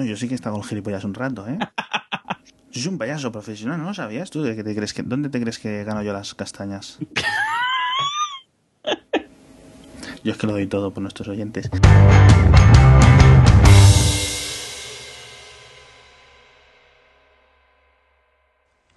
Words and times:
No, 0.00 0.06
yo 0.06 0.16
sí 0.16 0.28
que 0.28 0.32
he 0.32 0.34
estado 0.34 0.54
con 0.54 0.64
gilipollas 0.64 1.04
un 1.04 1.12
rato, 1.12 1.46
¿eh? 1.46 1.58
Yo 2.72 2.80
soy 2.80 2.90
un 2.90 2.96
payaso 2.96 3.30
profesional, 3.30 3.78
¿no 3.78 3.84
lo 3.84 3.92
sabías 3.92 4.30
tú? 4.30 4.42
¿De 4.42 4.56
qué 4.56 4.64
te 4.64 4.74
crees 4.74 4.94
que, 4.94 5.02
¿Dónde 5.02 5.28
te 5.28 5.38
crees 5.38 5.58
que 5.58 5.84
gano 5.84 6.02
yo 6.02 6.14
las 6.14 6.34
castañas? 6.34 6.98
Yo 10.24 10.32
es 10.32 10.38
que 10.38 10.46
lo 10.46 10.54
doy 10.54 10.66
todo 10.66 10.94
por 10.94 11.02
nuestros 11.02 11.28
oyentes. 11.28 11.68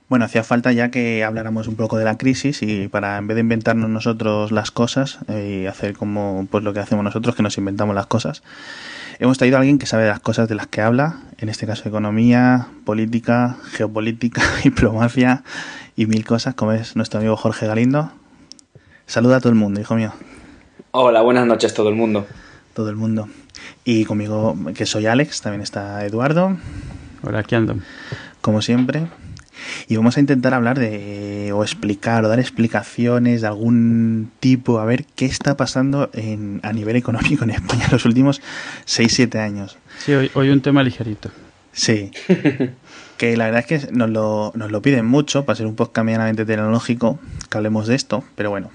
Bueno, 0.07 0.23
hacía 0.25 0.43
falta 0.43 0.71
ya 0.71 0.91
que 0.91 1.25
habláramos 1.25 1.67
un 1.67 1.75
poco 1.75 1.97
de 1.97 2.05
la 2.05 2.17
crisis 2.17 2.61
y 2.61 2.87
para 2.87 3.17
en 3.17 3.27
vez 3.27 3.35
de 3.35 3.41
inventarnos 3.41 3.89
nosotros 3.89 4.53
las 4.53 4.71
cosas 4.71 5.19
eh, 5.27 5.63
y 5.63 5.65
hacer 5.65 5.97
como 5.97 6.47
pues 6.49 6.63
lo 6.63 6.71
que 6.71 6.79
hacemos 6.79 7.03
nosotros, 7.03 7.35
que 7.35 7.43
nos 7.43 7.57
inventamos 7.57 7.93
las 7.95 8.05
cosas, 8.05 8.43
hemos 9.19 9.37
traído 9.37 9.57
a 9.57 9.59
alguien 9.59 9.79
que 9.79 9.85
sabe 9.85 10.03
de 10.03 10.09
las 10.09 10.19
cosas 10.19 10.47
de 10.49 10.55
las 10.55 10.67
que 10.67 10.81
habla, 10.81 11.21
en 11.37 11.49
este 11.49 11.65
caso 11.65 11.87
economía, 11.87 12.67
política, 12.85 13.57
geopolítica, 13.71 14.41
diplomacia 14.63 15.43
y 15.95 16.05
mil 16.05 16.25
cosas, 16.25 16.55
como 16.55 16.71
es 16.71 16.95
nuestro 16.95 17.19
amigo 17.19 17.35
Jorge 17.35 17.67
Galindo. 17.67 18.11
Saluda 19.05 19.37
a 19.37 19.39
todo 19.39 19.49
el 19.49 19.55
mundo, 19.55 19.81
hijo 19.81 19.95
mío. 19.95 20.13
Hola, 20.91 21.21
buenas 21.21 21.45
noches 21.45 21.73
todo 21.73 21.89
el 21.89 21.95
mundo. 21.95 22.25
Todo 22.73 22.89
el 22.89 22.95
mundo. 22.95 23.27
Y 23.85 24.05
conmigo, 24.05 24.55
que 24.75 24.85
soy 24.85 25.05
Alex, 25.07 25.41
también 25.41 25.61
está 25.61 26.05
Eduardo. 26.05 26.57
Hola, 27.23 27.39
aquí 27.39 27.55
ando. 27.55 27.75
Como 28.41 28.61
siempre. 28.61 29.07
Y 29.87 29.95
vamos 29.95 30.17
a 30.17 30.19
intentar 30.19 30.53
hablar 30.53 30.79
de, 30.79 31.51
o 31.53 31.63
explicar, 31.63 32.25
o 32.25 32.27
dar 32.27 32.39
explicaciones 32.39 33.41
de 33.41 33.47
algún 33.47 34.31
tipo, 34.39 34.79
a 34.79 34.85
ver 34.85 35.05
qué 35.15 35.25
está 35.25 35.57
pasando 35.57 36.09
en, 36.13 36.59
a 36.63 36.73
nivel 36.73 36.95
económico 36.95 37.43
en 37.43 37.51
España 37.51 37.85
en 37.85 37.91
los 37.91 38.05
últimos 38.05 38.41
6-7 38.85 39.39
años. 39.39 39.77
Sí, 39.99 40.13
hoy, 40.13 40.31
hoy 40.33 40.49
un 40.49 40.61
tema 40.61 40.83
ligerito. 40.83 41.31
Sí. 41.73 42.11
que 43.17 43.37
la 43.37 43.45
verdad 43.45 43.65
es 43.67 43.81
que 43.81 43.91
nos 43.91 44.09
lo, 44.09 44.51
nos 44.55 44.71
lo 44.71 44.81
piden 44.81 45.05
mucho 45.05 45.45
para 45.45 45.55
ser 45.55 45.65
un 45.65 45.75
podcast 45.75 46.05
medianamente 46.05 46.45
tecnológico, 46.45 47.19
que 47.49 47.57
hablemos 47.57 47.87
de 47.87 47.95
esto, 47.95 48.23
pero 48.35 48.49
bueno. 48.49 48.69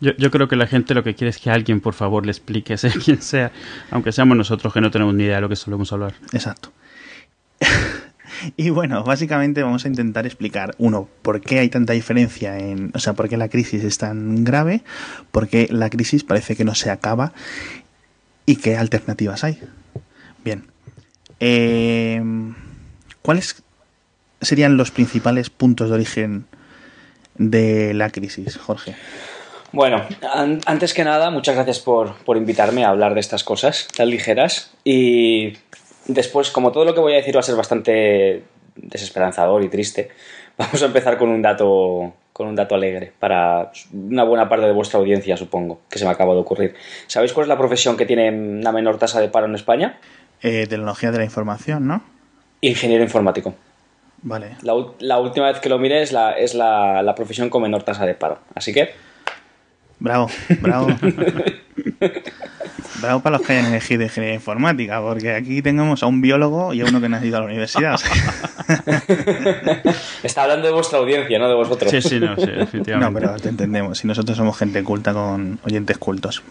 Yo, 0.00 0.12
yo 0.16 0.30
creo 0.30 0.48
que 0.48 0.56
la 0.56 0.66
gente 0.66 0.94
lo 0.94 1.02
que 1.02 1.14
quiere 1.14 1.30
es 1.30 1.38
que 1.38 1.50
alguien, 1.50 1.80
por 1.80 1.94
favor, 1.94 2.24
le 2.24 2.32
explique, 2.32 2.76
sea 2.78 2.92
quien 2.92 3.22
sea, 3.22 3.52
aunque 3.90 4.12
seamos 4.12 4.36
nosotros 4.36 4.72
que 4.72 4.80
no 4.80 4.90
tenemos 4.90 5.14
ni 5.14 5.24
idea 5.24 5.36
de 5.36 5.42
lo 5.42 5.48
que 5.48 5.56
solemos 5.56 5.92
hablar. 5.92 6.14
Exacto. 6.32 6.72
Y 8.56 8.70
bueno, 8.70 9.04
básicamente 9.04 9.62
vamos 9.62 9.84
a 9.84 9.88
intentar 9.88 10.26
explicar, 10.26 10.74
uno, 10.78 11.08
por 11.22 11.40
qué 11.40 11.58
hay 11.58 11.68
tanta 11.68 11.92
diferencia 11.92 12.58
en, 12.58 12.90
o 12.94 12.98
sea, 12.98 13.12
por 13.12 13.28
qué 13.28 13.36
la 13.36 13.48
crisis 13.48 13.84
es 13.84 13.98
tan 13.98 14.44
grave, 14.44 14.82
por 15.30 15.48
qué 15.48 15.68
la 15.70 15.90
crisis 15.90 16.24
parece 16.24 16.56
que 16.56 16.64
no 16.64 16.74
se 16.74 16.90
acaba 16.90 17.32
y 18.46 18.56
qué 18.56 18.76
alternativas 18.76 19.44
hay. 19.44 19.58
Bien. 20.44 20.64
Eh, 21.40 22.22
¿Cuáles 23.22 23.62
serían 24.40 24.76
los 24.76 24.90
principales 24.90 25.50
puntos 25.50 25.88
de 25.88 25.94
origen 25.94 26.46
de 27.36 27.94
la 27.94 28.10
crisis, 28.10 28.56
Jorge? 28.56 28.96
Bueno, 29.72 30.04
an 30.34 30.60
antes 30.66 30.94
que 30.94 31.04
nada, 31.04 31.30
muchas 31.30 31.54
gracias 31.54 31.78
por, 31.78 32.16
por 32.24 32.36
invitarme 32.36 32.84
a 32.84 32.88
hablar 32.88 33.14
de 33.14 33.20
estas 33.20 33.44
cosas 33.44 33.86
tan 33.96 34.10
ligeras 34.10 34.72
y 34.84 35.52
después, 36.14 36.50
como 36.50 36.72
todo 36.72 36.84
lo 36.84 36.94
que 36.94 37.00
voy 37.00 37.12
a 37.14 37.16
decir 37.16 37.34
va 37.34 37.40
a 37.40 37.44
ser 37.44 37.56
bastante 37.56 38.42
desesperanzador 38.76 39.62
y 39.62 39.68
triste, 39.68 40.10
vamos 40.58 40.82
a 40.82 40.86
empezar 40.86 41.18
con 41.18 41.28
un 41.28 41.42
dato 41.42 42.12
con 42.32 42.48
un 42.48 42.56
dato 42.56 42.74
alegre 42.74 43.12
para 43.18 43.70
una 43.92 44.24
buena 44.24 44.48
parte 44.48 44.64
de 44.64 44.72
vuestra 44.72 44.98
audiencia, 44.98 45.36
supongo, 45.36 45.80
que 45.90 45.98
se 45.98 46.06
me 46.06 46.10
acaba 46.10 46.32
de 46.32 46.40
ocurrir. 46.40 46.74
¿Sabéis 47.06 47.34
cuál 47.34 47.44
es 47.44 47.48
la 47.48 47.58
profesión 47.58 47.98
que 47.98 48.06
tiene 48.06 48.30
una 48.30 48.72
menor 48.72 48.96
tasa 48.98 49.20
de 49.20 49.28
paro 49.28 49.44
en 49.44 49.54
España? 49.54 49.98
Eh, 50.40 50.66
tecnología 50.66 51.10
de 51.10 51.18
la 51.18 51.24
información, 51.24 51.86
¿no? 51.86 52.02
Ingeniero 52.62 53.04
informático. 53.04 53.54
Vale. 54.22 54.56
La, 54.62 54.72
la 55.00 55.18
última 55.18 55.48
vez 55.48 55.60
que 55.60 55.68
lo 55.68 55.78
miré 55.78 56.00
es, 56.00 56.12
la, 56.12 56.32
es 56.32 56.54
la, 56.54 57.02
la 57.02 57.14
profesión 57.14 57.50
con 57.50 57.60
menor 57.60 57.82
tasa 57.82 58.06
de 58.06 58.14
paro. 58.14 58.38
Así 58.54 58.72
que... 58.72 58.90
Bravo, 59.98 60.30
bravo. 60.62 60.88
Bravo 63.00 63.20
para 63.20 63.38
los 63.38 63.46
que 63.46 63.54
hayan 63.54 63.66
elegido 63.66 64.02
ingeniería 64.02 64.34
informática, 64.34 65.00
porque 65.00 65.34
aquí 65.34 65.62
tenemos 65.62 66.02
a 66.02 66.06
un 66.06 66.20
biólogo 66.20 66.74
y 66.74 66.80
a 66.80 66.84
uno 66.84 67.00
que 67.00 67.08
no 67.08 67.16
ha 67.16 67.24
ido 67.24 67.36
a 67.36 67.40
la 67.40 67.46
universidad. 67.46 67.94
O 67.94 67.98
sea. 67.98 68.10
Está 70.22 70.42
hablando 70.42 70.66
de 70.66 70.72
vuestra 70.72 70.98
audiencia, 70.98 71.38
no 71.38 71.48
de 71.48 71.54
vosotros. 71.54 71.90
Sí, 71.90 72.02
sí, 72.02 72.20
no, 72.20 72.36
sí, 72.36 72.46
definitivamente. 72.46 72.98
No, 72.98 73.12
pero 73.12 73.36
te 73.40 73.48
entendemos. 73.48 73.98
Si 73.98 74.06
nosotros 74.06 74.36
somos 74.36 74.56
gente 74.56 74.82
culta 74.84 75.12
con 75.12 75.58
oyentes 75.64 75.98
cultos. 75.98 76.42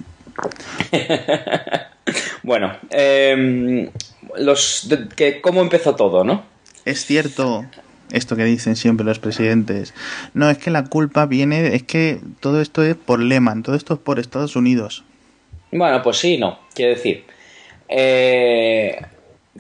bueno, 2.43 2.73
eh, 2.89 3.91
los, 4.37 4.87
de, 4.89 5.07
que, 5.09 5.41
¿cómo 5.41 5.61
empezó 5.61 5.95
todo, 5.95 6.23
no? 6.23 6.43
Es 6.85 7.05
cierto 7.05 7.65
esto 8.11 8.35
que 8.35 8.43
dicen 8.43 8.75
siempre 8.75 9.05
los 9.05 9.19
presidentes. 9.19 9.93
No, 10.33 10.49
es 10.49 10.57
que 10.57 10.71
la 10.71 10.85
culpa 10.85 11.25
viene, 11.25 11.75
es 11.75 11.83
que 11.83 12.19
todo 12.39 12.61
esto 12.61 12.83
es 12.83 12.95
por 12.95 13.19
Lehman, 13.19 13.63
todo 13.63 13.75
esto 13.75 13.95
es 13.95 13.99
por 13.99 14.19
Estados 14.19 14.55
Unidos. 14.55 15.03
Bueno, 15.71 16.01
pues 16.01 16.17
sí, 16.17 16.37
no. 16.37 16.59
Quiero 16.73 16.95
decir, 16.95 17.25
eh, 17.87 18.99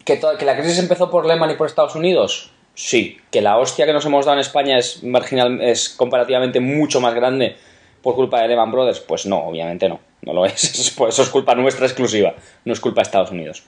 ¿que, 0.05 0.19
¿que, 0.19 0.45
la 0.45 0.57
crisis 0.57 0.79
empezó 0.79 1.09
por 1.09 1.25
Lehman 1.25 1.51
y 1.51 1.55
por 1.55 1.67
Estados 1.67 1.95
Unidos? 1.95 2.51
Sí. 2.75 3.17
¿Que 3.31 3.41
la 3.41 3.57
hostia 3.57 3.85
que 3.85 3.93
nos 3.93 4.05
hemos 4.05 4.25
dado 4.25 4.37
en 4.37 4.41
España 4.41 4.77
es, 4.77 5.03
marginal, 5.03 5.61
es 5.61 5.89
comparativamente 5.89 6.59
mucho 6.59 7.01
más 7.01 7.13
grande 7.13 7.57
por 8.01 8.15
culpa 8.15 8.41
de 8.41 8.47
Lehman 8.47 8.71
Brothers? 8.71 9.01
Pues 9.01 9.25
no, 9.25 9.37
obviamente 9.39 9.89
no. 9.89 9.99
No 10.21 10.33
lo 10.33 10.45
es. 10.45 10.93
Por 10.97 11.09
eso 11.09 11.23
es 11.23 11.29
culpa 11.29 11.55
nuestra 11.55 11.85
exclusiva. 11.85 12.35
No 12.65 12.73
es 12.73 12.79
culpa 12.79 13.01
de 13.01 13.03
Estados 13.03 13.31
Unidos. 13.31 13.63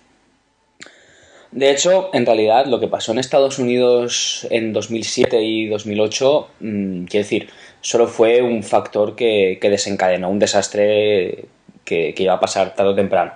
De 1.52 1.70
hecho, 1.70 2.10
en 2.14 2.26
realidad, 2.26 2.66
lo 2.66 2.80
que 2.80 2.88
pasó 2.88 3.12
en 3.12 3.20
Estados 3.20 3.60
Unidos 3.60 4.48
en 4.50 4.72
2007 4.72 5.42
y 5.42 5.68
2008, 5.68 6.48
mmm, 6.62 7.04
quiero 7.04 7.24
decir, 7.24 7.50
solo 7.82 8.08
fue 8.08 8.42
un 8.42 8.64
factor 8.64 9.16
que 9.16 9.60
desencadenó 9.62 10.30
un 10.30 10.40
desastre 10.40 11.46
que, 11.92 12.14
que, 12.14 12.24
iba 12.24 12.34
a 12.34 12.40
pasar 12.40 12.74
tarde 12.74 12.92
o 12.92 12.96
temprano. 12.96 13.34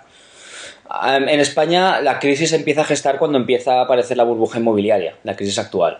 En 1.03 1.39
España, 1.39 1.99
la 1.99 2.19
crisis 2.19 2.53
empieza 2.53 2.81
a 2.81 2.85
gestar 2.85 3.17
cuando 3.17 3.37
empieza 3.37 3.79
a 3.79 3.81
aparecer 3.81 4.15
la 4.15 4.23
burbuja 4.23 4.59
inmobiliaria, 4.59 5.15
la 5.23 5.35
crisis 5.35 5.59
actual, 5.59 5.99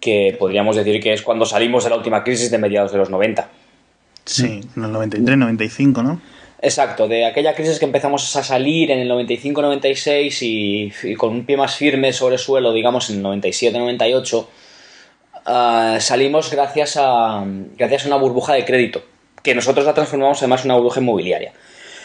que 0.00 0.34
podríamos 0.38 0.76
decir 0.76 1.02
que 1.02 1.12
es 1.12 1.22
cuando 1.22 1.44
salimos 1.44 1.84
de 1.84 1.90
la 1.90 1.96
última 1.96 2.24
crisis 2.24 2.50
de 2.50 2.58
mediados 2.58 2.92
de 2.92 2.98
los 2.98 3.10
90. 3.10 3.48
Sí, 4.24 4.60
en 4.76 4.84
el 4.84 4.92
93, 4.92 5.36
95, 5.36 6.02
¿no? 6.02 6.20
Exacto, 6.62 7.08
de 7.08 7.26
aquella 7.26 7.54
crisis 7.54 7.78
que 7.78 7.86
empezamos 7.86 8.36
a 8.36 8.42
salir 8.42 8.90
en 8.90 9.00
el 9.00 9.10
95-96 9.10 10.42
y, 10.42 10.92
y, 11.10 11.14
con 11.14 11.30
un 11.30 11.44
pie 11.46 11.56
más 11.56 11.74
firme 11.74 12.12
sobre 12.12 12.34
el 12.34 12.38
suelo, 12.38 12.72
digamos 12.72 13.10
en 13.10 13.24
el 13.24 13.40
97-98, 13.40 14.46
uh, 15.46 16.00
salimos 16.00 16.50
gracias 16.50 16.96
a, 16.98 17.44
gracias 17.76 18.04
a 18.04 18.06
una 18.08 18.16
burbuja 18.16 18.54
de 18.54 18.64
crédito, 18.64 19.02
que 19.42 19.54
nosotros 19.54 19.86
la 19.86 19.94
transformamos 19.94 20.38
además 20.38 20.64
en 20.64 20.70
una 20.70 20.76
burbuja 20.76 21.00
inmobiliaria. 21.00 21.52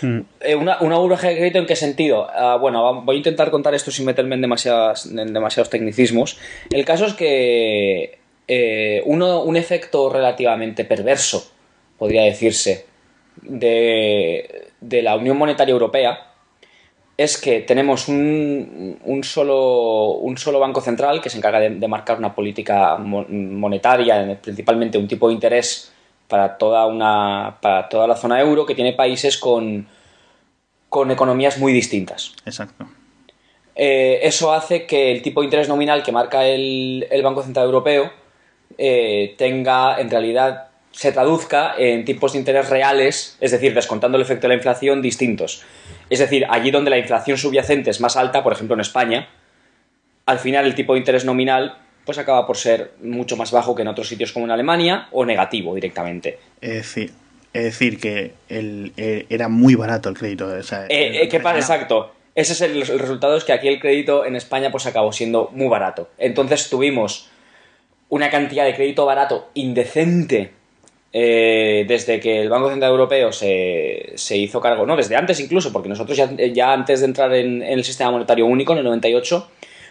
Mm. 0.01 0.19
Eh, 0.41 0.55
una, 0.55 0.79
una, 0.81 0.97
burbuja 0.97 1.29
de 1.29 1.35
crédito 1.37 1.59
en 1.59 1.65
qué 1.65 1.75
sentido? 1.75 2.27
Uh, 2.27 2.59
bueno, 2.59 3.01
voy 3.01 3.15
a 3.15 3.17
intentar 3.17 3.49
contar 3.51 3.73
esto 3.73 3.91
sin 3.91 4.05
meterme 4.05 4.35
en, 4.35 4.41
demasiadas, 4.41 5.05
en 5.05 5.33
demasiados 5.33 5.69
tecnicismos. 5.69 6.37
El 6.69 6.83
caso 6.85 7.05
es 7.05 7.13
que 7.13 8.19
eh, 8.47 9.01
uno, 9.05 9.41
un 9.41 9.55
efecto 9.55 10.09
relativamente 10.09 10.85
perverso, 10.85 11.51
podría 11.97 12.23
decirse, 12.23 12.85
de, 13.41 14.69
de, 14.81 15.01
la 15.01 15.15
Unión 15.15 15.37
Monetaria 15.37 15.73
Europea 15.73 16.31
es 17.17 17.37
que 17.37 17.61
tenemos 17.61 18.07
un, 18.07 18.99
un, 19.03 19.23
solo, 19.23 20.11
un 20.15 20.37
solo 20.37 20.59
banco 20.59 20.81
central 20.81 21.21
que 21.21 21.29
se 21.29 21.37
encarga 21.37 21.59
de, 21.59 21.69
de 21.69 21.87
marcar 21.87 22.17
una 22.17 22.35
política 22.35 22.97
monetaria, 22.97 24.37
principalmente 24.41 24.97
un 24.97 25.07
tipo 25.07 25.29
de 25.29 25.33
interés 25.33 25.93
para 26.27 26.57
toda, 26.57 26.85
una, 26.87 27.57
para 27.61 27.89
toda 27.89 28.07
la 28.07 28.15
zona 28.15 28.39
euro, 28.39 28.65
que 28.65 28.75
tiene 28.75 28.93
países 28.93 29.37
con, 29.37 29.87
con 30.89 31.11
economías 31.11 31.57
muy 31.57 31.73
distintas. 31.73 32.33
Exacto. 32.45 32.87
Eh, 33.75 34.19
eso 34.23 34.53
hace 34.53 34.85
que 34.85 35.11
el 35.11 35.21
tipo 35.21 35.41
de 35.41 35.45
interés 35.45 35.67
nominal 35.67 36.01
que 36.01 36.11
marca 36.11 36.45
el, 36.45 37.05
el 37.11 37.21
Banco 37.21 37.43
Central 37.43 37.65
Europeo 37.65 38.11
eh, 38.77 39.35
tenga 39.37 39.99
en 39.99 40.09
realidad 40.09 40.69
se 40.95 41.11
traduzca 41.11 41.75
en 41.77 42.05
tipos 42.05 42.31
de 42.31 42.39
interés 42.39 42.69
reales, 42.69 43.37
es 43.41 43.51
decir, 43.51 43.73
descontando 43.73 44.15
el 44.17 44.21
efecto 44.21 44.43
de 44.43 44.49
la 44.49 44.55
inflación, 44.55 45.01
distintos. 45.01 45.61
Es 46.09 46.19
decir, 46.19 46.45
allí 46.49 46.71
donde 46.71 46.89
la 46.89 46.97
inflación 46.97 47.37
subyacente 47.37 47.89
es 47.89 47.99
más 47.99 48.15
alta, 48.15 48.43
por 48.43 48.53
ejemplo 48.53 48.75
en 48.75 48.79
España, 48.79 49.27
al 50.25 50.39
final 50.39 50.65
el 50.65 50.73
tipo 50.73 50.93
de 50.93 50.99
interés 50.99 51.25
nominal 51.25 51.77
pues 52.05 52.17
acaba 52.17 52.45
por 52.45 52.57
ser 52.57 52.91
mucho 53.01 53.35
más 53.35 53.51
bajo 53.51 53.75
que 53.75 53.81
en 53.81 53.87
otros 53.87 54.07
sitios 54.07 54.31
como 54.31 54.45
en 54.45 54.51
Alemania 54.51 55.07
o 55.11 55.25
negativo 55.25 55.73
directamente. 55.73 56.39
Es 56.61 56.73
decir, 56.73 57.11
es 57.53 57.63
decir 57.63 57.99
que 57.99 58.33
el, 58.49 58.93
el, 58.97 59.25
era 59.29 59.47
muy 59.49 59.75
barato 59.75 60.09
el 60.09 60.17
crédito. 60.17 60.47
O 60.47 60.63
sea, 60.63 60.85
eh, 60.85 61.23
eh, 61.23 61.29
¿Qué 61.29 61.39
pasa? 61.39 61.57
Exacto. 61.57 62.11
Ese 62.35 62.53
es 62.53 62.61
el, 62.61 62.81
el 62.81 62.99
resultado, 62.99 63.37
es 63.37 63.45
que 63.45 63.53
aquí 63.53 63.67
el 63.67 63.79
crédito 63.79 64.25
en 64.25 64.35
España 64.35 64.69
pues 64.69 64.85
acabó 64.85 65.11
siendo 65.11 65.49
muy 65.53 65.67
barato. 65.67 66.09
Entonces 66.17 66.69
tuvimos 66.69 67.29
una 68.09 68.29
cantidad 68.29 68.65
de 68.65 68.75
crédito 68.75 69.05
barato 69.05 69.49
indecente 69.53 70.51
eh, 71.17 71.85
desde 71.87 72.19
que 72.19 72.41
el 72.41 72.49
Banco 72.49 72.69
Central 72.69 72.91
Europeo 72.91 73.31
se, 73.31 74.11
se, 74.15 74.35
hizo 74.35 74.59
cargo, 74.59 74.85
no, 74.85 74.97
desde 74.97 75.15
antes 75.15 75.39
incluso, 75.39 75.71
porque 75.71 75.87
nosotros 75.87 76.17
ya, 76.17 76.29
ya 76.51 76.73
antes 76.73 76.99
de 76.99 77.05
entrar 77.05 77.33
en, 77.33 77.63
en, 77.63 77.79
el 77.79 77.85
sistema 77.85 78.11
monetario 78.11 78.45
único, 78.45 78.73
en 78.73 78.79
el 78.79 78.83
98, 78.83 79.49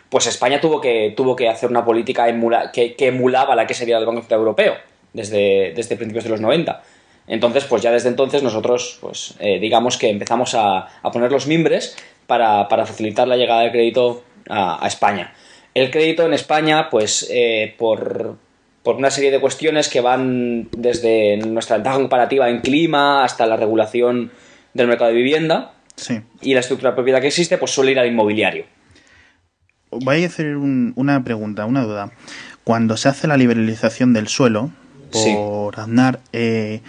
pues 0.09 0.27
España 0.27 0.61
tuvo 0.61 0.81
que, 0.81 1.13
tuvo 1.17 1.37
que 1.37 1.49
hacer 1.49 1.71
una 1.71 1.85
política 1.85 2.29
emula, 2.29 2.71
que, 2.73 2.95
que, 2.95 3.09
emulaba 3.09 3.57
la 3.57 3.67
que 3.67 3.75
sería 3.75 3.99
el 3.99 4.07
Banco 4.07 4.21
Central 4.21 4.41
Europeo 4.41 4.75
desde, 5.13 5.73
desde 5.75 5.97
principios 5.97 6.25
de 6.25 6.31
los 6.31 6.41
90. 6.41 6.83
Entonces, 7.27 7.65
pues 7.65 7.83
ya 7.83 7.91
desde 7.91 8.11
entonces 8.11 8.43
nosotros, 8.43 8.99
pues 9.01 9.35
eh, 9.41 9.59
digamos 9.59 9.97
que 9.97 10.11
empezamos 10.11 10.55
a, 10.55 10.89
a, 11.03 11.11
poner 11.11 11.33
los 11.33 11.47
mimbres 11.47 11.97
para, 12.27 12.69
para, 12.69 12.85
facilitar 12.85 13.27
la 13.27 13.37
llegada 13.37 13.63
del 13.63 13.73
crédito 13.73 14.23
a, 14.49 14.85
a 14.85 14.87
España. 14.87 15.33
El 15.75 15.91
crédito 15.91 16.25
en 16.25 16.35
España, 16.35 16.89
pues 16.91 17.27
eh, 17.31 17.75
por, 17.79 18.37
por 18.83 18.97
una 18.97 19.11
serie 19.11 19.31
de 19.31 19.41
cuestiones 19.41 19.89
que 19.89 20.01
van 20.01 20.69
desde 20.73 21.39
nuestra 21.39 21.77
ventaja 21.77 21.97
comparativa 21.97 22.51
en 22.51 22.61
clima 22.61 23.25
hasta 23.25 23.47
la 23.47 23.57
regulación 23.57 24.31
del 24.75 24.87
mercado 24.87 25.11
de 25.11 25.17
vivienda 25.17 25.73
sí. 25.97 26.21
y 26.43 26.55
la 26.55 26.61
estructura 26.61 26.91
de 26.91 26.97
propiedad 26.97 27.21
que 27.21 27.29
existe, 27.29 27.59
pues 27.59 27.71
suele 27.71 27.93
ir 27.93 27.99
al 27.99 28.07
inmobiliario. 28.07 28.67
Voy 30.03 30.25
a 30.25 30.27
hacer 30.27 30.57
un, 30.57 30.93
una 30.97 31.23
pregunta, 31.25 31.67
una 31.67 31.85
duda. 31.85 32.13
Cuando 32.65 32.97
se 32.97 33.09
hace 33.09 33.27
la 33.27 33.37
liberalización 33.37 34.13
del 34.13 34.29
suelo 34.29 34.71
por 35.11 35.75
sí. 35.75 35.81
Aznar, 35.81 36.21
eh, 36.33 36.81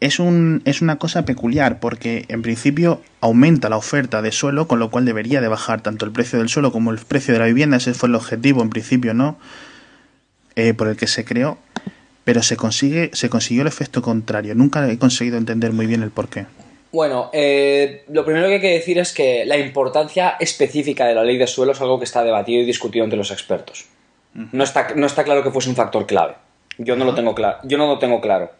es, 0.00 0.18
un, 0.18 0.62
es 0.64 0.82
una 0.82 0.96
cosa 0.96 1.24
peculiar 1.24 1.80
porque 1.80 2.24
en 2.28 2.42
principio 2.42 3.02
aumenta 3.20 3.68
la 3.68 3.76
oferta 3.76 4.22
de 4.22 4.32
suelo, 4.32 4.68
con 4.68 4.78
lo 4.78 4.90
cual 4.90 5.04
debería 5.04 5.40
de 5.40 5.48
bajar 5.48 5.82
tanto 5.82 6.04
el 6.04 6.12
precio 6.12 6.38
del 6.38 6.48
suelo 6.48 6.72
como 6.72 6.90
el 6.90 6.98
precio 6.98 7.34
de 7.34 7.40
la 7.40 7.46
vivienda. 7.46 7.76
Ese 7.76 7.94
fue 7.94 8.08
el 8.08 8.14
objetivo 8.14 8.62
en 8.62 8.70
principio, 8.70 9.14
¿no? 9.14 9.36
eh, 10.56 10.72
por 10.74 10.88
el 10.88 10.96
que 10.96 11.06
se 11.06 11.24
creó, 11.24 11.58
pero 12.24 12.42
se 12.42 12.56
consigue 12.56 13.10
se 13.12 13.28
consiguió 13.28 13.62
el 13.62 13.68
efecto 13.68 14.02
contrario. 14.02 14.54
Nunca 14.54 14.90
he 14.90 14.98
conseguido 14.98 15.36
entender 15.36 15.72
muy 15.72 15.86
bien 15.86 16.02
el 16.02 16.10
porqué. 16.10 16.46
Bueno, 16.96 17.28
eh, 17.34 18.04
lo 18.08 18.24
primero 18.24 18.46
que 18.46 18.54
hay 18.54 18.60
que 18.62 18.70
decir 18.70 18.98
es 18.98 19.12
que 19.12 19.44
la 19.44 19.58
importancia 19.58 20.38
específica 20.40 21.04
de 21.04 21.14
la 21.14 21.24
ley 21.24 21.36
de 21.36 21.46
suelo 21.46 21.72
es 21.72 21.80
algo 21.82 21.98
que 21.98 22.06
está 22.06 22.24
debatido 22.24 22.62
y 22.62 22.64
discutido 22.64 23.04
entre 23.04 23.18
los 23.18 23.30
expertos. 23.30 23.84
No, 24.32 24.64
está, 24.64 24.94
no 24.94 25.04
está 25.04 25.22
claro 25.22 25.42
que 25.42 25.50
fuese 25.50 25.68
un 25.68 25.76
factor 25.76 26.06
clave. 26.06 26.36
Yo 26.78 26.96
no 26.96 27.04
lo 27.04 27.14
tengo 27.14 27.34
claro. 27.34 27.58
Yo 27.64 27.76
no 27.76 27.86
lo 27.86 27.98
tengo 27.98 28.22
claro. 28.22 28.50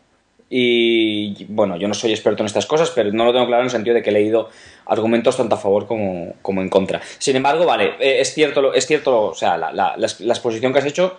Y 0.51 1.47
bueno, 1.47 1.79
yo 1.79 1.89
no 1.89 1.95
soy 1.95 2.11
experto 2.11 2.43
en 2.43 2.47
estas 2.49 2.67
cosas, 2.67 2.91
pero 2.91 3.11
no 3.11 3.25
lo 3.25 3.33
tengo 3.33 3.47
claro 3.47 3.63
en 3.63 3.69
el 3.69 3.71
sentido 3.71 3.95
de 3.95 4.03
que 4.03 4.11
he 4.11 4.13
leído 4.13 4.51
argumentos 4.85 5.39
tanto 5.39 5.55
a 5.55 5.59
favor 5.59 5.87
como, 5.87 6.35
como 6.43 6.61
en 6.61 6.69
contra. 6.69 7.01
Sin 7.17 7.37
embargo, 7.37 7.65
vale, 7.65 7.95
eh, 8.01 8.21
es 8.21 8.35
cierto, 8.35 8.75
es 8.75 8.87
cierto, 8.87 9.29
o 9.29 9.35
sea, 9.35 9.57
la, 9.57 9.73
la, 9.73 9.97
la, 9.97 10.09
la 10.19 10.35
exposición 10.35 10.75
que 10.75 10.81
has 10.81 10.85
hecho 10.85 11.17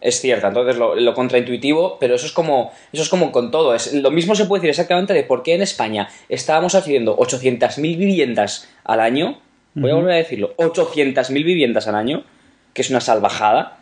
es 0.00 0.20
cierta, 0.20 0.48
entonces 0.48 0.76
lo, 0.76 0.94
lo, 0.94 1.14
contraintuitivo, 1.14 1.98
pero 1.98 2.14
eso 2.14 2.26
es 2.26 2.32
como 2.32 2.72
eso 2.92 3.02
es 3.02 3.08
como 3.08 3.32
con 3.32 3.50
todo. 3.50 3.74
Es, 3.74 3.92
lo 3.92 4.10
mismo 4.10 4.34
se 4.34 4.46
puede 4.46 4.60
decir 4.60 4.70
exactamente 4.70 5.12
de 5.12 5.24
por 5.24 5.42
qué 5.42 5.54
en 5.54 5.62
España 5.62 6.08
estábamos 6.28 6.74
haciendo 6.74 7.16
800.000 7.18 7.80
viviendas 7.98 8.68
al 8.84 9.00
año, 9.00 9.40
voy 9.74 9.90
a 9.90 9.94
volver 9.94 10.12
a 10.12 10.16
decirlo, 10.16 10.54
800.000 10.56 11.32
viviendas 11.44 11.86
al 11.86 11.94
año, 11.94 12.24
que 12.72 12.82
es 12.82 12.90
una 12.90 13.00
salvajada, 13.00 13.78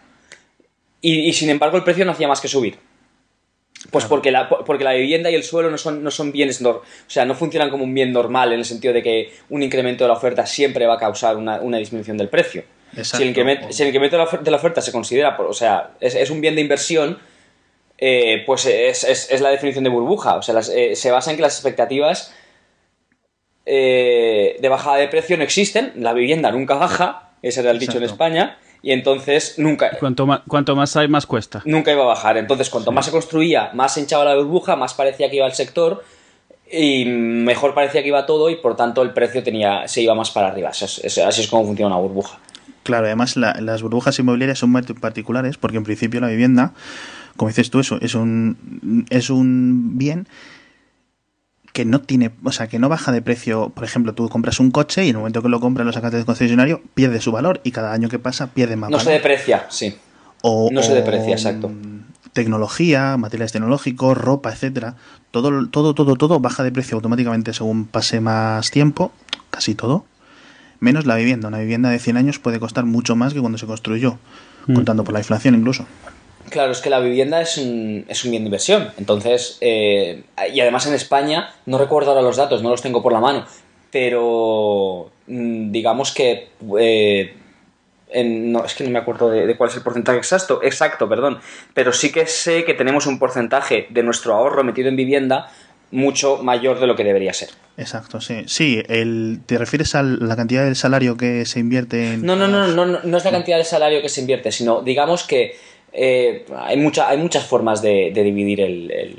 y, 1.00 1.20
y, 1.20 1.32
sin 1.32 1.50
embargo 1.50 1.76
el 1.76 1.84
precio 1.84 2.04
no 2.04 2.12
hacía 2.12 2.26
más 2.26 2.40
que 2.40 2.48
subir. 2.48 2.78
Pues 3.92 4.04
claro. 4.04 4.08
porque, 4.08 4.32
la, 4.32 4.48
porque 4.48 4.82
la 4.82 4.94
vivienda 4.94 5.30
y 5.30 5.36
el 5.36 5.44
suelo 5.44 5.70
no 5.70 5.78
son, 5.78 6.02
no 6.02 6.10
son 6.10 6.32
bienes, 6.32 6.60
o 6.62 6.82
sea, 7.06 7.24
no 7.24 7.36
funcionan 7.36 7.70
como 7.70 7.84
un 7.84 7.94
bien 7.94 8.12
normal 8.12 8.52
en 8.52 8.58
el 8.58 8.64
sentido 8.64 8.92
de 8.92 9.04
que 9.04 9.32
un 9.50 9.62
incremento 9.62 10.02
de 10.02 10.08
la 10.08 10.14
oferta 10.14 10.46
siempre 10.46 10.84
va 10.86 10.94
a 10.94 10.98
causar 10.98 11.36
una, 11.36 11.60
una 11.60 11.78
disminución 11.78 12.16
del 12.16 12.28
precio. 12.28 12.64
Exacto. 12.96 13.16
Si 13.18 13.22
el 13.22 13.28
incremento, 13.30 13.72
si 13.72 13.82
el 13.82 13.88
incremento 13.88 14.16
de, 14.16 14.18
la 14.18 14.24
oferta, 14.24 14.44
de 14.44 14.50
la 14.50 14.56
oferta 14.56 14.80
se 14.80 14.92
considera, 14.92 15.36
o 15.38 15.52
sea, 15.52 15.90
es, 16.00 16.14
es, 16.14 16.30
un 16.30 16.40
bien 16.40 16.54
de 16.54 16.60
inversión, 16.60 17.18
eh, 17.98 18.42
pues 18.46 18.66
es, 18.66 19.04
es, 19.04 19.30
es, 19.30 19.40
la 19.40 19.50
definición 19.50 19.84
de 19.84 19.90
burbuja. 19.90 20.36
O 20.36 20.42
sea, 20.42 20.54
las, 20.54 20.68
eh, 20.68 20.96
se 20.96 21.10
basa 21.10 21.30
en 21.30 21.36
que 21.36 21.42
las 21.42 21.54
expectativas 21.54 22.32
eh, 23.66 24.56
de 24.60 24.68
bajada 24.68 24.96
de 24.96 25.08
precio 25.08 25.36
no 25.36 25.42
existen, 25.42 25.92
la 25.96 26.12
vivienda 26.12 26.50
nunca 26.50 26.74
baja, 26.74 27.32
ese 27.42 27.60
era 27.60 27.70
el 27.70 27.76
Exacto. 27.76 27.92
dicho 27.92 28.04
en 28.04 28.10
España, 28.10 28.58
y 28.82 28.92
entonces 28.92 29.58
nunca... 29.58 29.90
Cuanto 29.98 30.26
más, 30.26 30.40
cuanto 30.46 30.76
más 30.76 30.96
hay, 30.96 31.08
más 31.08 31.26
cuesta. 31.26 31.62
Nunca 31.64 31.92
iba 31.92 32.04
a 32.04 32.06
bajar. 32.06 32.36
Entonces, 32.36 32.70
cuanto 32.70 32.90
sí. 32.90 32.94
más 32.94 33.04
se 33.06 33.10
construía, 33.10 33.70
más 33.74 33.94
se 33.94 34.00
hinchaba 34.00 34.24
la 34.24 34.36
burbuja, 34.36 34.76
más 34.76 34.94
parecía 34.94 35.28
que 35.28 35.36
iba 35.36 35.46
el 35.46 35.52
sector 35.52 36.04
y 36.70 37.04
mejor 37.06 37.74
parecía 37.74 38.02
que 38.02 38.08
iba 38.08 38.24
todo 38.26 38.50
y 38.50 38.56
por 38.56 38.76
tanto 38.76 39.02
el 39.02 39.12
precio 39.12 39.42
tenía, 39.42 39.88
se 39.88 40.02
iba 40.02 40.14
más 40.14 40.30
para 40.30 40.48
arriba. 40.48 40.70
Así 40.70 40.84
es, 40.84 41.18
así 41.18 41.40
es 41.40 41.48
como 41.48 41.64
funciona 41.64 41.94
una 41.94 42.02
burbuja. 42.02 42.38
Claro, 42.88 43.04
además 43.04 43.36
la, 43.36 43.52
las 43.60 43.82
burbujas 43.82 44.18
inmobiliarias 44.18 44.60
son 44.60 44.70
muy 44.70 44.80
particulares 44.80 45.58
porque 45.58 45.76
en 45.76 45.84
principio 45.84 46.22
la 46.22 46.28
vivienda, 46.28 46.72
como 47.36 47.50
dices 47.50 47.68
tú, 47.68 47.80
eso 47.80 47.98
es 48.00 48.14
un, 48.14 49.04
es 49.10 49.28
un 49.28 49.98
bien 49.98 50.26
que 51.74 51.84
no 51.84 52.00
tiene, 52.00 52.30
o 52.42 52.50
sea, 52.50 52.66
que 52.66 52.78
no 52.78 52.88
baja 52.88 53.12
de 53.12 53.20
precio. 53.20 53.68
Por 53.68 53.84
ejemplo, 53.84 54.14
tú 54.14 54.30
compras 54.30 54.58
un 54.58 54.70
coche 54.70 55.04
y 55.04 55.10
en 55.10 55.16
el 55.16 55.18
momento 55.18 55.42
que 55.42 55.50
lo 55.50 55.60
compras, 55.60 55.84
lo 55.84 55.92
sacas 55.92 56.12
del 56.12 56.24
concesionario, 56.24 56.80
pierde 56.94 57.20
su 57.20 57.30
valor 57.30 57.60
y 57.62 57.72
cada 57.72 57.92
año 57.92 58.08
que 58.08 58.18
pasa 58.18 58.54
pierde 58.54 58.76
más 58.76 58.88
no 58.88 58.96
valor. 58.96 59.12
se 59.12 59.12
deprecia, 59.12 59.66
sí. 59.68 59.94
O, 60.40 60.70
no 60.72 60.82
se 60.82 60.94
deprecia, 60.94 61.34
exacto. 61.34 61.70
Tecnología, 62.32 63.18
materiales 63.18 63.52
tecnológicos, 63.52 64.16
ropa, 64.16 64.50
etcétera. 64.50 64.94
Todo, 65.30 65.68
todo, 65.68 65.92
todo, 65.92 66.16
todo 66.16 66.40
baja 66.40 66.62
de 66.62 66.72
precio 66.72 66.94
automáticamente 66.94 67.52
según 67.52 67.84
pase 67.84 68.22
más 68.22 68.70
tiempo, 68.70 69.12
casi 69.50 69.74
todo 69.74 70.06
menos 70.80 71.06
la 71.06 71.16
vivienda. 71.16 71.48
Una 71.48 71.58
vivienda 71.58 71.90
de 71.90 71.98
100 71.98 72.16
años 72.16 72.38
puede 72.38 72.60
costar 72.60 72.84
mucho 72.84 73.16
más 73.16 73.34
que 73.34 73.40
cuando 73.40 73.58
se 73.58 73.66
construyó, 73.66 74.18
mm. 74.66 74.74
contando 74.74 75.04
por 75.04 75.14
la 75.14 75.20
inflación 75.20 75.54
incluso. 75.54 75.86
Claro, 76.50 76.72
es 76.72 76.80
que 76.80 76.90
la 76.90 77.00
vivienda 77.00 77.40
es 77.42 77.58
un, 77.58 78.04
es 78.08 78.24
un 78.24 78.30
bien 78.30 78.44
de 78.44 78.48
inversión. 78.48 78.90
Entonces, 78.96 79.58
eh, 79.60 80.22
y 80.52 80.60
además 80.60 80.86
en 80.86 80.94
España, 80.94 81.50
no 81.66 81.78
recuerdo 81.78 82.10
ahora 82.10 82.22
los 82.22 82.36
datos, 82.36 82.62
no 82.62 82.70
los 82.70 82.82
tengo 82.82 83.02
por 83.02 83.12
la 83.12 83.20
mano, 83.20 83.44
pero 83.90 85.10
mm, 85.26 85.70
digamos 85.70 86.12
que... 86.12 86.50
Eh, 86.78 87.34
en, 88.10 88.52
no, 88.52 88.64
es 88.64 88.74
que 88.74 88.84
no 88.84 88.90
me 88.90 88.98
acuerdo 88.98 89.28
de, 89.28 89.46
de, 89.46 89.54
cuál 89.54 89.68
es 89.68 89.76
el 89.76 89.82
porcentaje 89.82 90.16
exacto, 90.16 90.60
exacto, 90.62 91.10
perdón, 91.10 91.40
pero 91.74 91.92
sí 91.92 92.10
que 92.10 92.26
sé 92.26 92.64
que 92.64 92.72
tenemos 92.72 93.06
un 93.06 93.18
porcentaje 93.18 93.86
de 93.90 94.02
nuestro 94.02 94.34
ahorro 94.34 94.64
metido 94.64 94.88
en 94.88 94.96
vivienda 94.96 95.50
mucho 95.90 96.42
mayor 96.42 96.80
de 96.80 96.86
lo 96.86 96.96
que 96.96 97.04
debería 97.04 97.32
ser. 97.32 97.50
Exacto, 97.76 98.20
sí. 98.20 98.42
Sí, 98.46 98.82
el, 98.88 99.40
¿te 99.46 99.56
refieres 99.56 99.94
a 99.94 100.02
la 100.02 100.36
cantidad 100.36 100.64
del 100.64 100.76
salario 100.76 101.16
que 101.16 101.44
se 101.46 101.60
invierte 101.60 102.14
en...? 102.14 102.26
No, 102.26 102.36
no, 102.36 102.48
no, 102.48 102.66
no, 102.66 102.86
no, 102.86 103.00
no 103.02 103.16
es 103.16 103.24
la 103.24 103.30
cantidad 103.30 103.56
del 103.56 103.66
salario 103.66 104.02
que 104.02 104.08
se 104.08 104.20
invierte, 104.20 104.52
sino 104.52 104.82
digamos 104.82 105.24
que 105.24 105.56
eh, 105.92 106.44
hay, 106.56 106.76
mucha, 106.76 107.08
hay 107.08 107.18
muchas 107.18 107.44
formas 107.44 107.80
de, 107.80 108.10
de 108.12 108.22
dividir 108.22 108.60
el, 108.60 108.90
el 108.90 109.16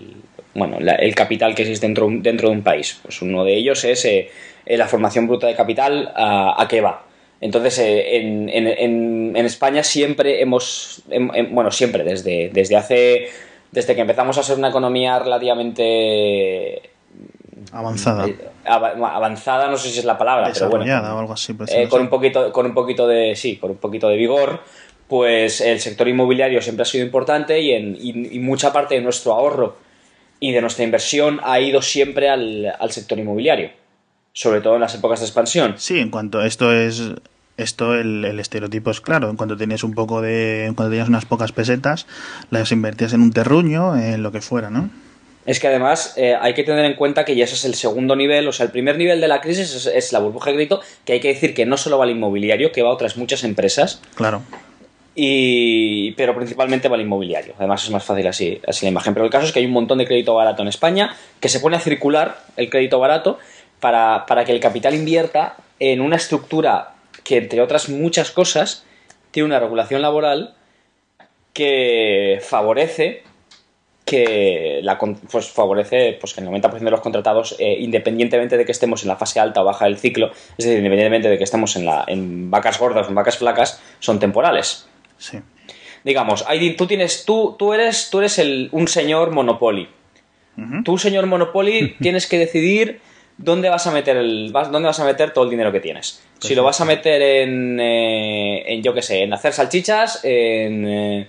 bueno, 0.53 0.79
la, 0.79 0.93
el 0.95 1.15
capital 1.15 1.55
que 1.55 1.63
existe 1.63 1.85
dentro, 1.85 2.07
dentro 2.11 2.49
de 2.49 2.55
un 2.55 2.63
país. 2.63 2.99
Pues 3.01 3.21
uno 3.21 3.43
de 3.43 3.55
ellos 3.55 3.83
es 3.83 4.05
eh, 4.05 4.29
la 4.65 4.87
formación 4.87 5.27
bruta 5.27 5.47
de 5.47 5.55
capital 5.55 6.11
a, 6.15 6.61
a 6.61 6.67
qué 6.67 6.81
va. 6.81 7.05
Entonces, 7.41 7.79
eh, 7.79 8.17
en, 8.17 8.49
en, 8.49 9.35
en, 9.35 9.45
España 9.45 9.83
siempre 9.83 10.41
hemos, 10.41 11.03
en, 11.09 11.55
bueno, 11.55 11.71
siempre, 11.71 12.03
desde, 12.03 12.49
desde 12.53 12.75
hace, 12.75 13.29
desde 13.71 13.95
que 13.95 14.01
empezamos 14.01 14.37
a 14.37 14.43
ser 14.43 14.57
una 14.57 14.69
economía 14.69 15.19
relativamente 15.19 16.91
avanzada. 17.71 18.27
Eh, 18.27 18.37
avanzada, 18.65 19.69
no 19.69 19.77
sé 19.77 19.89
si 19.89 19.99
es 19.99 20.05
la 20.05 20.17
palabra, 20.17 20.51
pero 20.53 20.69
bueno. 20.69 20.85
O 21.15 21.19
algo 21.19 21.33
así, 21.33 21.55
eh, 21.67 21.87
con, 21.89 22.01
un 22.01 22.09
poquito, 22.09 22.51
con 22.51 22.65
un 22.65 22.73
poquito 22.73 23.07
de, 23.07 23.35
sí, 23.35 23.57
con 23.57 23.71
un 23.71 23.77
poquito 23.77 24.09
de 24.09 24.17
vigor, 24.17 24.61
pues 25.07 25.61
el 25.61 25.79
sector 25.79 26.07
inmobiliario 26.07 26.61
siempre 26.61 26.83
ha 26.83 26.85
sido 26.85 27.05
importante 27.05 27.59
y, 27.59 27.71
en, 27.71 27.95
y, 27.99 28.35
y 28.35 28.39
mucha 28.39 28.71
parte 28.71 28.95
de 28.95 29.01
nuestro 29.01 29.33
ahorro 29.33 29.77
y 30.39 30.51
de 30.51 30.61
nuestra 30.61 30.83
inversión 30.83 31.39
ha 31.43 31.59
ido 31.59 31.81
siempre 31.81 32.29
al, 32.29 32.73
al 32.79 32.91
sector 32.91 33.19
inmobiliario 33.19 33.71
sobre 34.33 34.61
todo 34.61 34.75
en 34.75 34.81
las 34.81 34.95
épocas 34.95 35.19
de 35.19 35.25
expansión. 35.25 35.75
Sí, 35.77 35.99
en 35.99 36.09
cuanto 36.09 36.39
a 36.39 36.47
esto 36.47 36.71
es 36.71 37.01
esto 37.59 37.95
el, 37.95 38.25
el, 38.25 38.39
estereotipo 38.39 38.91
es 38.91 39.01
claro. 39.01 39.29
En 39.29 39.35
cuanto 39.35 39.57
tenías 39.57 39.83
un 39.83 39.93
poco 39.93 40.21
de, 40.21 40.71
cuando 40.75 40.91
tenías 40.91 41.09
unas 41.09 41.25
pocas 41.25 41.51
pesetas, 41.51 42.07
las 42.49 42.71
invertías 42.71 43.13
en 43.13 43.21
un 43.21 43.31
terruño, 43.31 43.95
en 43.95 44.23
lo 44.23 44.31
que 44.31 44.41
fuera, 44.41 44.69
¿no? 44.69 44.89
Es 45.45 45.59
que 45.59 45.67
además 45.67 46.13
eh, 46.17 46.35
hay 46.39 46.53
que 46.53 46.63
tener 46.63 46.85
en 46.85 46.93
cuenta 46.95 47.25
que 47.25 47.35
ya 47.35 47.45
ese 47.45 47.55
es 47.55 47.65
el 47.65 47.73
segundo 47.73 48.15
nivel, 48.15 48.47
o 48.47 48.51
sea, 48.51 48.65
el 48.65 48.71
primer 48.71 48.97
nivel 48.97 49.19
de 49.19 49.27
la 49.27 49.41
crisis 49.41 49.73
es, 49.73 49.85
es, 49.87 50.13
la 50.13 50.19
burbuja 50.19 50.51
de 50.51 50.57
crédito, 50.57 50.81
que 51.05 51.13
hay 51.13 51.19
que 51.19 51.29
decir 51.29 51.53
que 51.53 51.65
no 51.65 51.75
solo 51.77 51.97
va 51.97 52.03
al 52.03 52.11
inmobiliario, 52.11 52.71
que 52.71 52.83
va 52.83 52.89
a 52.89 52.93
otras 52.93 53.17
muchas 53.17 53.43
empresas. 53.43 54.01
Claro. 54.15 54.43
Y, 55.15 56.11
pero 56.11 56.35
principalmente 56.35 56.87
va 56.87 56.95
al 56.95 57.01
inmobiliario. 57.01 57.53
Además 57.57 57.83
es 57.83 57.89
más 57.89 58.03
fácil 58.03 58.27
así, 58.27 58.61
así 58.67 58.85
la 58.85 58.91
imagen. 58.91 59.13
Pero 59.13 59.25
el 59.25 59.31
caso 59.31 59.47
es 59.47 59.51
que 59.51 59.59
hay 59.59 59.65
un 59.65 59.71
montón 59.71 59.97
de 59.97 60.05
crédito 60.05 60.35
barato 60.35 60.61
en 60.61 60.67
España, 60.67 61.15
que 61.39 61.49
se 61.49 61.59
pone 61.59 61.77
a 61.77 61.79
circular 61.79 62.43
el 62.55 62.69
crédito 62.69 62.99
barato 62.99 63.39
para, 63.79 64.25
para 64.27 64.45
que 64.45 64.51
el 64.51 64.59
capital 64.59 64.93
invierta 64.93 65.55
en 65.79 66.01
una 66.01 66.17
estructura 66.17 66.93
que, 67.29 67.37
entre 67.37 67.61
otras 67.61 67.89
muchas 67.89 68.31
cosas, 68.31 68.83
tiene 69.29 69.45
una 69.45 69.59
regulación 69.59 70.01
laboral 70.01 70.55
que 71.53 72.39
favorece 72.41 73.21
que 74.03 74.79
la, 74.81 74.97
pues 74.97 75.47
favorece 75.49 76.17
pues, 76.19 76.33
que 76.33 76.41
el 76.41 76.47
90% 76.47 76.79
de 76.79 76.89
los 76.89 77.01
contratados, 77.01 77.55
eh, 77.59 77.75
independientemente 77.81 78.57
de 78.57 78.65
que 78.65 78.71
estemos 78.71 79.03
en 79.03 79.09
la 79.09 79.15
fase 79.15 79.39
alta 79.39 79.61
o 79.61 79.63
baja 79.63 79.85
del 79.85 79.99
ciclo, 79.99 80.31
es 80.57 80.65
decir, 80.65 80.79
independientemente 80.79 81.29
de 81.29 81.37
que 81.37 81.43
estemos 81.43 81.75
en, 81.75 81.85
la, 81.85 82.03
en 82.07 82.49
vacas 82.49 82.79
gordas 82.79 83.05
o 83.05 83.09
en 83.09 83.15
vacas 83.15 83.37
flacas, 83.37 83.79
son 83.99 84.19
temporales. 84.19 84.87
Sí. 85.19 85.37
digamos, 86.03 86.43
hay, 86.47 86.75
tú 86.75 86.87
tienes, 86.87 87.25
tú, 87.25 87.55
tú 87.59 87.75
eres, 87.75 88.09
tú 88.09 88.19
eres 88.19 88.39
el, 88.39 88.69
un 88.71 88.87
señor 88.87 89.29
Monopoly. 89.29 89.87
Tú, 90.83 90.97
señor 90.97 91.27
Monopoly, 91.27 91.95
tienes 92.01 92.25
que 92.25 92.39
decidir 92.39 93.01
dónde 93.37 93.69
vas 93.69 93.85
a 93.85 93.91
meter 93.91 94.17
el, 94.17 94.51
dónde 94.51 94.87
vas 94.87 94.99
a 94.99 95.05
meter 95.05 95.31
todo 95.31 95.43
el 95.43 95.51
dinero 95.51 95.71
que 95.71 95.79
tienes. 95.79 96.23
Si 96.39 96.55
lo 96.55 96.63
vas 96.63 96.79
a 96.79 96.85
meter 96.85 97.21
en, 97.21 97.79
eh, 97.79 98.73
en 98.73 98.81
yo 98.81 98.93
qué 98.93 99.01
sé, 99.01 99.23
en 99.23 99.33
hacer 99.33 99.53
salchichas, 99.53 100.21
en, 100.23 100.87
eh, 100.87 101.27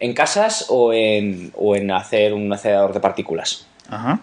en 0.00 0.14
casas 0.14 0.66
o 0.70 0.92
en, 0.92 1.52
o 1.56 1.76
en 1.76 1.90
hacer 1.90 2.32
un 2.32 2.52
acelerador 2.52 2.94
de 2.94 3.00
partículas. 3.00 3.66
Ajá. 3.88 4.20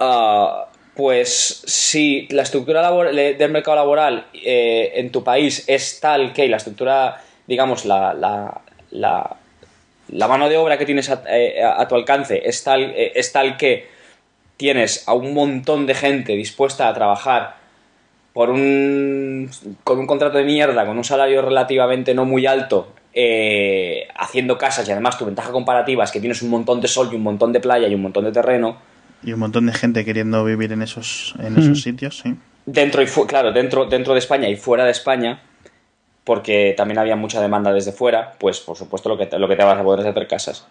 Ah, 0.00 0.66
pues 0.94 1.62
si 1.66 2.26
la 2.30 2.42
estructura 2.42 2.90
del 2.90 3.50
mercado 3.52 3.76
laboral 3.76 4.26
eh, 4.34 4.92
en 4.96 5.12
tu 5.12 5.22
país 5.22 5.64
es 5.66 6.00
tal 6.00 6.32
que 6.32 6.48
la 6.48 6.56
estructura, 6.56 7.22
digamos, 7.46 7.84
la, 7.84 8.12
la, 8.14 8.60
la, 8.90 10.28
mano 10.28 10.48
de 10.48 10.56
obra 10.56 10.78
que 10.78 10.86
tienes 10.86 11.10
a, 11.10 11.22
a 11.76 11.86
tu 11.86 11.94
alcance 11.94 12.42
es 12.44 12.64
tal, 12.64 12.92
es 12.96 13.30
tal 13.32 13.56
que 13.56 13.88
tienes 14.56 15.06
a 15.06 15.12
un 15.12 15.34
montón 15.34 15.86
de 15.86 15.94
gente 15.94 16.32
dispuesta 16.32 16.88
a 16.88 16.94
trabajar 16.94 17.65
por 18.36 18.50
un, 18.50 19.48
con 19.82 19.98
un 19.98 20.06
contrato 20.06 20.36
de 20.36 20.44
mierda, 20.44 20.84
con 20.84 20.98
un 20.98 21.04
salario 21.04 21.40
relativamente 21.40 22.12
no 22.12 22.26
muy 22.26 22.44
alto, 22.44 22.92
eh, 23.14 24.08
haciendo 24.14 24.58
casas 24.58 24.86
y 24.86 24.92
además 24.92 25.16
tu 25.16 25.24
ventaja 25.24 25.50
comparativa 25.52 26.04
es 26.04 26.10
que 26.10 26.20
tienes 26.20 26.42
un 26.42 26.50
montón 26.50 26.82
de 26.82 26.86
sol 26.86 27.08
y 27.10 27.16
un 27.16 27.22
montón 27.22 27.50
de 27.54 27.60
playa 27.60 27.88
y 27.88 27.94
un 27.94 28.02
montón 28.02 28.26
de 28.26 28.32
terreno. 28.32 28.76
Y 29.22 29.32
un 29.32 29.40
montón 29.40 29.64
de 29.64 29.72
gente 29.72 30.04
queriendo 30.04 30.44
vivir 30.44 30.70
en 30.72 30.82
esos, 30.82 31.34
en 31.38 31.56
esos 31.56 31.80
sitios, 31.80 32.18
sí. 32.18 32.34
Dentro 32.66 33.00
y 33.00 33.06
claro, 33.26 33.52
dentro, 33.52 33.86
dentro 33.86 34.12
de 34.12 34.18
España 34.18 34.50
y 34.50 34.56
fuera 34.56 34.84
de 34.84 34.90
España, 34.90 35.40
porque 36.22 36.74
también 36.76 36.98
había 36.98 37.16
mucha 37.16 37.40
demanda 37.40 37.72
desde 37.72 37.92
fuera, 37.92 38.34
pues 38.38 38.60
por 38.60 38.76
supuesto 38.76 39.08
lo 39.08 39.16
que 39.16 39.24
te, 39.24 39.38
lo 39.38 39.48
que 39.48 39.56
te 39.56 39.64
vas 39.64 39.78
a 39.78 39.82
poder 39.82 40.00
es 40.00 40.06
hacer 40.08 40.28
casas. 40.28 40.66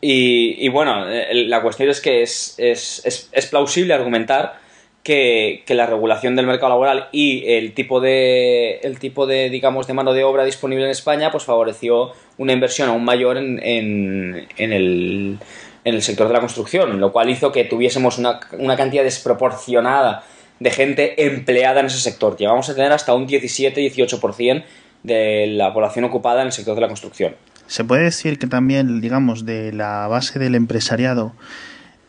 Y, 0.00 0.66
bueno, 0.70 1.04
la 1.04 1.60
cuestión 1.60 1.90
es 1.90 2.00
que 2.00 2.22
es, 2.22 2.54
es, 2.56 3.28
es, 3.32 3.46
plausible 3.46 3.92
argumentar 3.92 4.64
que, 5.06 5.62
la 5.68 5.86
regulación 5.86 6.34
del 6.34 6.46
mercado 6.46 6.70
laboral 6.70 7.08
y 7.12 7.44
el 7.46 7.74
tipo 7.74 8.00
de 8.00 8.80
el 8.82 8.98
tipo 8.98 9.28
de 9.28 9.50
digamos 9.50 9.86
de 9.86 9.94
mano 9.94 10.12
de 10.12 10.24
obra 10.24 10.44
disponible 10.44 10.84
en 10.84 10.90
España 10.90 11.30
pues 11.30 11.44
favoreció 11.44 12.10
una 12.38 12.52
inversión 12.52 12.88
aún 12.88 13.04
mayor 13.04 13.36
en, 13.36 13.60
en, 13.62 14.48
el, 14.58 15.38
en 15.84 15.94
el 15.94 16.02
sector 16.02 16.26
de 16.26 16.34
la 16.34 16.40
construcción, 16.40 16.98
lo 16.98 17.12
cual 17.12 17.30
hizo 17.30 17.52
que 17.52 17.64
tuviésemos 17.64 18.18
una, 18.18 18.40
una 18.58 18.76
cantidad 18.76 19.04
desproporcionada 19.04 20.24
de 20.58 20.70
gente 20.70 21.24
empleada 21.24 21.80
en 21.80 21.86
ese 21.86 22.00
sector. 22.00 22.36
Llegamos 22.36 22.68
a 22.68 22.74
tener 22.74 22.90
hasta 22.90 23.14
un 23.14 23.28
17-18% 23.28 24.64
de 25.04 25.46
la 25.46 25.72
población 25.72 26.04
ocupada 26.04 26.40
en 26.40 26.48
el 26.48 26.52
sector 26.52 26.74
de 26.74 26.80
la 26.80 26.88
construcción. 26.88 27.36
Se 27.68 27.84
puede 27.84 28.02
decir 28.02 28.38
que 28.38 28.48
también, 28.48 29.00
digamos, 29.00 29.46
de 29.46 29.72
la 29.72 30.08
base 30.08 30.38
del 30.38 30.54
empresariado, 30.56 31.32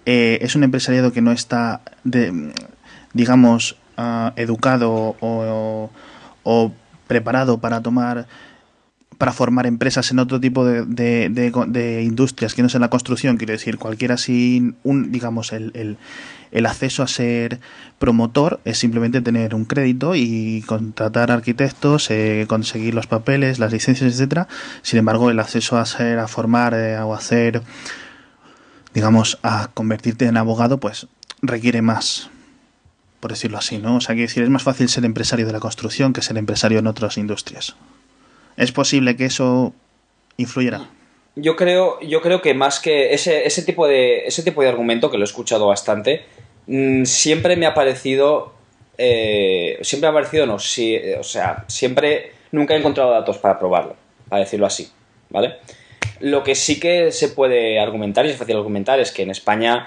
eh, 0.06 0.39
es 0.42 0.56
un 0.56 0.63
empresariado 0.63 1.12
que 1.12 1.22
no 1.22 1.32
está, 1.32 1.82
de, 2.04 2.54
digamos, 3.17 3.75
ah, 3.97 4.31
educado 4.36 5.15
o, 5.19 6.71
preparado 7.07 7.57
para 7.59 7.81
tomar 7.81 8.27
para 9.17 9.33
formar 9.33 9.65
empresas 9.65 10.12
en 10.12 10.19
otro 10.19 10.39
tipo 10.39 10.63
de, 10.63 10.86
de, 10.86 12.03
industrias 12.03 12.53
que 12.53 12.62
no 12.62 12.69
sea 12.69 12.79
la 12.79 12.91
construcción, 12.91 13.38
quiero 13.38 13.53
decir, 13.53 13.79
cualquiera 13.79 14.15
sin 14.15 14.75
un, 14.83 15.12
digamos, 15.12 15.53
el, 15.53 15.97
el, 16.51 16.65
acceso 16.67 17.01
a 17.01 17.07
ser 17.07 17.59
promotor 17.97 18.59
es 18.63 18.77
simplemente 18.77 19.21
tener 19.21 19.55
un 19.55 19.65
crédito 19.65 20.13
y 20.13 20.63
contratar 20.67 21.31
arquitectos, 21.31 22.12
eh, 22.12 22.45
conseguir 22.47 22.93
los 22.93 23.07
papeles, 23.07 23.57
las 23.57 23.71
licencias, 23.71 24.13
etcétera. 24.13 24.47
Sin 24.83 25.00
embargo, 25.00 25.31
el 25.31 25.39
acceso 25.39 25.79
a 25.79 25.86
ser, 25.88 26.19
a 26.19 26.27
formar 26.27 26.75
eh, 26.75 27.00
o 27.00 27.15
a 27.15 27.17
hacer, 27.17 27.63
digamos, 28.93 29.39
a 29.41 29.71
convertirte 29.74 30.27
en 30.27 30.38
abogado, 30.38 30.79
pues 30.79 31.07
requiere 31.41 31.81
más, 31.81 32.29
por 33.19 33.31
decirlo 33.31 33.57
así, 33.57 33.77
¿no? 33.77 33.97
O 33.97 34.01
sea, 34.01 34.15
quiero 34.15 34.27
decir, 34.27 34.43
es 34.43 34.50
más 34.50 34.63
fácil 34.63 34.89
ser 34.89 35.05
empresario 35.05 35.45
de 35.45 35.53
la 35.53 35.59
construcción 35.59 36.13
que 36.13 36.21
ser 36.21 36.38
empresario 36.38 36.79
en 36.79 36.88
otras 36.88 37.17
industrias. 37.17 37.75
¿Es 38.57 38.71
posible 38.71 39.15
que 39.15 39.25
eso 39.25 39.74
influyera? 40.38 40.89
Yo 41.36 41.55
creo, 41.55 42.00
yo 42.01 42.21
creo 42.21 42.41
que 42.41 42.53
más 42.53 42.79
que 42.79 43.13
ese, 43.13 43.45
ese, 43.45 43.62
tipo 43.62 43.88
de, 43.88 44.25
ese 44.25 44.41
tipo 44.43 44.62
de 44.62 44.69
argumento, 44.69 45.12
que 45.12 45.17
lo 45.17 45.24
he 45.24 45.27
escuchado 45.27 45.67
bastante, 45.67 46.25
mm, 46.65 47.05
siempre 47.05 47.55
me 47.55 47.65
ha 47.65 47.74
parecido. 47.74 48.53
Eh, 48.97 49.77
siempre 49.81 50.09
ha 50.09 50.13
parecido, 50.13 50.47
no, 50.47 50.57
sí, 50.57 51.00
o 51.19 51.24
sea, 51.24 51.65
siempre. 51.67 52.31
Nunca 52.51 52.74
he 52.74 52.77
encontrado 52.77 53.12
datos 53.12 53.38
para 53.38 53.59
probarlo, 53.59 53.95
para 54.29 54.43
decirlo 54.43 54.65
así, 54.65 54.89
¿vale? 55.29 55.57
Lo 56.21 56.43
que 56.43 56.55
sí 56.55 56.79
que 56.79 57.12
se 57.12 57.27
puede 57.27 57.79
argumentar, 57.79 58.25
y 58.25 58.29
es 58.29 58.38
fácil 58.38 58.55
argumentar, 58.55 59.00
es 59.00 59.12
que 59.12 59.24
en 59.24 59.29
España 59.29 59.86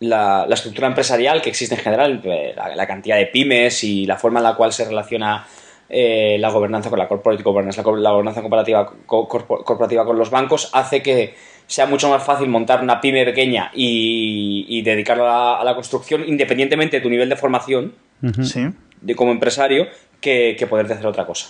la, 0.00 0.46
estructura 0.50 0.88
empresarial 0.88 1.42
que 1.42 1.50
existe 1.50 1.74
en 1.74 1.80
general, 1.80 2.20
eh, 2.24 2.54
la, 2.54 2.86
cantidad 2.86 3.16
de 3.16 3.26
pymes 3.26 3.84
y 3.84 4.06
la 4.06 4.16
forma 4.16 4.40
en 4.40 4.44
la 4.44 4.54
cual 4.54 4.72
se 4.72 4.84
relaciona 4.84 5.46
eh, 5.88 6.36
la 6.38 6.50
gobernanza 6.50 6.90
con 6.90 6.98
la 6.98 7.08
corporate 7.08 7.42
governance, 7.42 7.80
la, 7.82 8.10
gobernanza 8.10 8.42
corporativa, 8.42 8.92
corporativa 9.06 10.04
con 10.04 10.18
los 10.18 10.30
bancos, 10.30 10.70
hace 10.72 11.02
que 11.02 11.34
sea 11.66 11.86
mucho 11.86 12.08
más 12.08 12.22
fácil 12.22 12.48
montar 12.48 12.82
una 12.82 13.00
pyme 13.00 13.24
pequeña 13.24 13.70
y, 13.74 14.82
dedicarla 14.82 15.56
a, 15.58 15.64
la, 15.64 15.74
construcción, 15.74 16.24
independientemente 16.26 16.98
de 16.98 17.02
tu 17.02 17.10
nivel 17.10 17.28
de 17.28 17.36
formación 17.36 17.94
de, 18.20 19.16
como 19.16 19.32
empresario, 19.32 19.86
que, 20.20 20.56
que 20.58 20.66
poder 20.66 20.90
hacer 20.90 21.06
otra 21.06 21.26
cosa. 21.26 21.48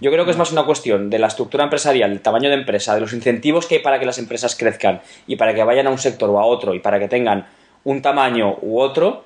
Yo 0.00 0.12
creo 0.12 0.24
que 0.24 0.30
es 0.30 0.36
más 0.36 0.52
una 0.52 0.64
cuestión 0.64 1.10
de 1.10 1.18
la 1.18 1.26
estructura 1.26 1.64
empresarial, 1.64 2.10
del 2.10 2.20
tamaño 2.20 2.48
de 2.48 2.54
empresa, 2.54 2.94
de 2.94 3.00
los 3.00 3.12
incentivos 3.12 3.66
que 3.66 3.76
hay 3.76 3.80
para 3.82 3.98
que 3.98 4.06
las 4.06 4.18
empresas 4.18 4.54
crezcan 4.54 5.00
y 5.26 5.36
para 5.36 5.54
que 5.54 5.64
vayan 5.64 5.88
a 5.88 5.90
un 5.90 5.98
sector 5.98 6.30
o 6.30 6.38
a 6.38 6.44
otro 6.44 6.74
y 6.74 6.78
para 6.78 7.00
que 7.00 7.08
tengan 7.08 7.46
un 7.88 8.02
tamaño 8.02 8.58
u 8.60 8.80
otro 8.80 9.24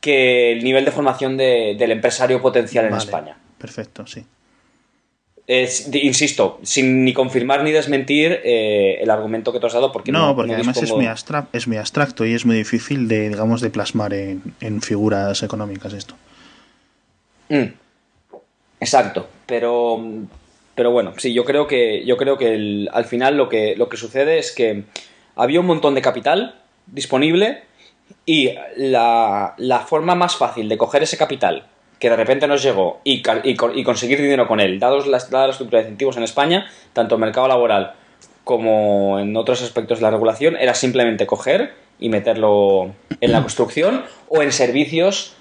que 0.00 0.52
el 0.52 0.62
nivel 0.62 0.84
de 0.84 0.90
formación 0.90 1.36
del 1.36 1.90
empresario 1.90 2.40
potencial 2.42 2.84
en 2.86 2.94
España 2.94 3.36
perfecto, 3.58 4.06
sí. 4.06 4.24
insisto, 6.02 6.58
sin 6.62 7.04
ni 7.04 7.12
confirmar 7.12 7.62
ni 7.62 7.72
desmentir 7.72 8.40
eh, 8.44 8.98
el 9.00 9.10
argumento 9.10 9.52
que 9.52 9.60
tú 9.60 9.66
has 9.66 9.72
dado, 9.72 9.92
porque 9.92 10.12
no, 10.12 10.34
porque 10.34 10.54
además 10.54 10.76
es, 10.82 10.90
muy 10.92 11.06
es 11.52 11.68
muy 11.68 11.76
abstracto 11.76 12.24
y 12.24 12.34
es 12.34 12.46
muy 12.46 12.56
difícil 12.56 13.08
de, 13.08 13.28
digamos, 13.28 13.60
de 13.60 13.70
plasmar 13.70 14.14
en, 14.14 14.82
figuras 14.82 15.42
económicas 15.42 15.92
esto. 15.92 16.14
Mm. 17.48 17.72
Exacto, 18.80 19.28
pero, 19.46 20.02
pero 20.74 20.90
bueno, 20.90 21.12
sí, 21.18 21.34
yo 21.34 21.44
creo 21.44 21.66
que, 21.66 22.04
yo 22.06 22.16
creo 22.16 22.38
que 22.38 22.88
al 22.90 23.04
final 23.04 23.36
lo 23.36 23.48
que, 23.48 23.74
lo 23.76 23.88
que 23.90 23.98
sucede 23.98 24.38
es 24.38 24.52
que 24.52 24.84
había 25.36 25.60
un 25.60 25.66
montón 25.66 25.94
de 25.94 26.00
capital 26.00 26.60
disponible 26.86 27.69
y 28.26 28.54
la, 28.76 29.54
la 29.58 29.80
forma 29.80 30.14
más 30.14 30.36
fácil 30.36 30.68
de 30.68 30.78
coger 30.78 31.02
ese 31.02 31.16
capital 31.16 31.66
que 32.00 32.08
de 32.08 32.16
repente 32.16 32.48
nos 32.48 32.62
llegó 32.62 33.00
y, 33.04 33.22
y, 33.44 33.84
conseguir 33.84 34.20
dinero 34.20 34.48
con 34.48 34.58
él, 34.58 34.80
dados 34.80 35.06
las, 35.06 35.30
dadas 35.30 35.48
la 35.48 35.52
estructura 35.52 35.80
de 35.80 35.88
incentivos 35.88 36.16
en 36.16 36.22
España, 36.22 36.66
tanto 36.94 37.16
en 37.16 37.20
mercado 37.20 37.46
laboral 37.46 37.92
como 38.42 39.20
en 39.20 39.36
otros 39.36 39.62
aspectos 39.62 39.98
de 39.98 40.02
la 40.02 40.10
regulación, 40.10 40.56
era 40.56 40.74
simplemente 40.74 41.26
coger 41.26 41.74
y 42.00 42.08
meterlo 42.08 42.94
en 43.20 43.32
la 43.32 43.40
construcción 43.42 44.02
o 44.28 44.42
en 44.42 44.50
servicios. 44.50 45.34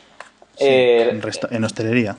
Eh, 0.59 1.09
en, 1.49 1.63
hostelería. 1.63 2.17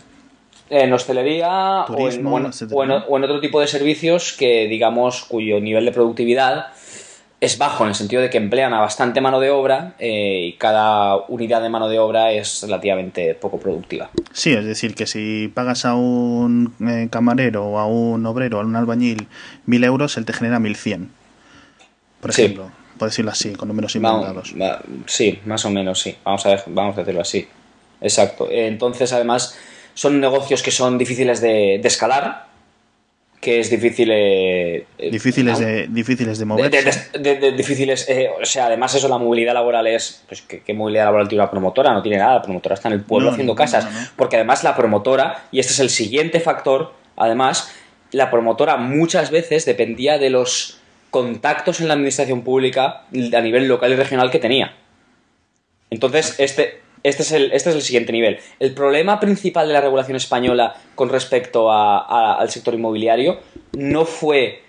En 0.70 0.92
hostelería 0.94 1.84
o, 1.84 2.08
en, 2.08 2.26
o 2.26 3.16
en 3.16 3.24
otro 3.24 3.40
tipo 3.40 3.60
de 3.60 3.66
servicios 3.66 4.32
que, 4.32 4.66
digamos, 4.68 5.24
cuyo 5.24 5.60
nivel 5.60 5.84
de 5.84 5.92
productividad 5.92 6.68
es 7.40 7.56
bajo 7.56 7.84
en 7.84 7.88
el 7.88 7.94
sentido 7.94 8.20
de 8.20 8.28
que 8.28 8.36
emplean 8.36 8.74
a 8.74 8.80
bastante 8.80 9.22
mano 9.22 9.40
de 9.40 9.50
obra 9.50 9.94
eh, 9.98 10.48
y 10.48 10.52
cada 10.52 11.16
unidad 11.16 11.62
de 11.62 11.70
mano 11.70 11.88
de 11.88 11.98
obra 11.98 12.32
es 12.32 12.62
relativamente 12.62 13.34
poco 13.34 13.58
productiva. 13.58 14.10
Sí, 14.32 14.52
es 14.52 14.64
decir, 14.64 14.94
que 14.94 15.06
si 15.06 15.50
pagas 15.52 15.86
a 15.86 15.94
un 15.94 16.74
eh, 16.86 17.08
camarero 17.10 17.64
o 17.64 17.78
a 17.78 17.86
un 17.86 18.26
obrero 18.26 18.58
o 18.58 18.60
a 18.60 18.64
un 18.64 18.76
albañil 18.76 19.26
mil 19.64 19.82
euros, 19.84 20.18
él 20.18 20.26
te 20.26 20.34
genera 20.34 20.58
mil 20.58 20.76
cien. 20.76 21.10
Por 22.20 22.30
ejemplo, 22.30 22.70
por 22.98 23.08
decirlo 23.08 23.30
así, 23.30 23.52
con 23.52 23.68
números 23.68 23.96
inventados. 23.96 24.54
sí, 25.06 25.40
más 25.46 25.64
o 25.64 25.70
menos, 25.70 25.98
sí. 25.98 26.14
Vamos 26.22 26.44
a, 26.44 26.62
vamos 26.66 26.96
a 26.96 27.00
decirlo 27.00 27.22
así. 27.22 27.48
Exacto. 28.02 28.48
Entonces, 28.50 29.14
además, 29.14 29.58
son 29.94 30.20
negocios 30.20 30.62
que 30.62 30.70
son 30.70 30.98
difíciles 30.98 31.40
de, 31.40 31.80
de 31.80 31.88
escalar 31.88 32.49
que 33.40 33.58
es 33.60 33.70
difícil 33.70 34.10
eh, 34.12 34.86
eh, 34.98 35.10
difíciles 35.10 35.58
de 35.58 35.86
difíciles 35.88 36.38
de 36.38 36.44
mover 36.44 36.70
difíciles 37.56 38.06
eh, 38.08 38.28
o 38.40 38.44
sea 38.44 38.66
además 38.66 38.94
eso 38.94 39.08
la 39.08 39.16
movilidad 39.16 39.54
laboral 39.54 39.86
es 39.86 40.22
pues 40.28 40.42
¿qué, 40.42 40.74
movilidad 40.74 41.04
laboral 41.06 41.26
tiene 41.26 41.42
una 41.42 41.50
promotora 41.50 41.94
no 41.94 42.02
tiene 42.02 42.18
nada 42.18 42.34
la 42.34 42.42
promotora 42.42 42.74
está 42.74 42.88
en 42.88 42.94
el 42.94 43.00
pueblo 43.02 43.30
haciendo 43.30 43.54
casas. 43.54 44.12
porque 44.16 44.36
además 44.36 44.62
la 44.62 44.76
promotora 44.76 45.44
y 45.52 45.58
este 45.58 45.72
es 45.72 45.80
el 45.80 45.88
siguiente 45.88 46.40
factor 46.40 46.92
además 47.16 47.72
la 48.12 48.30
promotora 48.30 48.76
muchas 48.76 49.30
veces 49.30 49.64
dependía 49.64 50.18
de 50.18 50.30
los 50.30 50.80
contactos 51.10 51.80
en 51.80 51.88
la 51.88 51.94
administración 51.94 52.42
pública 52.42 53.04
a 53.12 53.40
nivel 53.40 53.66
local 53.68 53.92
y 53.92 53.96
regional 53.96 54.30
que 54.30 54.38
tenía. 54.38 54.74
Entonces 55.90 56.36
este 56.38 56.80
este 57.02 57.22
es, 57.22 57.32
el, 57.32 57.52
este 57.52 57.70
es 57.70 57.76
el 57.76 57.82
siguiente 57.82 58.12
nivel. 58.12 58.38
El 58.58 58.72
problema 58.72 59.20
principal 59.20 59.66
de 59.66 59.74
la 59.74 59.80
regulación 59.80 60.16
española 60.16 60.74
con 60.94 61.08
respecto 61.08 61.70
al 61.72 62.50
sector 62.50 62.74
inmobiliario 62.74 63.40
no 63.72 64.04
fue 64.04 64.62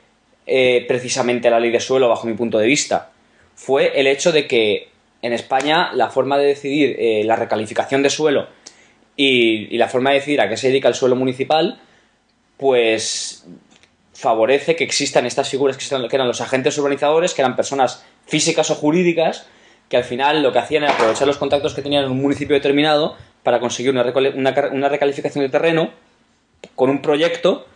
eh, 0.47 0.85
precisamente 0.87 1.49
la 1.49 1.59
ley 1.59 1.71
de 1.71 1.79
suelo, 1.79 2.09
bajo 2.09 2.27
mi 2.27 2.33
punto 2.33 2.57
de 2.57 2.67
vista. 2.67 3.11
Fue 3.55 3.99
el 3.99 4.07
hecho 4.07 4.31
de 4.31 4.47
que 4.47 4.89
en 5.21 5.33
España 5.33 5.91
la 5.93 6.09
forma 6.09 6.37
de 6.37 6.45
decidir 6.47 6.95
eh, 6.99 7.23
la 7.25 7.35
recalificación 7.35 8.01
de 8.01 8.09
suelo 8.09 8.47
y, 9.15 9.77
la 9.77 9.87
forma 9.87 10.11
de 10.11 10.17
decidir 10.17 10.41
a 10.41 10.49
qué 10.49 10.57
se 10.57 10.67
dedica 10.67 10.87
el 10.87 10.95
suelo 10.95 11.15
municipal, 11.15 11.79
pues 12.57 13.45
favorece 14.13 14.75
que 14.75 14.83
existan 14.83 15.25
estas 15.25 15.49
figuras 15.49 15.77
que 15.77 16.15
eran 16.15 16.27
los 16.27 16.41
agentes 16.41 16.77
urbanizadores, 16.77 17.33
que 17.33 17.41
eran 17.41 17.55
personas 17.55 18.03
físicas 18.25 18.71
o 18.71 18.75
jurídicas, 18.75 19.47
que 19.91 19.97
al 19.97 20.05
final 20.05 20.41
lo 20.41 20.53
que 20.53 20.59
hacían 20.59 20.83
era 20.83 20.93
aprovechar 20.93 21.27
los 21.27 21.37
contactos 21.37 21.73
que 21.73 21.81
tenían 21.81 22.05
en 22.05 22.11
un 22.11 22.21
municipio 22.21 22.55
determinado 22.55 23.17
para 23.43 23.59
conseguir 23.59 23.91
una, 23.91 24.05
una, 24.71 24.89
recalificación 24.89 25.43
de 25.43 25.49
terreno 25.49 25.91
con 26.75 26.89
un 26.89 27.01
proyecto 27.01 27.67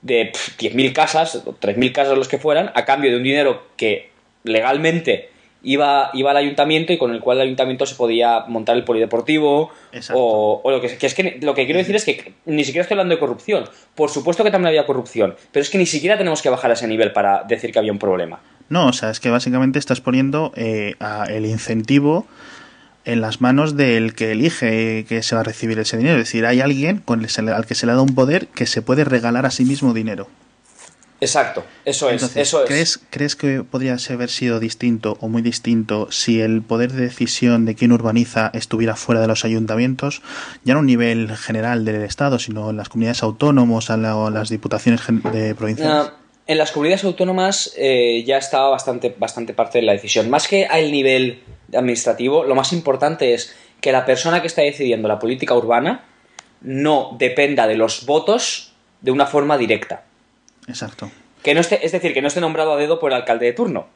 de 0.00 0.30
10.000 0.30 0.92
casas, 0.92 1.44
3.000 1.44 1.92
casas 1.92 2.16
los 2.16 2.28
que 2.28 2.38
fueran, 2.38 2.70
a 2.76 2.84
cambio 2.84 3.10
de 3.10 3.16
un 3.16 3.24
dinero 3.24 3.64
que 3.76 4.10
legalmente 4.44 5.30
iba, 5.64 6.10
iba 6.14 6.30
al 6.30 6.36
ayuntamiento 6.36 6.92
y 6.92 6.98
con 6.98 7.12
el 7.12 7.18
cual 7.18 7.38
el 7.38 7.42
ayuntamiento 7.48 7.84
se 7.84 7.96
podía 7.96 8.44
montar 8.46 8.76
el 8.76 8.84
polideportivo 8.84 9.72
o, 10.14 10.62
lo 10.64 10.80
que, 10.80 10.86
es 10.86 11.14
que 11.14 11.40
lo 11.42 11.54
que 11.54 11.64
quiero 11.64 11.78
decir 11.78 11.96
es 11.96 12.04
que 12.04 12.32
ni 12.46 12.62
siquiera 12.62 12.82
estoy 12.82 12.94
hablando 12.94 13.16
de 13.16 13.18
corrupción. 13.18 13.64
Por 13.96 14.08
supuesto 14.08 14.44
que 14.44 14.52
también 14.52 14.68
había 14.68 14.86
corrupción 14.86 15.34
pero 15.50 15.62
es 15.64 15.70
que 15.70 15.78
ni 15.78 15.86
siquiera 15.86 16.16
tenemos 16.16 16.42
que 16.42 16.48
bajar 16.48 16.70
a 16.70 16.74
ese 16.74 16.86
nivel 16.86 17.12
para 17.12 17.42
decir 17.42 17.72
que 17.72 17.80
había 17.80 17.90
un 17.90 17.98
problema 17.98 18.38
no 18.70 18.86
o 18.86 18.92
sea 18.94 19.10
es 19.10 19.20
que 19.20 19.28
básicamente 19.28 19.78
estás 19.78 20.00
poniendo 20.00 20.52
eh, 20.56 20.94
el 21.28 21.44
incentivo 21.44 22.26
en 23.04 23.20
las 23.20 23.40
manos 23.40 23.76
del 23.76 24.14
que 24.14 24.32
elige 24.32 25.04
que 25.08 25.22
se 25.22 25.34
va 25.34 25.40
a 25.40 25.44
recibir 25.44 25.78
ese 25.78 25.96
dinero. 25.96 26.18
Es 26.18 26.26
decir, 26.26 26.46
hay 26.46 26.60
alguien 26.60 26.98
con 26.98 27.24
el, 27.24 27.48
al 27.48 27.66
que 27.66 27.74
se 27.74 27.86
le 27.86 27.92
da 27.92 28.02
un 28.02 28.14
poder 28.14 28.48
que 28.48 28.66
se 28.66 28.82
puede 28.82 29.04
regalar 29.04 29.46
a 29.46 29.50
sí 29.50 29.64
mismo 29.64 29.94
dinero. 29.94 30.28
Exacto, 31.22 31.64
eso 31.84 32.08
es. 32.08 32.34
eso 32.34 32.64
¿crees, 32.66 32.98
¿Crees 33.10 33.36
que 33.36 33.62
podría 33.62 33.98
haber 34.08 34.30
sido 34.30 34.58
distinto 34.58 35.18
o 35.20 35.28
muy 35.28 35.42
distinto 35.42 36.10
si 36.10 36.40
el 36.40 36.62
poder 36.62 36.92
de 36.92 37.02
decisión 37.02 37.66
de 37.66 37.74
quién 37.74 37.92
urbaniza 37.92 38.50
estuviera 38.54 38.96
fuera 38.96 39.20
de 39.20 39.26
los 39.26 39.44
ayuntamientos, 39.44 40.22
ya 40.64 40.72
no 40.72 40.78
a 40.78 40.80
un 40.80 40.86
nivel 40.86 41.36
general 41.36 41.84
del 41.84 42.02
Estado, 42.02 42.38
sino 42.38 42.70
en 42.70 42.78
las 42.78 42.88
comunidades 42.88 43.22
autónomas, 43.22 43.90
en 43.90 44.02
las 44.02 44.48
diputaciones 44.48 45.02
de 45.30 45.54
provincias? 45.54 46.12
En 46.50 46.58
las 46.58 46.72
comunidades 46.72 47.04
autónomas 47.04 47.72
eh, 47.76 48.24
ya 48.26 48.36
estaba 48.36 48.70
bastante, 48.70 49.14
bastante 49.16 49.54
parte 49.54 49.78
de 49.78 49.82
la 49.82 49.92
decisión. 49.92 50.28
Más 50.30 50.48
que 50.48 50.66
al 50.66 50.90
nivel 50.90 51.44
administrativo, 51.72 52.42
lo 52.42 52.56
más 52.56 52.72
importante 52.72 53.34
es 53.34 53.54
que 53.80 53.92
la 53.92 54.04
persona 54.04 54.40
que 54.40 54.48
está 54.48 54.62
decidiendo 54.62 55.06
la 55.06 55.20
política 55.20 55.54
urbana 55.54 56.04
no 56.60 57.14
dependa 57.20 57.68
de 57.68 57.76
los 57.76 58.04
votos 58.04 58.72
de 59.00 59.12
una 59.12 59.26
forma 59.26 59.58
directa. 59.58 60.02
Exacto. 60.66 61.08
Que 61.44 61.54
no 61.54 61.60
esté, 61.60 61.86
es 61.86 61.92
decir, 61.92 62.12
que 62.12 62.20
no 62.20 62.26
esté 62.26 62.40
nombrado 62.40 62.72
a 62.72 62.76
dedo 62.76 62.98
por 62.98 63.12
el 63.12 63.18
alcalde 63.18 63.46
de 63.46 63.52
turno. 63.52 63.86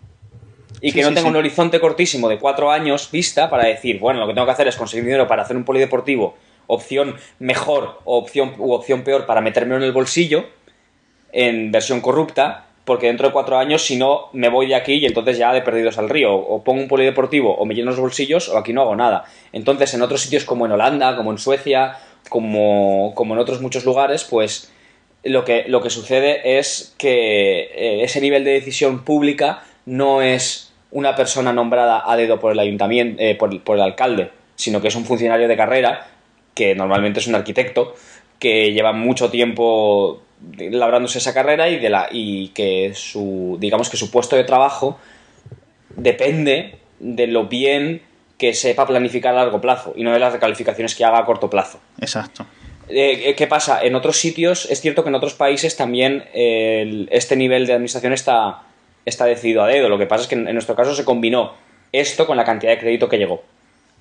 Y 0.80 0.92
que 0.92 1.02
no 1.02 1.12
tenga 1.12 1.30
un 1.30 1.36
horizonte 1.36 1.80
cortísimo 1.80 2.28
de 2.28 2.38
cuatro 2.38 2.70
años 2.70 3.10
vista 3.10 3.50
para 3.50 3.66
decir, 3.66 3.98
bueno, 3.98 4.20
lo 4.20 4.28
que 4.28 4.34
tengo 4.34 4.46
que 4.46 4.52
hacer 4.52 4.68
es 4.68 4.76
conseguir 4.76 5.06
dinero 5.06 5.26
para 5.26 5.42
hacer 5.42 5.56
un 5.56 5.64
polideportivo, 5.64 6.36
opción 6.68 7.16
mejor 7.40 8.00
o 8.04 8.16
opción, 8.16 8.54
u 8.58 8.72
opción 8.74 9.02
peor 9.02 9.26
para 9.26 9.40
metérmelo 9.40 9.78
en 9.78 9.82
el 9.82 9.92
bolsillo, 9.92 10.46
en 11.34 11.72
versión 11.72 12.00
corrupta, 12.00 12.66
porque 12.84 13.08
dentro 13.08 13.26
de 13.26 13.32
cuatro 13.32 13.58
años, 13.58 13.84
si 13.84 13.96
no, 13.96 14.28
me 14.32 14.48
voy 14.48 14.66
de 14.66 14.76
aquí 14.76 14.94
y 14.94 15.06
entonces 15.06 15.36
ya 15.36 15.52
de 15.52 15.62
perdidos 15.62 15.98
al 15.98 16.08
río. 16.08 16.34
O 16.34 16.62
pongo 16.62 16.80
un 16.80 16.88
polideportivo, 16.88 17.54
o 17.54 17.64
me 17.66 17.74
lleno 17.74 17.90
los 17.90 18.00
bolsillos, 18.00 18.48
o 18.48 18.56
aquí 18.56 18.72
no 18.72 18.82
hago 18.82 18.94
nada. 18.94 19.24
Entonces, 19.52 19.92
en 19.94 20.02
otros 20.02 20.20
sitios 20.20 20.44
como 20.44 20.64
en 20.64 20.72
Holanda, 20.72 21.16
como 21.16 21.32
en 21.32 21.38
Suecia, 21.38 21.96
como, 22.28 23.12
como 23.14 23.34
en 23.34 23.40
otros 23.40 23.60
muchos 23.60 23.84
lugares, 23.84 24.24
pues 24.24 24.70
lo 25.24 25.44
que, 25.44 25.64
lo 25.66 25.82
que 25.82 25.90
sucede 25.90 26.58
es 26.58 26.94
que 26.98 27.62
eh, 27.74 28.04
ese 28.04 28.20
nivel 28.20 28.44
de 28.44 28.52
decisión 28.52 29.04
pública 29.04 29.64
no 29.86 30.22
es 30.22 30.72
una 30.90 31.16
persona 31.16 31.52
nombrada 31.52 32.02
a 32.06 32.16
dedo 32.16 32.38
por 32.38 32.52
el 32.52 32.58
ayuntamiento, 32.58 33.20
eh, 33.20 33.34
por, 33.34 33.76
el 33.76 33.82
alcalde, 33.82 34.30
sino 34.54 34.80
que 34.80 34.88
es 34.88 34.94
un 34.94 35.04
funcionario 35.04 35.48
de 35.48 35.56
carrera, 35.56 36.06
que 36.54 36.74
normalmente 36.74 37.20
es 37.20 37.26
un 37.26 37.34
arquitecto, 37.34 37.94
que 38.38 38.72
lleva 38.72 38.92
mucho 38.92 39.30
tiempo 39.30 40.22
labrándose 40.56 41.18
esa 41.18 41.34
carrera 41.34 41.68
y, 41.68 41.78
de 41.78 41.90
la, 41.90 42.08
y 42.10 42.48
que 42.48 42.92
su, 42.94 43.56
digamos 43.60 43.90
que 43.90 43.96
su 43.96 44.10
puesto 44.10 44.36
de 44.36 44.44
trabajo 44.44 44.98
depende 45.96 46.76
de 47.00 47.26
lo 47.26 47.46
bien 47.46 48.02
que 48.38 48.54
sepa 48.54 48.86
planificar 48.86 49.34
a 49.34 49.38
largo 49.38 49.60
plazo 49.60 49.92
y 49.96 50.02
no 50.02 50.12
de 50.12 50.18
las 50.18 50.32
recalificaciones 50.32 50.94
que 50.94 51.04
haga 51.04 51.18
a 51.18 51.24
corto 51.24 51.48
plazo. 51.48 51.80
Exacto. 52.00 52.46
Eh, 52.88 53.30
eh, 53.30 53.34
¿Qué 53.34 53.46
pasa? 53.46 53.82
En 53.82 53.94
otros 53.94 54.18
sitios, 54.18 54.70
es 54.70 54.80
cierto 54.80 55.02
que 55.02 55.08
en 55.08 55.14
otros 55.14 55.34
países 55.34 55.76
también 55.76 56.24
este 56.34 57.36
nivel 57.36 57.66
de 57.66 57.72
administración 57.72 58.12
está, 58.12 58.62
está 59.04 59.24
decidido 59.24 59.62
a 59.62 59.68
dedo. 59.68 59.88
Lo 59.88 59.98
que 59.98 60.06
pasa 60.06 60.22
es 60.22 60.28
que 60.28 60.34
en, 60.34 60.52
nuestro 60.52 60.74
caso 60.74 60.94
se 60.94 61.04
combinó 61.04 61.54
esto 61.92 62.26
con 62.26 62.36
la 62.36 62.44
cantidad 62.44 62.72
de 62.72 62.78
crédito 62.78 63.08
que 63.08 63.18
llegó. 63.18 63.42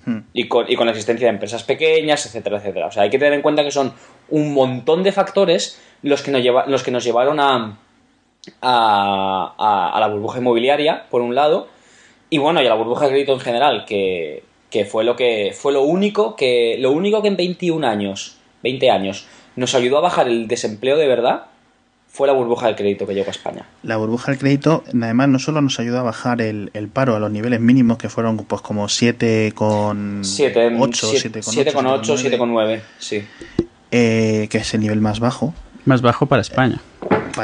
Hmm. 0.04 0.18
Y, 0.34 0.48
con, 0.48 0.70
y 0.70 0.76
con 0.76 0.86
la 0.86 0.92
existencia 0.92 1.26
de 1.26 1.32
empresas 1.32 1.62
pequeñas, 1.62 2.26
etcétera, 2.26 2.58
etcétera. 2.58 2.86
O 2.88 2.92
sea, 2.92 3.04
hay 3.04 3.10
que 3.10 3.18
tener 3.18 3.32
en 3.32 3.40
cuenta 3.40 3.64
que 3.64 3.70
son 3.70 3.94
un 4.28 4.52
montón 4.52 5.02
de 5.02 5.12
factores 5.12 5.80
los 6.04 6.22
que 6.22 6.30
nos, 6.30 6.42
lleva, 6.42 6.66
los 6.66 6.84
que 6.84 6.92
nos 6.92 7.02
llevaron 7.02 7.40
a, 7.40 7.76
a, 8.62 9.90
a, 9.94 10.00
la 10.00 10.08
burbuja 10.08 10.38
inmobiliaria, 10.38 11.06
por 11.10 11.20
un 11.20 11.34
lado, 11.34 11.66
y 12.30 12.38
bueno, 12.38 12.62
y 12.62 12.66
a 12.66 12.68
la 12.68 12.76
burbuja 12.76 13.06
de 13.06 13.10
crédito 13.10 13.32
en 13.32 13.40
general, 13.40 13.84
que, 13.84 14.44
que 14.70 14.84
fue 14.84 15.02
lo 15.02 15.16
que 15.16 15.52
fue 15.52 15.72
lo 15.72 15.82
único 15.82 16.36
que 16.36 16.76
lo 16.78 16.92
único 16.92 17.20
que 17.20 17.28
en 17.28 17.36
21 17.36 17.86
años 17.86 18.38
20 18.64 18.90
años, 18.90 19.26
nos 19.54 19.76
ayudó 19.76 19.98
a 19.98 20.00
bajar 20.00 20.26
el 20.26 20.48
desempleo 20.48 20.96
de 20.96 21.06
verdad 21.06 21.44
fue 22.08 22.26
la 22.28 22.32
burbuja 22.32 22.66
del 22.66 22.76
crédito 22.76 23.06
que 23.06 23.14
llegó 23.14 23.26
a 23.26 23.30
España. 23.30 23.66
La 23.82 23.96
burbuja 23.96 24.30
del 24.30 24.38
crédito, 24.38 24.84
además, 24.86 25.28
no 25.28 25.38
solo 25.40 25.60
nos 25.60 25.80
ayudó 25.80 25.98
a 25.98 26.02
bajar 26.02 26.40
el, 26.40 26.70
paro 26.92 27.16
a 27.16 27.18
los 27.18 27.30
niveles 27.30 27.60
mínimos, 27.60 27.98
que 27.98 28.08
fueron 28.08 28.36
pues 28.36 28.62
como 28.62 28.88
7 28.88 29.52
con 29.54 30.20
7, 30.22 30.76
8, 30.78 31.06
7, 31.42 31.72
con 31.72 31.86
8, 31.86 32.16
7 32.16 32.38
con 32.38 32.52
9, 32.52 32.82
sí. 32.98 33.24
Eh, 33.90 34.46
que 34.48 34.58
es 34.58 34.74
el 34.74 34.80
nivel 34.80 35.00
más 35.00 35.18
bajo. 35.18 35.54
Más 35.84 36.02
bajo 36.02 36.26
para 36.26 36.42
España. 36.42 36.80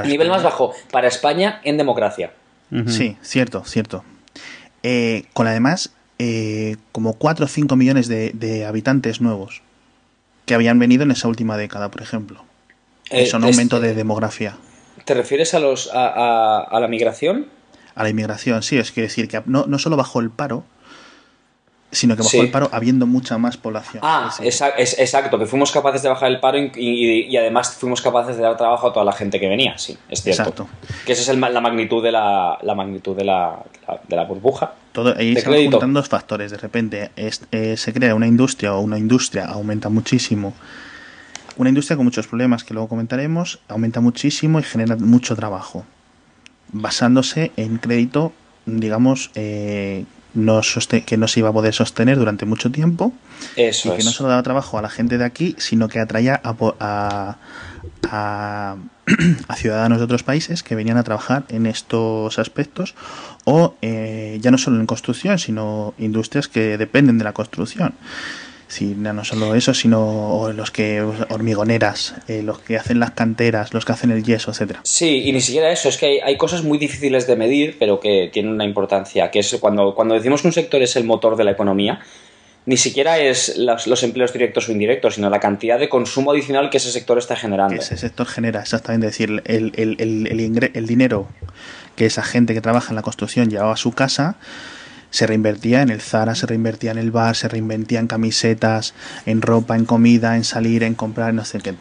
el 0.02 0.08
nivel 0.08 0.28
más 0.28 0.42
bajo 0.42 0.72
para 0.90 1.08
España 1.08 1.60
en 1.64 1.76
democracia. 1.76 2.32
Sí, 2.86 3.16
cierto, 3.22 3.64
cierto. 3.64 4.04
Eh, 4.82 5.24
con 5.32 5.46
además 5.46 5.92
eh, 6.18 6.76
como 6.92 7.14
4 7.14 7.44
o 7.44 7.48
5 7.48 7.76
millones 7.76 8.08
de 8.08 8.64
habitantes 8.66 9.20
nuevos 9.20 9.62
que 10.50 10.54
habían 10.54 10.80
venido 10.80 11.04
en 11.04 11.12
esa 11.12 11.28
última 11.28 11.56
década, 11.56 11.92
por 11.92 12.02
ejemplo. 12.02 12.42
Eh, 13.10 13.22
es 13.22 13.34
un 13.34 13.44
aumento 13.44 13.78
de 13.78 13.94
demografía. 13.94 14.56
¿Te 15.04 15.14
refieres 15.14 15.54
a, 15.54 15.60
los, 15.60 15.94
a, 15.94 16.58
a, 16.62 16.80
la 16.80 16.88
migración? 16.88 17.46
A 17.94 18.02
la 18.02 18.08
inmigración, 18.08 18.64
sí, 18.64 18.76
es 18.76 18.90
que 18.90 19.02
decir 19.02 19.28
que 19.28 19.40
no, 19.46 19.66
no 19.66 19.78
solo 19.78 19.96
bajó 19.96 20.18
el 20.18 20.30
paro, 20.30 20.64
sino 21.92 22.16
que 22.16 22.22
bajó 22.22 22.40
el 22.40 22.50
paro 22.50 22.68
habiendo 22.72 23.06
mucha 23.06 23.36
más 23.38 23.56
población. 23.56 24.02
Ah, 24.04 24.32
es, 24.42 24.60
exacto, 24.98 25.38
que 25.38 25.46
fuimos 25.46 25.72
capaces 25.72 26.02
de 26.02 26.08
bajar 26.08 26.30
el 26.30 26.40
paro 26.40 26.58
y, 26.58 27.36
además 27.36 27.74
fuimos 27.74 28.00
capaces 28.00 28.36
de 28.36 28.42
dar 28.42 28.56
trabajo 28.56 28.88
a 28.88 28.92
toda 28.92 29.04
la 29.04 29.12
gente 29.12 29.40
que 29.40 29.48
venía, 29.48 29.76
sí, 29.78 29.96
es 30.08 30.22
cierto. 30.22 30.42
Exacto. 30.42 30.68
Que 31.04 31.12
esa 31.12 31.32
es 31.32 31.38
la 31.38 31.60
magnitud 31.60 32.02
de 32.02 32.12
la, 32.12 32.58
la 32.62 32.74
magnitud 32.74 33.16
de 33.16 33.24
la, 33.24 33.58
de 34.06 34.16
la 34.16 34.24
burbuja. 34.24 34.72
Todo, 34.92 35.14
ahí 35.16 35.34
se 35.34 35.44
juntan 35.44 35.92
dos 35.92 36.08
factores, 36.08 36.50
de 36.50 36.58
repente 36.58 37.10
eh, 37.16 37.76
se 37.76 37.92
crea 37.92 38.14
una 38.14 38.26
industria 38.26 38.74
o 38.74 38.80
una 38.80 38.98
industria 38.98 39.46
aumenta 39.46 39.88
muchísimo. 39.88 40.54
Una 41.56 41.68
industria 41.68 41.96
con 41.96 42.06
muchos 42.06 42.26
problemas 42.26 42.64
que 42.64 42.72
luego 42.72 42.88
comentaremos, 42.88 43.60
aumenta 43.68 44.00
muchísimo 44.00 44.60
y 44.60 44.62
genera 44.62 44.96
mucho 44.96 45.36
trabajo, 45.36 45.84
basándose 46.72 47.52
en 47.56 47.76
crédito, 47.78 48.32
digamos, 48.64 49.30
eh, 49.34 50.04
no 50.34 50.60
que 51.06 51.16
no 51.16 51.28
se 51.28 51.40
iba 51.40 51.48
a 51.48 51.52
poder 51.52 51.74
sostener 51.74 52.18
durante 52.18 52.46
mucho 52.46 52.70
tiempo 52.70 53.12
Eso 53.56 53.92
y 53.92 53.96
que 53.96 54.04
no 54.04 54.10
solo 54.10 54.28
daba 54.28 54.42
trabajo 54.42 54.78
a 54.78 54.82
la 54.82 54.88
gente 54.88 55.18
de 55.18 55.24
aquí, 55.24 55.54
sino 55.58 55.88
que 55.88 56.00
atraía 56.00 56.40
a, 56.42 57.36
a, 58.10 58.76
ciudadanos 59.56 59.98
de 59.98 60.04
otros 60.04 60.22
países 60.22 60.62
que 60.62 60.74
venían 60.74 60.96
a 60.96 61.02
trabajar 61.02 61.44
en 61.48 61.66
estos 61.66 62.38
aspectos 62.38 62.94
o 63.44 63.74
eh, 63.82 64.38
ya 64.40 64.50
no 64.50 64.58
solo 64.58 64.78
en 64.78 64.86
construcción, 64.86 65.38
sino 65.38 65.94
industrias 65.98 66.48
que 66.48 66.78
dependen 66.78 67.18
de 67.18 67.24
la 67.24 67.32
construcción. 67.32 67.94
Sí, 68.70 68.94
no 68.96 69.24
solo 69.24 69.56
eso, 69.56 69.74
sino 69.74 70.52
los 70.54 70.70
que 70.70 71.02
hormigoneras, 71.02 72.14
eh, 72.28 72.42
los 72.44 72.60
que 72.60 72.76
hacen 72.76 73.00
las 73.00 73.10
canteras, 73.10 73.74
los 73.74 73.84
que 73.84 73.90
hacen 73.90 74.12
el 74.12 74.22
yeso, 74.22 74.52
etcétera. 74.52 74.78
Sí, 74.84 75.24
y 75.24 75.32
ni 75.32 75.40
siquiera 75.40 75.72
eso, 75.72 75.88
es 75.88 75.98
que 75.98 76.20
hay, 76.22 76.36
cosas 76.36 76.62
muy 76.62 76.78
difíciles 76.78 77.26
de 77.26 77.34
medir, 77.34 77.78
pero 77.80 77.98
que 77.98 78.30
tienen 78.32 78.52
una 78.52 78.64
importancia, 78.64 79.28
que 79.32 79.40
es 79.40 79.56
cuando, 79.60 79.96
cuando 79.96 80.14
decimos 80.14 80.42
que 80.42 80.46
un 80.46 80.52
sector 80.52 80.80
es 80.82 80.94
el 80.94 81.02
motor 81.02 81.34
de 81.34 81.42
la 81.42 81.50
economía, 81.50 81.98
ni 82.64 82.76
siquiera 82.76 83.18
es 83.18 83.56
los, 83.56 84.02
empleos 84.04 84.32
directos 84.32 84.68
o 84.68 84.72
indirectos, 84.72 85.16
sino 85.16 85.28
la 85.30 85.40
cantidad 85.40 85.76
de 85.76 85.88
consumo 85.88 86.30
adicional 86.30 86.70
que 86.70 86.76
ese 86.76 86.92
sector 86.92 87.18
está 87.18 87.34
generando. 87.34 87.74
ese 87.74 87.96
sector 87.96 88.28
genera, 88.28 88.60
exactamente, 88.60 89.08
es 89.08 89.14
decir, 89.14 89.42
el, 89.46 89.72
el, 89.74 89.96
el, 89.98 90.70
el 90.72 90.86
dinero 90.86 91.26
que 91.96 92.06
esa 92.06 92.22
gente 92.22 92.54
que 92.54 92.60
trabaja 92.60 92.90
en 92.90 92.96
la 92.96 93.02
construcción 93.02 93.50
llevaba 93.50 93.72
a 93.72 93.76
su 93.76 93.90
casa 93.90 94.36
se 95.10 95.26
reinvertía 95.26 95.82
en 95.82 95.90
el 95.90 96.00
Zara, 96.00 96.34
se 96.34 96.46
reinvertía 96.46 96.92
en 96.92 96.98
el 96.98 97.10
bar, 97.10 97.36
se 97.36 97.48
reinvertía 97.48 98.00
en 98.00 98.06
camisetas, 98.06 98.94
en 99.26 99.42
ropa, 99.42 99.76
en 99.76 99.84
comida, 99.84 100.36
en 100.36 100.44
salir, 100.44 100.82
en 100.82 100.94
comprar, 100.94 101.34
no 101.34 101.44
sé 101.44 101.58
qué. 101.58 101.74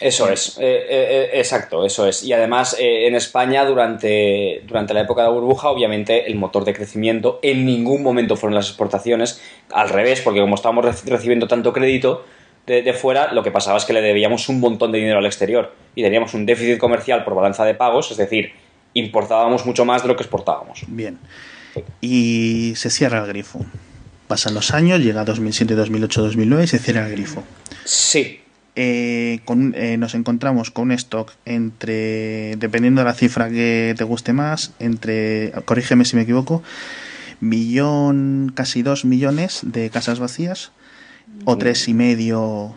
Eso 0.00 0.28
es, 0.28 0.58
eh, 0.58 0.86
eh, 0.90 1.30
exacto, 1.34 1.86
eso 1.86 2.06
es. 2.06 2.24
Y 2.24 2.32
además, 2.32 2.76
en 2.78 3.14
España, 3.14 3.64
durante, 3.64 4.62
durante 4.66 4.92
la 4.92 5.00
época 5.00 5.22
de 5.22 5.28
la 5.28 5.34
burbuja, 5.34 5.70
obviamente 5.70 6.26
el 6.26 6.34
motor 6.34 6.64
de 6.64 6.74
crecimiento 6.74 7.38
en 7.42 7.64
ningún 7.64 8.02
momento 8.02 8.36
fueron 8.36 8.54
las 8.54 8.68
exportaciones, 8.68 9.40
al 9.72 9.88
revés, 9.88 10.20
porque 10.20 10.40
como 10.40 10.56
estábamos 10.56 11.04
recibiendo 11.06 11.48
tanto 11.48 11.72
crédito 11.72 12.26
de, 12.66 12.82
de, 12.82 12.92
fuera, 12.92 13.32
lo 13.32 13.42
que 13.42 13.50
pasaba 13.50 13.78
es 13.78 13.84
que 13.84 13.92
le 13.92 14.02
debíamos 14.02 14.48
un 14.48 14.60
montón 14.60 14.92
de 14.92 14.98
dinero 14.98 15.20
al 15.20 15.26
exterior 15.26 15.72
y 15.94 16.02
teníamos 16.02 16.34
un 16.34 16.44
déficit 16.44 16.78
comercial 16.78 17.24
por 17.24 17.34
balanza 17.34 17.64
de 17.64 17.74
pagos, 17.74 18.10
es 18.10 18.16
decir, 18.16 18.52
importábamos 18.94 19.64
mucho 19.64 19.84
más 19.84 20.02
de 20.02 20.08
lo 20.08 20.16
que 20.16 20.22
exportábamos. 20.22 20.82
Bien. 20.86 21.18
Y 22.00 22.74
se 22.76 22.90
cierra 22.90 23.20
el 23.20 23.26
grifo. 23.26 23.64
Pasan 24.28 24.54
los 24.54 24.72
años, 24.72 25.00
llega 25.00 25.24
2007, 25.24 25.74
2008, 25.74 26.22
2009 26.22 26.64
y 26.64 26.66
se 26.66 26.78
cierra 26.78 27.06
el 27.06 27.12
grifo. 27.12 27.42
Sí. 27.84 28.40
Eh, 28.76 29.40
con, 29.44 29.72
eh, 29.76 29.96
nos 29.98 30.14
encontramos 30.14 30.72
con 30.72 30.84
un 30.84 30.92
stock 30.92 31.32
entre, 31.44 32.56
dependiendo 32.56 33.02
de 33.02 33.04
la 33.04 33.14
cifra 33.14 33.48
que 33.48 33.94
te 33.96 34.02
guste 34.02 34.32
más, 34.32 34.72
entre, 34.80 35.52
corrígeme 35.64 36.04
si 36.04 36.16
me 36.16 36.22
equivoco, 36.22 36.62
millón, 37.40 38.52
casi 38.54 38.82
dos 38.82 39.04
millones 39.04 39.60
de 39.62 39.90
casas 39.90 40.18
vacías 40.18 40.72
o 41.44 41.54
mm. 41.54 41.58
tres 41.58 41.86
y 41.86 41.94
medio. 41.94 42.74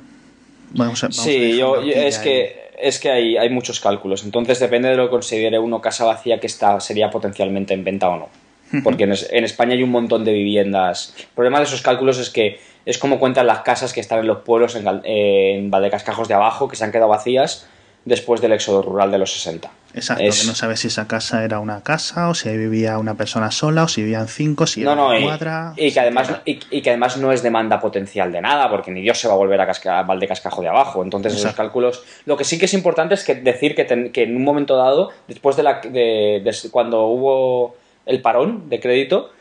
Vamos 0.72 1.04
a, 1.04 1.12
sí, 1.12 1.58
yo, 1.58 1.82
es 1.82 2.20
que 2.20 2.68
es 2.80 3.00
que 3.00 3.10
hay, 3.10 3.38
hay, 3.38 3.50
muchos 3.50 3.80
cálculos. 3.80 4.24
Entonces 4.24 4.60
depende 4.60 4.90
de 4.90 4.96
lo 4.96 5.06
que 5.06 5.12
considere 5.12 5.58
uno 5.58 5.82
casa 5.82 6.06
vacía 6.06 6.40
que 6.40 6.46
está, 6.46 6.80
sería 6.80 7.10
potencialmente 7.10 7.74
en 7.74 7.84
venta 7.84 8.08
o 8.10 8.18
no. 8.18 8.30
Porque 8.84 9.06
en, 9.06 9.14
en, 9.32 9.44
España 9.44 9.74
hay 9.74 9.84
un 9.84 9.92
montón 9.92 10.26
de 10.26 10.34
viviendas. 10.34 11.14
El 11.20 11.26
problema 11.36 11.60
de 11.60 11.66
esos 11.66 11.82
cálculos 11.82 12.20
es 12.20 12.30
que 12.30 12.60
es 12.86 12.98
como 12.98 13.20
cuentan 13.20 13.48
las 13.48 13.60
casas 13.60 13.94
que 13.94 14.00
están 14.00 14.20
en 14.20 14.28
los 14.28 14.40
pueblos 14.40 14.76
en, 14.76 14.86
en 15.04 15.70
Valdecascajos 15.70 16.28
de 16.28 16.34
abajo, 16.34 16.68
que 16.68 16.76
se 16.76 16.86
han 16.86 16.92
quedado 16.92 17.10
vacías 17.10 17.68
después 18.08 18.40
del 18.42 18.54
éxodo 18.54 18.82
rural 18.82 19.12
de 19.12 19.18
los 19.18 19.32
60. 19.34 19.70
Exacto, 19.94 20.24
que 20.24 20.48
no 20.48 20.56
sabes 20.56 20.80
si 20.80 20.88
esa 20.88 21.08
casa 21.08 21.44
era 21.44 21.60
una 21.60 21.82
casa 21.82 22.30
o 22.30 22.34
si 22.34 22.50
ahí 22.50 22.58
vivía 22.58 22.98
una 22.98 23.16
persona 23.16 23.52
sola 23.52 23.84
o 23.84 23.88
si 23.88 24.04
vivían 24.04 24.28
cinco, 24.28 24.68
si 24.68 24.84
era 24.84 24.94
una 24.94 25.20
cuadra. 25.22 25.74
Y, 25.76 25.92
que 25.92 26.00
además, 26.00 26.32
y, 26.46 26.82
que 26.82 26.90
además 26.90 27.18
no 27.18 27.32
es 27.32 27.42
demanda 27.44 27.80
potencial 27.80 28.32
de 28.32 28.42
nada, 28.42 28.70
porque 28.70 28.92
ni 28.92 29.02
Dios 29.02 29.20
se 29.20 29.28
va 29.28 29.34
a 29.34 29.38
volver 29.38 29.60
a, 29.60 29.66
casca, 29.66 30.04
Valdecascajo 30.04 30.62
de 30.62 30.70
abajo. 30.70 31.04
Entonces, 31.04 31.36
esos 31.36 31.54
cálculos. 31.54 32.04
Lo 32.26 32.38
que 32.38 32.44
sí 32.44 32.58
que 32.58 32.66
es 32.66 32.74
importante 32.74 33.16
es 33.16 33.24
que 33.24 33.36
decir 33.36 33.76
que, 33.76 34.12
que 34.14 34.24
en 34.24 34.36
un 34.36 34.44
momento 34.44 34.78
dado, 34.78 35.12
después 35.28 35.58
de, 35.58 35.64
la, 35.64 35.82
de, 35.82 36.42
de 36.44 36.56
cuando 36.72 37.08
hubo 37.08 37.76
el 38.08 38.22
parón 38.22 38.70
de 38.70 38.80
crédito, 38.80 39.32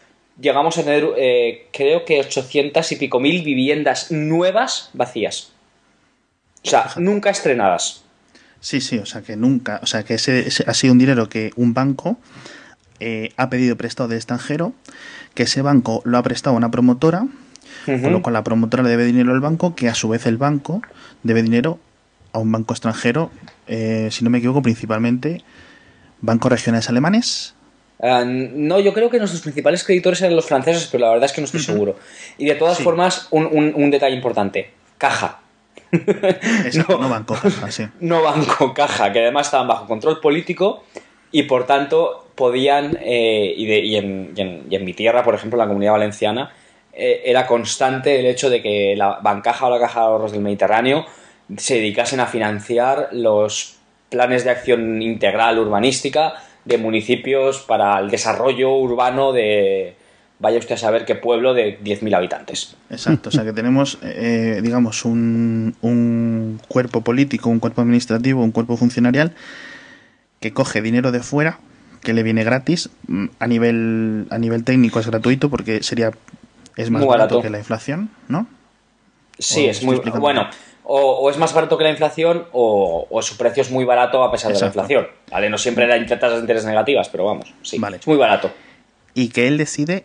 llegamos 0.40 0.76
a 0.78 0.84
tener, 0.84 1.08
eh, 1.16 1.68
creo 1.72 2.04
que 2.04 2.20
800 2.20 2.92
y 2.92 2.96
pico 2.96 3.20
mil 3.20 3.42
viviendas 3.42 4.10
nuevas 4.10 4.90
vacías. 4.92 5.52
O 6.64 6.68
sea, 6.68 6.90
nunca 6.96 7.30
estrenadas. 7.30 8.02
Sí, 8.60 8.80
sí, 8.80 8.98
o 8.98 9.06
sea 9.06 9.22
que 9.22 9.36
nunca, 9.36 9.80
o 9.82 9.86
sea 9.86 10.02
que 10.02 10.14
ese, 10.14 10.46
ha 10.66 10.74
sido 10.74 10.92
un 10.92 10.98
dinero 10.98 11.28
que 11.28 11.52
un 11.56 11.74
banco 11.74 12.18
eh, 12.98 13.32
ha 13.36 13.48
pedido 13.48 13.76
prestado 13.76 14.08
de 14.08 14.16
extranjero, 14.16 14.72
que 15.34 15.44
ese 15.44 15.62
banco 15.62 16.02
lo 16.04 16.18
ha 16.18 16.22
prestado 16.22 16.54
a 16.54 16.58
una 16.58 16.70
promotora, 16.70 17.26
con 17.84 18.12
lo 18.12 18.22
cual 18.22 18.32
la 18.32 18.42
promotora 18.42 18.82
le 18.82 18.88
debe 18.88 19.04
dinero 19.04 19.32
al 19.32 19.40
banco, 19.40 19.76
que 19.76 19.88
a 19.88 19.94
su 19.94 20.08
vez 20.08 20.26
el 20.26 20.38
banco 20.38 20.82
debe 21.22 21.42
dinero 21.42 21.78
a 22.32 22.38
un 22.38 22.50
banco 22.50 22.74
extranjero, 22.74 23.30
eh, 23.68 24.08
si 24.10 24.24
no 24.24 24.30
me 24.30 24.38
equivoco, 24.38 24.62
principalmente 24.62 25.42
bancos 26.20 26.50
regionales 26.50 26.88
alemanes 26.88 27.55
Ah, 28.02 28.24
no, 28.26 28.78
yo 28.80 28.92
creo 28.92 29.08
que 29.08 29.18
nuestros 29.18 29.42
principales 29.42 29.82
creditores 29.84 30.20
eran 30.20 30.36
los 30.36 30.46
franceses, 30.46 30.88
pero 30.90 31.06
la 31.06 31.12
verdad 31.12 31.26
es 31.26 31.32
que 31.32 31.40
no 31.40 31.46
estoy 31.46 31.60
seguro. 31.60 31.96
Y 32.36 32.46
de 32.46 32.54
todas 32.54 32.78
formas, 32.78 33.28
un, 33.30 33.90
detalle 33.90 34.14
importante: 34.14 34.70
caja. 34.98 35.40
no, 36.88 37.08
banco 37.08 37.34
caja, 37.40 37.70
sí. 37.70 37.86
No 38.00 38.22
banco 38.22 38.74
caja, 38.74 39.12
que 39.12 39.20
además 39.20 39.46
estaban 39.46 39.68
bajo 39.68 39.86
control 39.86 40.20
político 40.20 40.84
y 41.30 41.44
por 41.44 41.66
tanto 41.66 42.28
podían, 42.34 42.98
eh, 43.00 43.54
y, 43.56 43.96
en, 43.96 44.84
mi 44.84 44.92
tierra, 44.92 45.22
por 45.24 45.34
ejemplo, 45.34 45.56
en 45.56 45.60
la 45.60 45.68
comunidad 45.68 45.92
valenciana, 45.92 46.52
eh, 46.92 47.22
era 47.24 47.46
constante 47.46 48.20
el 48.20 48.26
hecho 48.26 48.50
de 48.50 48.62
que 48.62 48.94
la 48.96 49.20
bancaja 49.22 49.66
o 49.66 49.70
la 49.70 49.78
caja 49.78 50.00
de 50.00 50.06
ahorros 50.06 50.32
del 50.32 50.42
Mediterráneo 50.42 51.06
se 51.56 51.76
dedicasen 51.76 52.20
a 52.20 52.26
financiar 52.26 53.08
los 53.12 53.76
planes 54.10 54.44
de 54.44 54.50
acción 54.50 55.00
integral 55.02 55.58
urbanística 55.58 56.34
de 56.66 56.78
municipios 56.78 57.60
para 57.60 57.98
el 58.00 58.10
desarrollo 58.10 58.76
urbano 58.76 59.32
de, 59.32 59.94
vaya 60.40 60.58
usted 60.58 60.74
a 60.74 60.78
saber 60.78 61.04
qué 61.04 61.14
pueblo 61.14 61.54
de 61.54 61.80
10.000 61.80 62.14
habitantes. 62.14 62.76
Exacto, 62.90 63.30
o 63.30 63.32
sea 63.32 63.44
que 63.44 63.52
tenemos, 63.52 63.98
eh, 64.02 64.60
digamos, 64.62 65.04
un, 65.04 65.76
un, 65.80 66.60
cuerpo 66.68 67.00
político, 67.00 67.48
un 67.48 67.60
cuerpo 67.60 67.80
administrativo, 67.80 68.42
un 68.42 68.50
cuerpo 68.50 68.76
funcionarial 68.76 69.32
que 70.40 70.52
coge 70.52 70.82
dinero 70.82 71.12
de 71.12 71.20
fuera, 71.20 71.60
que 72.02 72.12
le 72.12 72.22
viene 72.22 72.44
gratis, 72.44 72.90
mm, 73.06 73.26
a 73.38 73.46
nivel, 73.46 74.26
a 74.30 74.38
nivel 74.38 74.64
técnico 74.64 75.00
es 75.00 75.06
gratuito 75.06 75.48
porque 75.48 75.82
sería 75.82 76.10
es 76.76 76.90
más 76.90 77.06
barato. 77.06 77.40
que 77.40 77.48
la 77.48 77.58
inflación, 77.58 78.10
¿no? 78.28 78.46
Sí, 79.38 79.66
es 79.66 79.82
muy 79.82 79.96
bueno 79.98 80.48
o, 80.88 81.30
es 81.30 81.36
más 81.36 81.52
barato 81.52 81.76
que 81.76 81.84
la 81.84 81.90
inflación 81.90 82.46
o, 82.52 83.20
su 83.22 83.36
precio 83.36 83.62
es 83.62 83.70
muy 83.70 83.84
barato 83.84 84.22
a 84.22 84.30
pesar 84.30 84.52
de 84.52 84.60
la 84.60 84.66
inflación. 84.66 85.08
¿vale? 85.30 85.50
No 85.50 85.58
siempre 85.58 85.92
hay 85.92 86.06
tasas 86.06 86.34
de 86.34 86.40
interés 86.40 86.64
negativas, 86.64 87.08
pero 87.08 87.24
vamos, 87.24 87.52
sí, 87.62 87.80
es 87.94 88.06
muy 88.06 88.16
barato. 88.16 88.50
Y 89.14 89.28
que 89.28 89.48
él 89.48 89.58
decide 89.58 90.04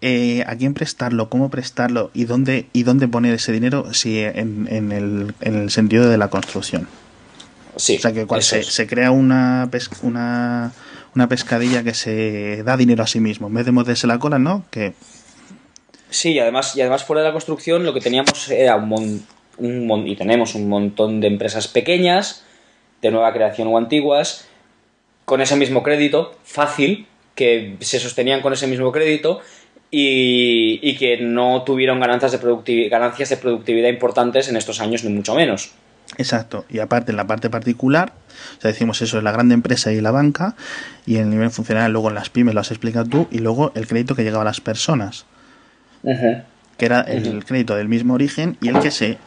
eh, 0.00 0.44
a 0.46 0.54
quién 0.56 0.74
prestarlo, 0.74 1.28
cómo 1.28 1.50
prestarlo 1.50 2.10
y 2.14 2.24
dónde, 2.24 2.66
y 2.72 2.84
dónde 2.84 3.08
poner 3.08 3.34
ese 3.34 3.50
dinero 3.50 3.92
si 3.94 4.20
en, 4.20 4.68
en, 4.70 4.92
el, 4.92 5.34
en 5.40 5.56
el 5.56 5.70
sentido 5.70 6.08
de 6.08 6.18
la 6.18 6.28
construcción. 6.28 6.88
Sí, 7.76 7.96
o 7.96 8.00
sea 8.00 8.12
que 8.12 8.26
se, 8.40 8.62
se, 8.62 8.86
crea 8.86 9.10
una, 9.10 9.68
una, 10.02 10.72
una 11.14 11.28
pescadilla 11.28 11.82
que 11.82 11.94
se 11.94 12.62
da 12.64 12.76
dinero 12.76 13.02
a 13.02 13.06
sí 13.06 13.20
mismo, 13.20 13.48
en 13.48 13.54
vez 13.54 13.66
de 13.66 13.72
morderse 13.72 14.06
la 14.06 14.18
cola, 14.18 14.38
¿no? 14.38 14.64
Que 14.70 14.94
Sí, 16.10 16.32
y 16.32 16.38
además, 16.38 16.74
y 16.74 16.80
además 16.80 17.04
fuera 17.04 17.22
de 17.22 17.28
la 17.28 17.32
construcción 17.32 17.84
lo 17.84 17.92
que 17.92 18.00
teníamos 18.00 18.50
era 18.50 18.76
un, 18.76 19.26
y 19.60 20.16
tenemos 20.16 20.54
un 20.54 20.68
montón 20.68 21.20
de 21.20 21.26
empresas 21.26 21.68
pequeñas, 21.68 22.44
de 23.02 23.10
nueva 23.10 23.32
creación 23.32 23.68
o 23.68 23.78
antiguas, 23.78 24.48
con 25.24 25.40
ese 25.40 25.56
mismo 25.56 25.82
crédito, 25.82 26.36
fácil, 26.44 27.06
que 27.34 27.76
se 27.80 28.00
sostenían 28.00 28.40
con 28.40 28.52
ese 28.52 28.66
mismo 28.66 28.90
crédito 28.90 29.40
y, 29.90 30.96
que 30.96 31.18
no 31.18 31.62
tuvieron 31.62 32.00
ganancias 32.00 32.32
de, 32.32 32.88
ganancias 32.88 33.28
de 33.28 33.36
productividad 33.36 33.88
importantes 33.88 34.48
en 34.48 34.56
estos 34.56 34.80
años, 34.80 35.04
ni 35.04 35.12
mucho 35.12 35.34
menos. 35.34 35.72
Exacto, 36.16 36.64
y 36.70 36.78
aparte 36.78 37.10
en 37.12 37.16
la 37.16 37.26
parte 37.26 37.50
particular, 37.50 38.12
o 38.56 38.60
sea, 38.60 38.70
decimos 38.70 39.02
eso, 39.02 39.18
es 39.18 39.24
la 39.24 39.30
grande 39.30 39.54
empresa 39.54 39.92
y 39.92 40.00
la 40.00 40.10
banca, 40.10 40.56
y 41.06 41.16
en 41.16 41.24
el 41.24 41.30
nivel 41.30 41.50
funcional 41.50 41.92
luego 41.92 42.08
en 42.08 42.14
las 42.14 42.30
pymes 42.30 42.54
lo 42.54 42.60
has 42.60 42.70
explicado 42.70 43.06
tú, 43.06 43.28
y 43.30 43.38
luego 43.38 43.72
el 43.74 43.86
crédito 43.86 44.14
que 44.14 44.24
llegaba 44.24 44.42
a 44.42 44.46
las 44.46 44.60
personas, 44.60 45.26
que 46.02 46.86
era 46.86 47.02
el 47.02 47.44
crédito 47.44 47.76
del 47.76 47.88
mismo 47.88 48.14
origen 48.14 48.56
y 48.62 48.68
el 48.68 48.80
que 48.80 48.90
se 48.90 49.18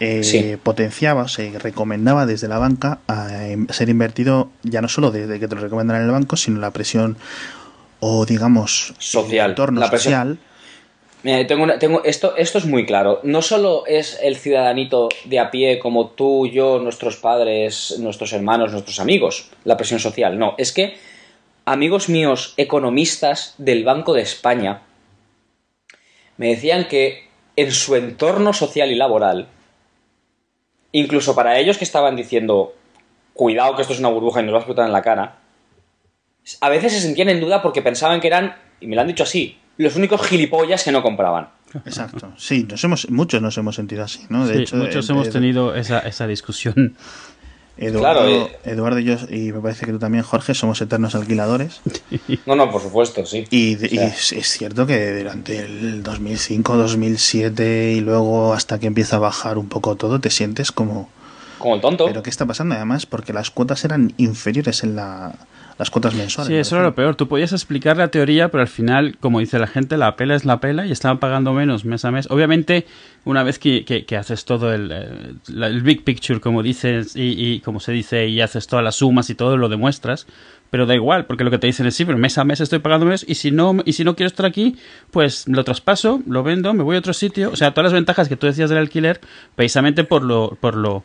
eh, 0.00 0.58
potenciaba 0.62 1.22
o 1.22 1.28
se 1.28 1.58
recomendaba 1.58 2.24
desde 2.24 2.46
la 2.46 2.58
banca 2.58 3.00
a, 3.08 3.48
em, 3.48 3.66
ser 3.68 3.88
invertido 3.88 4.50
ya 4.62 4.80
no 4.80 4.88
solo 4.88 5.10
desde 5.10 5.40
que 5.40 5.48
te 5.48 5.54
lo 5.56 5.60
recomendan 5.60 5.96
en 5.96 6.04
el 6.04 6.10
banco, 6.10 6.36
sino 6.36 6.60
la 6.60 6.70
presión 6.70 7.16
o 8.00 8.24
digamos 8.24 8.94
social, 8.98 9.50
entorno 9.50 9.80
la 9.80 9.90
social. 9.90 10.38
tengo, 11.22 11.66
tengo 11.78 12.04
esto, 12.04 12.36
esto 12.36 12.58
es 12.58 12.64
muy 12.64 12.86
claro. 12.86 13.20
No 13.24 13.42
solo 13.42 13.84
es 13.86 14.18
el 14.22 14.36
ciudadanito 14.36 15.08
de 15.24 15.40
a 15.40 15.50
pie 15.50 15.80
como 15.80 16.10
tú, 16.10 16.46
yo, 16.46 16.78
nuestros 16.78 17.16
padres, 17.16 17.96
nuestros 17.98 18.32
hermanos, 18.32 18.70
nuestros 18.70 19.00
amigos, 19.00 19.50
la 19.64 19.76
presión 19.76 19.98
social. 19.98 20.38
No, 20.38 20.54
es 20.58 20.70
que 20.70 20.96
amigos 21.64 22.08
míos 22.08 22.54
economistas 22.56 23.54
del 23.58 23.84
Banco 23.84 24.14
de 24.14 24.22
España 24.22 24.82
me 26.36 26.50
decían 26.50 26.86
que 26.86 27.26
en 27.56 27.72
su 27.72 27.96
entorno 27.96 28.52
social 28.52 28.92
y 28.92 28.94
laboral 28.94 29.48
incluso 30.92 31.34
para 31.34 31.58
ellos 31.58 31.78
que 31.78 31.84
estaban 31.84 32.16
diciendo, 32.16 32.74
cuidado 33.34 33.76
que 33.76 33.82
esto 33.82 33.94
es 33.94 34.00
una 34.00 34.08
burbuja 34.08 34.40
y 34.40 34.44
nos 34.44 34.54
va 34.54 34.58
a 34.58 34.60
explotar 34.60 34.86
en 34.86 34.92
la 34.92 35.02
cara, 35.02 35.38
a 36.60 36.68
veces 36.68 36.92
se 36.92 37.00
sentían 37.00 37.28
en 37.28 37.40
duda 37.40 37.62
porque 37.62 37.82
pensaban 37.82 38.20
que 38.20 38.28
eran, 38.28 38.56
y 38.80 38.86
me 38.86 38.94
lo 38.94 39.02
han 39.02 39.08
dicho 39.08 39.22
así, 39.22 39.58
los 39.76 39.96
únicos 39.96 40.26
gilipollas 40.26 40.84
que 40.84 40.92
no 40.92 41.02
compraban. 41.02 41.50
Exacto, 41.84 42.32
sí, 42.38 42.66
nos 42.68 42.82
hemos, 42.84 43.10
muchos 43.10 43.42
nos 43.42 43.56
hemos 43.58 43.76
sentido 43.76 44.02
así, 44.02 44.24
¿no? 44.30 44.46
De 44.46 44.62
hecho, 44.62 44.76
muchos 44.76 45.08
hemos 45.10 45.28
tenido 45.28 45.74
esa, 45.74 45.98
esa 46.00 46.26
discusión. 46.26 46.96
Eduardo, 47.78 48.24
claro, 48.24 48.50
Eduardo 48.64 48.98
y 48.98 49.04
yo, 49.04 49.16
y 49.30 49.52
me 49.52 49.60
parece 49.60 49.86
que 49.86 49.92
tú 49.92 50.00
también, 50.00 50.24
Jorge, 50.24 50.52
somos 50.54 50.80
eternos 50.80 51.14
alquiladores. 51.14 51.80
No, 52.46 52.56
no, 52.56 52.70
por 52.70 52.80
supuesto, 52.80 53.26
sí. 53.26 53.44
Y, 53.50 53.74
es, 53.74 54.34
cierto 54.42 54.86
que 54.86 55.18
durante 55.18 55.58
el 55.58 56.02
2005, 56.02 56.76
2007 56.76 57.92
y 57.92 58.00
luego 58.00 58.54
hasta 58.54 58.78
que 58.78 58.86
empieza 58.86 59.16
a 59.16 59.18
bajar 59.18 59.58
un 59.58 59.68
poco 59.68 59.96
todo, 59.96 60.18
te 60.18 60.30
sientes 60.30 60.72
como, 60.72 61.08
como 61.58 61.74
el 61.74 61.80
tonto. 61.80 62.06
Pero 62.06 62.22
¿qué 62.22 62.30
está 62.30 62.46
pasando? 62.46 62.74
Además, 62.74 63.06
porque 63.06 63.32
las 63.32 63.50
cuotas 63.50 63.84
eran 63.84 64.14
inferiores 64.16 64.82
en 64.82 64.96
la, 64.96 65.34
las 65.78 65.90
cuotas 65.90 66.14
mensuales. 66.14 66.48
Sí, 66.48 66.54
eso 66.56 66.76
era 66.76 66.84
lo 66.84 66.94
peor. 66.94 67.14
Tú 67.14 67.28
podías 67.28 67.52
explicar 67.52 67.96
la 67.96 68.08
teoría, 68.08 68.50
pero 68.50 68.62
al 68.62 68.68
final, 68.68 69.16
como 69.20 69.38
dice 69.38 69.58
la 69.60 69.68
gente, 69.68 69.96
la 69.96 70.16
pela 70.16 70.34
es 70.34 70.44
la 70.44 70.58
pela 70.58 70.86
y 70.86 70.92
estaban 70.92 71.18
pagando 71.18 71.52
menos 71.52 71.84
mes 71.84 72.04
a 72.04 72.10
mes. 72.10 72.28
Obviamente, 72.30 72.84
una 73.24 73.44
vez 73.44 73.60
que, 73.60 73.84
que, 73.84 74.16
haces 74.16 74.44
todo 74.44 74.74
el, 74.74 74.90
eh, 74.90 75.34
el, 75.48 75.82
big 75.82 76.02
picture, 76.02 76.40
como 76.40 76.64
dices, 76.64 77.14
y, 77.14 77.34
y, 77.36 77.60
como 77.60 77.78
se 77.78 77.92
dice, 77.92 78.26
y 78.26 78.40
haces 78.40 78.66
todas 78.66 78.84
las 78.84 78.96
sumas 78.96 79.30
y 79.30 79.36
todo, 79.36 79.56
lo 79.56 79.68
demuestras. 79.68 80.26
Pero 80.70 80.84
da 80.84 80.94
igual, 80.94 81.26
porque 81.26 81.44
lo 81.44 81.50
que 81.50 81.58
te 81.58 81.68
dicen 81.68 81.86
es 81.86 81.94
sí, 81.94 82.04
pero 82.04 82.18
mes 82.18 82.36
a 82.36 82.44
mes 82.44 82.60
estoy 82.60 82.80
pagando 82.80 83.06
menos 83.06 83.24
y 83.26 83.36
si 83.36 83.50
no, 83.50 83.76
y 83.86 83.94
si 83.94 84.04
no 84.04 84.16
quiero 84.16 84.26
estar 84.26 84.44
aquí, 84.44 84.76
pues 85.10 85.48
lo 85.48 85.64
traspaso, 85.64 86.20
lo 86.26 86.42
vendo, 86.42 86.74
me 86.74 86.82
voy 86.82 86.96
a 86.96 86.98
otro 86.98 87.14
sitio. 87.14 87.50
O 87.50 87.56
sea, 87.56 87.70
todas 87.70 87.84
las 87.84 87.92
ventajas 87.94 88.28
que 88.28 88.36
tú 88.36 88.46
decías 88.46 88.68
del 88.68 88.80
alquiler, 88.80 89.20
precisamente 89.54 90.04
por 90.04 90.22
lo, 90.22 90.58
por 90.60 90.74
lo 90.74 91.04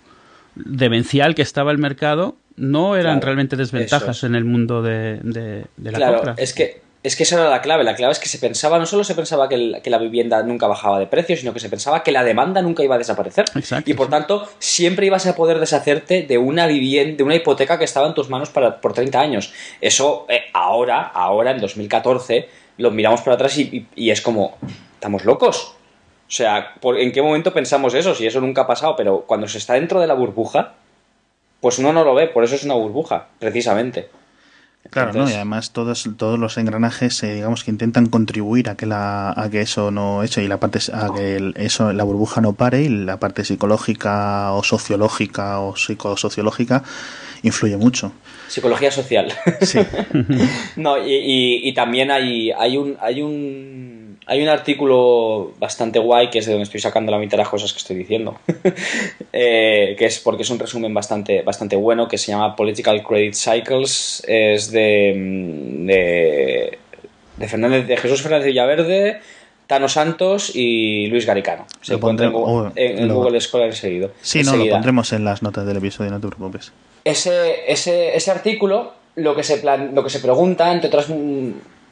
demencial 0.55 1.35
que 1.35 1.41
estaba 1.41 1.71
el 1.71 1.77
mercado, 1.77 2.35
no 2.55 2.95
eran 2.95 3.21
realmente 3.21 3.55
desventajas 3.55 4.23
en 4.23 4.35
el 4.35 4.45
mundo 4.45 4.81
de, 4.81 5.19
de, 5.23 5.65
la 5.77 5.91
claro, 5.97 6.33
Es 6.37 6.53
que, 6.53 6.81
es 7.03 7.17
que 7.17 7.23
esa 7.23 7.35
era 7.35 7.49
la 7.49 7.61
clave. 7.61 7.83
La 7.83 7.95
clave 7.95 8.13
es 8.13 8.19
que 8.19 8.29
se 8.29 8.37
pensaba, 8.37 8.79
no 8.79 8.85
solo 8.85 9.03
se 9.03 9.13
pensaba 9.13 9.49
que, 9.49 9.81
la 9.85 9.97
vivienda 9.97 10.41
nunca 10.43 10.67
bajaba 10.67 10.99
de 10.99 11.07
precio, 11.07 11.35
sino 11.35 11.53
que 11.53 11.59
se 11.59 11.69
pensaba 11.69 12.01
que 12.01 12.11
la 12.11 12.23
demanda 12.23 12.61
nunca 12.61 12.81
iba 12.81 12.95
a 12.95 12.97
desaparecer. 12.97 13.45
y 13.85 13.93
por 13.93 14.09
tanto, 14.09 14.47
siempre 14.59 15.05
ibas 15.05 15.27
a 15.27 15.35
poder 15.35 15.59
deshacerte 15.59 16.23
de 16.23 16.37
una 16.37 16.65
vivienda, 16.65 17.17
de 17.17 17.23
una 17.23 17.35
hipoteca 17.35 17.77
que 17.77 17.85
estaba 17.85 18.07
en 18.07 18.13
tus 18.13 18.29
manos 18.29 18.49
para, 18.49 18.79
por 18.79 18.93
30 18.93 19.19
años. 19.19 19.53
Eso 19.81 20.25
eh, 20.29 20.43
ahora, 20.53 21.01
ahora, 21.01 21.51
en 21.51 21.59
2014, 21.59 22.47
lo 22.77 22.91
miramos 22.91 23.21
para 23.21 23.35
atrás 23.35 23.57
y, 23.57 23.87
es 23.95 24.21
como, 24.21 24.57
¿estamos 24.93 25.25
locos? 25.25 25.75
O 26.25 26.35
sea, 26.35 26.75
¿en 26.81 27.11
qué 27.11 27.21
momento 27.21 27.53
pensamos 27.53 27.93
eso? 27.93 28.15
Si 28.15 28.25
eso 28.25 28.39
nunca 28.39 28.61
ha 28.61 28.67
pasado, 28.67 28.95
pero 28.95 29.25
cuando 29.27 29.47
se 29.47 29.57
está 29.57 29.73
dentro 29.73 29.99
de 29.99 30.07
la 30.07 30.13
burbuja, 30.13 30.73
pues 31.63 31.79
uno 31.79 31.93
no 31.93 32.03
lo 32.03 32.13
ve, 32.13 32.27
por 32.27 32.43
eso 32.43 32.55
es 32.55 32.65
una 32.65 32.73
burbuja, 32.73 33.27
precisamente. 33.39 34.09
Claro, 34.89 35.13
¿no? 35.13 35.29
y 35.29 35.31
además 35.31 35.71
todos, 35.71 36.09
todos 36.17 36.37
los 36.37 36.57
engranajes, 36.57 37.23
eh, 37.23 37.35
digamos, 37.35 37.63
que 37.63 37.71
intentan 37.71 38.07
contribuir 38.07 38.69
a 38.69 38.75
que, 38.75 38.85
la, 38.85 39.31
a 39.31 39.49
que 39.49 39.61
eso 39.61 39.89
no 39.89 40.23
hecho 40.23 40.41
y 40.41 40.49
la 40.49 40.59
parte 40.59 40.79
a 40.91 41.13
que 41.15 41.53
eso, 41.55 41.93
la 41.93 42.03
burbuja 42.03 42.41
no 42.41 42.51
pare 42.51 42.81
y 42.81 42.89
la 42.89 43.17
parte 43.17 43.45
psicológica 43.45 44.51
o 44.51 44.61
sociológica 44.61 45.61
o 45.61 45.77
psicosociológica 45.77 46.83
influye 47.43 47.77
mucho. 47.77 48.11
Psicología 48.49 48.91
social. 48.91 49.31
Sí. 49.61 49.79
no, 50.75 50.97
y, 50.97 51.61
y, 51.63 51.73
también 51.73 52.11
hay, 52.11 52.51
hay 52.51 52.75
un, 52.75 52.97
hay 52.99 53.21
un 53.21 53.92
hay 54.25 54.41
un 54.41 54.49
artículo 54.49 55.53
bastante 55.59 55.99
guay 55.99 56.29
que 56.29 56.39
es 56.39 56.45
de 56.45 56.53
donde 56.53 56.63
estoy 56.63 56.79
sacando 56.79 57.11
la 57.11 57.17
mitad 57.17 57.31
de 57.31 57.37
las 57.43 57.49
cosas 57.49 57.73
que 57.73 57.79
estoy 57.79 57.95
diciendo, 57.97 58.39
eh, 59.33 59.95
que 59.97 60.05
es 60.05 60.19
porque 60.19 60.43
es 60.43 60.49
un 60.49 60.59
resumen 60.59 60.93
bastante, 60.93 61.41
bastante 61.41 61.75
bueno 61.75 62.07
que 62.07 62.17
se 62.17 62.31
llama 62.31 62.55
Political 62.55 63.03
Credit 63.03 63.33
Cycles, 63.33 64.23
es 64.27 64.71
de, 64.71 65.13
mm, 65.15 65.85
de, 65.85 66.77
de, 67.37 67.47
Fernández, 67.47 67.87
de 67.87 67.97
Jesús 67.97 68.21
Fernández 68.21 68.45
Villaverde, 68.45 69.19
Tano 69.67 69.89
Santos 69.89 70.55
y 70.55 71.07
Luis 71.07 71.25
Garicano. 71.25 71.65
Se 71.81 71.97
pondrá 71.97 72.31
en, 72.75 73.13
Google 73.13 73.39
Scholar 73.41 73.73
seguido. 73.73 74.11
Sí, 74.21 74.43
no, 74.43 74.55
lo 74.55 74.69
pondremos 74.69 75.11
en 75.13 75.25
las 75.25 75.41
notas 75.41 75.65
del 75.65 75.77
episodio, 75.77 76.11
no 76.11 76.19
te 76.19 76.27
preocupes. 76.27 76.71
Ese, 77.03 77.71
ese, 77.71 78.15
ese 78.15 78.31
artículo 78.31 78.93
lo 79.15 79.35
que 79.35 79.43
se, 79.43 79.57
plan, 79.57 79.93
lo 79.93 80.03
que 80.03 80.09
se 80.09 80.19
pregunta, 80.19 80.71
entre 80.71 80.87
otras 80.87 81.07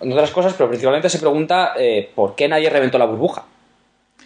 mm, 0.01 0.05
en 0.05 0.11
otras 0.13 0.31
cosas, 0.31 0.53
pero 0.53 0.69
principalmente 0.69 1.09
se 1.09 1.19
pregunta 1.19 1.73
eh, 1.77 2.11
por 2.15 2.35
qué 2.35 2.47
nadie 2.47 2.69
reventó 2.69 2.97
la 2.97 3.05
burbuja. 3.05 3.45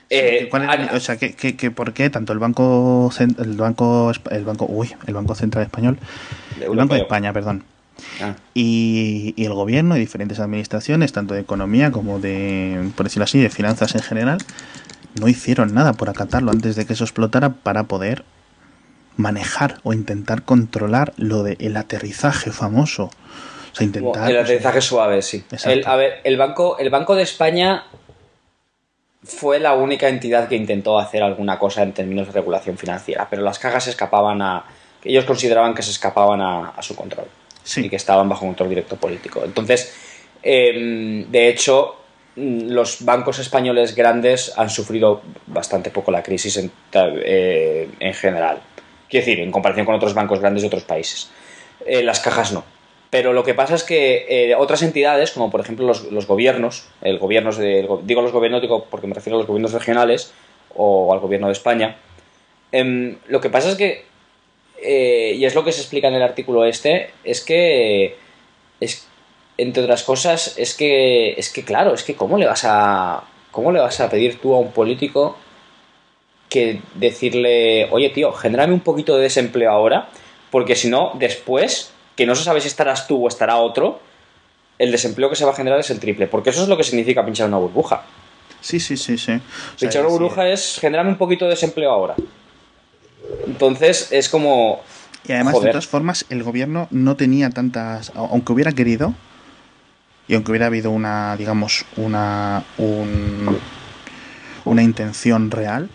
Eh, 0.10 0.50
o 0.94 1.00
sea, 1.00 1.18
¿qué, 1.18 1.72
por 1.72 1.94
qué 1.94 2.12
tanto 2.12 2.32
el 2.32 2.38
banco 2.38 3.12
el 3.20 3.58
banco 3.58 4.12
el 4.30 4.46
banco 4.46 4.68
uy, 4.70 4.94
el 5.08 5.16
banco 5.16 5.34
central 5.34 5.64
español, 5.64 5.98
el 6.62 6.76
banco 6.76 6.94
de 6.94 7.02
España, 7.02 7.34
perdón, 7.34 7.64
ah. 8.22 8.36
y, 8.54 9.34
y, 9.36 9.46
el 9.46 9.54
gobierno 9.54 9.98
y 9.98 10.00
diferentes 10.00 10.40
administraciones, 10.40 11.12
tanto 11.12 11.34
de 11.34 11.40
economía 11.40 11.92
como 11.92 12.20
de, 12.20 12.92
por 12.96 13.06
decirlo 13.06 13.24
así, 13.24 13.40
de 13.40 13.50
finanzas 13.50 13.96
en 13.96 14.04
general, 14.04 14.38
no 15.20 15.28
hicieron 15.28 15.74
nada 15.74 15.94
por 15.94 16.10
acatarlo 16.10 16.52
antes 16.52 16.76
de 16.76 16.86
que 16.86 16.94
eso 16.94 17.04
explotara 17.04 17.50
para 17.50 17.86
poder 17.86 18.24
manejar 19.18 19.80
o 19.84 19.94
intentar 19.94 20.44
controlar 20.44 21.14
lo 21.18 21.42
del 21.44 21.58
el 21.60 21.78
aterrizaje 21.78 22.52
famoso 22.52 23.10
intentar. 23.84 24.30
El 24.30 24.38
aterrizaje 24.38 24.82
suave, 24.82 25.22
sí. 25.22 25.44
El, 25.66 25.86
a 25.86 25.96
ver, 25.96 26.22
el 26.24 26.38
banco, 26.38 26.78
el 26.78 26.90
banco 26.90 27.16
de 27.16 27.24
España 27.24 27.86
fue 29.24 29.60
la 29.60 29.74
única 29.74 30.08
entidad 30.08 30.48
que 30.48 30.56
intentó 30.56 31.00
hacer 31.00 31.24
alguna 31.24 31.58
cosa 31.58 31.84
en 31.84 31.94
términos 31.94 32.28
de 32.28 32.34
regulación 32.34 32.78
financiera, 32.78 33.28
pero 33.30 33.42
las 33.42 33.60
cajas 33.60 33.86
se 33.86 33.90
escapaban 33.90 34.42
a. 34.42 34.66
Ellos 35.04 35.26
consideraban 35.26 35.74
que 35.74 35.84
se 35.84 35.92
escapaban 35.92 36.42
a, 36.42 36.74
su 36.82 36.96
control 36.96 37.28
y 37.76 37.90
que 37.90 37.96
estaban 37.96 38.28
bajo 38.28 38.46
control 38.46 38.70
directo 38.70 38.96
político. 38.96 39.44
Entonces, 39.44 39.94
em, 40.42 41.30
de 41.30 41.50
hecho, 41.50 41.96
los 42.36 43.06
bancos 43.06 43.40
españoles 43.40 43.96
grandes 43.96 44.54
han 44.58 44.70
sufrido 44.70 45.22
bastante 45.48 45.92
poco 45.92 46.12
la 46.12 46.24
crisis 46.24 46.58
en, 46.58 46.72
eh, 46.94 47.90
en 48.00 48.14
general. 48.14 48.60
Quiero 49.08 49.26
decir, 49.26 49.44
en 49.44 49.52
comparación 49.52 49.86
con 49.86 49.96
otros 49.96 50.14
bancos 50.14 50.40
grandes 50.40 50.64
de 50.64 50.68
otros 50.68 50.84
países. 50.84 51.30
Eh, 51.86 52.04
las 52.04 52.20
cajas 52.20 52.52
no. 52.52 52.64
Pero 53.16 53.32
lo 53.32 53.46
que 53.46 53.54
pasa 53.54 53.76
es 53.76 53.86
que 53.86 54.26
eh, 54.28 54.56
otras 54.56 54.82
entidades, 54.82 55.32
como 55.32 55.50
por 55.50 55.62
ejemplo 55.62 55.86
los, 55.86 56.28
gobiernos, 56.28 56.90
el 57.02 57.18
gobierno 57.18 57.50
digo 57.54 58.22
los 58.22 58.34
gobiernos 58.34 58.62
digo 58.62 58.88
porque 58.92 59.08
me 59.08 59.14
refiero 59.14 59.38
a 59.38 59.40
los 59.40 59.48
gobiernos 59.48 59.72
regionales 59.72 60.34
o 60.76 61.14
al 61.14 61.22
gobierno 61.22 61.48
de 61.48 61.54
España, 61.54 61.96
em, 62.74 63.16
lo 63.30 63.40
que 63.40 63.50
pasa 63.50 63.70
es 63.70 63.76
que, 63.76 64.04
eh, 64.82 65.34
y 65.34 65.46
es 65.46 65.56
lo 65.56 65.64
que 65.64 65.72
se 65.72 65.80
explica 65.80 66.10
en 66.10 66.16
el 66.16 66.24
artículo 66.24 66.66
este, 66.66 67.12
es 67.24 67.40
que, 67.40 68.18
es, 68.82 69.08
entre 69.58 69.84
otras 69.84 70.04
cosas, 70.04 70.58
es 70.58 70.76
que, 70.76 71.36
es 71.38 71.50
que 71.54 71.64
claro, 71.64 71.94
es 71.94 72.04
que 72.04 72.16
cómo 72.16 72.38
le 72.38 72.48
vas 72.48 72.66
a, 72.66 73.24
cómo 73.52 73.72
le 73.72 73.80
vas 73.80 73.98
a 74.02 74.10
pedir 74.10 74.42
tú 74.42 74.54
a 74.54 74.60
un 74.60 74.74
político 74.74 75.38
que 76.50 76.82
decirle, 76.96 77.88
oye 77.92 78.10
tío, 78.10 78.34
genérame 78.34 78.74
un 78.74 78.82
poquito 78.82 79.16
de 79.16 79.24
desempleo 79.24 79.72
ahora, 79.72 80.10
porque 80.52 80.76
si 80.76 80.90
no, 80.90 81.14
después 81.16 81.95
que 82.16 82.26
no 82.26 82.36
se 82.36 82.44
sabe 82.44 82.62
si 82.62 82.68
estarás 82.68 83.08
tú 83.08 83.26
o 83.26 83.28
estará 83.28 83.58
otro, 83.58 84.00
el 84.78 84.92
desempleo 84.92 85.30
que 85.30 85.36
se 85.36 85.46
va 85.46 85.52
a 85.52 85.56
generar 85.56 85.80
es 85.80 85.90
el 85.90 86.00
triple. 86.00 86.28
Porque 86.28 86.50
eso 86.50 86.64
es 86.64 86.70
lo 86.70 86.78
que 86.78 86.84
significa 86.84 87.26
pinchar 87.26 87.48
una 87.48 87.58
burbuja. 87.58 88.04
Sí, 88.62 88.80
sí, 88.80 88.98
sí, 88.98 89.18
sí. 89.18 89.40
pinchar 89.80 90.02
una 90.02 90.12
burbuja 90.12 90.48
es 90.48 90.80
generarme 90.80 91.12
un 91.12 91.18
poquito 91.18 91.46
de 91.46 91.52
desempleo 91.52 91.92
ahora. 91.92 92.16
Entonces 93.46 94.12
es 94.12 94.30
como... 94.30 94.82
Y 95.28 95.32
además, 95.32 95.60
de 95.60 95.70
todas 95.70 95.88
formas, 95.88 96.26
el 96.30 96.44
gobierno 96.44 96.88
no 96.92 97.16
tenía 97.16 97.50
tantas... 97.50 98.12
Aunque 98.16 98.54
hubiera 98.54 98.72
querido, 98.72 99.14
y 100.28 100.36
aunque 100.36 100.52
hubiera 100.52 100.68
habido 100.68 100.92
una, 100.92 101.36
digamos, 101.36 101.86
una... 101.98 102.64
una 104.66 104.84
intención 104.84 105.52
real, 105.52 105.90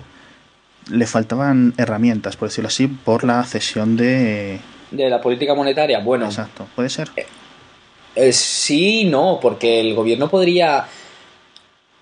le 0.90 1.06
faltaban 1.06 1.74
herramientas, 1.76 2.36
por 2.36 2.48
decirlo 2.48 2.68
así, 2.68 2.88
por 2.88 3.24
la 3.24 3.42
cesión 3.44 3.96
de, 3.96 4.60
de 4.90 5.08
la 5.08 5.20
política 5.20 5.54
monetaria, 5.54 6.00
bueno. 6.00 6.26
Exacto, 6.26 6.66
puede 6.74 6.88
ser. 6.88 7.08
Eh, 7.16 7.26
eh, 8.16 8.32
sí, 8.32 9.04
no, 9.04 9.38
porque 9.40 9.80
el 9.80 9.94
gobierno 9.94 10.28
podría. 10.28 10.86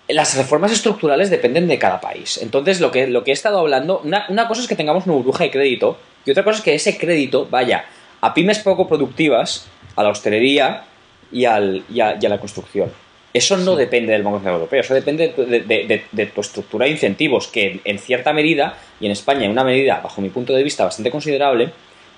Las 0.09 0.37
reformas 0.39 0.73
estructurales 0.73 1.29
dependen 1.29 1.69
de 1.69 1.79
cada 1.79 2.01
país. 2.01 2.39
Entonces, 2.43 2.81
lo 2.81 2.91
que, 2.91 3.07
lo 3.09 3.25
que 3.25 3.31
he 3.31 3.35
estado 3.35 3.59
hablando, 3.59 4.01
una, 4.05 4.49
cosa 4.49 4.63
es 4.63 4.69
que 4.69 4.75
tengamos 4.75 5.05
una 5.05 5.17
burbuja 5.17 5.45
de 5.45 5.51
crédito 5.51 5.99
y 6.25 6.31
otra 6.31 6.45
cosa 6.45 6.59
es 6.59 6.65
que 6.65 6.75
ese 6.75 6.97
crédito 6.97 7.47
vaya 7.51 7.85
a 8.23 8.33
pymes 8.33 8.59
poco 8.61 8.89
productivas, 8.89 9.67
a 9.97 10.03
la 10.03 10.09
hostelería 10.09 10.85
y, 11.31 11.45
al, 11.45 11.85
y, 11.91 12.01
a, 12.01 12.17
la 12.19 12.41
construcción. 12.41 12.91
Eso 13.35 13.59
no 13.59 13.77
depende 13.77 14.13
del 14.13 14.23
Banco 14.23 14.39
Central 14.39 14.55
Europeo, 14.55 14.81
eso 14.81 14.95
depende 14.95 15.35
de, 15.37 16.27
tu 16.27 16.41
estructura 16.41 16.87
de 16.87 16.93
incentivos, 16.93 17.47
que 17.49 17.81
en 17.85 17.99
cierta 17.99 18.33
medida, 18.33 18.79
y 19.01 19.07
en 19.07 19.13
España 19.13 19.45
en 19.45 19.51
una 19.51 19.63
medida, 19.63 20.01
bajo 20.03 20.23
mi 20.23 20.31
punto 20.31 20.55
de 20.55 20.63
vista, 20.63 20.85
bastante 20.85 21.11
considerable, 21.11 21.71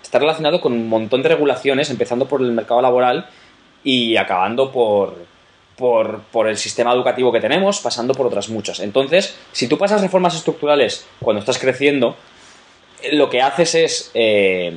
está 0.02 0.18
relacionado 0.18 0.60
con 0.60 0.72
un 0.72 0.88
montón 0.88 1.22
de 1.22 1.28
regulaciones, 1.28 1.90
empezando 1.90 2.26
por 2.26 2.40
el 2.40 2.52
mercado 2.52 2.82
laboral 2.82 3.26
y 3.84 4.16
acabando 4.16 4.70
por, 4.72 5.16
por, 5.76 6.48
el 6.48 6.56
sistema 6.56 6.92
educativo 6.92 7.32
que 7.32 7.40
tenemos, 7.40 7.80
pasando 7.80 8.14
por 8.14 8.26
otras 8.26 8.48
muchas. 8.48 8.80
Entonces, 8.80 9.36
si 9.52 9.68
tú 9.68 9.78
pasas 9.78 10.02
reformas 10.02 10.34
estructurales 10.34 11.06
cuando 11.20 11.40
estás 11.40 11.58
creciendo, 11.58 12.16
lo 13.12 13.30
que 13.30 13.40
haces 13.40 13.74
es, 13.74 14.10
eh, 14.14 14.76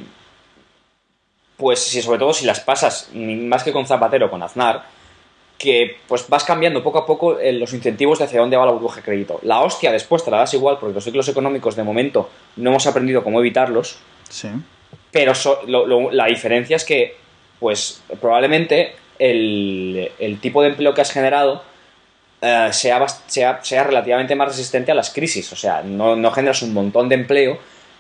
pues 1.58 1.80
si 1.80 2.02
sobre 2.02 2.20
todo 2.20 2.34
si 2.34 2.46
las 2.46 2.62
pasas 2.62 3.10
más 3.14 3.64
que 3.64 3.74
con 3.74 3.86
Zapatero, 3.86 4.30
con 4.30 4.42
Aznar, 4.44 4.86
que 5.58 5.98
pues 6.08 6.28
vas 6.30 6.44
cambiando 6.44 6.84
poco 6.84 7.00
a 7.00 7.06
poco 7.06 7.40
eh, 7.40 7.54
los 7.54 7.74
incentivos 7.74 8.20
de 8.20 8.26
hacia 8.26 8.40
dónde 8.40 8.58
va 8.58 8.66
la 8.66 8.72
burbuja 8.72 8.98
de 8.98 9.04
crédito. 9.04 9.40
La 9.44 9.62
hostia 9.62 9.92
después 9.92 10.24
te 10.24 10.32
la 10.32 10.38
das 10.38 10.54
igual 10.54 10.78
porque 10.80 10.96
los 10.96 11.04
ciclos 11.04 11.28
económicos 11.28 11.76
de 11.76 11.84
momento 11.84 12.30
no 12.56 12.70
hemos 12.70 12.88
aprendido 12.88 13.24
cómo 13.24 13.40
evitarlos. 13.40 13.98
Sí. 14.30 14.50
Pero 15.14 15.34
la 16.12 16.26
diferencia 16.26 16.76
es 16.76 16.84
que, 16.84 17.16
pues 17.60 18.02
probablemente 18.20 18.96
el, 19.20 20.40
tipo 20.42 20.64
de 20.64 20.70
empleo 20.70 20.96
que 20.96 21.02
has 21.02 21.12
generado 21.12 21.64
eh, 22.42 22.70
sea, 22.72 23.06
sea, 23.28 23.84
relativamente 23.84 24.36
más 24.36 24.48
resistente 24.50 24.92
a 24.92 24.96
las 24.96 25.12
crisis. 25.12 25.54
O 25.54 25.56
sea, 25.56 25.84
no, 25.84 26.32
generas 26.32 26.64
un 26.64 26.74
montón 26.74 27.10
de 27.10 27.16
empleo, 27.16 27.60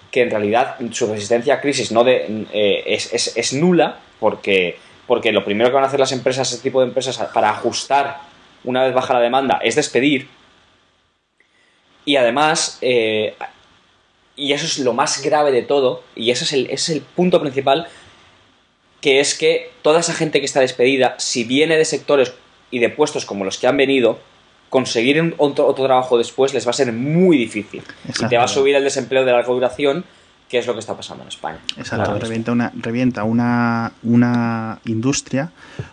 que 0.09 0.23
en 0.23 0.31
realidad 0.31 0.77
su 0.91 1.05
resistencia 1.05 1.53
a 1.53 1.61
crisis 1.61 1.91
no 1.91 2.03
eh, 2.07 2.83
es, 2.87 3.37
es, 3.37 3.53
nula, 3.53 3.99
porque, 4.19 4.79
porque 5.05 5.31
lo 5.31 5.45
primero 5.45 5.69
que 5.69 5.75
van 5.75 5.83
a 5.83 5.87
hacer 5.87 5.99
las 5.99 6.11
empresas, 6.13 6.51
ese 6.51 6.63
tipo 6.63 6.81
de 6.81 6.87
empresas, 6.87 7.17
para 7.31 7.51
ajustar 7.51 8.21
una 8.63 8.83
vez 8.83 8.93
baja 8.93 9.13
la 9.13 9.19
demanda, 9.19 9.59
es 9.63 9.75
despedir. 9.75 10.27
Y 12.05 12.15
además, 12.15 12.79
eh, 12.81 13.35
y 14.35 14.53
eso 14.53 14.65
es 14.65 14.79
lo 14.79 14.93
más 14.93 15.21
grave 15.21 15.51
de 15.51 15.61
todo, 15.61 16.03
y 16.15 16.31
ese 16.31 16.43
es 16.45 16.53
el, 16.53 16.65
ese 16.65 16.73
es 16.73 16.89
el 16.89 17.01
punto 17.01 17.39
principal, 17.39 17.87
que 19.01 19.19
es 19.19 19.35
que 19.35 19.71
toda 19.81 19.99
esa 19.99 20.13
gente 20.13 20.39
que 20.39 20.45
está 20.45 20.61
despedida, 20.61 21.15
si 21.19 21.43
viene 21.43 21.77
de 21.77 21.85
sectores 21.85 22.33
y 22.71 22.79
de 22.79 22.89
puestos 22.89 23.25
como 23.25 23.45
los 23.45 23.57
que 23.57 23.67
han 23.67 23.77
venido, 23.77 24.19
conseguir 24.69 25.35
otro, 25.37 25.71
trabajo 25.73 26.17
después 26.17 26.53
les 26.53 26.65
va 26.65 26.71
a 26.71 26.73
ser 26.73 26.91
muy 26.93 27.37
difícil. 27.37 27.83
Y 28.07 28.27
te 28.27 28.37
va 28.37 28.45
a 28.45 28.47
subir 28.47 28.75
el 28.75 28.83
desempleo 28.83 29.23
de 29.23 29.31
larga 29.31 29.53
duración, 29.53 30.03
que 30.49 30.57
es 30.57 30.65
lo 30.65 30.73
que 30.73 30.79
está 30.79 30.95
pasando 30.95 31.23
en 31.23 31.29
España. 31.29 31.59
Exacto, 31.77 32.17
revienta, 32.17 32.51
una, 32.51 32.71
revienta 32.75 33.23
una, 33.23 33.91
una 34.01 34.79
industria 34.85 35.51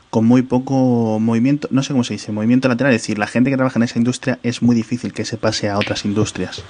con 0.08 0.24
muy 0.24 0.42
poco 0.42 1.18
movimiento, 1.18 1.68
no 1.70 1.82
sé 1.82 1.92
cómo 1.92 2.04
se 2.04 2.14
dice, 2.14 2.32
movimiento 2.32 2.68
lateral, 2.68 2.94
es 2.94 3.02
decir, 3.02 3.18
la 3.18 3.26
gente 3.26 3.50
que 3.50 3.56
trabaja 3.56 3.78
en 3.78 3.82
esa 3.82 3.98
industria 3.98 4.38
es 4.42 4.62
muy 4.62 4.74
difícil 4.74 5.12
que 5.12 5.24
se 5.24 5.36
pase 5.36 5.68
a 5.68 5.76
otras 5.76 6.04
industrias. 6.04 6.62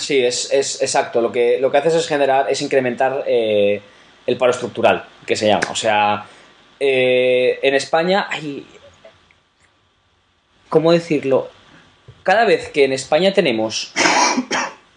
Sí, 0.00 0.24
es, 0.24 0.50
es 0.52 0.80
exacto. 0.80 1.20
Lo 1.20 1.30
que, 1.30 1.58
lo 1.60 1.70
que 1.70 1.78
haces 1.78 1.94
es 1.94 2.08
generar, 2.08 2.50
es 2.50 2.62
incrementar 2.62 3.24
eh, 3.26 3.80
el 4.26 4.36
paro 4.36 4.50
estructural, 4.50 5.04
que 5.26 5.36
se 5.36 5.46
llama. 5.46 5.68
O 5.70 5.74
sea, 5.74 6.24
eh, 6.80 7.58
en 7.62 7.74
España 7.74 8.26
hay, 8.30 8.66
¿cómo 10.68 10.92
decirlo? 10.92 11.50
Cada 12.22 12.44
vez 12.44 12.70
que 12.70 12.84
en 12.84 12.92
España 12.92 13.32
tenemos 13.32 13.92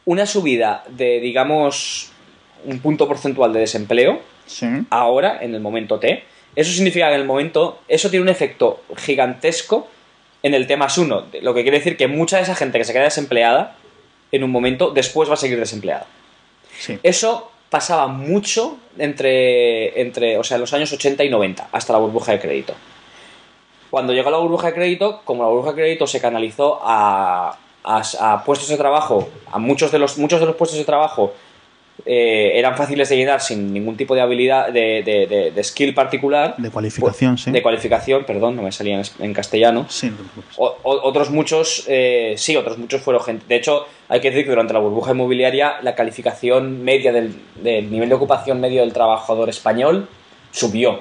una 0.05 0.25
subida 0.25 0.83
de, 0.87 1.19
digamos, 1.19 2.11
un 2.65 2.79
punto 2.79 3.07
porcentual 3.07 3.51
de 3.51 3.59
desempleo, 3.59 4.21
ahora, 4.89 5.39
en 5.41 5.53
el 5.53 5.61
momento 5.61 5.99
T, 5.99 6.23
eso 6.55 6.71
significa 6.71 7.07
que 7.09 7.15
en 7.15 7.21
el 7.21 7.27
momento, 7.27 7.81
eso 7.87 8.09
tiene 8.09 8.23
un 8.23 8.29
efecto 8.29 8.83
gigantesco 8.97 9.89
en 10.43 10.53
el 10.53 10.67
T 10.67 10.77
más 10.77 10.97
uno, 10.97 11.25
lo 11.41 11.53
que 11.53 11.63
quiere 11.63 11.79
decir 11.79 11.97
que 11.97 12.07
mucha 12.07 12.37
de 12.37 12.43
esa 12.43 12.55
gente 12.55 12.77
que 12.77 12.83
se 12.83 12.93
queda 12.93 13.03
desempleada, 13.03 13.77
en 14.33 14.43
un 14.43 14.51
momento, 14.51 14.89
después 14.89 15.29
va 15.29 15.35
a 15.35 15.37
seguir 15.37 15.59
desempleada. 15.59 16.07
Eso 17.03 17.51
pasaba 17.69 18.07
mucho 18.07 18.77
entre, 18.97 20.01
entre, 20.01 20.37
o 20.39 20.43
sea, 20.43 20.57
los 20.57 20.73
años 20.73 20.91
80 20.91 21.23
y 21.23 21.29
90, 21.29 21.69
hasta 21.71 21.93
la 21.93 21.99
burbuja 21.99 22.31
de 22.33 22.39
crédito. 22.39 22.73
Cuando 23.91 24.11
llegó 24.11 24.31
la 24.31 24.39
burbuja 24.39 24.67
de 24.67 24.73
crédito, 24.73 25.21
como 25.23 25.43
la 25.43 25.49
burbuja 25.49 25.69
de 25.69 25.75
crédito 25.75 26.07
se 26.07 26.19
canalizó 26.19 26.79
a, 26.81 27.59
puestos 28.43 28.69
de 28.69 28.77
trabajo, 28.77 29.29
a 29.51 29.59
muchos 29.59 29.91
de 29.91 29.99
los, 29.99 30.17
muchos 30.17 30.39
de 30.39 30.47
los 30.47 30.55
puestos 30.55 30.79
de 30.79 30.85
trabajo 30.85 31.33
eh, 32.05 32.51
eran 32.55 32.75
fáciles 32.75 33.07
de 33.09 33.17
llenar 33.17 33.41
sin 33.41 33.73
ningún 33.73 33.95
tipo 33.95 34.15
de 34.15 34.21
habilidad, 34.21 34.71
de, 34.71 35.53
skill 35.63 35.93
particular. 35.93 36.55
De 36.57 36.69
cualificación, 36.69 37.37
sí. 37.37 37.51
De 37.51 37.61
cualificación, 37.61 38.25
perdón, 38.25 38.55
no 38.55 38.61
me 38.61 38.71
salía 38.71 39.01
en, 39.19 39.33
castellano. 39.33 39.85
Sí. 39.89 40.11
otros 40.57 41.29
muchos, 41.29 41.85
eh, 41.87 42.35
sí, 42.37 42.55
otros 42.55 42.77
muchos 42.77 43.01
fueron 43.01 43.23
gente. 43.23 43.45
De 43.47 43.55
hecho, 43.55 43.85
hay 44.09 44.19
que 44.19 44.29
decir 44.29 44.43
que 44.43 44.49
durante 44.49 44.73
la 44.73 44.79
burbuja 44.79 45.11
inmobiliaria 45.11 45.75
la 45.81 45.95
calificación 45.95 46.83
media 46.83 47.11
del, 47.11 47.35
del 47.61 47.89
nivel 47.89 48.09
de 48.09 48.15
ocupación 48.15 48.59
medio 48.59 48.81
del 48.81 48.93
trabajador 48.93 49.49
español 49.49 50.09
subió 50.51 50.99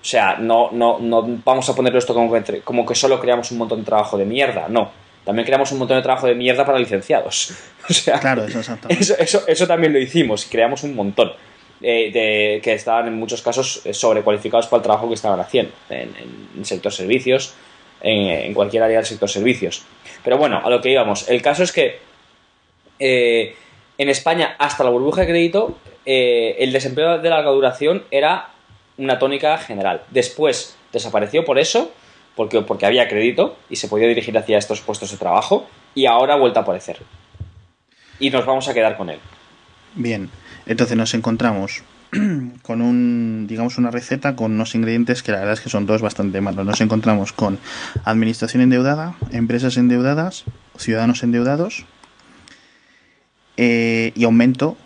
o 0.00 0.04
sea, 0.04 0.36
no, 0.38 0.70
no, 0.72 0.98
no 1.00 1.22
vamos 1.44 1.68
a 1.68 1.74
ponerlo 1.74 1.98
esto 1.98 2.14
como 2.14 2.32
que, 2.32 2.60
como 2.60 2.86
que 2.86 2.94
solo 2.94 3.20
creamos 3.20 3.50
un 3.50 3.58
montón 3.58 3.80
de 3.80 3.84
trabajo 3.84 4.16
de 4.16 4.24
mierda, 4.24 4.66
no. 4.68 4.90
También 5.28 5.44
creamos 5.44 5.70
un 5.72 5.78
montón 5.80 5.98
de 5.98 6.02
trabajo 6.02 6.26
de 6.26 6.34
mierda 6.34 6.64
para 6.64 6.78
licenciados. 6.78 7.52
O 7.90 7.92
sea, 7.92 8.18
claro, 8.18 8.44
eso, 8.44 8.60
eso, 8.60 9.14
eso, 9.18 9.44
eso 9.46 9.66
también 9.66 9.92
lo 9.92 9.98
hicimos 9.98 10.46
y 10.46 10.48
creamos 10.48 10.84
un 10.84 10.94
montón. 10.94 11.32
Eh, 11.82 12.10
de, 12.10 12.60
que 12.62 12.72
estaban 12.72 13.08
en 13.08 13.14
muchos 13.14 13.42
casos 13.42 13.82
eh, 13.84 13.92
sobrecualificados 13.92 14.68
para 14.68 14.78
el 14.78 14.82
trabajo 14.84 15.06
que 15.06 15.14
estaban 15.14 15.38
haciendo 15.38 15.72
en, 15.90 16.14
el 16.56 16.64
sector 16.64 16.90
servicios, 16.92 17.54
en, 18.00 18.54
cualquier 18.54 18.84
área 18.84 18.96
del 18.96 19.04
sector 19.06 19.28
servicios. 19.28 19.84
Pero 20.24 20.38
bueno, 20.38 20.62
a 20.64 20.70
lo 20.70 20.80
que 20.80 20.90
íbamos. 20.90 21.28
El 21.28 21.42
caso 21.42 21.62
es 21.62 21.72
que 21.72 21.98
eh, 22.98 23.54
en 23.98 24.08
España, 24.08 24.56
hasta 24.58 24.82
la 24.82 24.88
burbuja 24.88 25.22
de 25.22 25.26
crédito, 25.26 25.76
el 26.06 26.72
desempleo 26.72 27.18
de 27.18 27.28
larga 27.28 27.50
duración 27.50 28.02
era 28.10 28.48
una 28.96 29.18
tónica 29.18 29.58
general. 29.58 30.04
Después 30.10 30.74
desapareció 30.90 31.44
por 31.44 31.58
eso, 31.58 31.92
porque, 32.38 32.62
porque 32.62 32.86
había 32.86 33.08
crédito 33.08 33.58
y 33.68 33.74
se 33.74 33.88
podía 33.88 34.06
dirigir 34.06 34.38
hacia 34.38 34.58
estos 34.58 34.80
puestos 34.80 35.10
de 35.10 35.16
trabajo, 35.16 35.66
y 35.92 36.06
ahora 36.06 36.34
ha 36.34 36.36
vuelto 36.38 36.60
a 36.60 36.62
aparecer. 36.62 36.98
Y 38.20 38.30
nos 38.30 38.46
vamos 38.46 38.68
a 38.68 38.74
quedar 38.74 38.96
con 38.96 39.10
él. 39.10 39.18
Bien, 39.96 40.30
entonces 40.64 40.96
nos 40.96 41.14
encontramos 41.14 41.82
con 42.62 42.80
un, 42.80 43.46
digamos, 43.48 43.76
una 43.76 43.90
receta 43.90 44.36
con 44.36 44.52
unos 44.52 44.76
ingredientes 44.76 45.24
que 45.24 45.32
la 45.32 45.38
verdad 45.38 45.54
es 45.54 45.60
que 45.60 45.68
son 45.68 45.84
dos 45.84 46.00
bastante 46.00 46.40
malos. 46.40 46.64
Nos 46.64 46.80
encontramos 46.80 47.32
con 47.32 47.58
administración 48.04 48.62
endeudada, 48.62 49.16
empresas 49.32 49.76
endeudadas, 49.76 50.44
ciudadanos 50.76 51.24
endeudados 51.24 51.86
eh, 53.56 54.12
y 54.14 54.22
aumento 54.22 54.76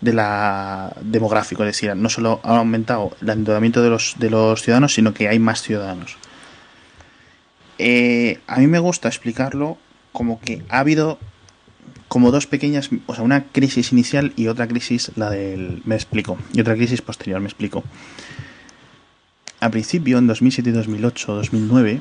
de 0.00 0.12
la 0.12 0.94
demográfico, 1.00 1.64
es 1.64 1.70
decir, 1.70 1.96
no 1.96 2.08
solo 2.08 2.38
ha 2.44 2.58
aumentado 2.58 3.16
el 3.20 3.28
endeudamiento 3.28 3.82
de 3.82 3.90
los, 3.90 4.14
de 4.20 4.30
los 4.30 4.62
ciudadanos, 4.62 4.94
sino 4.94 5.12
que 5.12 5.28
hay 5.28 5.40
más 5.40 5.62
ciudadanos. 5.62 6.16
Eh, 7.78 8.40
a 8.46 8.58
mí 8.58 8.66
me 8.66 8.78
gusta 8.78 9.08
explicarlo 9.08 9.78
como 10.12 10.40
que 10.40 10.62
ha 10.68 10.78
habido 10.80 11.18
como 12.08 12.30
dos 12.30 12.46
pequeñas, 12.46 12.90
o 13.06 13.14
sea, 13.14 13.24
una 13.24 13.44
crisis 13.44 13.92
inicial 13.92 14.32
y 14.36 14.46
otra 14.46 14.68
crisis, 14.68 15.12
la 15.16 15.30
del, 15.30 15.82
me 15.84 15.94
explico, 15.94 16.38
y 16.52 16.60
otra 16.60 16.74
crisis 16.74 17.02
posterior, 17.02 17.40
me 17.40 17.46
explico. 17.46 17.82
Al 19.60 19.70
principio, 19.70 20.18
en 20.18 20.26
2007, 20.26 20.70
2008, 20.72 21.34
2009, 21.34 22.00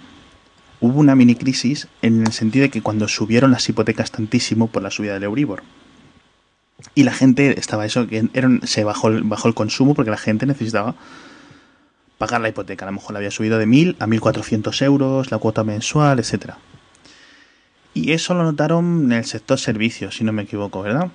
hubo 0.82 1.00
una 1.00 1.16
mini 1.16 1.36
crisis 1.36 1.88
en 2.02 2.22
el 2.22 2.34
sentido 2.34 2.64
de 2.64 2.70
que 2.70 2.82
cuando 2.82 3.08
subieron 3.08 3.52
las 3.52 3.68
hipotecas 3.68 4.12
tantísimo 4.12 4.68
por 4.68 4.84
la 4.84 4.92
subida 4.92 5.14
del 5.14 5.24
Euribor, 5.24 5.64
y 6.94 7.04
la 7.04 7.14
gente 7.14 7.60
estaba 7.60 7.86
eso, 7.86 8.08
que 8.08 8.30
se 8.64 8.84
bajó, 8.84 9.10
bajó 9.24 9.48
el 9.48 9.54
consumo 9.54 9.96
porque 9.96 10.12
la 10.12 10.18
gente 10.18 10.46
necesitaba 10.46 10.96
pagar 12.18 12.42
la 12.42 12.50
hipoteca. 12.50 12.86
A 12.86 12.88
lo 12.88 12.94
mejor 12.94 13.14
la 13.14 13.20
había 13.20 13.32
subido 13.32 13.58
de 13.58 13.66
1.000 13.66 13.98
a 14.00 14.08
1.400 14.08 14.82
euros, 14.84 15.32
la 15.32 15.38
cuota 15.38 15.64
mensual, 15.64 16.20
etcétera. 16.20 16.58
Y 17.94 18.12
eso 18.12 18.34
lo 18.34 18.44
notaron 18.44 19.06
en 19.06 19.14
el 19.14 19.26
sector 19.26 19.58
servicios, 19.58 20.18
si 20.18 20.24
no 20.24 20.34
me 20.34 20.44
equivoco, 20.44 20.82
¿verdad? 20.82 21.10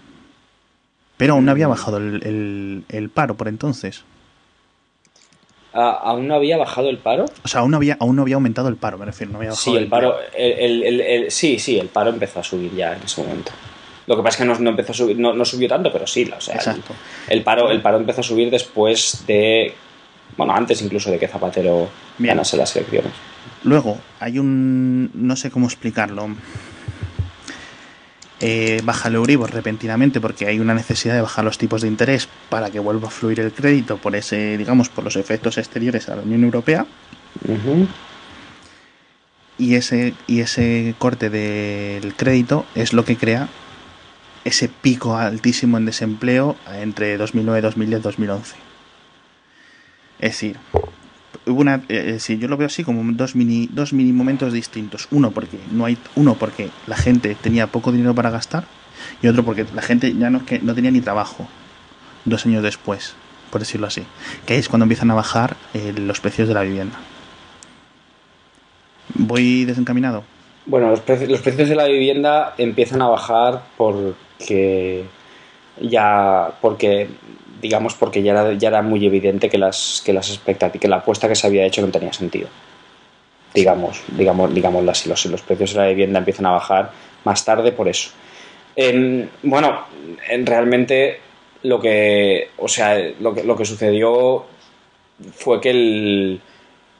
Pero 1.18 1.34
aún 1.34 1.44
no 1.44 1.50
había 1.50 1.68
bajado 1.68 1.98
el, 1.98 3.10
paro 3.12 3.36
por 3.36 3.48
entonces. 3.48 4.04
¿Aún 5.72 6.26
no 6.26 6.34
había 6.34 6.56
bajado 6.56 6.88
el 6.88 6.96
paro? 6.96 7.26
O 7.44 7.48
sea, 7.48 7.60
aún 7.60 7.70
no 7.70 7.76
había, 7.76 7.98
aún 8.00 8.16
no 8.16 8.22
había 8.22 8.36
aumentado 8.36 8.68
el 8.68 8.76
paro, 8.76 8.96
me 8.96 9.04
refiero. 9.04 9.30
No 9.30 9.38
había 9.38 9.52
sí, 9.52 9.76
el, 9.76 9.88
paro. 9.88 10.16
El, 10.34 11.26
sí, 11.30 11.58
sí, 11.58 11.78
el 11.78 11.88
paro 11.88 12.08
empezó 12.10 12.40
a 12.40 12.44
subir 12.44 12.74
ya 12.74 12.96
en 12.96 13.02
ese 13.02 13.22
momento. 13.22 13.52
Lo 14.06 14.16
que 14.16 14.22
pasa 14.22 14.42
es 14.42 14.56
que 14.56 14.62
no, 14.62 14.70
empezó 14.70 14.92
a 14.92 14.94
subir, 14.94 15.18
no, 15.18 15.44
subió 15.44 15.68
tanto, 15.68 15.92
pero 15.92 16.06
sí, 16.06 16.28
o 16.34 16.40
sea, 16.40 16.58
El, 17.28 17.42
paro, 17.42 17.70
el 17.70 17.82
paro 17.82 17.98
empezó 17.98 18.22
a 18.22 18.24
subir 18.24 18.50
después 18.50 19.24
de, 19.26 19.74
bueno, 20.36 20.54
antes 20.54 20.82
incluso 20.82 21.10
de 21.10 21.18
que 21.18 21.28
Zapatero 21.28 21.88
ganase 22.18 22.56
las 22.56 22.74
elecciones. 22.76 23.12
Luego, 23.64 23.98
hay 24.20 24.38
un, 24.38 25.10
no 25.14 25.36
sé 25.36 25.50
cómo 25.50 25.66
explicarlo, 25.66 26.28
eh, 28.42 28.80
baja 28.84 29.08
el 29.08 29.16
Euribor 29.16 29.52
repentinamente 29.52 30.18
porque 30.18 30.46
hay 30.46 30.60
una 30.60 30.72
necesidad 30.72 31.14
de 31.14 31.20
bajar 31.20 31.44
los 31.44 31.58
tipos 31.58 31.82
de 31.82 31.88
interés 31.88 32.26
para 32.48 32.70
que 32.70 32.78
vuelva 32.78 33.08
a 33.08 33.10
fluir 33.10 33.40
el 33.40 33.52
crédito 33.52 33.98
por 33.98 34.16
ese, 34.16 34.56
digamos, 34.56 34.88
por 34.88 35.04
los 35.04 35.16
efectos 35.16 35.58
exteriores 35.58 36.08
a 36.08 36.16
la 36.16 36.22
Unión 36.22 36.44
Europea. 36.44 36.86
Y 39.58 39.74
ese, 39.74 40.14
y 40.26 40.40
ese 40.40 40.94
corte 40.98 41.28
del 41.28 42.14
crédito 42.14 42.64
es 42.74 42.94
lo 42.94 43.04
que 43.04 43.16
crea 43.16 43.48
ese 44.44 44.68
pico 44.68 45.18
altísimo 45.18 45.76
en 45.76 45.84
desempleo 45.84 46.56
entre 46.72 47.18
2009, 47.18 47.60
2010, 47.60 48.02
2011. 48.02 48.69
Es 50.20 50.32
decir, 50.32 50.56
una, 51.46 51.82
eh, 51.88 52.18
yo 52.38 52.48
lo 52.48 52.56
veo 52.56 52.66
así 52.66 52.84
como 52.84 53.02
dos 53.12 53.34
mini, 53.34 53.68
dos 53.72 53.92
mini 53.92 54.12
momentos 54.12 54.52
distintos. 54.52 55.08
Uno 55.10 55.30
porque 55.30 55.58
no 55.72 55.86
hay, 55.86 55.96
uno 56.14 56.34
porque 56.34 56.70
la 56.86 56.96
gente 56.96 57.34
tenía 57.34 57.66
poco 57.66 57.90
dinero 57.90 58.14
para 58.14 58.30
gastar 58.30 58.64
y 59.22 59.28
otro 59.28 59.44
porque 59.44 59.64
la 59.74 59.82
gente 59.82 60.14
ya 60.14 60.30
no, 60.30 60.44
que 60.44 60.58
no 60.58 60.74
tenía 60.74 60.90
ni 60.90 61.00
trabajo. 61.00 61.48
Dos 62.26 62.44
años 62.44 62.62
después, 62.62 63.14
por 63.50 63.60
decirlo 63.60 63.86
así, 63.86 64.02
que 64.44 64.58
es 64.58 64.68
cuando 64.68 64.84
empiezan 64.84 65.10
a 65.10 65.14
bajar 65.14 65.56
eh, 65.72 65.94
los 65.96 66.20
precios 66.20 66.48
de 66.48 66.54
la 66.54 66.62
vivienda. 66.62 66.98
¿Voy 69.14 69.64
desencaminado? 69.64 70.22
Bueno, 70.66 70.90
los, 70.90 71.00
precios, 71.00 71.30
los 71.30 71.40
precios 71.40 71.70
de 71.70 71.74
la 71.74 71.86
vivienda 71.86 72.54
empiezan 72.58 73.00
a 73.00 73.08
bajar 73.08 73.62
por 73.78 74.14
que 74.38 75.06
ya 75.80 76.52
porque 76.60 77.08
digamos 77.60 77.94
porque 77.94 78.22
ya 78.22 78.32
era, 78.32 78.52
ya 78.54 78.68
era 78.68 78.82
muy 78.82 79.04
evidente 79.04 79.48
que 79.48 79.58
las 79.58 80.02
que 80.04 80.12
las 80.12 80.30
expectativas 80.30 80.80
que 80.80 80.88
la 80.88 80.96
apuesta 80.96 81.28
que 81.28 81.34
se 81.34 81.46
había 81.46 81.64
hecho 81.66 81.82
no 81.82 81.88
tenía 81.88 82.12
sentido. 82.12 82.48
Digamos 83.54 84.02
digamos 84.16 84.54
digámoslo 84.54 84.90
así 84.90 85.08
los, 85.08 85.24
los 85.26 85.42
precios 85.42 85.74
de 85.74 85.80
la 85.80 85.88
vivienda 85.88 86.18
empiezan 86.18 86.46
a 86.46 86.52
bajar 86.52 86.92
más 87.24 87.44
tarde 87.44 87.72
por 87.72 87.88
eso. 87.88 88.10
Bueno 89.42 89.84
en, 90.28 90.46
realmente 90.46 91.20
lo 91.62 91.80
que, 91.80 92.50
o 92.56 92.68
sea, 92.68 92.98
lo 93.20 93.34
que, 93.34 93.44
lo 93.44 93.56
que 93.56 93.64
sucedió 93.64 94.46
fue 95.34 95.60
que 95.60 95.70
el, 95.70 96.40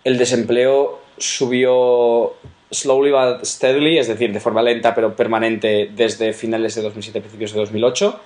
el 0.04 0.18
desempleo 0.18 1.00
subió 1.16 2.34
slowly 2.70 3.10
but 3.10 3.44
steadily, 3.44 3.98
es 3.98 4.08
decir, 4.08 4.32
de 4.32 4.40
forma 4.40 4.62
lenta 4.62 4.94
pero 4.94 5.16
permanente 5.16 5.90
desde 5.94 6.32
finales 6.32 6.74
de 6.74 6.82
2007, 6.82 7.20
principios 7.20 7.52
de 7.52 7.60
2008. 7.60 8.20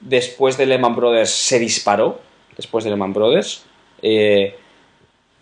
Después 0.00 0.56
de 0.56 0.66
Lehman 0.66 0.94
Brothers 0.94 1.30
se 1.30 1.58
disparó, 1.58 2.20
después 2.56 2.84
de 2.84 2.90
Lehman 2.90 3.12
Brothers. 3.12 3.64
Eh, 4.02 4.54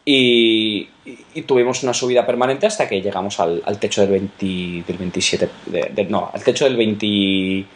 y, 0.09 0.89
y, 1.35 1.43
tuvimos 1.43 1.83
una 1.83 1.93
subida 1.93 2.25
permanente 2.25 2.67
hasta 2.67 2.89
que 2.89 3.03
llegamos 3.03 3.41
al, 3.41 3.61
al 3.67 3.79
techo 3.81 4.03
del, 4.03 4.11
20, 4.11 4.85
del 4.87 4.99
27, 4.99 5.49
de, 5.67 5.91
de, 5.93 6.05
no, 6.05 6.31
al 6.33 6.45
techo 6.45 6.65
del 6.65 6.77
20, 6.77 7.67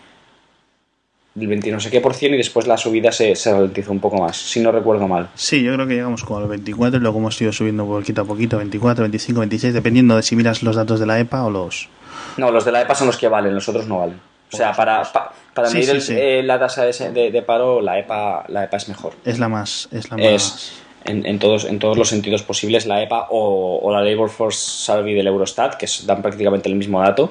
del 1.34 1.48
20 1.48 1.72
no 1.72 1.80
sé 1.80 1.90
qué 1.90 2.00
por 2.00 2.14
cien 2.14 2.34
y 2.34 2.36
después 2.36 2.68
la 2.68 2.76
subida 2.76 3.10
se, 3.10 3.34
se 3.34 3.52
ralentizó 3.52 3.90
un 3.90 3.98
poco 3.98 4.18
más, 4.18 4.36
si 4.36 4.60
no 4.60 4.70
recuerdo 4.70 5.08
mal. 5.08 5.28
Sí, 5.34 5.60
yo 5.60 5.74
creo 5.74 5.88
que 5.88 5.94
llegamos 5.94 6.22
como 6.22 6.38
al 6.38 6.46
24 6.46 7.00
y 7.00 7.02
luego 7.02 7.18
hemos 7.18 7.40
ido 7.42 7.52
subiendo 7.52 7.84
poquito 7.84 8.22
a 8.22 8.24
poquito, 8.24 8.58
24, 8.58 9.02
25, 9.02 9.40
26, 9.40 9.74
dependiendo 9.74 10.14
de 10.14 10.22
si 10.22 10.36
miras 10.36 10.62
los 10.62 10.76
datos 10.76 11.00
de 11.00 11.06
la 11.06 11.18
EPA 11.18 11.44
o 11.44 11.50
los... 11.50 11.88
No, 12.36 12.52
los 12.52 12.64
de 12.64 12.70
la 12.70 12.82
EPA 12.82 12.94
son 12.94 13.08
los 13.08 13.16
que 13.16 13.26
valen, 13.26 13.54
los 13.54 13.68
otros 13.68 13.88
no 13.88 13.98
valen. 13.98 14.20
O 14.52 14.56
sea, 14.56 14.72
para, 14.72 15.02
pa, 15.12 15.32
para 15.54 15.68
Sí, 15.68 15.78
medir 15.78 16.00
sí, 16.00 16.12
el- 16.12 16.18
eh, 16.18 16.42
la 16.42 16.58
tasa 16.58 16.84
de, 16.84 17.10
de- 17.12 17.30
de 17.30 17.42
paro, 17.42 17.80
la 17.80 17.98
EPA, 17.98 18.44
la 18.48 18.64
EPA 18.64 18.76
es 18.76 18.88
mejor. 18.88 19.12
Es 19.24 19.38
la 19.38 19.48
más... 19.48 19.88
Es 19.92 20.10
la 20.10 20.16
más... 20.16 20.26
Es 20.26 20.72
en, 21.04 21.24
en 21.24 21.38
todos, 21.38 21.64
en 21.64 21.78
todos 21.78 21.96
los 21.96 22.08
sentidos 22.08 22.42
posibles 22.42 22.84
la 22.86 23.02
EPA 23.02 23.28
o, 23.30 23.78
o 23.82 23.92
la 23.92 24.02
Labor 24.02 24.28
Force 24.28 24.58
Survey 24.60 25.14
del 25.14 25.26
Eurostat, 25.28 25.76
que 25.76 25.86
dan 26.04 26.20
prácticamente 26.20 26.68
el 26.68 26.74
mismo 26.74 27.00
dato, 27.00 27.28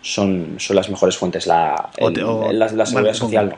son, 0.00 0.56
son 0.58 0.74
las 0.76 0.88
mejores 0.90 1.16
fuentes. 1.16 1.46
La, 1.46 1.90
O 2.00 2.08
el- 2.08 2.14
te- 2.14 2.24
o- 2.24 2.52
la, 2.52 2.66
la 2.72 2.86
seguridad 2.86 2.94
vale, 3.12 3.14
social 3.14 3.48
no. 3.50 3.56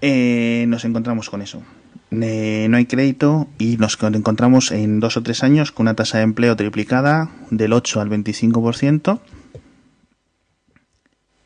Eh, 0.00 0.64
nos 0.68 0.84
encontramos 0.84 1.30
con 1.30 1.42
eso. 1.42 1.62
Eh, 2.10 2.66
no 2.70 2.76
hay 2.76 2.86
crédito 2.86 3.48
y 3.58 3.76
nos 3.76 3.96
con- 3.96 4.14
encontramos 4.14 4.70
en 4.70 5.00
dos 5.00 5.16
o 5.16 5.22
tres 5.22 5.42
años 5.42 5.72
con 5.72 5.84
una 5.84 5.94
tasa 5.94 6.18
de 6.18 6.24
empleo 6.24 6.56
triplicada 6.56 7.30
del 7.50 7.72
8 7.72 8.00
al 8.00 8.08
25%. 8.10 9.18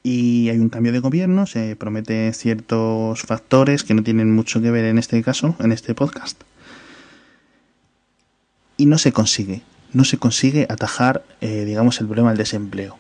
Y 0.05 0.49
hay 0.49 0.59
un 0.59 0.69
cambio 0.69 0.91
de 0.93 0.99
gobierno, 0.99 1.47
se 1.47 1.77
prometen 1.77 2.35
ciertos 2.35 3.21
factores 3.23 3.85
que 3.85 3.95
no 3.95 4.03
tienen 4.03 4.35
mucho 4.35 4.61
que 4.61 4.71
ver 4.71 4.85
en 4.85 4.99
este 4.99 5.23
caso, 5.23 5.55
en 5.61 5.71
este 5.71 5.95
podcast. 5.95 6.41
Y 8.77 8.87
no 8.87 8.99
se 8.99 9.13
consigue, 9.13 9.61
no 9.93 10.05
se 10.05 10.19
consigue 10.19 10.67
atajar, 10.69 11.23
eh, 11.41 11.65
digamos, 11.65 12.01
el 12.01 12.07
problema 12.07 12.31
del 12.31 12.39
desempleo. 12.39 12.99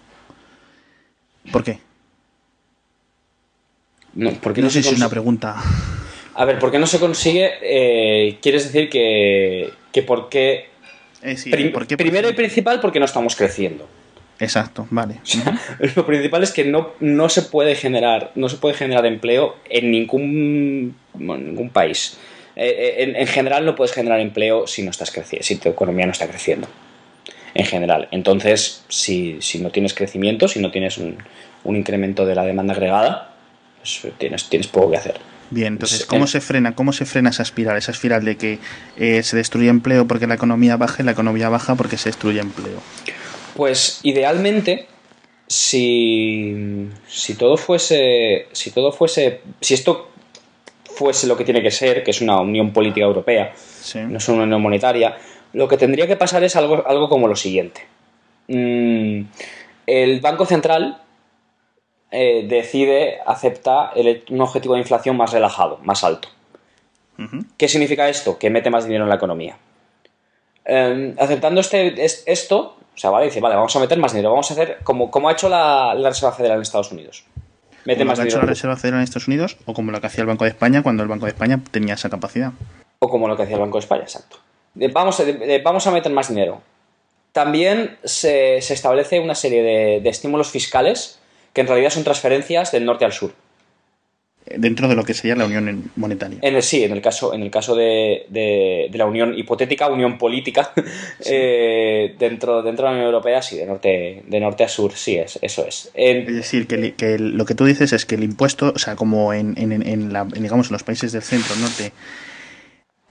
¿Por 1.51 1.65
qué? 1.65 1.81
No, 4.15 4.31
¿por 4.35 4.53
qué 4.53 4.61
No 4.61 4.67
no 4.67 4.71
sé 4.71 4.83
si 4.83 4.91
es 4.91 4.97
una 4.97 5.09
pregunta. 5.09 5.57
A 6.35 6.45
ver, 6.45 6.59
¿por 6.61 6.71
qué 6.71 6.79
no 6.79 6.87
se 6.87 7.01
consigue? 7.01 7.51
Eh, 7.63 8.39
¿Quieres 8.41 8.65
decir 8.65 8.89
que, 8.89 9.73
que 9.91 10.03
por 10.03 10.29
qué? 10.29 10.67
Eh, 11.23 11.37
sí, 11.37 11.51
Prim- 11.51 11.73
¿por 11.73 11.87
qué, 11.87 11.97
primero 11.97 12.29
y 12.31 12.35
principal, 12.35 12.81
porque 12.81 13.01
no 13.01 13.07
estamos 13.07 13.35
creciendo. 13.35 13.89
Exacto, 14.41 14.87
vale. 14.91 15.17
Lo 15.97 16.05
principal 16.07 16.43
es 16.43 16.51
que 16.53 16.65
no, 16.65 16.91
no 17.01 17.29
se 17.29 17.43
puede 17.43 17.75
generar, 17.75 18.33
no 18.35 18.49
se 18.49 18.57
puede 18.57 18.75
generar 18.75 19.07
empleo 19.07 19.57
en 19.69 19.91
ningún, 19.91 20.97
bueno, 21.15 21.45
ningún 21.45 21.71
país. 21.71 22.19
Eh, 22.57 22.67
eh, 22.99 23.03
en, 23.05 23.17
en 23.17 23.27
general 23.27 23.65
no 23.65 23.75
puedes 23.77 23.93
generar 23.95 24.21
empleo 24.21 24.67
si 24.67 24.83
no 24.83 24.91
estás 24.91 25.11
creciendo, 25.11 25.45
si 25.47 25.57
tu 25.57 25.69
economía 25.69 26.07
no 26.07 26.13
está 26.13 26.27
creciendo. 26.27 26.69
En 27.55 27.67
general. 27.67 28.09
Entonces, 28.13 28.83
si, 28.89 29.37
si 29.43 29.59
no 29.59 29.71
tienes 29.71 29.93
crecimiento, 29.93 30.49
si 30.49 30.59
no 30.59 30.71
tienes 30.71 30.97
un, 30.97 31.19
un 31.65 31.77
incremento 31.77 32.25
de 32.25 32.35
la 32.35 32.45
demanda 32.45 32.73
agregada, 32.73 33.35
pues 33.79 34.01
tienes, 34.19 34.49
tienes 34.49 34.69
poco 34.69 34.91
que 34.93 34.97
hacer. 34.97 35.21
Bien, 35.51 35.75
entonces, 35.75 35.99
Sí. 35.99 36.05
¿cómo 36.09 36.27
se 36.27 36.41
frena? 36.41 36.75
¿Cómo 36.75 36.95
se 36.95 37.05
frena 37.05 37.29
esa 37.29 37.43
espiral? 37.43 37.77
Esa 37.77 37.93
espiral 37.93 38.25
de 38.25 38.37
que 38.39 38.59
eh, 38.97 39.23
se 39.23 39.37
destruye 39.37 39.69
empleo 39.69 40.07
porque 40.09 40.27
la 40.27 40.35
economía 40.35 40.79
baja 40.79 41.03
y 41.03 41.05
la 41.05 41.13
economía 41.13 41.51
baja 41.51 41.75
porque 41.75 41.99
se 41.99 42.09
destruye 42.09 42.41
empleo. 42.41 42.81
Pues 43.57 44.01
idealmente, 44.03 44.87
si, 45.47 46.89
si 47.07 47.35
todo 47.35 47.57
fuese. 47.57 48.47
Si 48.53 48.71
todo 48.71 48.93
fuese. 48.93 49.41
Si 49.61 49.75
esto 49.75 50.09
fuese 50.85 51.27
lo 51.27 51.37
que 51.37 51.45
tiene 51.45 51.63
que 51.63 51.71
ser, 51.71 52.03
que 52.05 52.11
es 52.13 52.21
una 52.21 52.41
unión 52.41 52.73
política 52.73 53.05
europea, 53.07 53.53
Sí. 53.57 53.99
no 54.01 54.19
es 54.19 54.29
una 54.29 54.45
unión 54.45 54.61
monetaria, 54.63 55.17
lo 55.53 55.67
que 55.69 55.77
tendría 55.77 56.07
que 56.07 56.17
pasar 56.17 56.45
es 56.45 56.55
algo, 56.57 56.87
algo 56.87 57.09
como 57.09 57.29
lo 57.29 57.37
siguiente. 57.37 57.83
Mm, 58.49 59.23
el 59.87 60.21
Banco 60.21 60.45
Central 60.47 60.99
eh, 62.11 62.45
decide, 62.47 63.21
acepta 63.27 63.91
el- 63.97 64.23
un 64.29 64.43
objetivo 64.43 64.75
de 64.75 64.81
inflación 64.81 65.17
más 65.17 65.33
relajado, 65.33 65.79
más 65.83 66.05
alto. 66.05 66.29
¿Qué 67.57 67.69
significa 67.69 68.09
esto? 68.09 68.39
Que 68.39 68.51
mete 68.51 68.69
más 68.69 68.85
dinero 68.85 69.05
en 69.05 69.09
la 69.11 69.15
economía. 69.17 69.57
Eh, 70.67 71.15
aceptando 71.19 71.61
este, 71.63 72.05
es- 72.05 72.23
esto, 72.27 72.77
o 72.95 72.99
sea, 72.99 73.11
vale, 73.11 73.27
dice, 73.27 73.41
vale, 73.41 73.55
vamos 73.57 73.75
a 73.75 73.81
meter 73.81 73.99
más 73.99 74.13
dinero, 74.13 74.31
vamos 74.31 74.51
a 74.51 74.55
hacer 74.55 74.79
como, 74.85 75.11
como 75.11 75.29
ha 75.29 75.33
hecho 75.33 75.49
la, 75.49 75.95
la 75.95 76.09
Reserva 76.11 76.33
Federal 76.35 76.57
en 76.57 76.63
Estados 76.63 76.93
Unidos. 76.93 77.25
Mete 77.85 77.99
Como 78.01 78.05
lo 78.05 78.11
más 78.11 78.19
que 78.19 78.23
ha 78.23 78.25
hecho 78.27 78.37
dinero. 78.37 78.47
la 78.47 78.51
Reserva 78.53 78.77
Federal 78.77 79.01
en 79.01 79.05
Estados 79.05 79.27
Unidos 79.29 79.57
o 79.67 79.75
como 79.75 79.91
lo 79.91 80.01
que 80.01 80.07
hacía 80.07 80.21
el 80.23 80.27
Banco 80.29 80.45
de 80.45 80.51
España 80.51 80.83
cuando 80.83 81.03
el 81.03 81.09
Banco 81.09 81.25
de 81.27 81.33
España 81.33 81.61
tenía 81.71 81.95
esa 81.95 82.11
capacidad. 82.11 82.53
O 83.01 83.09
como 83.09 83.27
lo 83.29 83.37
que 83.37 83.43
hacía 83.43 83.57
el 83.57 83.61
Banco 83.63 83.79
de 83.79 83.81
España, 83.81 84.03
exacto. 84.03 84.39
Vamos, 84.75 85.19
a- 85.21 85.25
vamos 85.65 85.87
a 85.87 85.91
meter 85.91 86.13
más 86.13 86.29
dinero. 86.29 86.61
También 87.33 87.97
se, 88.05 88.61
se 88.61 88.75
establece 88.75 89.19
una 89.21 89.35
serie 89.35 89.63
de, 89.63 90.01
de 90.03 90.09
estímulos 90.11 90.51
fiscales 90.51 91.19
que 91.53 91.63
en 91.63 91.67
realidad 91.67 91.91
son 91.91 92.05
transferencias 92.05 92.73
del 92.73 92.85
norte 92.85 93.05
al 93.05 93.13
sur. 93.13 93.33
Dentro 94.45 94.89
de 94.89 94.97
lo 94.97 95.05
que 95.05 95.15
sería 95.15 95.37
la 95.37 95.47
Unión 95.47 95.91
Monetaria. 95.97 96.39
En 96.43 96.57
el, 96.57 96.63
sí, 96.63 96.83
en 96.83 96.91
el 96.93 97.01
caso, 97.01 97.33
en 97.33 97.43
el 97.43 97.51
caso 97.51 97.77
de, 97.77 98.27
de- 98.29 98.89
de 98.91 98.99
la 98.99 99.07
unión 99.07 99.39
hipotética, 99.39 99.89
unión 99.89 100.19
política, 100.19 100.73
eh, 101.25 102.15
dentro, 102.19 102.63
dentro 102.63 102.85
de 102.85 102.91
la 102.91 102.97
Unión 102.97 103.07
Europea, 103.07 103.41
sí, 103.41 103.57
de 103.57 103.67
norte, 103.67 104.23
de 104.27 104.41
norte 104.41 104.65
a 104.65 104.69
sur, 104.69 104.93
sí, 104.95 105.17
es, 105.17 105.39
eso 105.43 105.65
es. 105.67 105.91
En- 105.95 106.27
Es 106.29 106.35
decir, 106.35 106.67
que, 106.67 107.19
lo 107.19 107.45
que 107.45 107.55
tú 107.55 107.65
dices 107.65 107.93
es 107.93 108.05
que 108.05 108.17
el 108.17 108.25
impuesto, 108.25 108.73
o 108.75 108.79
sea, 108.79 108.97
como 108.97 109.33
en, 109.33 109.55
en, 109.57 109.71
en 109.87 110.13
la, 110.13 110.25
digamos, 110.25 110.69
en 110.69 110.73
los 110.73 110.83
países 110.83 111.13
del 111.13 111.23
centro, 111.23 111.55
norte, 111.57 111.93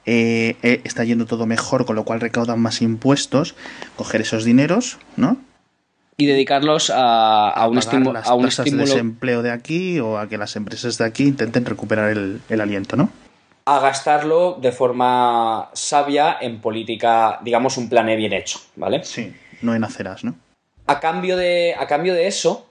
eh, 0.05 0.55
eh, 0.63 0.81
está 0.83 1.03
yendo 1.03 1.25
todo 1.25 1.45
mejor, 1.45 1.85
con 1.85 1.95
lo 1.95 2.03
cual 2.03 2.19
recaudan 2.19 2.59
más 2.59 2.81
impuestos, 2.81 3.55
coger 3.95 4.21
esos 4.21 4.43
dineros, 4.45 4.97
¿no? 5.15 5.37
Y 6.17 6.25
dedicarlos 6.25 6.89
a, 6.89 7.49
a 7.49 7.67
un, 7.67 7.77
estímulo, 7.77 8.13
las 8.13 8.27
a 8.27 8.35
un 8.35 8.43
tasas 8.45 8.65
de 8.65 8.69
estímulo 8.71 8.93
desempleo 8.93 9.41
de 9.41 9.51
aquí 9.51 9.99
o 9.99 10.17
a 10.17 10.27
que 10.29 10.37
las 10.37 10.55
empresas 10.55 10.97
de 10.97 11.05
aquí 11.05 11.23
intenten 11.23 11.65
recuperar 11.65 12.09
el, 12.11 12.41
el 12.49 12.61
aliento, 12.61 12.95
¿no? 12.95 13.09
a 13.63 13.79
gastarlo 13.79 14.57
de 14.59 14.71
forma 14.71 15.69
sabia 15.73 16.37
en 16.41 16.59
política, 16.59 17.39
digamos, 17.43 17.77
un 17.77 17.89
plané 17.89 18.15
bien 18.15 18.33
hecho, 18.33 18.59
¿vale? 18.75 19.03
Sí, 19.03 19.33
no 19.61 19.75
en 19.75 19.83
aceras, 19.83 20.23
¿no? 20.23 20.35
A 20.87 20.99
cambio 20.99 21.37
de, 21.37 21.75
a 21.77 21.85
cambio 21.85 22.15
de 22.15 22.25
eso. 22.27 22.67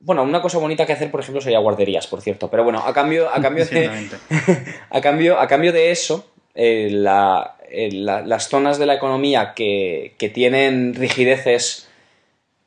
Bueno, 0.00 0.22
una 0.22 0.40
cosa 0.40 0.58
bonita 0.58 0.86
que 0.86 0.94
hacer, 0.94 1.10
por 1.10 1.20
ejemplo, 1.20 1.42
sería 1.42 1.58
guarderías, 1.58 2.06
por 2.06 2.22
cierto. 2.22 2.48
Pero 2.48 2.64
bueno, 2.64 2.82
a 2.84 2.92
cambio, 2.94 3.28
a 3.28 3.40
cambio 3.40 3.66
de. 3.70 4.08
A 4.90 5.00
cambio, 5.02 5.38
a 5.38 5.46
cambio 5.46 5.72
de 5.72 5.90
eso, 5.90 6.26
eh, 6.54 6.88
la- 6.90 7.57
eh, 7.70 7.90
la- 7.92 8.22
las 8.22 8.48
zonas 8.48 8.78
de 8.78 8.86
la 8.86 8.94
economía 8.94 9.52
que, 9.54 10.14
que 10.18 10.28
tienen 10.28 10.94
rigideces 10.94 11.88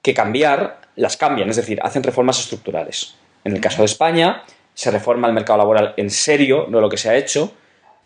que 0.02 0.14
cambiar, 0.14 0.82
las 0.96 1.18
cambian, 1.18 1.50
es 1.50 1.56
decir, 1.56 1.80
hacen 1.84 2.04
reformas 2.04 2.40
estructurales. 2.40 3.16
En 3.44 3.54
el 3.56 3.62
caso 3.62 3.82
de 3.82 3.86
España, 3.86 4.44
se 4.74 4.92
reforma 4.92 5.28
el 5.28 5.34
mercado 5.34 5.58
laboral 5.60 5.94
en 5.98 6.10
serio, 6.10 6.66
no 6.70 6.82
lo 6.82 6.90
que 6.90 6.98
se 6.98 7.10
ha 7.10 7.16
hecho, 7.16 7.54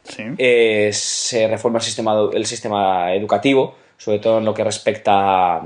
Sí. 0.04 0.24
eh, 0.38 0.92
se 0.94 1.48
reforma 1.48 1.80
el 1.80 1.84
sistema, 1.84 2.16
el 2.32 2.46
sistema 2.46 3.14
educativo, 3.16 3.76
sobre 3.98 4.20
todo 4.20 4.38
en 4.38 4.46
lo 4.46 4.54
que 4.54 4.64
respecta 4.64 5.62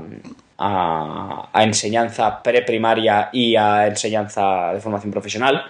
a, 0.58 1.48
a 1.52 1.62
enseñanza 1.64 2.42
preprimaria 2.42 3.28
y 3.32 3.56
a 3.56 3.86
enseñanza 3.86 4.72
de 4.72 4.80
formación 4.80 5.10
profesional 5.12 5.62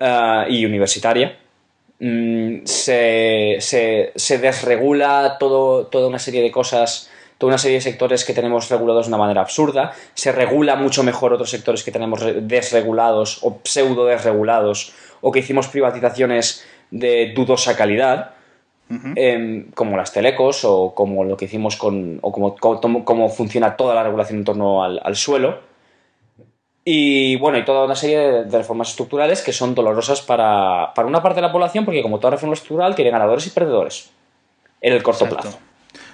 eh, 0.00 0.44
y 0.48 0.64
universitaria. 0.64 1.36
Mm, 2.00 2.64
se, 2.64 3.56
se- 3.60 4.12
se 4.16 4.38
desregula 4.38 5.36
todo, 5.38 5.86
toda 5.86 6.08
una 6.08 6.18
serie 6.18 6.40
de 6.42 6.50
cosas, 6.50 7.10
toda 7.36 7.50
una 7.50 7.58
serie 7.58 7.76
de 7.76 7.82
sectores 7.82 8.24
que 8.24 8.32
tenemos 8.32 8.70
regulados 8.70 9.06
de 9.06 9.10
una 9.10 9.18
manera 9.18 9.42
absurda. 9.42 9.92
Se 10.14 10.32
regula 10.32 10.76
mucho 10.76 11.02
mejor 11.02 11.32
otros 11.34 11.50
sectores 11.50 11.82
que 11.84 11.92
tenemos 11.92 12.20
re- 12.22 12.40
desregulados 12.40 13.38
o 13.42 13.60
pseudo 13.64 14.06
desregulados 14.06 14.92
o 15.20 15.30
que 15.30 15.40
hicimos 15.40 15.68
privatizaciones 15.68 16.64
de 16.90 17.32
dudosa 17.34 17.76
calidad. 17.76 18.32
Em, 19.16 19.70
como 19.70 19.96
las 19.96 20.12
telecos 20.12 20.64
o 20.64 20.94
como 20.96 21.22
lo 21.22 21.36
que 21.36 21.44
hicimos 21.44 21.76
con 21.76 22.18
o 22.22 22.32
como, 22.32 22.56
como, 22.56 23.04
como 23.04 23.28
funciona 23.28 23.76
toda 23.76 23.94
la 23.94 24.02
regulación 24.02 24.38
en 24.40 24.44
torno 24.44 24.82
al, 24.82 25.00
al 25.04 25.14
suelo 25.14 25.60
y 26.92 27.36
bueno 27.36 27.56
y 27.56 27.64
toda 27.64 27.84
una 27.84 27.94
serie 27.94 28.18
de, 28.18 28.44
de 28.44 28.58
reformas 28.58 28.90
estructurales 28.90 29.42
que 29.42 29.52
son 29.52 29.76
dolorosas 29.76 30.22
para, 30.22 30.92
para 30.92 31.06
una 31.06 31.22
parte 31.22 31.36
de 31.36 31.46
la 31.46 31.52
población 31.52 31.84
porque 31.84 32.02
como 32.02 32.18
toda 32.18 32.32
reforma 32.32 32.54
estructural 32.54 32.96
tiene 32.96 33.12
ganadores 33.12 33.46
y 33.46 33.50
perdedores 33.50 34.10
en 34.80 34.94
el 34.94 35.00
corto 35.00 35.24
Exacto. 35.24 35.42
plazo 35.42 35.58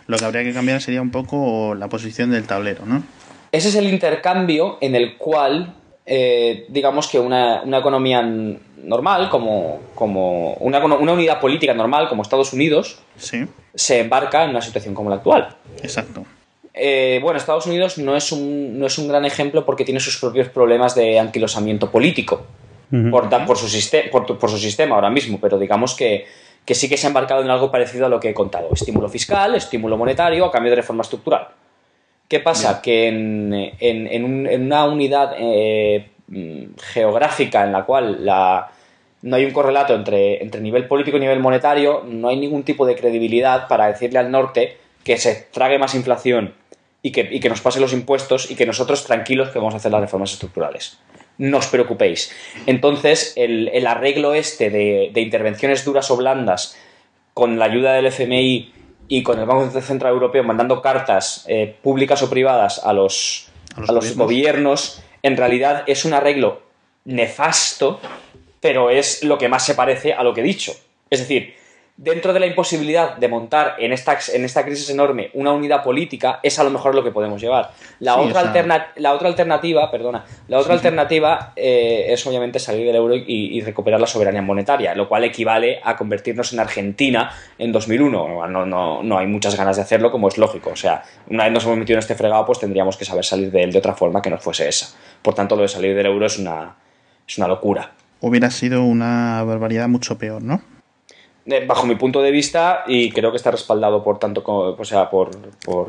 Lo 0.07 0.19
que 0.19 0.25
habría 0.27 0.45
que 0.45 0.53
cambiar 0.53 0.83
sería 0.83 1.01
un 1.01 1.11
poco 1.11 1.75
la 1.75 1.89
posición 1.89 2.31
del 2.31 2.47
tablero, 2.47 2.85
¿no? 2.85 3.03
ese 3.53 3.69
es 3.71 3.75
el 3.77 3.89
intercambio 3.89 4.77
en 4.83 4.95
el 4.95 5.17
cual 5.17 5.75
eh, 6.05 6.67
digamos 6.69 7.09
que 7.09 7.19
una, 7.19 7.63
economía 7.79 8.23
normal, 8.23 9.31
como, 9.31 9.81
como 9.95 10.53
una, 10.55 10.85
unidad 10.85 11.41
política 11.41 11.73
normal, 11.73 12.11
como 12.11 12.21
Estados 12.21 12.53
Unidos, 12.53 12.99
se 13.17 14.01
embarca 14.01 14.45
en 14.45 14.51
una 14.51 14.61
situación 14.61 14.95
como 14.95 15.09
la 15.09 15.17
actual. 15.17 15.57
Exacto. 15.83 16.25
Eh, 16.79 17.21
bueno, 17.23 17.39
Estados 17.39 17.67
Unidos 17.67 17.97
no 17.97 18.15
es, 18.15 18.31
un, 18.33 18.79
no 18.79 18.87
es 18.87 18.99
un 18.99 19.09
gran 19.09 19.25
ejemplo 19.25 19.65
porque 19.65 19.85
tiene 19.85 19.99
sus 19.99 20.19
propios 20.19 20.51
problemas 20.51 20.95
de 20.95 21.19
anquilosamiento 21.19 21.91
político 21.91 22.45
por, 23.11 23.31
por, 23.47 23.57
su 23.57 23.67
por, 24.39 24.51
su 24.51 24.59
sistema 24.59 24.95
ahora 24.95 25.09
mismo, 25.09 25.39
pero 25.41 25.59
digamos 25.59 25.95
que, 25.95 26.27
que 26.67 26.75
sí 26.75 26.87
que 26.87 26.99
se 26.99 27.07
ha 27.07 27.09
embarcado 27.09 27.43
en 27.43 27.49
algo 27.49 27.71
parecido 27.71 28.05
a 28.05 28.09
lo 28.11 28.21
que 28.21 28.29
he 28.29 28.35
contado. 28.35 28.69
Estímulo 28.73 29.09
fiscal, 29.09 29.55
estímulo 29.55 29.97
monetario 29.97 30.45
a 30.45 30.53
cambio 30.53 30.71
de 30.71 30.77
reforma 30.77 31.03
estructural. 31.03 31.49
¿Qué 32.29 32.41
pasa? 32.41 32.83
Que 32.83 33.09
en, 33.09 34.63
una 34.63 34.85
unidad 34.85 35.35
eh, 35.39 36.11
geográfica 36.93 37.65
en 37.65 37.73
la 37.73 37.85
cual 37.85 38.23
no 39.23 39.37
hay 39.37 39.45
un 39.47 39.53
correlato 39.53 39.95
entre, 39.95 40.43
entre 40.43 40.61
nivel 40.61 40.87
político 40.87 41.17
y 41.17 41.21
nivel 41.21 41.41
monetario, 41.41 42.05
no 42.07 42.29
hay 42.29 42.37
ningún 42.37 42.65
tipo 42.65 42.85
de 42.85 42.97
credibilidad 42.97 43.67
para 43.67 43.87
decirle 43.87 44.19
al 44.19 44.31
norte 44.31 44.77
que 45.05 45.17
se 45.17 45.47
trague 45.53 45.79
más 45.79 45.95
inflación 45.95 46.53
y 47.07 47.13
que, 47.13 47.29
y 47.31 47.39
que 47.39 47.49
nos 47.49 47.61
pase 47.61 47.79
los 47.79 47.93
impuestos 47.93 48.51
y 48.51 48.57
que 48.57 48.67
nosotros 48.67 49.05
tranquilos 49.05 49.51
que 49.51 49.61
vamos 49.61 49.75
a 49.75 49.77
hacer 49.77 49.93
las 49.93 50.01
reformas 50.01 50.33
estructurales 50.33 50.99
no 51.39 51.59
os 51.59 51.69
preocupéis. 51.69 52.33
Entonces, 52.67 53.33
el, 53.37 53.87
arreglo 53.87 54.35
este 54.35 54.71
de, 54.71 55.21
intervenciones 55.21 55.85
duras 55.85 56.11
o 56.11 56.17
blandas 56.17 56.77
con 57.33 57.61
la 57.61 57.67
ayuda 57.67 57.93
del 57.93 58.07
FMI 58.07 58.73
y 59.07 59.23
con 59.23 59.39
el 59.39 59.47
Banco 59.47 59.81
Central 59.81 60.15
Europeo 60.15 60.43
mandando 60.43 60.83
cartas 60.83 61.45
eh, 61.49 61.77
públicas 61.81 62.23
o 62.23 62.31
privadas 62.31 62.81
a 62.85 62.93
los, 62.93 63.51
a 63.77 63.93
los, 63.93 64.17
gobiernos, 64.17 65.01
en 65.23 65.37
realidad 65.37 65.85
es 65.87 66.05
un 66.05 66.15
arreglo 66.15 66.63
nefasto, 67.05 68.01
pero 68.61 68.91
es 68.91 69.23
lo 69.23 69.39
que 69.39 69.49
más 69.49 69.65
se 69.65 69.75
parece 69.75 70.13
a 70.13 70.25
lo 70.25 70.35
que 70.35 70.41
he 70.41 70.45
dicho. 70.45 70.73
Es 71.09 71.21
decir, 71.21 71.55
dentro 71.99 72.35
de 72.35 72.41
la 72.41 72.47
imposibilidad 72.47 73.17
de 73.17 73.29
montar 73.29 73.77
en 73.79 73.93
esta, 73.93 74.19
en 74.35 74.45
esta 74.45 74.65
crisis 74.65 74.91
enorme 74.91 75.31
una 75.33 75.53
unidad 75.53 75.83
política, 75.83 76.41
es 76.43 76.59
a 76.59 76.65
lo 76.65 76.71
mejor 76.71 76.95
lo 76.95 77.03
que 77.03 77.11
podemos 77.11 77.41
llevar. 77.41 77.71
La, 78.01 78.17
otra, 78.17 78.53
la 78.97 79.13
otra 79.15 79.29
alternativa, 79.29 79.91
perdona, 79.91 80.25
la 80.49 80.59
otra 80.59 80.75
alternativa 80.75 81.53
eh, 81.57 82.07
es 82.09 82.27
obviamente 82.27 82.59
salir 82.59 82.87
del 82.87 82.97
euro 82.97 83.15
y, 83.15 83.61
recuperar 83.63 83.99
la 83.99 84.07
soberanía 84.07 84.43
monetaria, 84.43 84.95
lo 84.95 85.09
cual 85.09 85.25
equivale 85.25 85.81
a 85.83 85.97
convertirnos 85.97 86.53
en 86.53 86.61
Argentina 86.61 87.33
en 87.59 87.73
2001. 87.73 88.47
No, 88.47 88.67
no, 88.67 89.03
no 89.03 89.19
hay 89.19 89.27
muchas 89.27 89.57
ganas 89.57 89.77
de 89.77 89.83
hacerlo, 89.83 90.13
como 90.13 90.29
es 90.29 90.37
lógico. 90.39 90.71
O 90.71 90.77
sea, 90.77 91.03
una 91.29 91.45
vez 91.45 91.53
nos 91.53 91.65
hemos 91.65 91.79
metido 91.79 91.97
en 91.97 92.01
este 92.01 92.15
fregado, 92.15 92.45
pues 92.45 92.61
tendríamos 92.61 92.97
que 92.97 93.05
saber 93.05 93.25
salir 93.25 93.51
de 93.51 93.63
él 93.63 93.73
de 93.73 93.79
otra 93.79 93.95
forma 93.95 94.21
que 94.21 94.31
no 94.31 94.39
fuese 94.39 94.69
esa. 94.69 94.95
Por 95.23 95.35
tanto, 95.35 95.57
lo 95.57 95.63
de 95.63 95.69
salir 95.69 95.97
del 95.97 96.07
euro 96.07 96.27
es 96.27 96.39
una, 96.39 96.77
es 97.27 97.39
una 97.39 97.49
locura. 97.49 97.93
Hubiera 98.21 98.51
sido 98.51 98.83
una 98.85 99.43
barbaridad 99.43 99.89
mucho 99.89 100.19
peor, 100.19 100.43
¿no? 100.43 100.76
Eh, 101.49 101.65
bajo 101.65 101.87
mi 101.87 101.95
punto 101.95 102.23
de 102.23 102.33
vista, 102.33 102.83
y 102.89 103.11
creo 103.13 103.31
que 103.31 103.37
está 103.37 103.53
respaldado 103.53 104.03
por 104.03 104.19
tanto 104.19 104.43
o 104.45 104.85
sea, 104.85 105.09
por, 105.09 105.31
por, 105.65 105.89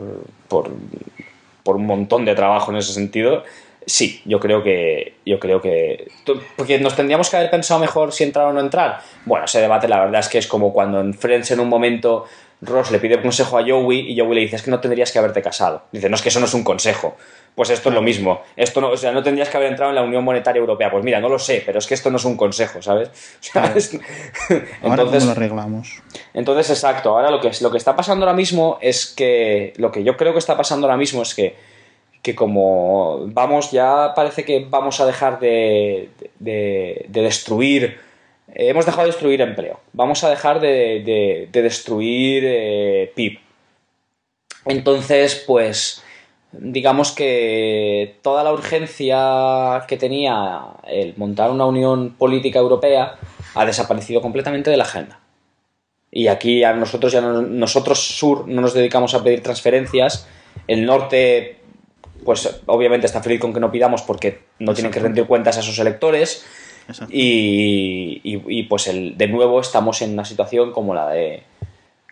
por, 1.64 1.76
un 1.76 1.86
montón 1.86 2.26
de 2.26 2.36
trabajo 2.36 2.72
en 2.72 2.78
ese 2.78 2.93
sentido, 2.93 3.43
sí, 3.86 4.22
yo 4.26 4.39
creo 4.39 4.62
que. 4.62 5.16
Yo 5.26 5.39
creo 5.39 5.60
que. 5.60 6.12
Porque 6.55 6.80
nos 6.80 6.95
tendríamos 6.95 7.30
que 7.30 7.38
haber 7.38 7.49
pensado 7.49 7.80
mejor 7.80 8.12
si 8.12 8.24
entrar 8.24 8.45
o 8.45 8.53
no 8.53 8.60
entrar. 8.60 9.01
Bueno, 9.26 9.45
ese 9.45 9.60
debate, 9.60 9.88
la 9.88 9.99
verdad 10.01 10.20
es 10.20 10.30
que 10.30 10.38
es 10.38 10.45
como 10.45 10.72
cuando 10.72 10.99
en 10.99 11.16
Friends 11.16 11.49
en 11.49 11.60
un 11.60 11.70
momento 11.70 12.26
Ross 12.62 12.89
le 12.91 12.99
pide 12.99 13.22
consejo 13.22 13.58
a 13.58 13.62
Joey 13.62 14.12
y 14.12 14.20
Joey 14.20 14.36
le 14.36 14.41
dice: 14.41 14.55
Es 14.55 14.64
que 14.64 14.72
no 14.72 14.80
tendrías 14.80 15.12
que 15.12 15.20
haberte 15.20 15.41
casado. 15.41 15.84
Dice: 15.91 16.10
No, 16.10 16.16
es 16.16 16.22
que 16.22 16.30
eso 16.30 16.39
no 16.39 16.45
es 16.45 16.53
un 16.53 16.64
consejo. 16.64 17.16
Pues 17.58 17.72
esto 17.72 17.89
es 17.89 17.95
lo 17.95 18.03
mismo. 18.03 18.41
Esto 18.55 18.82
no, 18.82 18.91
o 18.91 18.97
sea, 18.97 19.12
no 19.12 19.24
tendrías 19.24 19.49
que 19.49 19.58
haber 19.58 19.70
entrado 19.70 19.89
en 19.89 19.95
la 19.95 20.03
Unión 20.03 20.24
Monetaria 20.24 20.60
Europea. 20.60 20.91
Pues 20.91 21.03
mira, 21.03 21.20
no 21.20 21.28
lo 21.28 21.39
sé, 21.39 21.64
pero 21.66 21.80
es 21.80 21.88
que 21.88 21.95
esto 21.95 22.12
no 22.12 22.18
es 22.18 22.26
un 22.26 22.38
consejo, 22.38 22.84
¿sabes? 22.84 23.10
entonces, 23.51 23.99
ahora 24.84 25.05
cómo 25.05 25.20
lo 25.20 25.32
arreglamos. 25.32 26.03
Entonces, 26.36 26.70
exacto. 26.70 27.18
Ahora 27.18 27.32
lo 27.32 27.41
que, 27.41 27.49
lo 27.62 27.72
que 27.72 27.80
está 27.80 27.95
pasando 27.95 28.26
ahora 28.26 28.36
mismo 28.36 28.78
es 28.80 29.08
que. 29.08 29.74
Lo 29.78 29.91
que 29.91 30.03
yo 30.03 30.18
creo 30.18 30.34
que 30.34 30.39
está 30.39 30.55
pasando 30.55 30.86
ahora 30.86 30.97
mismo 30.97 31.24
es 31.24 31.34
que. 31.34 31.55
Que 32.22 32.36
como 32.36 33.22
vamos, 33.26 33.72
ya 33.72 34.14
parece 34.16 34.45
que 34.45 34.68
vamos 34.70 34.99
a 34.99 35.08
dejar 35.08 35.39
de, 35.39 36.10
de, 36.38 37.08
destruir. 37.10 37.99
Hemos 38.53 38.85
dejado 38.85 39.03
de 39.03 39.11
destruir 39.11 39.41
empleo. 39.41 39.79
Vamos 39.93 40.23
a 40.23 40.29
dejar 40.29 40.59
de, 40.59 41.49
destruir 41.51 42.43
eh, 42.45 43.11
PIB. 43.15 43.39
Entonces, 44.65 45.43
pues 45.47 46.03
digamos 46.51 47.11
que 47.11 48.17
toda 48.21 48.43
la 48.43 48.53
urgencia 48.53 49.85
que 49.87 49.97
tenía 49.97 50.61
el 50.87 51.13
montar 51.17 51.51
una 51.51 51.65
unión 51.65 52.15
política 52.17 52.59
europea 52.59 53.17
ha 53.53 53.65
desaparecido 53.65 54.21
completamente 54.21 54.69
de 54.69 54.77
la 54.77 54.83
agenda. 54.83 55.19
Y 56.11 56.27
aquí 56.27 56.63
a 56.63 56.73
nosotros 56.73 57.11
ya 57.11 57.21
nosotros 57.21 57.99
sur 57.99 58.47
no 58.47 58.61
nos 58.61 58.73
dedicamos 58.73 59.13
a 59.13 59.23
pedir 59.23 59.43
transferencias. 59.43 60.27
El 60.67 60.85
norte, 60.85 61.59
pues 62.23 62.61
obviamente 62.65 63.05
está 63.05 63.21
feliz 63.21 63.39
con 63.39 63.53
que 63.53 63.59
no 63.59 63.71
pidamos 63.71 64.01
porque 64.01 64.39
no 64.59 64.73
tienen 64.73 64.91
que 64.91 64.99
rendir 64.99 65.25
cuentas 65.27 65.57
a 65.57 65.61
sus 65.61 65.77
electores. 65.79 66.45
Y, 67.09 68.21
y, 68.23 68.63
pues 68.63 68.88
el, 68.88 69.17
de 69.17 69.27
nuevo 69.27 69.59
estamos 69.59 70.01
en 70.01 70.13
una 70.13 70.25
situación 70.25 70.71
como 70.71 70.93
la 70.93 71.09
de 71.09 71.43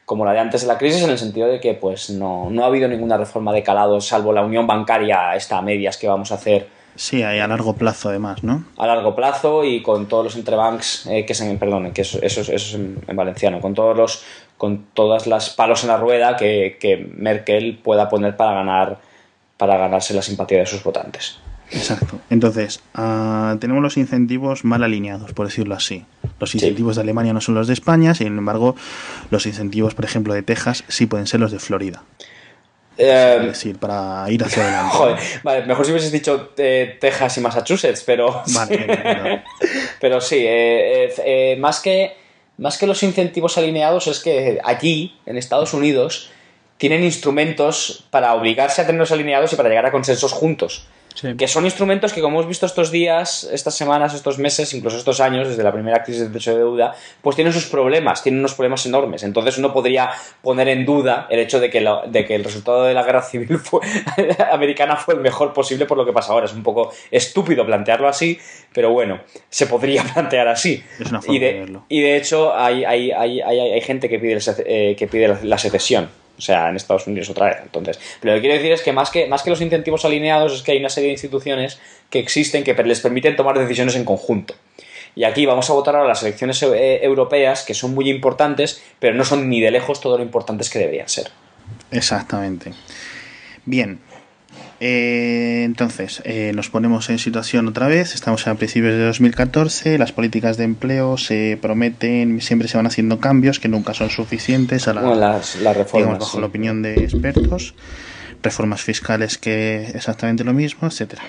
como 0.06 0.24
la 0.24 0.34
de 0.34 0.40
antes 0.40 0.62
de 0.62 0.68
la 0.68 0.78
crisis, 0.78 1.04
en 1.04 1.10
el 1.10 1.18
sentido 1.18 1.48
de 1.48 1.60
que 1.60 1.74
pues 1.74 2.12
no, 2.12 2.50
no 2.52 2.64
ha 2.64 2.68
habido 2.68 2.88
ninguna 2.88 3.18
reforma 3.18 3.52
de 3.52 3.64
calado, 3.64 4.00
salvo 4.00 4.32
la 4.34 4.44
unión 4.44 4.68
bancaria 4.68 5.36
esta 5.36 5.58
a 5.58 5.62
medias 5.64 5.98
que 5.98 6.08
vamos 6.08 6.32
a 6.32 6.36
hacer. 6.36 6.68
Sí, 6.96 7.24
a 7.24 7.48
largo 7.48 7.74
plazo 7.74 8.10
además, 8.10 8.44
¿no? 8.44 8.64
A 8.78 8.88
largo 8.88 9.16
plazo 9.16 9.66
y 9.66 9.82
con 9.82 10.08
todos 10.08 10.24
los 10.24 10.36
entrebanks, 10.36 11.08
eh, 11.08 11.26
que 11.26 11.34
se, 11.34 11.54
perdón, 11.56 11.92
que 11.92 12.04
eso, 12.04 12.20
eso, 12.22 12.42
es 12.42 12.74
en, 12.74 13.02
valenciano, 13.16 13.60
con 13.60 13.74
todos 13.74 13.98
los, 13.98 14.24
con 14.58 14.86
todas 14.94 15.28
las 15.28 15.50
palos 15.50 15.84
en 15.84 15.90
la 15.90 15.98
rueda 15.98 16.38
que, 16.38 16.78
que 16.80 16.98
Merkel 17.18 17.80
pueda 17.84 18.08
poner 18.08 18.38
para 18.38 18.54
ganar, 18.54 19.00
para 19.58 19.76
ganarse 19.78 20.14
la 20.14 20.22
simpatía 20.22 20.60
de 20.60 20.66
sus 20.68 20.84
votantes. 20.84 21.38
Exacto. 21.72 22.20
Entonces, 22.30 22.82
ah, 22.94 23.58
tenemos 23.60 23.82
los 23.82 23.98
incentivos 23.98 24.64
mal 24.64 24.84
alineados, 24.84 25.34
por 25.34 25.48
decirlo 25.48 25.76
así. 25.76 26.06
Los 26.40 26.54
incentivos 26.54 26.96
de 26.96 27.02
Alemania 27.02 27.34
no 27.34 27.42
son 27.42 27.56
los 27.56 27.68
de 27.68 27.74
España, 27.74 28.14
sin 28.14 28.28
embargo, 28.28 28.76
los 29.32 29.46
incentivos, 29.46 29.96
por 29.96 30.06
ejemplo, 30.06 30.34
de 30.34 30.44
Texas 30.44 30.84
sí 30.88 31.06
pueden 31.06 31.28
ser 31.28 31.40
los 31.40 31.52
de 31.52 31.60
Florida. 31.60 32.04
Eh, 32.98 33.38
es 33.42 33.48
decir, 33.48 33.78
para 33.78 34.26
ir 34.30 34.44
hacia 34.44 34.64
adelante. 34.68 34.96
Joder, 34.96 35.20
vale, 35.44 35.66
mejor 35.66 35.86
si 35.86 35.92
hubieses 35.92 36.12
dicho 36.12 36.52
eh, 36.58 36.98
Texas 37.00 37.38
y 37.38 37.42
Massachusetts, 37.42 38.04
pero. 38.06 38.44
Vale, 38.48 39.44
pero 40.00 40.22
sí, 40.22 40.44
eh, 40.48 41.58
más, 41.60 41.80
que, 41.80 42.16
más 42.58 42.78
que 42.78 42.88
los 42.88 43.04
incentivos 43.04 43.58
alineados, 43.58 44.08
es 44.08 44.20
que 44.20 44.60
allí, 44.64 45.18
en 45.26 45.38
Estados 45.38 45.74
Unidos, 45.74 46.32
tienen 46.78 47.04
instrumentos 47.04 48.06
para 48.10 48.34
obligarse 48.34 48.82
a 48.82 48.86
tenerlos 48.86 49.12
alineados 49.12 49.52
y 49.54 49.56
para 49.56 49.70
llegar 49.70 49.86
a 49.86 49.92
consensos 49.92 50.32
juntos. 50.32 50.88
Que 51.38 51.48
son 51.48 51.64
instrumentos 51.64 52.12
que, 52.12 52.22
como 52.22 52.40
hemos 52.40 52.48
visto 52.48 52.66
estos 52.66 52.92
días, 52.92 53.48
estas 53.52 53.74
semanas, 53.76 54.14
estos 54.14 54.38
meses, 54.38 54.74
incluso 54.74 54.98
estos 54.98 55.22
años, 55.22 55.48
desde 55.48 55.64
la 55.64 55.72
primera 55.72 56.04
crisis 56.04 56.24
de 56.24 56.30
techo 56.30 56.52
de 56.52 56.58
deuda, 56.58 56.94
pues 57.22 57.36
tienen 57.36 57.54
sus 57.54 57.68
problemas, 57.68 58.22
tienen 58.22 58.40
unos 58.40 58.54
problemas 58.54 58.86
enormes. 58.86 59.24
Entonces 59.24 59.58
uno 59.58 59.72
podría 59.72 60.10
poner 60.42 60.68
en 60.68 60.86
duda 60.86 61.28
el 61.30 61.40
hecho 61.40 61.60
de 61.60 61.70
que, 61.70 61.86
de 62.08 62.26
que 62.26 62.36
el 62.36 62.44
resultado 62.44 62.84
de 62.84 62.94
la 62.94 63.04
guerra 63.04 63.22
civil 63.22 63.60
americana 64.52 64.98
fue 64.98 65.14
el 65.14 65.22
mejor 65.22 65.54
posible 65.54 65.86
por 65.86 65.98
lo 65.98 66.06
que 66.06 66.12
pasa 66.12 66.34
ahora. 66.34 66.48
Es 66.48 66.54
un 66.54 66.64
poco 66.64 66.92
estúpido 67.10 67.66
plantearlo 67.66 68.10
así, 68.10 68.38
pero 68.74 68.92
bueno, 68.92 69.22
se 69.50 69.68
podría 69.68 70.04
plantear 70.14 70.50
así. 70.50 70.84
Es 71.00 71.10
una 71.10 71.22
forma 71.22 71.36
y, 71.36 71.40
de, 71.40 71.80
y 71.88 72.02
de 72.02 72.18
hecho 72.18 72.54
hay, 72.54 72.84
hay, 72.84 73.12
hay, 73.12 73.40
hay 73.42 73.82
gente 73.82 74.10
que 74.10 74.20
pide, 74.20 74.38
eh, 74.66 74.96
que 74.98 75.08
pide 75.08 75.38
la 75.44 75.58
secesión 75.58 76.10
o 76.38 76.42
sea, 76.42 76.70
en 76.70 76.76
Estados 76.76 77.08
Unidos 77.08 77.30
otra 77.30 77.48
vez. 77.48 77.58
Entonces, 77.64 78.00
pero 78.20 78.34
lo 78.34 78.38
que 78.38 78.42
quiero 78.42 78.56
decir 78.56 78.72
es 78.72 78.82
que 78.82 78.94
más 78.94 79.10
que, 79.10 79.28
más 79.28 79.44
que 79.44 79.50
los 79.50 79.62
incentivos 79.62 80.06
alineados 80.06 80.54
es 80.54 80.62
que 80.62 80.74
hay 80.74 80.80
una 80.80 80.90
serie 80.90 81.08
de 81.08 81.14
instituciones 81.14 81.80
que 82.10 82.20
existen 82.20 82.64
que 82.64 82.74
les 82.74 83.00
permiten 83.00 83.36
tomar 83.36 83.58
decisiones 83.58 83.96
en 83.96 84.06
conjunto. 84.06 84.56
Y 85.16 85.24
aquí 85.24 85.46
vamos 85.46 85.70
a 85.70 85.74
votar 85.74 85.96
ahora 85.96 86.10
las 86.10 86.24
elecciones 86.24 86.62
eh, 86.64 87.00
europeas, 87.04 87.64
que 87.64 87.74
son 87.74 87.94
muy 87.94 88.10
importantes, 88.10 88.84
pero 89.00 89.16
no 89.16 89.24
son 89.24 89.50
ni 89.50 89.62
de 89.62 89.72
lejos 89.72 90.02
todo 90.02 90.18
lo 90.18 90.24
importantes 90.24 90.70
que 90.70 90.80
deberían 90.80 91.08
ser. 91.08 91.32
Exactamente. 91.92 92.74
Bien, 93.64 94.00
eh, 94.80 95.64
entonces, 95.64 96.22
eh, 96.26 96.52
nos 96.54 96.70
ponemos 96.70 97.10
en 97.10 97.18
situación 97.18 97.68
otra 97.68 97.88
vez, 97.88 98.14
estamos 98.14 98.46
a 98.48 98.56
principios 98.56 98.94
de 98.94 99.06
2014, 99.06 99.98
las 99.98 100.12
políticas 100.12 100.58
de 100.58 100.66
empleo 100.66 101.18
se 101.18 101.58
prometen, 101.62 102.42
siempre 102.42 102.68
se 102.68 102.78
van 102.78 102.86
haciendo 102.86 103.20
cambios 103.20 103.60
que 103.60 103.70
nunca 103.70 103.94
son 103.94 104.10
suficientes 104.10 104.88
a 104.88 104.94
la, 104.94 105.16
las, 105.16 105.58
reformas, 105.76 106.20
bajo 106.20 106.40
la 106.40 106.48
opinión 106.48 106.82
de 106.82 106.96
expertos, 106.96 107.74
reformas 108.44 108.82
fiscales 108.82 109.38
que 109.38 109.84
exactamente 109.94 110.44
lo 110.44 110.54
mismo, 110.54 110.88
etcétera. 110.88 111.24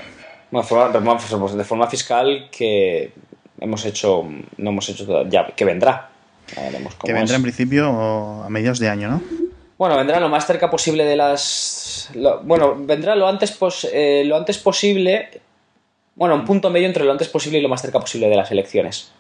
Bueno, 0.50 0.66
de 0.92 1.64
forma 1.64 1.86
fiscal 1.88 2.48
que 2.50 3.12
hemos 3.60 3.84
hecho, 3.84 4.24
no 4.58 4.70
hemos 4.70 4.88
hecho 4.88 5.28
ya, 5.28 5.46
que 5.54 5.64
vendrá. 5.64 6.10
que 7.04 7.12
vendrá 7.12 7.36
en 7.36 7.42
principio 7.42 8.42
a 8.44 8.48
mediados 8.48 8.78
de 8.80 8.88
año, 8.88 9.08
¿no? 9.08 9.45
Bueno, 9.78 9.96
vendrá 9.96 10.18
lo 10.20 10.28
más 10.28 10.46
cerca 10.46 10.70
posible 10.70 11.04
de 11.04 11.16
las. 11.16 12.10
bueno, 12.42 12.74
vendrá 12.78 13.14
lo 13.14 13.28
antes, 13.28 13.52
pos, 13.52 13.86
eh, 13.92 14.22
lo 14.24 14.36
antes 14.36 14.58
posible, 14.58 15.28
Bueno, 16.14 16.34
un 16.34 16.44
punto 16.46 16.70
medio 16.70 16.86
entre 16.86 17.04
lo 17.04 17.12
antes 17.12 17.28
posible 17.28 17.58
y 17.58 17.62
lo 17.62 17.68
más 17.68 17.82
cerca 17.82 18.00
posible 18.00 18.28
de 18.28 18.36
las 18.36 18.50
elecciones. 18.50 19.12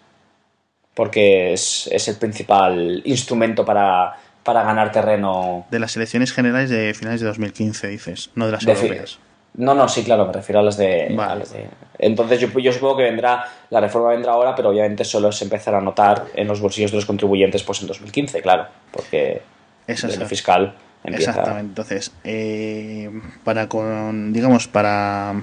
Porque 0.94 1.52
es, 1.52 1.88
es 1.92 2.08
el 2.08 2.16
principal 2.16 3.02
instrumento 3.04 3.66
para, 3.66 4.14
para 4.42 4.62
ganar 4.62 4.90
terreno. 4.92 5.66
De 5.70 5.78
las 5.78 5.94
elecciones 5.96 6.32
generales 6.32 6.70
de 6.70 6.94
finales 6.94 7.20
de 7.20 7.26
2015, 7.26 7.88
dices, 7.88 8.30
no 8.34 8.46
de 8.46 8.52
las 8.52 8.64
De 8.64 8.72
europeas. 8.72 9.18
No, 9.58 9.74
no, 9.74 9.88
sí, 9.88 10.04
claro, 10.04 10.26
me 10.26 10.32
refiero 10.32 10.60
a 10.60 10.62
las 10.62 10.76
de. 10.78 11.08
Vale. 11.14 11.32
a 11.32 11.34
las 11.36 11.52
de- 11.52 11.66
Entonces 11.98 12.40
yo, 12.40 12.48
yo 12.58 12.72
supongo 12.72 12.96
que 12.98 13.02
vendrá, 13.04 13.44
la 13.68 13.80
reforma 13.80 14.10
vendrá 14.10 14.32
ahora, 14.32 14.54
pero 14.54 14.70
obviamente 14.70 15.04
solo 15.04 15.32
se 15.32 15.44
empezará 15.44 15.78
a 15.78 15.80
notar 15.82 16.26
en 16.34 16.46
los 16.48 16.60
bolsillos 16.60 16.90
de 16.92 16.96
los 16.96 17.06
contribuyentes 17.06 17.62
pues 17.62 17.80
en 17.82 17.88
2015, 17.88 18.40
claro, 18.40 18.66
porque 18.90 19.42
Eso 19.86 20.06
es 20.08 20.18
fiscal 20.28 20.74
empieza. 21.06 21.30
Exactamente. 21.30 21.68
Entonces, 21.68 22.12
eh, 22.24 23.10
para 23.44 23.68
con, 23.68 24.32
digamos, 24.32 24.68
para 24.68 25.34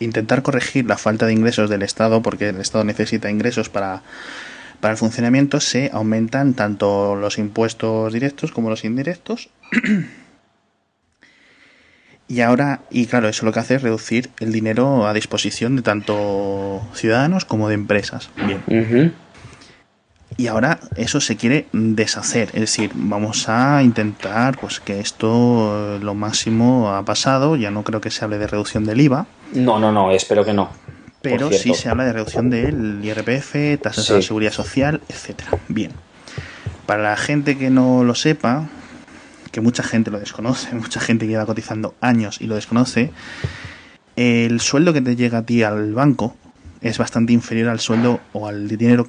intentar 0.00 0.42
corregir 0.42 0.86
la 0.86 0.98
falta 0.98 1.26
de 1.26 1.32
ingresos 1.32 1.70
del 1.70 1.82
Estado, 1.82 2.22
porque 2.22 2.48
el 2.48 2.60
Estado 2.60 2.84
necesita 2.84 3.30
ingresos 3.30 3.68
para, 3.68 4.02
para 4.80 4.92
el 4.92 4.98
funcionamiento, 4.98 5.60
se 5.60 5.90
aumentan 5.92 6.54
tanto 6.54 7.14
los 7.14 7.38
impuestos 7.38 8.12
directos 8.12 8.52
como 8.52 8.70
los 8.70 8.84
indirectos. 8.84 9.50
Y 12.28 12.40
ahora, 12.40 12.80
y 12.90 13.06
claro, 13.06 13.28
eso 13.28 13.44
lo 13.44 13.52
que 13.52 13.60
hace 13.60 13.74
es 13.74 13.82
reducir 13.82 14.30
el 14.40 14.52
dinero 14.52 15.06
a 15.06 15.12
disposición 15.12 15.76
de 15.76 15.82
tanto 15.82 16.80
ciudadanos 16.94 17.44
como 17.44 17.68
de 17.68 17.74
empresas. 17.74 18.30
Bien. 18.36 18.62
Ujú. 18.66 19.12
Y 20.36 20.46
ahora 20.46 20.80
eso 20.96 21.20
se 21.20 21.36
quiere 21.36 21.66
deshacer, 21.72 22.48
es 22.54 22.60
decir, 22.60 22.90
vamos 22.94 23.48
a 23.48 23.82
intentar 23.82 24.58
pues 24.58 24.80
que 24.80 24.98
esto 25.00 25.96
eh, 25.96 25.98
lo 26.02 26.14
máximo 26.14 26.90
ha 26.90 27.04
pasado, 27.04 27.56
ya 27.56 27.70
no 27.70 27.82
creo 27.84 28.00
que 28.00 28.10
se 28.10 28.24
hable 28.24 28.38
de 28.38 28.46
reducción 28.46 28.84
del 28.84 29.00
IVA, 29.00 29.26
No, 29.54 29.78
no, 29.78 29.92
no, 29.92 30.10
espero 30.10 30.44
que 30.44 30.52
no. 30.54 30.70
pero 31.20 31.52
sí 31.52 31.74
se 31.74 31.88
habla 31.88 32.04
de 32.04 32.12
reducción 32.14 32.50
del 32.50 33.00
IRPF, 33.04 33.80
tasas 33.82 34.06
Sí. 34.06 34.14
de 34.14 34.22
seguridad 34.22 34.52
social, 34.52 35.00
etcétera. 35.08 35.50
Bien. 35.68 35.92
Para 36.86 37.02
la 37.02 37.16
gente 37.16 37.56
que 37.58 37.70
no 37.70 38.02
lo 38.02 38.14
sepa, 38.14 38.68
que 39.52 39.60
mucha 39.60 39.82
gente 39.82 40.10
lo 40.10 40.18
desconoce, 40.18 40.74
mucha 40.74 40.98
gente 41.00 41.26
lleva 41.26 41.46
cotizando 41.46 41.94
años 42.00 42.40
y 42.40 42.46
lo 42.46 42.54
desconoce, 42.56 43.10
el 44.16 44.60
sueldo 44.60 44.92
que 44.92 45.00
te 45.00 45.14
llega 45.16 45.38
a 45.38 45.42
ti 45.46 45.62
al 45.62 45.92
banco 45.94 46.36
es 46.82 46.98
bastante 46.98 47.32
inferior 47.32 47.68
al 47.68 47.80
sueldo 47.80 48.20
o 48.32 48.48
al 48.48 48.68
dinero 48.68 49.06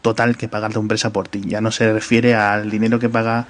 total 0.00 0.36
que 0.36 0.48
paga 0.48 0.68
la 0.68 0.78
empresa 0.78 1.12
por 1.12 1.28
ti. 1.28 1.42
Ya 1.46 1.60
no 1.60 1.70
se 1.70 1.92
refiere 1.92 2.34
al 2.34 2.70
dinero 2.70 2.98
que 2.98 3.08
paga 3.08 3.46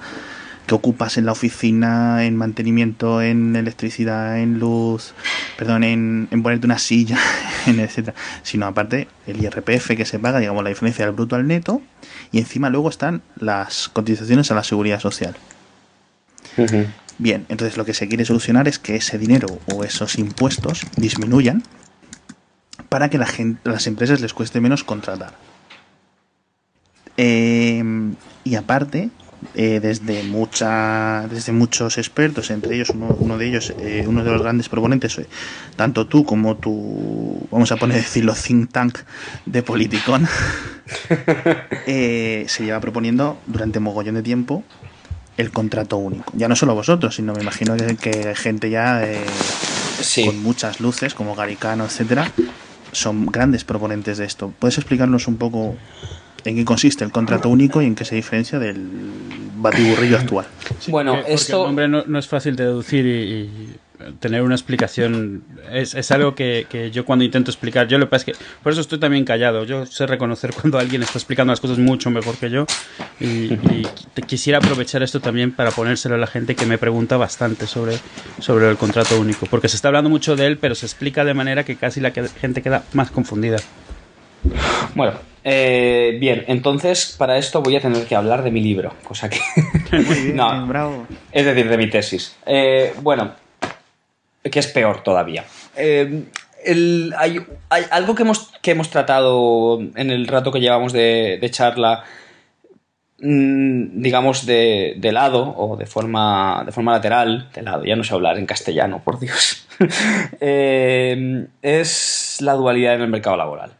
que 0.65 0.75
ocupas 0.75 1.17
en 1.17 1.25
la 1.25 1.33
oficina, 1.33 2.25
en 2.25 2.37
mantenimiento, 2.37 3.21
en 3.21 3.55
electricidad, 3.55 4.39
en 4.39 4.59
luz, 4.59 5.13
perdón, 5.57 5.83
en, 5.83 6.27
en 6.31 6.43
ponerte 6.43 6.65
una 6.65 6.79
silla, 6.79 7.17
en 7.67 7.79
etcétera, 7.79 8.15
sino 8.43 8.65
aparte 8.65 9.07
el 9.27 9.43
IRPF 9.43 9.95
que 9.97 10.05
se 10.05 10.19
paga, 10.19 10.39
digamos 10.39 10.63
la 10.63 10.69
diferencia 10.69 11.05
del 11.05 11.15
bruto 11.15 11.35
al 11.35 11.47
neto, 11.47 11.81
y 12.31 12.39
encima 12.39 12.69
luego 12.69 12.89
están 12.89 13.21
las 13.37 13.89
cotizaciones 13.89 14.51
a 14.51 14.55
la 14.55 14.63
seguridad 14.63 14.99
social. 14.99 15.35
Bien, 17.17 17.45
entonces 17.49 17.77
lo 17.77 17.85
que 17.85 17.93
se 17.93 18.07
quiere 18.07 18.25
solucionar 18.25 18.67
es 18.67 18.79
que 18.79 18.95
ese 18.95 19.17
dinero 19.17 19.47
o 19.73 19.83
esos 19.83 20.17
impuestos 20.17 20.85
disminuyan 20.97 21.63
para 22.93 23.09
que 23.09 23.17
la 23.17 23.25
gente, 23.25 23.59
las 23.67 23.87
empresas 23.87 24.21
les 24.21 24.35
cueste 24.35 24.61
menos 24.61 24.83
contratar. 24.83 25.33
Eh, 27.17 27.83
y 28.43 28.53
aparte, 28.53 29.09
eh, 29.55 29.79
desde 29.81 30.21
mucha, 30.21 31.27
desde 31.27 31.53
muchos 31.53 31.97
expertos, 31.97 32.51
entre 32.51 32.75
ellos 32.75 32.91
uno, 32.91 33.07
uno 33.17 33.39
de 33.39 33.47
ellos, 33.47 33.73
eh, 33.79 34.05
uno 34.07 34.23
de 34.23 34.29
los 34.29 34.43
grandes 34.43 34.69
proponentes, 34.69 35.17
eh, 35.17 35.25
tanto 35.75 36.05
tú 36.05 36.23
como 36.23 36.57
tu, 36.57 37.47
vamos 37.49 37.71
a 37.71 37.77
poner 37.77 37.97
decirlo, 37.97 38.35
think 38.35 38.71
tank 38.71 38.99
de 39.47 39.63
Politicón, 39.63 40.27
se 41.87 42.59
lleva 42.59 42.79
proponiendo 42.79 43.39
durante 43.47 43.79
mogollón 43.79 44.13
de 44.13 44.21
tiempo 44.21 44.63
el 45.37 45.49
contrato 45.49 45.97
único. 45.97 46.31
Ya 46.35 46.47
no 46.47 46.55
solo 46.55 46.75
vosotros, 46.75 47.15
sino 47.15 47.33
me 47.33 47.41
imagino 47.41 47.75
que, 47.75 47.95
que 47.95 48.35
gente 48.35 48.69
ya 48.69 49.01
Sí. 49.99 50.25
con 50.25 50.43
muchas 50.43 50.79
luces, 50.79 51.13
como 51.13 51.35
Garicano, 51.35 51.85
etcétera, 51.85 52.29
son 52.93 53.25
grandes 53.27 53.63
proponentes 53.63 54.17
de 54.17 54.25
esto. 54.25 54.53
¿Puedes 54.59 54.77
explicarnos 54.77 55.27
un 55.27 55.37
poco 55.37 55.75
en 56.45 56.55
qué 56.55 56.65
consiste 56.65 57.03
el 57.03 57.11
contrato 57.11 57.49
único 57.49 57.81
y 57.81 57.85
en 57.85 57.95
qué 57.95 58.05
se 58.05 58.15
diferencia 58.15 58.59
del 58.59 58.87
batiburrillo 59.57 60.17
actual? 60.17 60.45
Bueno, 60.87 61.11
Porque- 61.11 61.21
porque 61.23 61.33
esto- 61.35 61.61
el 61.61 61.67
nombre 61.67 61.87
no, 61.87 62.03
no 62.05 62.19
es 62.19 62.27
fácil 62.27 62.55
de 62.55 62.63
deducir 62.65 63.05
y, 63.05 63.09
y 63.09 63.75
tener 64.19 64.41
una 64.41 64.55
explicación 64.55 65.43
es, 65.71 65.93
es 65.95 66.11
algo 66.11 66.35
que, 66.35 66.65
que 66.69 66.91
yo 66.91 67.05
cuando 67.05 67.25
intento 67.25 67.51
explicar, 67.51 67.87
yo 67.87 67.97
lo 67.97 68.05
que 68.05 68.11
pasa 68.11 68.31
es 68.31 68.37
que 68.37 68.43
por 68.61 68.71
eso 68.71 68.81
estoy 68.81 68.99
también 68.99 69.25
callado. 69.25 69.63
Yo 69.65 69.85
sé 69.85 70.05
reconocer 70.07 70.51
cuando 70.59 70.77
alguien 70.79 71.01
está 71.03 71.17
explicando 71.17 71.51
las 71.51 71.59
cosas 71.59 71.77
mucho 71.77 72.09
mejor 72.09 72.35
que 72.37 72.49
yo 72.49 72.65
y, 73.19 73.53
y 73.53 73.83
te- 74.13 74.21
quisiera 74.23 74.57
aprovechar 74.59 75.03
esto 75.03 75.19
también 75.19 75.55
para 75.55 75.71
ponérselo 75.71 76.15
a 76.15 76.17
la 76.17 76.27
gente 76.27 76.55
que 76.55 76.65
me 76.65 76.77
pregunta 76.77 77.17
bastante 77.17 77.67
sobre, 77.67 77.97
sobre 78.39 78.69
el 78.69 78.77
contrato 78.77 79.19
único, 79.19 79.45
porque 79.47 79.67
se 79.69 79.75
está 79.75 79.87
hablando 79.89 80.09
mucho 80.09 80.35
de 80.35 80.47
él, 80.47 80.57
pero 80.57 80.75
se 80.75 80.85
explica 80.85 81.23
de 81.25 81.33
manera 81.33 81.63
que 81.63 81.75
casi 81.75 81.99
la 82.01 82.11
que- 82.11 82.27
gente 82.39 82.61
queda 82.61 82.83
más 82.93 83.11
confundida. 83.11 83.57
Bueno, 84.95 85.13
eh, 85.43 86.17
bien, 86.19 86.43
entonces 86.47 87.15
para 87.17 87.37
esto 87.37 87.61
voy 87.61 87.75
a 87.75 87.81
tener 87.81 88.05
que 88.05 88.15
hablar 88.15 88.43
de 88.43 88.51
mi 88.51 88.61
libro, 88.61 88.93
cosa 89.03 89.29
que... 89.29 89.39
Muy 89.91 90.15
bien, 90.21 90.35
No. 90.35 90.67
bravo. 90.67 91.07
Es 91.31 91.45
decir, 91.45 91.67
de 91.67 91.77
mi 91.77 91.89
tesis. 91.89 92.35
Eh, 92.45 92.93
bueno, 93.01 93.33
que 94.49 94.59
es 94.59 94.67
peor 94.67 95.01
todavía. 95.03 95.45
Eh, 95.75 96.23
hay, 97.17 97.45
algo 97.91 98.15
que 98.15 98.23
hemos, 98.23 98.51
que 98.61 98.71
hemos 98.71 98.89
tratado 98.89 99.79
en 99.95 100.09
el 100.11 100.27
rato 100.27 100.51
que 100.51 100.59
llevamos 100.61 100.93
de, 100.93 101.37
de 101.41 101.51
charla, 101.51 102.03
mm, 103.19 104.01
digamos, 104.01 104.45
de, 104.45 104.95
de 104.97 105.11
lado 105.11 105.53
o 105.57 105.75
de 105.77 105.85
forma, 105.85 106.63
de 106.65 106.71
forma 106.71 106.93
lateral, 106.93 107.49
de 107.53 107.61
lado, 107.63 107.83
ya 107.85 107.95
no 107.95 108.03
sé 108.03 108.13
hablar 108.13 108.37
en 108.37 108.45
castellano, 108.45 109.01
por 109.03 109.19
Dios, 109.19 109.67
Eh, 110.39 111.47
es 111.61 112.37
la 112.41 112.53
dualidad 112.53 112.95
en 112.95 113.01
el 113.01 113.09
mercado 113.09 113.35
laboral. 113.37 113.71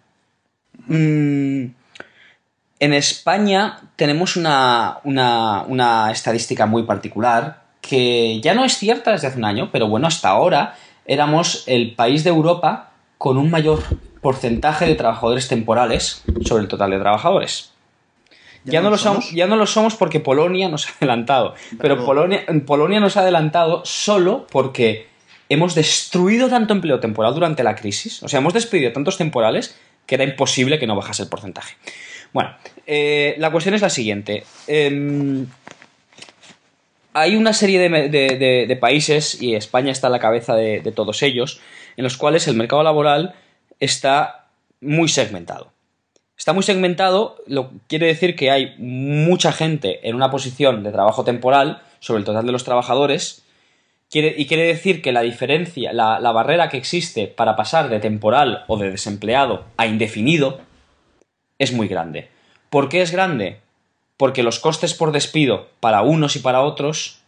Mm, 0.88 1.66
en 2.80 2.94
España 2.94 3.80
tenemos 3.96 4.36
una, 4.36 4.98
una- 5.04 5.64
una 5.68 6.12
estadística 6.12 6.66
muy 6.66 6.84
particular 6.84 7.63
que 7.88 8.40
ya 8.40 8.54
no 8.54 8.64
es 8.64 8.78
cierta 8.78 9.12
desde 9.12 9.28
hace 9.28 9.38
un 9.38 9.46
año, 9.46 9.70
pero 9.72 9.88
bueno, 9.88 10.08
hasta 10.08 10.30
ahora 10.30 10.76
éramos 11.06 11.66
el 11.68 11.94
país 11.96 12.24
de 12.24 12.30
Europa 12.30 12.92
con 13.18 13.38
un 13.38 13.52
mayor 13.52 13.84
porcentaje 14.22 14.86
de 14.86 14.96
trabajadores 14.96 15.50
temporales 15.50 16.24
sobre 16.46 16.64
el 16.64 16.70
total 16.70 16.92
de 16.92 17.00
trabajadores. 17.00 17.72
Ya, 18.64 18.82
no, 18.82 18.90
lo 18.90 18.98
somos, 18.98 19.30
ya 19.32 19.46
no 19.48 19.58
lo 19.58 19.66
somos 19.66 19.96
porque 19.96 20.22
Polonia 20.22 20.70
nos 20.70 20.88
ha 20.88 20.92
adelantado, 21.02 21.56
pero. 21.82 22.06
Polonia, 22.06 22.46
Polonia 22.66 23.02
nos 23.02 23.18
ha 23.18 23.20
adelantado 23.20 23.84
solo 23.84 24.48
porque 24.50 25.08
hemos 25.50 25.76
destruido 25.76 26.48
tanto 26.48 26.74
empleo 26.74 27.02
temporal 27.02 27.34
durante 27.34 27.64
la 27.64 27.76
crisis, 27.76 28.24
o 28.24 28.30
sea, 28.30 28.40
hemos 28.40 28.54
despedido 28.54 28.94
tantos 28.94 29.18
temporales 29.18 29.78
que 30.06 30.16
era 30.16 30.24
imposible 30.24 30.80
que 30.80 30.88
no 30.88 30.96
bajase 30.96 31.24
el 31.24 31.30
porcentaje. 31.30 31.76
Bueno, 32.32 32.56
eh, 32.88 33.36
la 33.38 33.52
cuestión 33.52 33.76
es 33.76 33.82
la 33.82 33.90
siguiente. 33.90 34.46
Em, 34.68 35.46
hay 37.14 37.36
una 37.36 37.54
serie 37.54 37.80
de, 37.80 38.78
países, 38.80 39.42
y 39.42 39.56
España 39.56 39.92
está 39.92 40.08
a 40.08 40.10
la 40.12 40.20
cabeza 40.20 40.56
de, 40.56 40.82
de 40.82 40.92
todos 40.92 41.22
ellos, 41.24 41.62
en 41.98 42.04
los 42.04 42.18
cuales 42.18 42.48
el 42.48 42.56
mercado 42.56 42.84
laboral 42.84 43.36
está 43.80 44.48
muy 44.82 45.08
segmentado. 45.08 45.72
Está 46.38 46.54
muy 46.54 46.64
segmentado, 46.64 47.38
lo 47.48 47.72
quiere 47.88 48.08
decir 48.08 48.36
que 48.36 48.52
hay 48.52 48.76
mucha 48.80 49.52
gente 49.52 50.08
en 50.08 50.16
una 50.16 50.32
posición 50.32 50.84
de 50.84 50.92
trabajo 50.92 51.24
temporal 51.24 51.82
sobre 52.00 52.20
el 52.20 52.26
total 52.26 52.46
de 52.46 52.52
los 52.52 52.64
trabajadores, 52.64 53.46
quiere- 54.10 54.34
y 54.38 54.48
quiere 54.48 54.64
decir 54.66 55.02
que 55.02 55.12
la 55.12 55.22
diferencia, 55.22 55.94
la, 55.94 56.20
la 56.20 56.32
barrera 56.32 56.70
que 56.70 56.78
existe 56.78 57.28
para 57.28 57.56
pasar 57.56 57.90
de 57.90 58.00
temporal 58.00 58.64
o 58.68 58.78
de 58.78 58.90
desempleado 58.92 59.66
a 59.78 59.86
indefinido 59.86 60.60
es 61.60 61.72
muy 61.72 61.88
grande. 61.88 62.30
¿Por 62.70 62.90
qué 62.90 63.02
es 63.02 63.12
grande? 63.12 63.60
Porque 64.18 64.44
los 64.44 64.60
costes 64.60 64.94
por 64.94 65.12
despido 65.12 65.70
para 65.80 66.02
unos 66.02 66.36
y 66.36 66.40
para 66.40 66.62
otros 66.62 67.20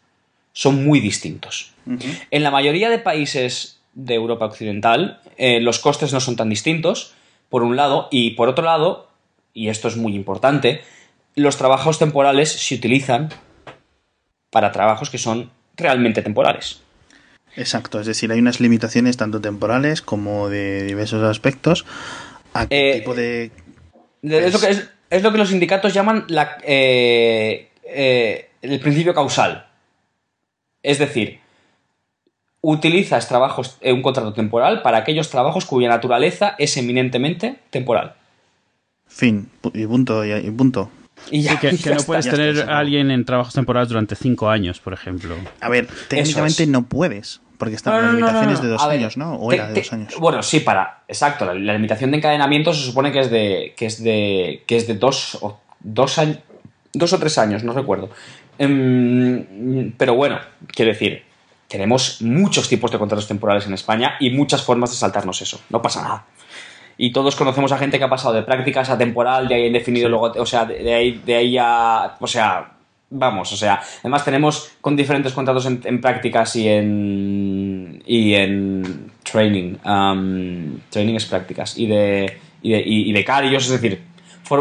son 0.54 0.86
muy 0.86 1.00
distintos. 1.00 1.74
En 2.32 2.44
la 2.44 2.52
mayoría 2.52 2.90
de 2.90 3.00
países 3.00 3.80
de 3.94 4.16
Europa 4.16 4.46
Occidental, 4.46 5.20
eh, 5.38 5.60
los 5.60 5.80
costes 5.80 6.14
no 6.14 6.20
son 6.20 6.36
tan 6.36 6.50
distintos, 6.50 7.14
por 7.50 7.64
un 7.64 7.76
lado, 7.76 8.08
y 8.12 8.32
por 8.32 8.50
otro 8.50 8.64
lado, 8.64 9.08
y 9.54 9.70
esto 9.70 9.88
es 9.88 9.98
muy 9.98 10.16
importante, 10.16 10.82
los 11.36 11.58
trabajos 11.58 12.00
temporales 12.00 12.52
se 12.52 12.76
utilizan 12.76 13.30
para 14.50 14.72
trabajos 14.72 15.10
que 15.10 15.18
son 15.18 15.52
realmente 15.76 16.22
temporales. 16.22 16.82
Exacto, 17.58 18.00
es 18.00 18.06
decir, 18.06 18.32
hay 18.32 18.40
unas 18.40 18.60
limitaciones 18.60 19.18
tanto 19.18 19.40
temporales 19.42 20.02
como 20.02 20.50
de 20.50 20.84
diversos 20.84 21.24
aspectos 21.24 21.86
a 22.54 22.68
qué 22.68 22.92
Eh, 22.92 23.00
tipo 23.00 23.14
de... 23.14 23.52
Es 24.22 24.54
lo 24.54 24.60
que, 24.60 24.70
es, 24.70 24.90
es 25.16 25.24
lo 25.24 25.32
que 25.32 25.38
los 25.38 25.49
sindicatos 25.49 25.93
llaman 25.93 26.26
la, 26.28 26.57
eh, 26.63 27.70
eh, 27.86 28.49
el 28.61 28.80
principio 28.82 29.13
causal. 29.13 29.68
Es 30.84 30.99
decir, 30.99 31.39
utilizas 32.61 33.28
trabajos, 33.28 33.78
eh, 33.80 33.93
un 33.93 34.01
contrato 34.01 34.34
temporal 34.34 34.82
para 34.82 34.97
aquellos 34.97 35.30
trabajos 35.30 35.66
cuya 35.66 35.88
naturaleza 35.88 36.55
es 36.57 36.76
eminentemente 36.76 37.59
temporal. 37.70 38.16
Fin, 39.07 39.49
y 39.74 39.86
punto, 39.86 40.26
y 40.26 40.51
punto. 40.51 40.91
Y 41.32 41.43
ya, 41.43 41.59
que, 41.59 41.72
no 41.95 42.03
puedes 42.05 42.30
tener 42.30 42.70
a 42.70 42.80
alguien 42.80 43.09
en 43.09 43.24
trabajos 43.24 43.53
temporales 43.53 43.88
durante 43.88 44.16
cinco 44.16 44.49
años, 44.49 44.82
por 44.82 44.91
ejemplo. 44.91 45.36
A 45.61 45.70
ver, 45.70 45.88
técnicamente 46.09 46.68
no 46.68 46.84
puedes, 46.88 47.41
porque 47.58 47.76
están 47.76 48.01
las 48.01 48.14
limitaciones 48.14 48.62
de 48.62 48.68
dos 48.68 48.84
años, 48.84 49.18
¿no? 49.18 49.36
O 49.36 49.51
era 49.51 49.68
de 49.68 49.74
dos 49.74 49.93
años. 49.93 50.16
Bueno, 50.20 50.43
sí, 50.43 50.60
para. 50.60 51.03
Exacto, 51.08 51.45
la, 51.45 51.74
limitación 51.74 52.12
de 52.12 52.18
encadenamiento 52.18 52.74
se 52.74 52.84
supone 52.84 53.12
que 53.12 53.20
es 53.20 53.30
de. 53.30 53.74
que 53.76 53.86
es 53.86 54.03
de. 54.03 54.64
que 54.68 54.78
es 54.78 54.88
de 54.88 54.95
dos 54.95 55.38
o 55.41 55.60
dos 55.80 56.18
años. 56.18 56.39
Dos 56.93 57.12
o 57.14 57.20
tres 57.20 57.38
años, 57.38 57.64
no 57.64 57.74
recuerdo. 57.74 58.10
Em, 58.58 59.91
pero 59.97 60.16
bueno, 60.16 60.39
quiero 60.68 60.91
decir, 60.91 61.24
tenemos 61.68 62.22
muchos 62.22 62.70
tipos 62.70 62.89
de 62.91 62.97
contratos 62.97 63.28
temporales 63.28 63.66
en 63.68 63.74
España 63.74 64.16
y 64.20 64.30
muchas 64.30 64.62
formas 64.62 64.91
de 64.91 64.95
saltarnos 64.95 65.41
eso. 65.41 65.60
No 65.70 65.82
pasa 65.82 66.01
nada 66.01 66.26
y 66.97 67.12
todos 67.12 67.36
conocemos 67.36 67.72
a 67.72 67.78
gente 67.78 67.97
que 67.97 68.06
ha 68.06 68.10
pasado 68.10 68.34
de 68.34 68.43
prácticas 68.43 68.89
a 68.89 68.97
temporal, 68.97 69.47
de 69.47 69.56
ahí 69.56 69.66
indefinido, 69.66 70.10
luego, 70.10 70.32
o 70.38 70.45
sea, 70.45 70.66
de, 70.66 70.93
ahí, 70.93 71.22
de 71.26 71.36
ahí 71.36 71.58
a, 71.60 72.16
o 72.20 72.28
sea, 72.28 72.74
vamos, 73.18 73.51
o 73.51 73.57
sea, 73.57 73.82
además 73.99 74.24
tenemos 74.24 74.72
con 74.82 74.95
diferentes 74.95 75.34
contratos 75.34 75.66
en, 75.66 76.01
prácticas 76.01 76.55
y 76.55 76.68
en, 76.68 78.03
y 78.05 78.34
en 78.34 79.11
training, 79.24 79.76
um, 79.86 80.80
training 80.89 81.16
es 81.16 81.26
prácticas, 81.26 81.78
y 81.78 81.88
de, 81.88 82.38
y 82.61 82.72
de, 82.72 82.84
y, 82.86 83.13
becarios, 83.13 83.66
es 83.66 83.72
decir, 83.72 84.01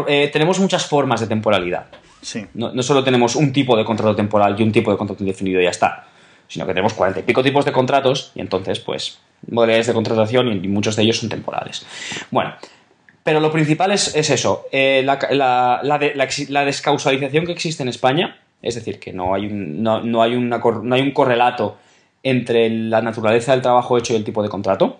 eh, 0.07 0.29
tenemos 0.31 0.59
muchas 0.59 0.85
formas 0.85 1.19
de 1.21 1.27
temporalidad. 1.27 1.87
Sí. 2.21 2.45
No, 2.55 2.73
no 2.73 2.81
solo 2.81 3.03
tenemos 3.03 3.35
un 3.35 3.53
tipo 3.53 3.77
de 3.77 3.85
contrato 3.85 4.15
temporal 4.15 4.55
y 4.57 4.63
un 4.63 4.71
tipo 4.71 4.91
de 4.91 4.97
contrato 4.97 5.23
indefinido 5.23 5.61
y 5.61 5.65
ya 5.65 5.69
está, 5.69 6.05
sino 6.47 6.65
que 6.65 6.73
tenemos 6.73 6.93
cuarenta 6.93 7.19
y 7.19 7.23
pico 7.23 7.43
tipos 7.43 7.65
de 7.65 7.71
contratos 7.71 8.31
y 8.33 8.41
entonces, 8.41 8.79
pues, 8.79 9.19
modalidades 9.47 9.87
de 9.87 9.93
contratación 9.93 10.47
y 10.47 10.67
muchos 10.67 10.95
de 10.95 11.03
ellos 11.03 11.19
son 11.19 11.29
temporales. 11.29 11.85
Bueno, 12.31 12.55
pero 13.25 13.39
lo 13.39 13.51
principal 13.51 13.89
es, 13.89 14.15
eso, 14.15 14.67
eh, 14.71 15.01
la, 15.03 16.63
descausalización 16.63 17.47
que 17.47 17.53
existe 17.53 17.81
en 17.81 17.89
España, 17.89 18.37
es 18.61 18.75
decir, 18.75 18.99
que 18.99 19.13
no 19.13 19.33
hay 19.33 19.45
un, 19.45 19.83
no, 19.83 20.21
hay 20.21 20.35
una, 20.35 20.57
no 20.57 20.95
hay 20.95 21.01
un 21.01 21.11
correlato 21.11 21.77
entre 22.23 22.69
la 22.69 23.01
naturaleza 23.01 23.51
del 23.51 23.61
trabajo 23.61 23.97
hecho 23.97 24.13
y 24.13 24.15
el 24.15 24.23
tipo 24.23 24.41
de 24.41 24.49
contrato, 24.49 24.99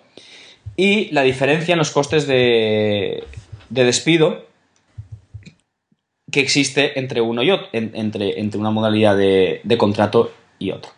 y 0.76 1.10
la 1.12 1.22
diferencia 1.22 1.72
en 1.72 1.78
los 1.78 1.90
costes 1.90 2.26
de, 2.26 3.24
despido 3.70 4.46
que 6.30 6.40
existe 6.40 6.98
entre 6.98 7.20
uno 7.20 7.42
y 7.42 7.50
otro, 7.50 7.68
entre, 7.72 8.40
entre 8.40 8.60
una 8.60 8.70
modalidad 8.70 9.16
de, 9.16 9.60
de 9.64 9.78
contrato 9.78 10.32
y 10.58 10.70
otro. 10.70 10.92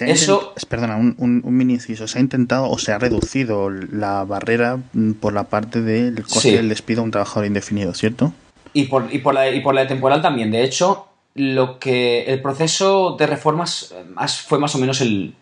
Eso... 0.00 0.54
Perdona, 0.68 0.96
un, 0.96 1.14
un, 1.18 1.56
mini 1.56 1.74
inciso. 1.74 2.08
Se 2.08 2.18
ha 2.18 2.20
intentado 2.20 2.68
o 2.68 2.78
se 2.78 2.92
ha 2.92 2.98
reducido 2.98 3.70
la 3.70 4.24
barrera 4.24 4.78
mm, 4.92 5.12
por 5.12 5.32
la 5.32 5.44
parte 5.44 5.80
del 5.80 6.24
coste 6.24 6.56
del 6.56 6.68
despido 6.68 7.02
a 7.02 7.04
un 7.04 7.10
trabajador 7.10 7.46
indefinido, 7.46 7.94
¿cierto? 7.94 8.32
Y 8.72 8.84
por, 8.84 9.08
y 9.12 9.18
por, 9.18 9.34
la, 9.34 9.48
y 9.48 9.60
por 9.60 9.74
la 9.74 9.82
de 9.82 9.86
temporal 9.86 10.20
también. 10.20 10.50
De 10.50 10.64
hecho, 10.64 11.06
lo 11.36 11.78
que 11.78 12.24
el 12.24 12.40
proceso 12.40 13.16
de 13.18 13.26
reformas 13.26 13.94
eh, 13.94 14.04
fue 14.46 14.58
más 14.58 14.74
o 14.74 14.78
menos 14.78 15.00
el, 15.00 15.34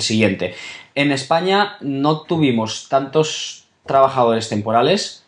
siguiente. 0.00 0.54
En 0.94 1.12
España 1.12 1.76
no 1.80 2.22
tuvimos 2.22 2.88
tantos 2.88 3.66
trabajadores 3.86 4.48
temporales 4.48 5.24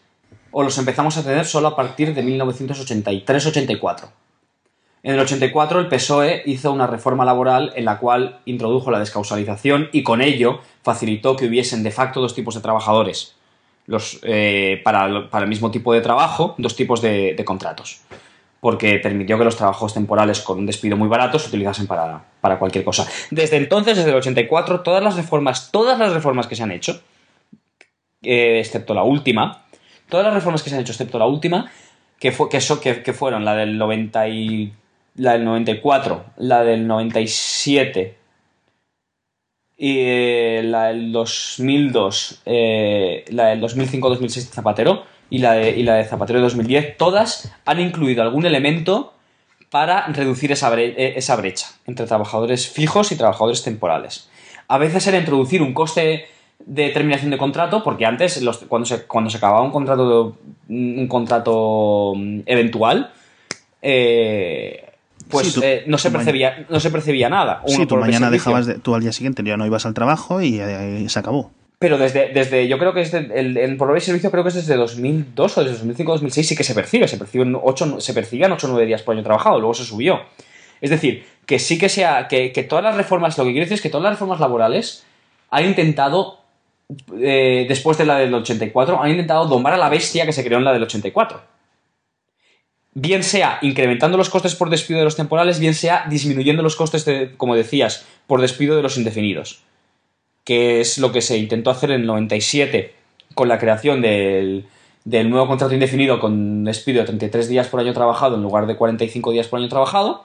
o 0.51 0.63
los 0.63 0.77
empezamos 0.79 1.17
a 1.17 1.23
tener 1.23 1.47
solo 1.47 1.69
a 1.69 1.77
partir 1.77 2.15
de 2.15 2.25
1983-84. 2.25 4.09
En 5.03 5.15
el 5.15 5.21
84 5.21 5.81
el 5.81 5.89
PSOE 5.89 6.43
hizo 6.47 6.73
una 6.73 6.87
reforma 6.87 7.25
laboral 7.25 7.73
en 7.77 7.85
la 7.85 7.99
cual 7.99 8.41
introdujo 8.47 8.91
la 8.91 8.99
descausalización 8.99 9.89
y 9.93 10.03
con 10.03 10.21
ello 10.21 10.61
facilitó 10.83 11.37
que 11.37 11.47
hubiesen 11.47 11.83
de 11.83 11.91
facto 11.91 12.21
dos 12.21 12.35
tipos 12.35 12.55
de 12.55 12.61
trabajadores. 12.61 13.35
Los, 13.87 14.21
eh, 14.23 14.81
para, 14.85 15.07
el 15.07 15.49
mismo 15.49 15.71
tipo 15.71 15.95
de 15.95 16.01
trabajo, 16.01 16.55
dos 16.59 16.77
tipos 16.77 17.01
de, 17.01 17.43
contratos. 17.47 18.01
Porque 18.61 18.99
permitió 18.99 19.39
que 19.39 19.45
los 19.45 19.57
trabajos 19.57 19.95
temporales 19.95 20.41
con 20.41 20.59
un 20.59 20.67
despido 20.67 20.97
muy 20.97 21.09
barato 21.09 21.39
se 21.39 21.49
utilizasen 21.49 21.87
para, 21.87 22.59
cualquier 22.59 22.85
cosa. 22.85 23.07
Desde 23.31 23.57
entonces, 23.57 23.97
desde 23.97 24.11
el 24.11 24.17
84, 24.17 24.81
todas 24.81 25.03
las 25.03 25.17
reformas, 25.17 25.71
todas 25.71 25.99
las 25.99 26.13
reformas 26.13 26.47
que 26.47 26.57
se 26.57 26.65
han 26.65 26.73
hecho, 26.73 27.01
eh, 28.23 28.59
excepto 28.59 28.95
la 28.95 29.05
última, 29.05 29.65
todas 30.09 30.27
las 30.27 30.35
reformas 30.35 30.63
que 30.63 30.71
se 30.71 30.77
han 30.77 30.83
hecho, 30.83 30.93
excepto 30.93 31.19
la 31.19 31.27
última, 31.27 31.71
que, 32.19 32.33
fue, 32.33 32.49
que, 32.49 33.03
que 33.03 33.13
fueron 33.13 33.45
la 33.45 33.55
del 33.55 33.79
90 33.79 34.25
la 35.15 35.33
del 35.33 35.45
94, 35.45 36.25
la 36.37 36.65
del 36.65 36.87
97 36.87 38.17
y 39.77 39.99
eh, 40.01 40.63
la 40.65 40.87
del 40.87 41.13
2002, 41.13 42.43
eh, 42.47 43.25
la 43.31 43.47
del 43.47 43.61
2005-2006 43.63 44.49
Zapatero 44.51 45.05
y 45.31 45.39
la, 45.39 45.53
de, 45.53 45.70
y 45.70 45.83
la 45.83 45.97
de 45.97 46.05
Zapatero 46.05 46.39
de 46.39 46.45
2010, 46.45 46.97
todas 46.97 47.53
han 47.64 47.81
incluido 47.81 48.22
algún 48.22 48.47
elemento 48.47 49.14
para 49.70 50.07
reducir 50.07 50.53
esa, 50.53 50.74
eh, 50.81 51.14
esa 51.16 51.37
brecha 51.37 51.66
entre 51.87 52.07
trabajadores 52.07 52.68
fijos 52.68 53.12
y 53.12 53.16
trabajadores 53.16 53.62
temporales. 53.62 54.29
A 54.68 54.79
veces 54.79 55.07
era 55.07 55.18
introducir 55.18 55.62
un 55.62 55.74
coste 55.74 56.26
de 56.64 56.89
terminación 56.91 57.31
de 57.31 57.39
contrato, 57.39 57.83
porque 57.85 58.07
antes, 58.07 58.43
cuando, 58.68 58.87
se, 58.87 59.05
cuando 59.05 59.31
se 59.31 59.37
acababa 59.37 59.62
un 59.62 59.70
contrato, 59.70 60.37
un 60.68 61.07
contrato 61.09 62.14
mm, 62.16 62.41
eventual, 62.47 63.12
eh, 63.81 64.85
pues 65.31 65.59
eh, 65.62 65.85
no, 65.87 65.99
se 65.99 66.11
percibía, 66.11 66.66
no 66.68 66.81
se 66.81 66.91
percibía 66.91 67.29
nada. 67.29 67.62
sí, 67.66 67.87
tú 67.87 67.97
mañana 67.97 68.31
dejabas, 68.31 68.66
de, 68.66 68.79
tú 68.79 68.95
al 68.95 69.03
día 69.03 69.12
siguiente 69.12 69.43
ya 69.45 69.57
no 69.57 69.66
ibas 69.66 69.85
al 69.85 69.95
trabajo 69.95 70.41
y 70.41 70.59
se 71.09 71.18
acabó. 71.18 71.51
Pero 71.79 71.97
desde, 71.97 72.33
desde 72.33 72.66
yo 72.66 72.79
creo 72.79 72.93
que 72.93 73.03
es 73.03 73.14
el, 73.14 73.57
el 73.57 73.76
por 73.76 74.01
servicio 74.01 74.31
creo 74.33 74.43
que 74.43 74.49
es 74.49 74.57
desde 74.57 74.74
2002 74.74 75.59
o 75.59 75.64
desde 75.64 75.87
2005-2006 75.87 76.43
sí 76.43 76.57
que 76.57 76.64
se 76.64 76.74
percibe, 76.74 77.07
se 77.07 77.18
perciben 77.18 77.57
8, 77.61 78.01
se 78.01 78.14
percibían 78.14 78.51
8 78.51 78.66
o 78.66 78.70
9 78.70 78.87
días 78.87 79.03
por 79.03 79.14
año 79.14 79.22
trabajado, 79.22 79.61
luego 79.61 79.74
se 79.74 79.85
subió. 79.85 80.22
Es 80.81 80.91
decir, 80.91 81.24
que 81.47 81.59
sí 81.61 81.79
que 81.79 81.89
sea, 81.89 82.26
que, 82.26 82.53
que 82.53 82.64
todas 82.64 82.83
las 82.83 82.97
reformas, 82.97 83.39
lo 83.39 83.45
que 83.45 83.53
quiero 83.53 83.64
decir 83.64 83.76
es 83.76 83.83
que 83.83 83.91
todas 83.91 84.05
las 84.05 84.14
reformas 84.14 84.41
laborales 84.41 85.05
han 85.51 85.66
intentado, 85.66 86.41
eh, 87.20 87.66
después 87.68 87.97
de 87.97 88.07
la 88.07 88.18
del 88.18 88.35
84, 88.35 89.01
han 89.01 89.11
intentado 89.11 89.47
domar 89.47 89.72
a 89.72 89.79
la 89.79 89.89
bestia 89.89 90.26
que 90.26 90.33
se 90.33 90.45
creó 90.45 90.59
en 90.59 90.64
la 90.64 90.72
del 90.72 90.83
84 90.83 91.41
bien 93.01 93.22
sea 93.22 93.59
incrementando 93.62 94.16
los 94.18 94.29
costes 94.29 94.55
por 94.55 94.70
despido 94.70 94.99
de 94.99 95.05
los 95.05 95.16
temporales, 95.16 95.61
bien 95.61 95.74
sea 95.74 96.07
disminuyendo 96.09 96.62
los 96.62 96.76
costes, 96.76 97.05
de, 97.05 97.35
como 97.37 97.55
decías, 97.55 98.07
por 98.26 98.41
despido 98.41 98.76
de 98.76 98.83
los 98.83 98.97
indefinidos. 98.97 99.62
Que 100.49 100.81
es 100.81 100.97
lo 100.97 101.13
que 101.13 101.21
se 101.21 101.37
intentó 101.37 101.69
hacer 101.69 101.91
en 101.91 102.01
el 102.01 102.07
97 102.07 102.95
con 103.35 103.49
la 103.49 103.59
creación 103.59 104.01
del, 104.01 104.65
nuevo 105.05 105.47
contrato 105.47 105.75
indefinido 105.75 106.21
con 106.21 106.65
despido 106.65 107.01
de 107.01 107.07
33 107.09 107.49
días 107.51 107.69
por 107.69 107.81
año 107.81 107.93
trabajado 107.93 108.37
en 108.37 108.43
lugar 108.43 108.67
de 108.67 108.77
45 108.77 109.31
días 109.33 109.47
por 109.47 109.59
año 109.59 109.69
trabajado, 109.69 110.25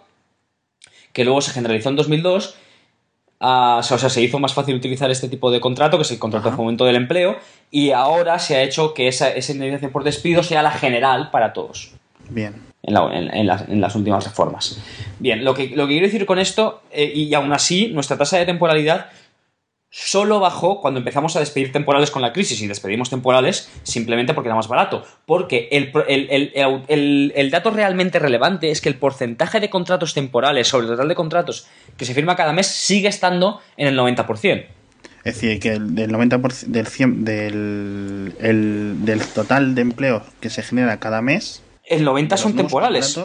que 1.12 1.26
luego 1.26 1.42
se 1.42 1.52
generalizó 1.52 1.90
en 1.90 1.98
2002. 1.98 2.56
Ah, 3.42 3.82
o 3.82 3.84
sea, 3.84 4.10
se 4.10 4.22
hizo 4.22 4.40
más 4.40 4.54
fácil 4.54 4.76
utilizar 4.76 5.12
este 5.12 5.28
tipo 5.28 5.52
de 5.52 5.60
contrato, 5.60 5.98
que 5.98 6.04
es 6.04 6.12
el 6.12 6.20
contrato 6.20 6.50
de 6.50 6.56
fomento 6.56 6.86
del 6.86 6.96
empleo, 6.96 7.36
y 7.70 7.92
ahora 7.92 8.40
se 8.40 8.56
ha 8.56 8.64
hecho 8.64 8.94
que 8.94 9.10
esa, 9.10 9.30
esa 9.30 9.52
indemnización 9.52 9.92
por 9.92 10.06
despido 10.06 10.42
sea 10.42 10.64
la 10.64 10.72
general 10.72 11.32
para 11.32 11.52
todos. 11.52 11.92
Bien. 12.30 12.54
En, 12.82 12.96
las, 13.46 13.96
últimas 13.96 14.26
reformas. 14.26 14.80
Bien, 15.20 15.46
lo 15.46 15.54
que, 15.54 15.68
lo 15.70 15.88
que 15.88 15.94
quiero 15.94 16.08
decir 16.08 16.26
con 16.26 16.40
esto, 16.40 16.82
eh, 16.92 17.12
y 17.14 17.34
aún 17.34 17.54
así, 17.54 17.90
nuestra 17.90 18.18
tasa 18.18 18.38
de 18.38 18.46
temporalidad 18.46 19.10
solo 19.96 20.39
bajó 20.39 20.82
cuando 20.82 21.00
empezamos 21.00 21.36
a 21.36 21.39
despedir 21.39 21.72
temporales 21.72 22.10
con 22.10 22.24
la 22.24 22.34
crisis 22.34 22.60
y 22.64 22.68
despedimos 22.68 23.12
temporales 23.12 23.70
simplemente 23.84 24.34
porque 24.34 24.48
era 24.48 24.56
más 24.56 24.68
barato. 24.68 25.06
Porque 25.28 25.70
el, 25.72 25.91
el, 27.36 27.52
dato 27.52 27.70
realmente 27.70 28.18
relevante 28.18 28.72
es 28.72 28.82
que 28.82 28.89
el 28.89 28.96
porcentaje 28.96 29.60
de 29.60 29.70
contratos 29.70 30.16
temporales 30.16 30.68
sobre 30.68 30.88
el 30.88 30.94
total 30.94 31.10
de 31.10 31.16
contratos 31.16 31.68
que 31.96 32.06
se 32.06 32.16
firma 32.16 32.36
cada 32.36 32.54
mes 32.54 32.66
sigue 32.66 33.08
estando 33.08 33.62
en 33.78 33.88
el 33.88 33.96
90%. 33.96 34.66
Es 35.26 35.36
decir, 35.36 35.60
que 35.60 35.74
el, 35.74 35.91
90% 35.96 36.66
del, 36.66 37.24
del, 37.24 38.34
el, 38.39 39.06
del 39.06 39.22
total 39.28 39.76
de 39.76 39.82
empleo 39.82 40.24
que 40.39 40.50
se 40.50 40.64
genera 40.64 41.00
cada 41.00 41.22
mes 41.22 41.62
el 41.86 42.04
90 42.04 42.38
son 42.38 42.56
temporales. 42.56 43.20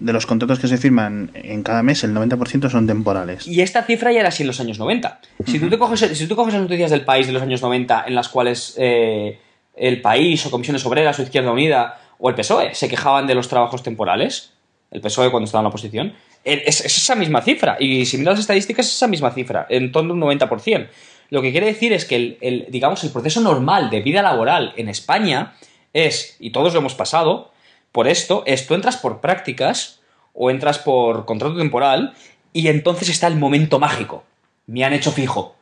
De 0.00 0.12
los 0.12 0.26
contratos 0.26 0.60
que 0.60 0.68
se 0.68 0.78
firman 0.78 1.30
en 1.34 1.62
cada 1.62 1.82
mes, 1.82 2.04
el 2.04 2.14
90% 2.14 2.70
son 2.70 2.86
temporales. 2.86 3.46
Y 3.46 3.60
esta 3.62 3.82
cifra 3.82 4.12
ya 4.12 4.20
era 4.20 4.28
así 4.28 4.44
en 4.44 4.46
los 4.46 4.60
años 4.60 4.78
90. 4.78 5.20
Si, 5.46 5.58
tú, 5.58 5.68
te 5.68 5.78
coges, 5.78 6.00
si 6.16 6.26
tú 6.28 6.36
coges 6.36 6.54
las 6.54 6.62
noticias 6.62 6.90
del 6.90 7.04
país 7.04 7.26
de 7.26 7.32
los 7.32 7.42
años 7.42 7.60
90 7.62 8.04
en 8.06 8.14
las 8.14 8.28
cuales 8.28 8.74
eh, 8.78 9.38
el 9.74 10.00
país 10.00 10.44
o 10.46 10.50
Comisiones 10.50 10.84
Obreras 10.86 11.18
o 11.18 11.22
Izquierda 11.22 11.50
Unida 11.50 12.00
o 12.18 12.28
el 12.28 12.34
PSOE 12.34 12.74
se 12.74 12.88
quejaban 12.88 13.26
de 13.26 13.34
los 13.34 13.48
trabajos 13.48 13.82
temporales, 13.82 14.52
el 14.90 15.00
PSOE 15.00 15.30
cuando 15.30 15.46
estaba 15.46 15.62
en 15.62 15.64
la 15.64 15.68
oposición, 15.68 16.14
es, 16.44 16.84
esa 16.84 17.14
misma 17.14 17.42
cifra. 17.42 17.76
Y 17.78 18.06
si 18.06 18.18
miras 18.18 18.34
las 18.34 18.40
estadísticas, 18.40 18.86
es 18.86 18.94
esa 18.94 19.06
misma 19.06 19.30
cifra, 19.30 19.66
en 19.68 19.92
torno 19.92 20.12
a 20.12 20.14
un 20.14 20.38
90%. 20.38 20.88
Lo 21.30 21.42
que 21.42 21.52
quiere 21.52 21.66
decir 21.66 21.92
es 21.92 22.04
que 22.04 22.38
el, 22.40 22.66
digamos, 22.70 23.04
el 23.04 23.10
proceso 23.10 23.40
normal 23.40 23.90
de 23.90 24.00
vida 24.00 24.22
laboral 24.22 24.72
en 24.76 24.88
España 24.88 25.54
es, 25.92 26.36
y 26.38 26.50
todos 26.50 26.72
lo 26.72 26.80
hemos 26.80 26.94
pasado, 26.94 27.52
por 27.92 28.08
esto, 28.08 28.42
es 28.46 28.66
tú 28.66 28.74
entras 28.74 28.96
por 28.96 29.20
prácticas 29.20 30.00
o 30.32 30.50
entras 30.50 30.78
por 30.78 31.24
contrato 31.24 31.56
temporal 31.56 32.14
y 32.52 32.68
entonces 32.68 33.08
está 33.08 33.26
el 33.26 33.36
momento 33.36 33.78
mágico. 33.78 34.24
Me 34.66 34.84
han 34.84 34.92
hecho 34.92 35.12
fijo. 35.12 35.56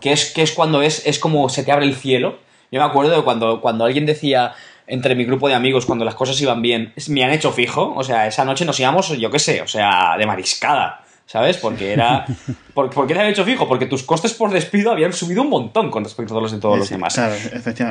que, 0.00 0.12
es, 0.12 0.32
que 0.32 0.42
es 0.42 0.52
cuando 0.52 0.82
es, 0.82 1.06
es 1.06 1.18
como 1.18 1.48
se 1.48 1.62
te 1.62 1.72
abre 1.72 1.86
el 1.86 1.94
cielo. 1.94 2.38
Yo 2.70 2.80
me 2.80 2.86
acuerdo 2.86 3.16
de 3.16 3.22
cuando, 3.22 3.60
cuando 3.60 3.84
alguien 3.84 4.06
decía 4.06 4.54
entre 4.86 5.14
mi 5.14 5.24
grupo 5.24 5.48
de 5.48 5.54
amigos, 5.54 5.86
cuando 5.86 6.04
las 6.04 6.14
cosas 6.14 6.40
iban 6.40 6.62
bien, 6.62 6.92
me 7.08 7.24
han 7.24 7.32
hecho 7.32 7.52
fijo, 7.52 7.92
o 7.94 8.04
sea, 8.04 8.26
esa 8.26 8.44
noche 8.44 8.64
nos 8.64 8.78
íbamos, 8.78 9.08
yo 9.18 9.30
qué 9.30 9.38
sé, 9.38 9.60
o 9.62 9.66
sea, 9.66 10.16
de 10.16 10.26
mariscada. 10.26 11.02
¿Sabes? 11.28 11.56
Porque 11.56 11.92
era. 11.94 12.24
¿Por, 12.72 12.88
qué 12.88 13.14
te 13.14 13.18
había 13.18 13.32
hecho 13.32 13.44
fijo? 13.44 13.66
Porque 13.66 13.86
tus 13.86 14.04
costes 14.04 14.32
por 14.32 14.50
despido 14.52 14.92
habían 14.92 15.12
subido 15.12 15.42
un 15.42 15.50
montón 15.50 15.90
con 15.90 16.04
respecto 16.04 16.38
a 16.38 16.40
los 16.40 16.52
de 16.52 16.58
todos 16.58 16.78
los 16.78 16.88
demás. 16.88 17.14
Claro, 17.14 17.34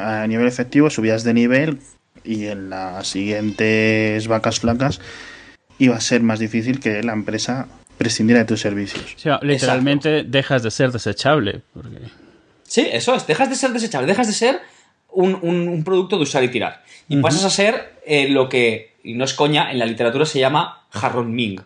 a 0.05 0.25
nivel 0.25 0.47
efectivo 0.47 0.89
subías 0.89 1.25
de 1.25 1.33
nivel 1.33 1.81
y 2.25 2.47
en 2.47 2.69
las 2.69 3.07
siguientes 3.07 4.27
vacas 4.27 4.59
flacas 4.59 4.99
iba 5.77 5.95
a 5.95 6.01
ser 6.01 6.21
más 6.21 6.39
difícil 6.39 6.79
que 6.79 7.03
la 7.03 7.13
empresa 7.13 7.67
prescindiera 7.97 8.41
de 8.41 8.45
tus 8.45 8.61
servicios. 8.61 9.15
O 9.15 9.19
sea, 9.19 9.39
literalmente 9.41 10.23
dejas 10.23 10.63
de 10.63 10.71
ser 10.71 10.91
desechable. 10.91 11.61
Sí, 12.63 12.87
eso 12.91 13.15
es, 13.15 13.27
dejas 13.27 13.49
de 13.49 13.55
ser 13.55 13.71
desechable, 13.71 14.07
dejas 14.07 14.27
de 14.27 14.33
ser 14.33 14.61
un, 15.09 15.83
producto 15.83 16.17
de 16.17 16.23
usar 16.23 16.43
y 16.43 16.49
tirar. 16.49 16.83
Y 17.07 17.17
pasas 17.17 17.45
a 17.45 17.49
ser 17.49 17.99
eh, 18.05 18.29
lo 18.29 18.49
que, 18.49 18.95
y 19.03 19.13
no 19.13 19.23
es 19.23 19.33
coña, 19.33 19.71
en 19.71 19.79
la 19.79 19.85
literatura 19.85 20.25
se 20.25 20.39
llama 20.39 20.85
jarrón 20.89 21.33
Ming. 21.33 21.61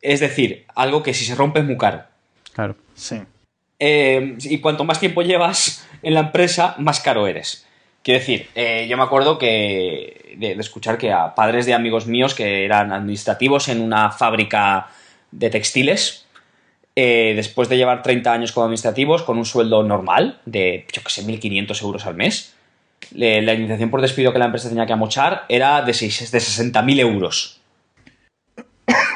Es 0.00 0.20
decir, 0.20 0.64
algo 0.74 1.02
que 1.02 1.14
si 1.14 1.24
se 1.24 1.34
rompe 1.34 1.60
es 1.60 1.66
muy 1.66 1.76
caro. 1.76 2.04
Claro. 2.54 2.76
Sí. 2.94 3.20
Eh, 3.78 4.36
y 4.40 4.58
cuanto 4.58 4.84
más 4.84 4.98
tiempo 4.98 5.22
llevas 5.22 5.86
en 6.02 6.14
la 6.14 6.20
empresa, 6.20 6.74
más 6.78 7.00
caro 7.00 7.26
eres. 7.26 7.66
Quiero 8.02 8.20
decir, 8.20 8.48
eh, 8.54 8.86
yo 8.88 8.96
me 8.96 9.02
acuerdo 9.02 9.36
que 9.36 10.34
de, 10.38 10.52
escuchar 10.52 10.96
que 10.96 11.12
a 11.12 11.34
padres 11.34 11.66
de 11.66 11.74
amigos 11.74 12.06
míos 12.06 12.34
que 12.34 12.64
eran 12.64 12.92
administrativos 12.92 13.68
en 13.68 13.80
una 13.80 14.10
fábrica 14.10 14.88
de 15.30 15.50
textiles, 15.50 16.26
eh, 16.96 17.34
después 17.36 17.68
de 17.68 17.76
llevar 17.76 18.02
30 18.02 18.32
años 18.32 18.52
como 18.52 18.64
administrativos, 18.64 19.22
con 19.22 19.36
un 19.36 19.44
sueldo 19.44 19.82
normal 19.82 20.40
de, 20.46 20.86
yo 20.92 21.02
que 21.02 21.10
sé, 21.10 21.24
1.500 21.24 21.82
euros 21.82 22.06
al 22.06 22.14
mes, 22.14 22.54
la 23.12 23.38
indemnización 23.38 23.90
por 23.90 24.00
despido 24.00 24.32
que 24.32 24.38
la 24.38 24.46
empresa 24.46 24.68
tenía 24.68 24.86
que 24.86 24.92
amochar 24.92 25.44
era 25.48 25.82
de, 25.82 25.92
de 25.92 25.92
60.000 25.92 27.00
euros. 27.00 27.60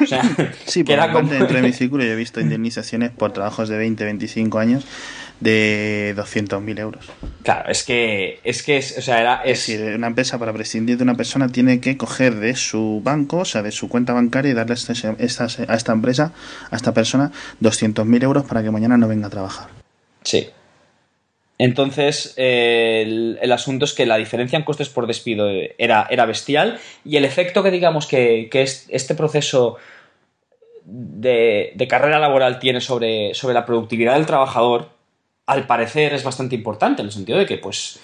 O 0.01 0.05
sea, 0.05 0.21
sí, 0.65 0.83
por 0.83 0.93
era 0.93 1.11
como... 1.11 1.29
mi 1.29 1.73
círculo 1.73 2.03
yo 2.03 2.11
he 2.11 2.15
visto 2.15 2.39
indemnizaciones 2.39 3.11
por 3.11 3.33
trabajos 3.33 3.69
de 3.69 3.77
20, 3.77 4.03
25 4.03 4.59
años 4.59 4.85
de 5.39 6.13
200.000 6.17 6.79
euros. 6.79 7.05
Claro, 7.43 7.69
es 7.69 7.83
que, 7.83 8.39
es 8.43 8.63
que, 8.63 8.77
es, 8.77 8.97
o 8.97 9.01
sea, 9.01 9.21
era... 9.21 9.41
Es... 9.43 9.67
decir, 9.67 9.95
una 9.95 10.07
empresa 10.07 10.39
para 10.39 10.53
prescindir 10.53 10.97
de 10.97 11.03
una 11.03 11.15
persona 11.15 11.49
tiene 11.49 11.79
que 11.79 11.97
coger 11.97 12.35
de 12.35 12.55
su 12.55 13.01
banco, 13.03 13.39
o 13.39 13.45
sea, 13.45 13.61
de 13.61 13.71
su 13.71 13.89
cuenta 13.89 14.13
bancaria 14.13 14.51
y 14.51 14.53
darle 14.53 14.73
a 14.73 14.75
esta, 15.19 15.45
a 15.67 15.75
esta 15.75 15.91
empresa, 15.91 16.33
a 16.71 16.75
esta 16.75 16.93
persona, 16.93 17.31
200.000 17.61 18.23
euros 18.23 18.45
para 18.45 18.63
que 18.63 18.71
mañana 18.71 18.97
no 18.97 19.07
venga 19.07 19.27
a 19.27 19.29
trabajar. 19.29 19.67
Sí. 20.23 20.49
Entonces, 21.57 22.33
el, 22.35 23.51
asunto 23.51 23.85
es 23.85 23.93
que 23.93 24.05
la 24.05 24.17
diferencia 24.17 24.57
en 24.57 24.63
costes 24.63 24.89
por 24.89 25.07
despido 25.07 25.49
era, 25.77 26.05
era 26.09 26.25
bestial 26.25 26.79
y 27.05 27.15
el 27.15 27.23
efecto 27.23 27.63
que 27.63 27.71
digamos 27.71 28.07
que, 28.07 28.49
que 28.51 28.61
este 28.61 29.15
proceso 29.15 29.77
de, 30.83 31.71
de, 31.75 31.87
carrera 31.87 32.19
laboral 32.19 32.59
tiene 32.59 32.81
sobre, 32.81 33.33
sobre 33.33 33.53
la 33.53 33.65
productividad 33.65 34.15
del 34.15 34.25
trabajador 34.25 34.94
al 35.45 35.67
parecer 35.67 36.13
es 36.13 36.23
bastante 36.23 36.55
importante, 36.55 37.01
en 37.01 37.07
el 37.07 37.13
sentido 37.13 37.37
de 37.37 37.45
que, 37.45 37.57
pues, 37.57 37.99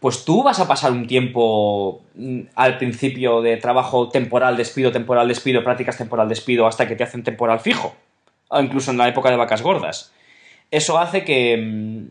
pues 0.00 0.24
tú 0.24 0.42
vas 0.42 0.60
a 0.60 0.68
pasar 0.68 0.92
un 0.92 1.06
tiempo 1.06 2.02
mm, 2.14 2.40
al 2.54 2.78
principio 2.78 3.42
de 3.42 3.56
trabajo 3.56 4.08
temporal, 4.08 4.56
despido, 4.56 4.92
temporal, 4.92 5.28
despido, 5.28 5.64
prácticas 5.64 5.98
temporal, 5.98 6.28
despido, 6.28 6.66
hasta 6.66 6.86
que 6.86 6.96
te 6.96 7.04
hacen 7.04 7.24
temporal 7.24 7.60
fijo, 7.60 7.94
o 8.48 8.60
incluso 8.60 8.90
en 8.90 8.98
la 8.98 9.08
época 9.08 9.30
de 9.30 9.36
vacas 9.36 9.62
gordas. 9.62 10.12
Eso 10.70 10.98
hace 10.98 11.24
que, 11.24 11.56
mm, 11.56 12.08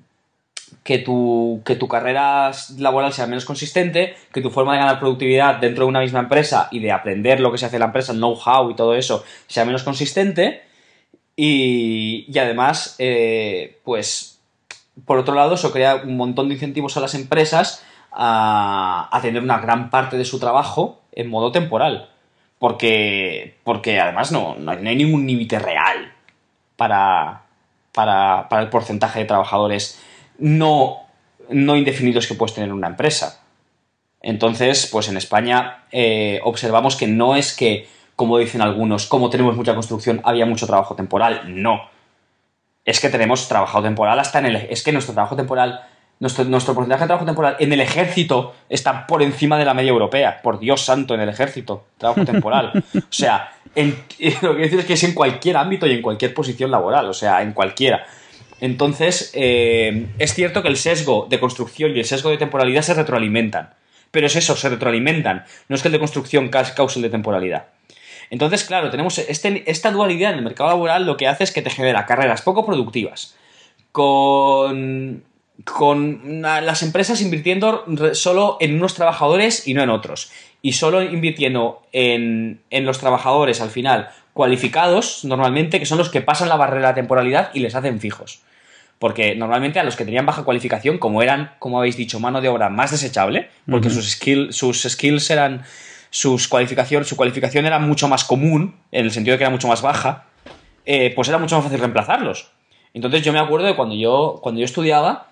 que, 0.84 1.00
tu, 1.00 1.62
que 1.66 1.76
tu 1.76 1.88
carrera 1.88 2.52
laboral 2.78 3.12
sea 3.14 3.28
menos 3.28 3.46
consistente, 3.46 4.16
que 4.32 4.42
tu 4.42 4.50
forma 4.52 4.74
de 4.74 4.80
ganar 4.80 5.00
productividad 5.00 5.56
dentro 5.56 5.86
de 5.86 5.90
una 5.90 6.02
misma 6.02 6.20
empresa 6.20 6.68
y 6.72 6.80
de 6.80 6.92
aprender 6.92 7.40
lo 7.40 7.52
que 7.52 7.58
se 7.58 7.66
hace 7.66 7.78
en 7.78 7.82
la 7.82 7.88
empresa, 7.88 8.14
know-how 8.14 8.70
y 8.70 8.76
todo 8.76 8.96
eso, 8.96 9.24
sea 9.48 9.66
menos 9.66 9.84
consistente. 9.84 10.62
Y, 11.36 12.26
y 12.30 12.40
además, 12.40 12.96
eh, 12.98 13.80
pues 13.84 14.35
por 15.04 15.18
otro 15.18 15.36
lado, 15.36 15.56
eso 15.56 15.72
crea 15.72 15.98
un 15.98 16.16
montón 16.16 16.48
de 16.48 16.54
incentivos 16.54 16.96
a 16.96 17.02
las 17.02 17.16
empresas 17.16 17.84
a, 18.12 19.20
tener 19.22 19.42
una 19.42 19.60
gran 19.60 19.90
parte 19.90 20.18
de 20.18 20.24
su 20.24 20.40
trabajo 20.40 21.02
en 21.12 21.30
modo 21.30 21.52
temporal. 21.52 22.10
Porque, 22.60 23.58
porque 23.64 24.00
además 24.00 24.32
no, 24.32 24.56
no, 24.56 24.72
hay, 24.72 24.96
ningún 24.96 25.28
límite 25.28 25.60
real 25.60 26.14
para, 26.78 27.44
para, 27.92 28.48
el 28.62 28.70
porcentaje 28.70 29.20
de 29.20 29.26
trabajadores 29.26 30.02
no, 30.40 31.02
no 31.50 31.76
indefinidos 31.76 32.28
que 32.28 32.36
puedes 32.36 32.56
tener 32.56 32.72
una 32.72 32.88
empresa. 32.88 33.42
Entonces, 34.22 34.88
pues 34.92 35.10
en 35.10 35.18
España 35.18 35.84
eh, 35.92 36.40
observamos 36.44 36.96
que 36.96 37.08
no 37.08 37.36
es 37.36 37.56
que, 37.56 37.88
como 38.16 38.38
dicen 38.38 38.62
algunos, 38.62 39.06
como 39.06 39.30
tenemos 39.30 39.58
mucha 39.58 39.76
construcción, 39.76 40.22
había 40.24 40.46
mucho 40.46 40.66
trabajo 40.66 40.96
temporal. 40.96 41.44
No 41.62 41.95
es 42.86 43.00
que 43.00 43.10
tenemos 43.10 43.48
trabajo 43.48 43.82
temporal 43.82 44.20
hasta 44.20 44.40
en 44.40 44.46
el... 44.46 44.56
Es 44.70 44.84
que 44.84 44.92
nuestro 44.92 45.14
trabajo 45.14 45.36
temporal, 45.36 45.82
nuestro, 46.20 46.46
nuestro 46.46 46.76
porcentaje 46.76 47.02
de 47.02 47.08
trabajo 47.08 47.26
temporal 47.26 47.58
en 47.60 47.74
el 47.74 47.82
ejército 47.82 48.54
está 48.70 49.08
por 49.08 49.24
encima 49.24 49.58
de 49.58 49.66
la 49.66 49.74
media 49.74 49.90
europea. 49.90 50.40
Por 50.42 50.60
Dios 50.60 50.86
santo, 50.86 51.16
en 51.16 51.22
el 51.22 51.30
ejército, 51.30 51.86
trabajo 51.98 52.24
temporal. 52.24 52.84
o 52.96 53.02
sea, 53.10 53.52
lo 54.42 54.56
que 54.56 54.62
decir 54.62 54.80
es 54.80 54.86
que 54.86 54.94
es 54.94 55.04
en 55.04 55.14
cualquier 55.14 55.58
ámbito 55.58 55.88
y 55.88 55.94
en 55.94 56.02
cualquier 56.02 56.34
posición 56.34 56.70
laboral, 56.70 57.10
o 57.10 57.14
sea, 57.14 57.42
en 57.42 57.54
cualquiera. 57.54 58.06
Entonces, 58.62 59.32
eh, 59.34 60.08
es 60.18 60.34
cierto 60.34 60.62
que 60.62 60.70
el 60.70 60.78
sesgo 60.78 61.28
de 61.30 61.40
construcción 61.40 61.96
y 61.96 62.00
el 62.00 62.06
sesgo 62.06 62.30
de 62.30 62.38
temporalidad 62.38 62.84
se 62.84 62.94
retroalimentan. 62.94 63.74
Pero 64.12 64.28
es 64.28 64.36
eso, 64.36 64.56
se 64.56 64.70
retroalimentan. 64.70 65.44
No 65.68 65.76
es 65.76 65.82
que 65.82 65.90
el 65.90 65.92
de 65.92 66.00
construcción 66.00 66.50
cause 66.50 66.96
el 66.96 67.02
de 67.02 67.10
temporalidad. 67.10 67.66
Entonces, 68.30 68.64
claro, 68.64 68.90
tenemos 68.90 69.18
este, 69.18 69.70
esta 69.70 69.92
dualidad 69.92 70.32
en 70.32 70.40
el 70.40 70.44
mercado 70.44 70.70
laboral 70.70 71.06
lo 71.06 71.18
que 71.18 71.28
hace 71.28 71.44
es 71.44 71.52
que 71.52 71.62
te 71.62 71.70
genera 71.70 72.06
carreras 72.06 72.42
poco 72.42 72.66
productivas, 72.66 73.36
con, 73.92 75.24
con 75.64 76.42
las 76.42 76.84
empresas 76.84 77.22
invirtiendo 77.22 77.86
solo 78.14 78.58
en 78.60 78.76
unos 78.76 78.94
trabajadores 78.94 79.68
y 79.68 79.74
no 79.74 79.84
en 79.84 79.90
otros, 79.90 80.32
y 80.62 80.74
solo 80.74 81.02
invirtiendo 81.02 81.84
en, 81.92 82.62
en 82.70 82.86
los 82.86 83.00
trabajadores 83.00 83.62
al 83.62 83.70
final 83.70 84.10
cualificados, 84.36 85.24
normalmente, 85.24 85.80
que 85.80 85.86
son 85.86 85.98
los 85.98 86.10
que 86.10 86.20
pasan 86.20 86.50
la 86.50 86.58
barrera 86.58 86.90
de 86.90 86.96
temporalidad 86.96 87.52
y 87.54 87.62
les 87.62 87.74
hacen 87.74 88.02
fijos. 88.02 88.42
Porque 89.00 89.34
normalmente 89.34 89.80
a 89.80 89.84
los 89.84 89.96
que 89.96 90.04
tenían 90.04 90.26
baja 90.26 90.44
cualificación, 90.44 90.98
como 90.98 91.22
eran, 91.22 91.52
como 91.58 91.80
habéis 91.80 91.96
dicho, 91.96 92.20
mano 92.20 92.42
de 92.42 92.50
obra 92.50 92.70
más 92.70 92.92
desechable, 92.92 93.50
porque 93.70 93.90
sus, 93.90 94.20
sus 94.50 94.82
skills 94.84 95.30
eran 95.30 95.64
cualificación, 96.50 97.06
su 97.06 97.16
cualificación 97.16 97.66
era 97.66 97.80
mucho 97.80 98.08
más 98.08 98.24
común, 98.24 98.76
en 98.92 99.06
el 99.06 99.12
sentido 99.12 99.34
de 99.34 99.38
que 99.38 99.44
era 99.44 99.52
mucho 99.52 99.68
más 99.68 99.82
baja, 99.82 100.26
eh, 100.86 101.12
pues 101.16 101.28
era 101.28 101.38
mucho 101.38 101.56
más 101.56 101.64
fácil 101.64 101.80
reemplazarlos. 101.80 102.52
Entonces 102.94 103.24
yo 103.24 103.34
me 103.34 103.40
acuerdo 103.40 103.68
de 103.68 103.76
cuando 103.76 103.96
yo, 103.96 104.40
cuando 104.42 104.60
yo 104.60 104.66
estudiaba, 104.66 105.28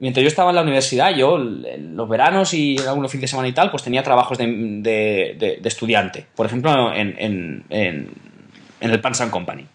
mientras 0.00 0.22
yo 0.22 0.28
estaba 0.28 0.50
en 0.50 0.56
la 0.56 0.62
universidad, 0.62 1.14
yo 1.14 1.38
los 1.38 2.08
veranos 2.08 2.52
y 2.54 2.76
algunos 2.78 3.10
fines 3.10 3.22
de 3.22 3.28
semana 3.28 3.48
y 3.48 3.52
tal, 3.52 3.70
pues 3.70 3.82
tenía 3.82 4.02
trabajos 4.02 4.38
de, 4.38 5.60
estudiante. 5.64 6.26
Por 6.34 6.46
ejemplo, 6.46 6.92
en, 6.94 7.64
en, 7.70 8.10
el 8.80 9.00
Pansan 9.00 9.30
Company. 9.30 9.66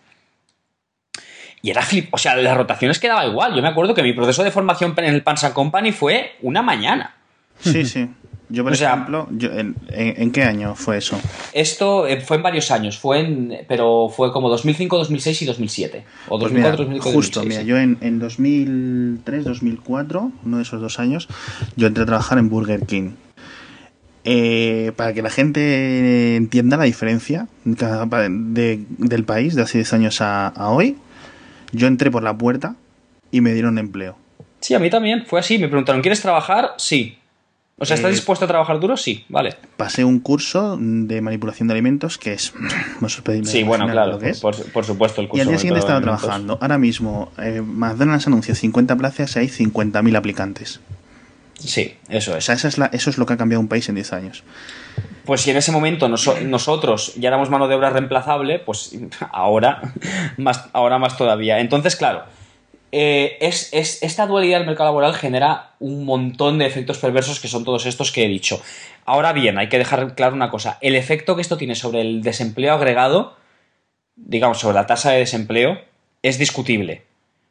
Y 1.62 1.70
era 1.70 1.82
flip, 1.82 2.14
o 2.14 2.18
sea, 2.18 2.36
las 2.36 2.58
rotaciones 2.58 3.00
quedaba 3.00 3.26
igual. 3.26 3.56
Yo 3.56 3.62
me 3.62 3.70
acuerdo 3.70 3.94
que 3.94 4.04
mi 4.04 4.14
proceso 4.14 4.44
de 4.44 4.52
formación 4.52 4.94
en 4.98 5.14
el 5.14 5.24
Pansan 5.24 5.54
Company 5.54 5.92
fue 5.94 6.34
una 6.42 6.62
mañana. 6.62 7.16
Sí, 7.60 7.86
sí. 7.86 8.10
Yo, 8.54 8.64
por 8.64 8.74
ejemplo, 8.74 9.28
en, 9.90 10.32
qué 10.32 10.44
año 10.44 10.76
fue 10.76 10.98
eso? 11.00 11.20
Esto 11.54 12.06
eh, 12.06 12.22
fue 12.22 12.38
en 12.38 12.44
varios 12.44 12.70
años, 12.70 13.00
fue 13.00 13.22
en, 13.22 13.58
pero 13.68 14.10
fue 14.16 14.32
como 14.32 14.48
2005, 14.48 14.96
2006 14.96 15.42
y 15.42 15.46
2007. 15.46 16.04
O 16.30 16.38
2004, 16.38 16.88
pues 16.88 17.02
Justo, 17.02 17.44
mira, 17.46 17.64
yo 17.64 17.80
en, 17.80 17.98
en 18.02 18.20
2003, 18.20 19.44
2004, 19.46 20.32
uno 20.46 20.58
de 20.58 20.62
esos 20.62 20.80
dos 20.80 21.00
años, 21.00 21.28
yo 21.78 21.88
entré 21.88 22.04
a 22.04 22.06
trabajar 22.06 22.38
en 22.38 22.50
Burger 22.50 22.86
King. 22.86 23.14
Eh, 24.24 24.92
para 24.98 25.14
que 25.14 25.24
la 25.24 25.32
gente 25.32 26.36
entienda 26.36 26.78
la 26.78 26.84
diferencia 26.84 27.48
del 27.66 29.24
país 29.26 29.56
de 29.56 29.64
hace 29.64 29.80
10 29.80 29.94
años 29.94 30.22
a, 30.22 30.50
a 30.50 30.70
hoy, 30.70 30.98
yo 31.72 31.88
entré 31.88 32.12
por 32.12 32.22
la 32.22 32.38
puerta 32.38 32.76
y 33.32 33.42
me 33.42 33.52
dieron 33.56 33.80
empleo. 33.80 34.16
Sí, 34.60 34.76
a 34.76 34.80
mí 34.80 34.92
también, 34.92 35.26
fue 35.26 35.40
así. 35.40 35.58
Me 35.58 35.70
preguntaron, 35.70 36.04
¿quieres 36.04 36.22
trabajar? 36.22 36.76
Sí. 36.78 37.18
O 37.80 37.86
sea, 37.86 37.96
¿estás 37.96 38.12
eh, 38.12 38.14
dispuesto 38.14 38.46
a 38.46 38.48
trabajar 38.48 38.80
duro? 38.80 38.96
Sí, 38.96 39.26
vale. 39.30 39.56
Pasé 39.78 40.06
un 40.06 40.20
curso 40.20 40.78
de 40.80 41.22
manipulación 41.22 41.68
de 41.68 41.74
alimentos 41.74 42.18
que 42.18 42.34
es. 42.34 42.54
sí, 43.44 43.64
bueno, 43.64 43.88
claro, 43.88 44.20
por, 44.42 44.86
supuesto, 44.86 45.22
el 45.22 45.28
curso. 45.28 45.38
Y 45.38 45.42
al 45.42 45.48
día 45.48 45.58
siguiente 45.58 45.80
estaba 45.80 46.00
trabajando. 46.00 46.58
Ahora 46.62 46.78
mismo, 46.78 47.32
eh, 47.40 47.62
McDonald's 47.62 48.28
anuncia 48.28 48.54
50 48.54 48.96
plazas 48.96 49.36
y 49.36 49.40
hay 49.40 49.48
50.000 49.48 50.16
aplicantes. 50.16 50.82
Sí, 51.58 51.96
eso 52.10 52.32
es. 52.32 52.38
O 52.38 52.42
sea, 52.42 52.56
eso 52.56 52.68
es, 52.68 52.78
eso 52.92 53.10
es 53.10 53.18
lo 53.18 53.26
que 53.26 53.34
ha 53.34 53.38
cambiado 53.38 53.62
un 53.62 53.68
país 53.68 53.88
en 53.90 53.96
10 53.96 54.14
años. 54.14 54.44
Pues 55.26 55.42
si 55.42 55.52
en 55.52 55.58
ese 55.58 55.72
momento 55.72 56.10
nosotros 56.10 57.16
ya 57.16 57.30
éramos 57.30 57.50
mano 57.50 57.68
de 57.68 57.76
obra 57.76 57.90
reemplazable, 57.90 58.60
pues 58.60 58.96
ahora 59.32 59.94
más, 60.38 60.66
ahora 60.74 61.00
más 61.00 61.18
todavía. 61.18 61.60
Entonces, 61.60 61.96
claro, 61.96 62.24
eh, 62.96 63.38
es, 63.42 63.70
es- 63.74 64.04
esta 64.04 64.28
dualidad 64.28 64.60
del 64.60 64.68
mercado 64.68 64.90
laboral 64.90 65.14
genera 65.16 65.72
un 65.80 66.06
montón 66.06 66.60
de 66.60 66.66
efectos 66.68 67.00
perversos 67.00 67.40
que 67.40 67.48
son 67.48 67.64
todos 67.66 67.86
estos 67.88 68.12
que 68.12 68.24
he 68.24 68.28
dicho. 68.28 68.62
Ahora 69.06 69.34
bien, 69.34 69.58
hay 69.58 69.68
que 69.68 69.80
dejar 69.80 70.16
claro 70.16 70.36
una 70.36 70.50
cosa. 70.50 70.78
El 70.80 70.96
efecto 70.96 71.36
que 71.36 71.42
esto 71.42 71.58
tiene 71.58 71.76
sobre 71.76 72.02
el 72.02 72.22
desempleo 72.22 72.74
agregado, 72.76 73.36
digamos, 74.16 74.60
sobre 74.60 74.76
la 74.76 74.86
tasa 74.86 75.12
de 75.12 75.20
desempleo, 75.20 75.82
es 76.22 76.38
discutible. 76.38 77.02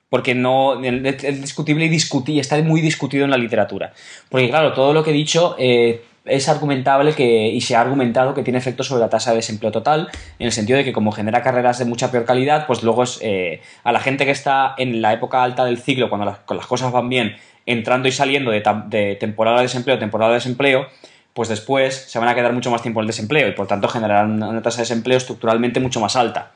Porque 0.09 0.35
no. 0.35 0.83
Es 0.85 1.41
discutible 1.41 1.87
y 1.87 2.39
está 2.39 2.63
muy 2.63 2.81
discutido 2.81 3.25
en 3.25 3.31
la 3.31 3.39
literatura. 3.39 3.93
Porque, 4.29 4.49
claro, 4.49 4.73
todo 4.75 4.93
lo 4.93 5.03
que 5.03 5.11
he 5.11 5.15
dicho 5.15 5.57
eh, 5.59 6.03
es 6.25 6.49
argumentable 6.49 7.15
que, 7.15 7.49
y 7.49 7.61
se 7.63 7.75
ha 7.75 7.81
argumentado 7.81 8.35
que 8.35 8.43
tiene 8.43 8.59
efectos 8.59 8.87
sobre 8.87 9.01
la 9.01 9.09
tasa 9.11 9.31
de 9.31 9.37
desempleo 9.37 9.73
total, 9.73 10.09
en 10.39 10.47
el 10.47 10.53
sentido 10.53 10.77
de 10.77 10.85
que, 10.85 10.93
como 10.93 11.11
genera 11.13 11.43
carreras 11.43 11.79
de 11.79 11.85
mucha 11.85 12.11
peor 12.11 12.25
calidad, 12.25 12.67
pues 12.67 12.83
luego 12.83 13.03
es 13.03 13.19
eh, 13.23 13.61
a 13.85 13.93
la 13.93 14.01
gente 14.01 14.25
que 14.25 14.31
está 14.31 14.75
en 14.79 15.03
la 15.03 15.13
época 15.13 15.43
alta 15.43 15.65
del 15.65 15.79
ciclo, 15.79 16.09
cuando 16.09 16.25
las, 16.27 16.39
las 16.49 16.67
cosas 16.67 16.93
van 16.93 17.09
bien, 17.09 17.37
entrando 17.67 18.09
y 18.09 18.13
saliendo 18.13 18.51
de, 18.51 19.17
temporada 19.21 19.57
de 19.59 19.63
desempleo 19.65 19.97
a 19.97 19.99
temporada 19.99 20.31
de 20.33 20.37
desempleo, 20.37 20.87
pues 21.33 21.49
después 21.49 21.95
se 21.95 22.19
van 22.19 22.29
a 22.29 22.35
quedar 22.35 22.53
mucho 22.53 22.71
más 22.71 22.83
tiempo 22.83 23.01
en 23.01 23.05
el 23.05 23.07
desempleo 23.09 23.49
y 23.49 23.53
por 23.53 23.67
tanto 23.67 23.89
generarán 23.89 24.33
una, 24.33 24.49
una 24.49 24.63
tasa 24.63 24.79
de 24.79 24.83
desempleo 24.83 25.17
estructuralmente 25.17 25.81
mucho 25.81 25.99
más 26.01 26.15
alta. 26.17 26.51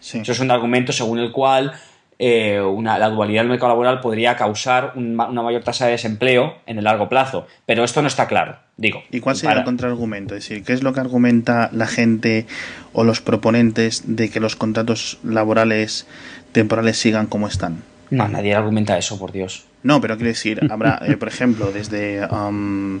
Sí. 0.00 0.18
Eso 0.18 0.32
es 0.32 0.40
un 0.40 0.50
argumento 0.50 0.92
según 0.92 1.18
el 1.20 1.30
cual 1.32 1.72
eh, 2.18 2.60
una- 2.60 2.98
la 2.98 3.08
dualidad 3.10 3.42
del 3.42 3.50
mercado 3.50 3.68
laboral 3.70 4.00
podría 4.00 4.36
causar 4.36 4.92
un 4.96 5.18
una 5.20 5.42
mayor 5.42 5.62
tasa 5.62 5.86
de 5.86 5.92
desempleo 5.92 6.56
en 6.66 6.78
el 6.78 6.84
largo 6.84 7.08
plazo. 7.08 7.46
Pero 7.66 7.84
esto 7.84 8.02
no 8.02 8.08
está 8.08 8.26
claro, 8.26 8.56
digo. 8.76 9.02
¿Y 9.10 9.20
cuál 9.20 9.36
sería 9.36 9.50
Para- 9.50 9.60
el 9.60 9.64
contraargumento? 9.64 10.34
Es 10.34 10.48
decir, 10.48 10.64
¿qué 10.64 10.72
es 10.72 10.82
lo 10.82 10.92
que 10.92 11.00
argumenta 11.00 11.70
la 11.72 11.86
gente 11.86 12.46
o 12.92 13.04
los 13.04 13.20
proponentes 13.20 14.02
de 14.16 14.30
que 14.30 14.40
los 14.40 14.56
contratos 14.56 15.18
laborales 15.24 16.06
temporales 16.52 16.98
sigan 16.98 17.26
como 17.26 17.48
están? 17.48 17.82
No, 18.10 18.28
nadie 18.28 18.54
argumenta 18.54 18.96
eso, 18.98 19.18
por 19.18 19.32
Dios. 19.32 19.64
No, 19.82 20.00
pero 20.00 20.16
quiero 20.16 20.28
decir, 20.28 20.60
habrá, 20.70 21.00
eh, 21.06 21.16
por 21.16 21.28
ejemplo, 21.28 21.72
desde 21.72 22.26
um, 22.32 23.00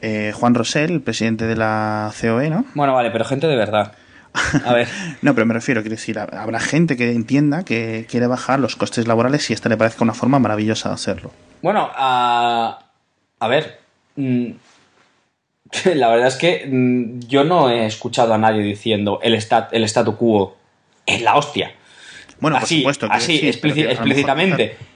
eh, 0.00 0.32
Juan 0.34 0.54
Rosell, 0.54 0.90
el 0.92 1.00
presidente 1.02 1.46
de 1.46 1.56
la 1.56 2.12
COE, 2.20 2.50
¿no? 2.50 2.64
Bueno, 2.74 2.94
vale, 2.94 3.10
pero 3.10 3.24
gente 3.24 3.46
de 3.46 3.56
verdad. 3.56 3.92
A 4.64 4.72
ver. 4.72 4.88
No, 5.22 5.34
pero 5.34 5.46
me 5.46 5.54
refiero, 5.54 5.82
quiero 5.82 5.94
decir, 5.96 6.16
hab- 6.16 6.34
habrá 6.34 6.58
gente 6.58 6.96
que 6.96 7.12
entienda 7.12 7.64
que 7.64 8.06
quiere 8.10 8.26
bajar 8.26 8.58
los 8.60 8.76
costes 8.76 9.06
laborales 9.06 9.48
y 9.50 9.52
esta 9.52 9.68
le 9.68 9.76
parezca 9.76 10.02
una 10.04 10.14
forma 10.14 10.38
maravillosa 10.38 10.88
de 10.88 10.94
hacerlo. 10.94 11.30
Bueno, 11.62 11.88
a, 11.94 12.78
a 13.38 13.48
ver. 13.48 13.81
Mm, 14.22 14.54
La 15.94 16.08
verdad 16.08 16.28
es 16.28 16.36
que 16.36 16.66
mm, 16.66 17.20
yo 17.28 17.44
no 17.44 17.70
he 17.70 17.86
escuchado 17.86 18.34
a 18.34 18.38
nadie 18.38 18.62
diciendo 18.62 19.20
el, 19.22 19.34
stat, 19.40 19.72
el 19.72 19.84
statu 19.84 20.16
quo 20.16 20.56
es 21.06 21.22
la 21.22 21.36
hostia. 21.36 21.72
Bueno, 22.40 22.56
por 22.56 22.64
así, 22.64 22.78
supuesto. 22.78 23.08
que 23.08 23.14
así 23.14 23.34
sí, 23.34 23.40
que 23.40 23.48
explícitamente. 23.90 24.76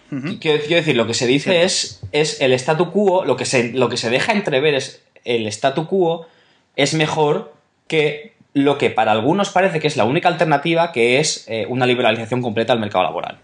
Quiero, 0.41 0.61
quiero 0.63 0.77
decir, 0.77 0.95
lo 0.97 1.09
que 1.09 1.15
se 1.15 1.27
dice 1.27 1.65
es, 1.65 2.01
es 2.13 2.41
el 2.41 2.53
statu 2.53 2.93
quo, 2.93 3.25
lo 3.25 3.37
que, 3.37 3.45
se, 3.45 3.73
lo 3.73 3.89
que 3.89 3.97
se 3.97 4.09
deja 4.09 4.31
entrever 4.33 4.75
es 4.75 5.03
el 5.25 5.49
statu 5.49 5.89
quo 5.89 6.29
es 6.77 6.95
mejor 6.95 7.53
que 7.89 8.35
lo 8.55 8.79
que 8.79 8.91
para 8.91 9.11
algunos 9.11 9.51
parece 9.51 9.81
que 9.81 9.89
es 9.89 9.97
la 9.97 10.05
única 10.05 10.29
alternativa, 10.29 10.93
que 10.93 11.19
es 11.19 11.45
eh, 11.49 11.67
una 11.69 11.87
liberalización 11.87 12.41
completa 12.41 12.73
del 12.73 12.79
mercado 12.81 13.03
laboral. 13.03 13.39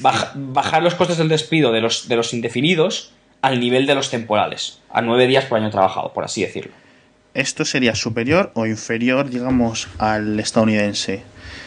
Baja- 0.00 0.30
bajar 0.36 0.80
los 0.84 0.94
costes 0.94 1.16
del 1.18 1.28
despido 1.28 1.72
de 1.72 1.80
los, 1.80 2.06
de 2.06 2.14
los 2.14 2.32
indefinidos 2.34 3.12
al 3.42 3.60
nivel 3.60 3.86
de 3.86 3.94
los 3.94 4.10
temporales, 4.10 4.80
a 4.90 5.00
nueve 5.02 5.26
días 5.26 5.44
por 5.46 5.58
año 5.58 5.70
trabajado, 5.70 6.12
por 6.12 6.24
así 6.24 6.42
decirlo. 6.42 6.72
¿Esto 7.32 7.64
sería 7.64 7.94
superior 7.94 8.50
o 8.54 8.66
inferior, 8.66 9.30
digamos, 9.30 9.88
al 9.98 10.38
estadounidense? 10.40 11.22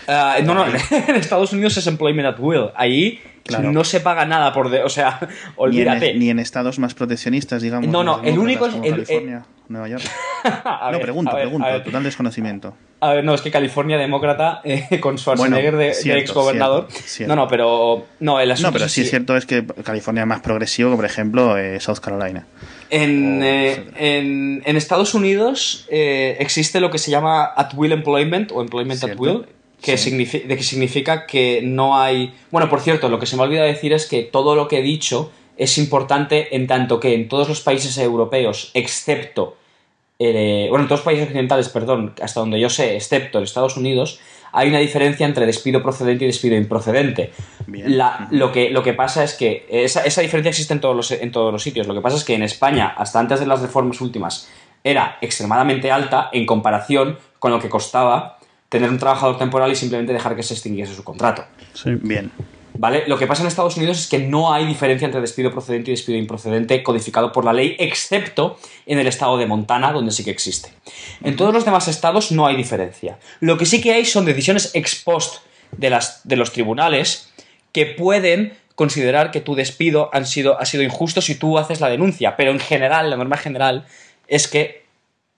Ah, 0.08 0.38
no, 0.44 0.54
no, 0.54 0.66
en 1.08 1.16
Estados 1.16 1.54
Unidos 1.54 1.78
es 1.78 1.88
employment 1.88 2.28
at 2.28 2.36
will. 2.40 2.66
Ahí 2.76 3.22
Claro. 3.46 3.74
no 3.74 3.84
se 3.84 4.00
paga 4.00 4.26
nada 4.26 4.54
por... 4.54 4.70
De, 4.70 4.84
o 4.84 4.90
sea, 4.90 5.20
Ni 5.22 5.26
en, 5.28 5.54
olvídate. 5.58 6.14
ni 6.14 6.30
en 6.30 6.40
estados 6.40 6.80
más 6.80 6.94
proteccionistas, 6.94 7.62
digamos. 7.62 7.90
No, 7.90 8.02
no, 8.04 8.22
el 8.24 8.40
único 8.40 8.68
es- 8.68 8.76
el- 8.76 8.92
California, 8.92 9.46
Nueva 9.74 9.90
York. 9.90 10.04
No, 10.44 10.92
ver, 10.92 11.02
pregunto, 11.02 11.32
ver, 11.34 11.44
pregunto, 11.44 11.84
total 11.84 12.04
desconocimiento. 12.04 12.76
A 13.00 13.14
ver, 13.14 13.24
no, 13.24 13.34
es 13.34 13.40
que 13.42 13.50
California 13.50 13.98
demócrata 13.98 14.60
eh, 14.66 15.00
con 15.00 15.18
Schwarzenegger 15.18 15.72
Bueno, 15.76 15.88
de, 15.88 15.94
cierto, 15.94 16.20
ex 16.22 16.34
gobernador. 16.34 16.88
cierto, 16.90 17.08
cierto. 17.08 17.36
No, 17.36 17.42
no, 17.44 17.48
pero. 17.48 18.06
No, 18.20 18.42
el 18.42 18.52
asunto 18.52 18.68
No, 18.72 18.74
pero 18.74 18.90
sí 18.90 19.02
es 19.04 19.10
cierto 19.10 19.38
es 19.38 19.46
que 19.46 19.66
California 19.86 20.24
es 20.24 20.28
más 20.28 20.42
progresivo 20.42 20.90
que, 20.92 20.96
por 20.98 21.06
ejemplo, 21.06 21.58
eh, 21.58 21.80
South 21.80 22.00
Carolina. 22.02 22.46
En, 22.90 23.42
o 23.42 23.46
eh, 23.46 23.86
en, 23.96 24.64
en 24.66 24.76
Estados 24.76 25.14
Unidos 25.14 25.88
existe 25.90 26.82
lo 26.82 26.92
que 26.92 26.98
se 26.98 27.10
llama 27.10 27.46
at 27.56 27.74
will 27.76 27.94
employment 27.94 28.52
o 28.54 28.62
employment 28.62 29.02
at 29.02 29.18
will, 29.18 29.46
que, 29.82 29.98
Sí. 29.98 30.12
signifi- 30.12 30.44
de 30.46 30.58
que 30.58 30.64
significa 30.64 31.26
que 31.26 31.62
no 31.64 31.98
hay... 31.98 32.34
Bueno, 32.52 32.70
por 32.70 32.82
cierto, 32.82 33.08
lo 33.08 33.18
que 33.18 33.26
se 33.28 33.38
me 33.38 33.44
olvida 33.44 33.64
decir 33.64 33.94
es 33.94 34.08
que 34.08 34.24
todo 34.24 34.56
lo 34.58 34.68
que 34.68 34.80
he 34.80 34.82
dicho 34.82 35.32
es 35.56 35.78
importante 35.78 36.54
en 36.56 36.68
tanto 36.68 37.00
que 37.00 37.14
en 37.16 37.30
todos 37.30 37.48
los 37.48 37.62
países 37.62 37.98
europeos, 37.98 38.72
excepto... 38.74 39.56
eh, 40.20 40.68
bueno, 40.70 40.84
en 40.84 40.88
todos 40.88 41.00
los 41.00 41.06
países 41.06 41.26
occidentales, 41.28 41.70
perdón, 41.70 42.14
hasta 42.22 42.40
donde 42.40 42.60
yo 42.60 42.70
sé, 42.70 42.96
excepto 42.96 43.38
en 43.40 43.44
Estados 43.44 43.78
Unidos, 43.78 44.20
hay 44.56 44.70
una 44.70 44.78
diferencia 44.80 45.26
entre 45.26 45.46
despido 45.48 45.82
procedente 45.82 46.26
y 46.26 46.28
despido 46.28 46.56
improcedente. 46.56 47.32
Bien. 47.66 47.98
La- 47.98 48.28
lo, 48.32 48.52
que, 48.52 48.70
lo 48.70 48.84
que 48.84 48.94
pasa 48.94 49.24
es 49.24 49.34
que 49.34 49.66
esa, 49.70 50.04
esa 50.04 50.22
diferencia 50.22 50.50
existe 50.50 50.74
en 50.74 50.80
todos, 50.82 50.96
los, 50.96 51.12
en 51.12 51.32
todos 51.32 51.52
los 51.52 51.64
sitios. 51.64 51.88
Lo 51.88 51.96
que 51.96 52.02
pasa 52.02 52.18
es 52.18 52.24
que 52.24 52.36
en 52.36 52.44
España, 52.44 52.94
hasta 52.96 53.20
antes 53.20 53.40
de 53.40 53.48
las 53.48 53.62
reformas 53.62 54.00
últimas, 54.02 54.48
era 54.84 55.18
extremadamente 55.22 55.92
alta 55.92 56.30
en 56.32 56.46
comparación 56.46 57.18
con 57.40 57.52
lo 57.52 57.60
que 57.60 57.70
costaba 57.70 58.38
tener 58.70 58.90
un 58.90 59.00
trabajador 59.00 59.38
temporal 59.40 59.72
y 59.72 59.76
simplemente 59.76 60.14
dejar 60.14 60.36
que 60.36 60.44
se 60.44 60.54
extinguiese 60.54 60.94
su 60.94 61.04
contrato. 61.04 61.46
Sí. 61.74 61.92
Bien. 62.02 62.32
¿Vale? 62.76 63.04
Lo 63.08 63.18
que 63.18 63.28
pasa 63.28 63.44
en 63.44 63.48
Estados 63.48 63.78
Unidos 63.78 64.00
es 64.00 64.08
que 64.08 64.20
no 64.20 64.54
hay 64.54 64.66
diferencia 64.66 65.06
entre 65.06 65.22
despido 65.22 65.52
procedente 65.52 65.92
y 65.92 65.94
despido 65.94 66.18
improcedente 66.18 66.82
codificado 66.82 67.32
por 67.32 67.46
la 67.46 67.54
ley, 67.54 67.76
excepto 67.80 68.58
en 68.86 69.00
el 69.00 69.08
estado 69.08 69.38
de 69.38 69.46
Montana, 69.46 69.92
donde 69.92 70.12
sí 70.12 70.24
que 70.24 70.32
existe. 70.32 70.70
En 71.24 71.36
todos 71.36 71.54
los 71.54 71.66
demás 71.66 71.88
estados 71.88 72.32
no 72.32 72.48
hay 72.48 72.56
diferencia. 72.56 73.20
Lo 73.40 73.58
que 73.58 73.66
sí 73.66 73.80
que 73.80 73.94
hay 73.94 74.06
son 74.06 74.26
decisiones 74.26 74.72
ex 74.74 74.96
post 74.96 75.44
de, 75.72 75.90
las, 75.90 76.28
de 76.28 76.36
los 76.36 76.52
tribunales 76.52 77.32
que 77.72 77.86
pueden 77.86 78.54
considerar 78.76 79.32
que 79.32 79.42
tu 79.42 79.56
despido 79.56 80.10
han 80.14 80.26
sido, 80.26 80.60
ha 80.60 80.66
sido 80.66 80.84
injusto 80.84 81.22
si 81.22 81.36
tú 81.36 81.60
haces 81.60 81.80
la 81.80 81.90
denuncia, 81.90 82.36
pero 82.36 82.52
en 82.52 82.60
general, 82.60 83.10
la 83.10 83.18
norma 83.18 83.38
general 83.38 83.86
es 84.28 84.48
que 84.48 84.84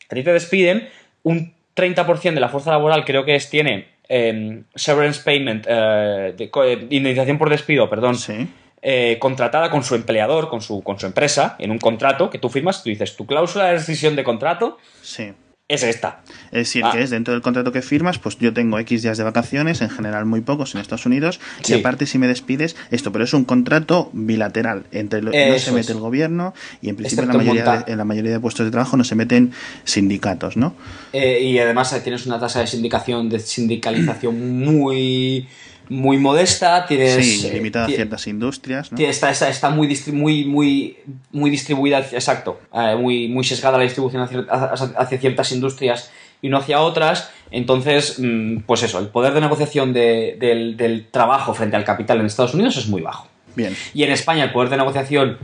a 0.09 0.15
ti 0.15 0.23
te 0.23 0.31
despiden, 0.31 0.89
un 1.23 1.53
30% 1.75 2.33
de 2.33 2.39
la 2.39 2.49
fuerza 2.49 2.71
laboral 2.71 3.03
creo 3.03 3.25
que 3.25 3.35
es, 3.35 3.49
tiene 3.49 3.94
eh, 4.09 4.63
severance 4.75 5.21
payment, 5.23 5.65
eh, 5.67 6.33
de 6.37 6.45
eh, 6.45 6.87
indemnización 6.89 7.37
por 7.37 7.49
despido, 7.49 7.89
perdón, 7.89 8.15
Sí. 8.15 8.47
eh, 8.81 9.17
contratada 9.19 9.69
con 9.71 9.83
su 9.83 9.95
empleador, 9.95 10.47
con 10.49 10.61
su, 10.61 10.83
con 10.83 10.99
su 10.99 11.05
empresa, 11.07 11.55
en 11.59 11.71
un 11.71 11.79
contrato 11.79 12.29
que 12.29 12.37
tú 12.37 12.49
firmas, 12.49 12.83
tú 12.83 12.89
dices, 12.89 13.15
tu 13.15 13.25
cláusula 13.25 13.65
de 13.65 13.73
rescisión 13.73 14.15
de 14.15 14.23
contrato 14.23 14.77
Sí. 15.01 15.33
Es 15.67 15.81
esta. 15.81 16.21
Es 16.51 16.59
decir, 16.59 16.83
Ah. 16.85 16.91
que 16.91 17.01
es 17.01 17.09
dentro 17.09 17.33
del 17.33 17.41
contrato 17.41 17.71
que 17.71 17.81
firmas, 17.81 18.19
pues 18.19 18.37
yo 18.37 18.53
tengo 18.53 18.77
X 18.77 19.01
días 19.01 19.17
de 19.17 19.23
vacaciones, 19.23 19.81
en 19.81 19.89
general 19.89 20.25
muy 20.25 20.41
pocos 20.41 20.75
en 20.75 20.81
Estados 20.81 21.07
Unidos, 21.07 21.39
Sí. 21.63 21.73
y 21.73 21.79
aparte 21.79 22.05
si 22.05 22.19
me 22.19 22.27
despides, 22.27 22.75
esto, 22.91 23.11
pero 23.11 23.23
es 23.23 23.33
un 23.33 23.45
contrato 23.45 24.11
bilateral, 24.13 24.85
entre 24.91 25.23
lo- 25.23 25.31
no 25.31 25.57
se 25.59 25.71
mete 25.71 25.79
es. 25.81 25.89
el 25.89 25.99
gobierno 25.99 26.53
y 26.83 26.89
en 26.89 26.95
principio 26.97 27.23
en 27.23 27.29
la, 27.29 27.33
mayoría 27.37 27.77
de, 27.83 27.91
en 27.91 27.97
la 27.97 28.05
mayoría 28.05 28.31
de 28.31 28.39
puestos 28.39 28.63
de 28.65 28.71
trabajo 28.71 28.95
no 28.95 29.03
se 29.03 29.15
meten 29.15 29.53
sindicatos, 29.85 30.55
¿no? 30.55 30.75
Eh, 31.13 31.41
y 31.41 31.57
además 31.57 31.91
eh, 31.93 32.01
tienes 32.01 32.27
una 32.27 32.39
tasa 32.39 32.59
de 32.59 32.67
sindicación, 32.67 33.27
de 33.29 33.39
sindicalización 33.39 34.59
muy, 34.63 35.47
muy 35.89 36.17
modesta, 36.17 36.85
tienes... 36.85 37.15
Sí, 37.25 37.47
eh, 37.47 37.53
limitada 37.53 37.85
a 37.85 37.89
ciertas 37.89 38.27
industrias, 38.27 38.91
Está, 38.97 39.29
está, 39.29 39.49
está 39.49 39.69
muy, 39.69 39.87
muy, 40.11 40.45
muy, 40.45 40.97
muy 41.31 41.49
distribuida, 41.49 41.99
exacto, 41.99 42.59
eh, 42.73 42.95
muy, 42.99 43.27
muy 43.27 43.43
sesgada 43.43 43.77
la 43.77 43.83
distribución 43.83 44.23
hacia, 44.23 44.39
hacia- 44.41 45.17
ciertas 45.19 45.51
industrias 45.51 46.11
y 46.41 46.49
no 46.49 46.57
hacia 46.57 46.79
otras. 46.81 47.29
Entonces, 47.51 48.17
mm, 48.19 48.59
pues 48.65 48.83
eso, 48.83 48.99
el 48.99 49.07
poder 49.07 49.33
de 49.33 49.41
negociación 49.41 49.93
de- 49.93 50.35
del, 50.39 50.75
del 50.77 51.07
trabajo 51.09 51.53
frente 51.53 51.75
al 51.75 51.83
capital 51.83 52.19
en 52.19 52.25
Estados 52.25 52.53
Unidos 52.53 52.77
es 52.77 52.87
muy 52.87 53.01
bajo. 53.01 53.27
Bien. 53.55 53.75
Y 53.93 54.03
en 54.03 54.11
España 54.11 54.43
el 54.43 54.51
poder 54.51 54.69
de 54.69 54.77
negociación 54.77 55.37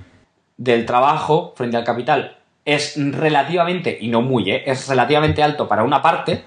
del 0.58 0.86
trabajo 0.86 1.54
frente 1.56 1.78
al 1.78 1.84
capital 1.84 2.38
es 2.66 2.94
relativamente, 2.98 3.98
y 4.00 4.10
no 4.10 4.22
muy, 4.22 4.52
¿eh? 4.52 4.64
es 4.68 4.88
relativamente 4.88 5.42
alto 5.42 5.68
para 5.68 5.84
una 5.84 6.02
parte 6.02 6.44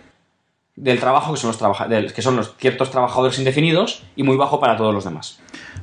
del 0.76 0.98
trabajo 0.98 1.32
que 1.34 1.40
son 1.40 1.48
los, 1.48 1.58
trabaja- 1.58 1.86
del- 1.88 2.12
que 2.12 2.22
son 2.22 2.36
los 2.36 2.56
ciertos 2.58 2.90
trabajadores 2.90 3.38
indefinidos 3.38 4.02
y 4.16 4.22
muy 4.24 4.36
bajo 4.36 4.58
para 4.60 4.76
todos 4.76 4.92
los 4.94 5.04
demás. 5.04 5.38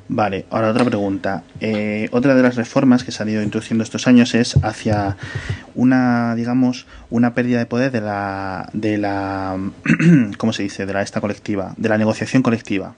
Vale, 0.09 0.45
ahora 0.49 0.71
otra 0.71 0.83
pregunta. 0.83 1.43
Eh, 1.61 2.09
otra 2.11 2.35
de 2.35 2.43
las 2.43 2.55
reformas 2.57 3.05
que 3.05 3.11
se 3.13 3.23
han 3.23 3.29
ido 3.29 3.41
introduciendo 3.41 3.83
estos 3.83 4.07
años 4.07 4.35
es 4.35 4.57
hacia 4.63 5.15
una, 5.75 6.35
digamos, 6.35 6.85
una 7.09 7.33
pérdida 7.33 7.59
de 7.59 7.65
poder 7.65 7.91
de 7.91 8.01
la, 8.01 8.69
de 8.73 8.97
la, 8.97 9.57
¿cómo 10.37 10.51
se 10.51 10.63
dice? 10.63 10.85
De 10.85 10.91
la 10.93 11.01
esta 11.01 11.21
colectiva, 11.21 11.73
de 11.77 11.87
la 11.89 11.97
negociación 11.97 12.43
colectiva 12.43 12.95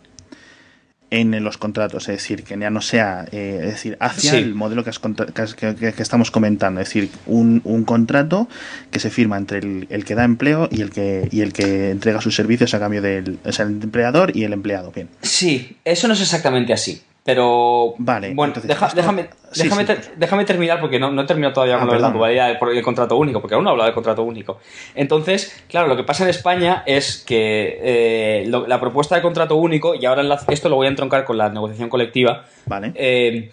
en 1.19 1.43
los 1.43 1.57
contratos, 1.57 2.09
es 2.09 2.15
decir, 2.17 2.43
que 2.43 2.57
ya 2.57 2.69
no 2.69 2.81
sea, 2.81 3.25
eh, 3.31 3.59
es 3.63 3.71
decir, 3.73 3.97
hacia 3.99 4.31
Sí. 4.31 4.37
el 4.37 4.55
modelo 4.55 4.83
que, 4.83 4.89
has 4.89 4.99
que 4.99 5.13
que- 5.55 5.75
que- 5.75 5.93
que 5.93 6.01
estamos 6.01 6.31
comentando, 6.31 6.81
es 6.81 6.87
decir, 6.87 7.09
un, 7.27 7.61
un 7.65 7.83
contrato 7.85 8.47
que 8.91 8.99
se 8.99 9.09
firma 9.09 9.37
entre 9.37 9.59
el, 9.59 9.85
el 9.89 10.05
que 10.05 10.15
da 10.15 10.23
empleo 10.23 10.67
y 10.71 10.81
el 10.81 10.89
que 10.89 11.27
y 11.31 11.41
el 11.41 11.53
que 11.53 11.91
entrega 11.91 12.19
sus 12.21 12.35
servicios 12.35 12.73
a 12.73 12.79
cambio 12.79 13.01
del, 13.01 13.37
o 13.45 13.51
sea, 13.51 13.65
el 13.65 13.81
empleador 13.83 14.35
y 14.35 14.43
el 14.43 14.53
empleado, 14.53 14.91
bien. 14.91 15.07
Sí, 15.21 15.77
eso 15.85 16.07
no 16.07 16.13
es 16.15 16.21
exactamente 16.21 16.73
así. 16.73 17.01
Pero. 17.23 17.93
Vale, 17.99 18.33
Bueno, 18.33 18.49
entonces, 18.51 18.67
deja- 18.67 18.87
esto- 18.87 18.97
déjame, 18.97 19.29
sí, 19.51 19.63
déjame, 19.63 19.81
sí, 19.83 19.87
ter- 19.87 20.13
déjame 20.17 20.43
terminar 20.45 20.81
porque 20.81 20.99
no, 20.99 21.09
no 21.11 21.21
he 21.21 21.25
terminado 21.25 21.53
todavía 21.53 21.75
Ah, 21.75 21.79
con 21.79 21.87
de 21.89 21.93
la 21.95 21.99
perdón. 22.07 22.17
dualidad 22.17 22.47
del, 22.59 22.75
del 22.75 22.83
contrato 22.83 23.15
único, 23.15 23.39
porque 23.39 23.55
aún 23.55 23.63
no 23.63 23.69
he 23.69 23.71
hablado 23.71 23.85
del 23.87 23.93
contrato 23.93 24.23
único. 24.23 24.59
Entonces, 24.93 25.63
claro, 25.69 25.87
lo 25.87 25.95
que 25.95 26.03
pasa 26.03 26.23
en 26.23 26.29
España 26.29 26.83
es 26.85 27.23
que 27.25 27.79
eh, 27.81 28.43
lo- 28.47 28.67
la 28.67 28.79
propuesta 28.79 29.15
de 29.15 29.21
contrato 29.21 29.55
único, 29.55 29.95
y 29.95 30.05
ahora 30.05 30.21
enlace- 30.21 30.51
esto 30.51 30.67
lo 30.67 30.75
voy 30.75 30.87
a 30.87 30.89
entroncar 30.89 31.23
con 31.23 31.37
la 31.37 31.49
negociación 31.49 31.87
colectiva, 31.87 32.43
Vale. 32.65 32.91
eh, 32.95 33.49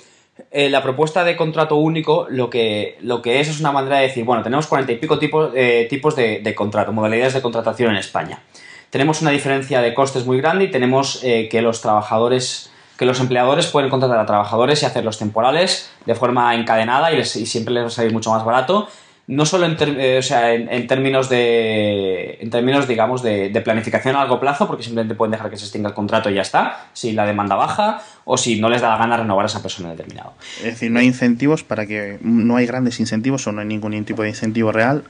eh, 0.51 0.69
la 0.69 0.83
propuesta 0.83 1.23
de 1.23 1.37
contrato 1.37 1.77
único 1.77 2.27
lo 2.29 2.51
que, 2.51 2.97
lo 3.03 3.23
que 3.23 3.39
es 3.41 3.49
es 3.49 3.61
una 3.61 3.71
manera 3.71 3.99
de 3.99 4.05
decir, 4.09 4.25
bueno, 4.25 4.43
tenemos 4.43 4.67
cuarenta 4.67 4.91
y 4.93 4.97
pico 4.97 5.19
tipos, 5.19 5.53
eh, 5.55 5.87
tipos 5.89 6.17
de, 6.17 6.41
de 6.41 6.55
contrato, 6.57 6.93
modalidades 6.93 7.35
de 7.35 7.43
contratación 7.43 7.91
en 7.93 7.99
España. 7.99 8.41
Tenemos 8.89 9.23
una 9.23 9.31
diferencia 9.31 9.81
de 9.81 9.95
costes 9.95 10.27
muy 10.27 10.39
grande 10.41 10.65
y 10.65 10.71
tenemos 10.73 11.21
que 11.21 11.63
los 11.63 11.81
trabajadores, 11.81 12.70
que 13.01 13.07
los 13.07 13.19
empleadores 13.19 13.67
pueden 13.67 13.89
contratar 13.89 14.19
a 14.19 14.27
trabajadores 14.27 14.83
y 14.83 14.87
hacerlos 14.87 15.19
temporales 15.19 15.91
de 16.05 16.15
forma 16.15 16.55
encadenada 16.55 17.11
y, 17.11 17.17
les- 17.17 17.35
y 17.35 17.47
siempre 17.47 17.73
les 17.73 17.83
va 17.85 17.87
a 17.89 17.91
salir 17.91 18.13
mucho 18.13 18.31
más 18.31 18.45
barato. 18.45 18.87
No 19.27 19.47
solo 19.47 19.65
en, 19.65 19.77
eh, 19.81 20.19
o 20.19 20.23
sea, 20.23 20.53
en, 20.53 20.69
en 20.71 20.87
términos 20.87 21.29
de. 21.29 22.37
En 22.41 22.51
términos, 22.51 22.87
digamos, 22.89 23.23
de, 23.23 23.49
de 23.49 23.61
planificación 23.61 24.17
a 24.17 24.21
largo 24.21 24.39
plazo, 24.41 24.67
porque 24.67 24.83
simplemente 24.83 25.15
pueden 25.15 25.31
dejar 25.33 25.49
que 25.51 25.57
se 25.57 25.65
extinga 25.65 25.89
el 25.89 25.95
contrato 25.95 26.29
y 26.31 26.35
ya 26.35 26.43
está, 26.43 26.89
si 26.93 27.13
la 27.13 27.25
demanda 27.27 27.55
baja, 27.55 28.03
o 28.25 28.37
si 28.37 28.61
no 28.61 28.69
les 28.69 28.83
da 28.83 28.91
la 28.91 28.97
gana 28.99 29.17
renovar 29.17 29.45
a 29.45 29.47
esa 29.47 29.63
persona 29.63 29.91
determinado. 29.91 30.33
Es 30.59 30.65
decir, 30.65 30.91
no 30.91 30.99
hay 30.99 31.07
incentivos 31.07 31.63
para 31.63 31.87
que. 31.87 32.19
No 32.23 32.57
hay 32.57 32.67
grandes 32.67 32.99
incentivos 33.01 33.47
o 33.47 33.53
no 33.53 33.61
hay 33.61 33.67
ningún 33.69 34.05
tipo 34.05 34.23
de 34.23 34.29
incentivo 34.31 34.73
real 34.73 35.05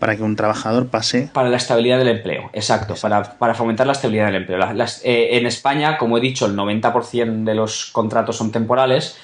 para 0.00 0.16
que 0.16 0.22
un 0.24 0.34
trabajador 0.34 0.88
pase. 0.88 1.30
Para 1.32 1.48
la 1.50 1.58
estabilidad 1.58 1.98
del 1.98 2.08
empleo, 2.08 2.50
exacto, 2.52 2.94
Para, 3.00 3.22
para 3.38 3.54
fomentar 3.54 3.86
la 3.86 3.92
estabilidad 3.92 4.26
del 4.26 4.36
empleo. 4.36 4.58
Las- 4.72 5.02
eh, 5.04 5.36
en 5.36 5.46
España, 5.46 5.96
como 5.98 6.18
he 6.18 6.20
dicho, 6.20 6.46
el 6.46 6.56
90% 6.56 7.44
de 7.44 7.54
los 7.54 7.86
contratos 7.92 8.36
son 8.36 8.50
temporales 8.50 9.16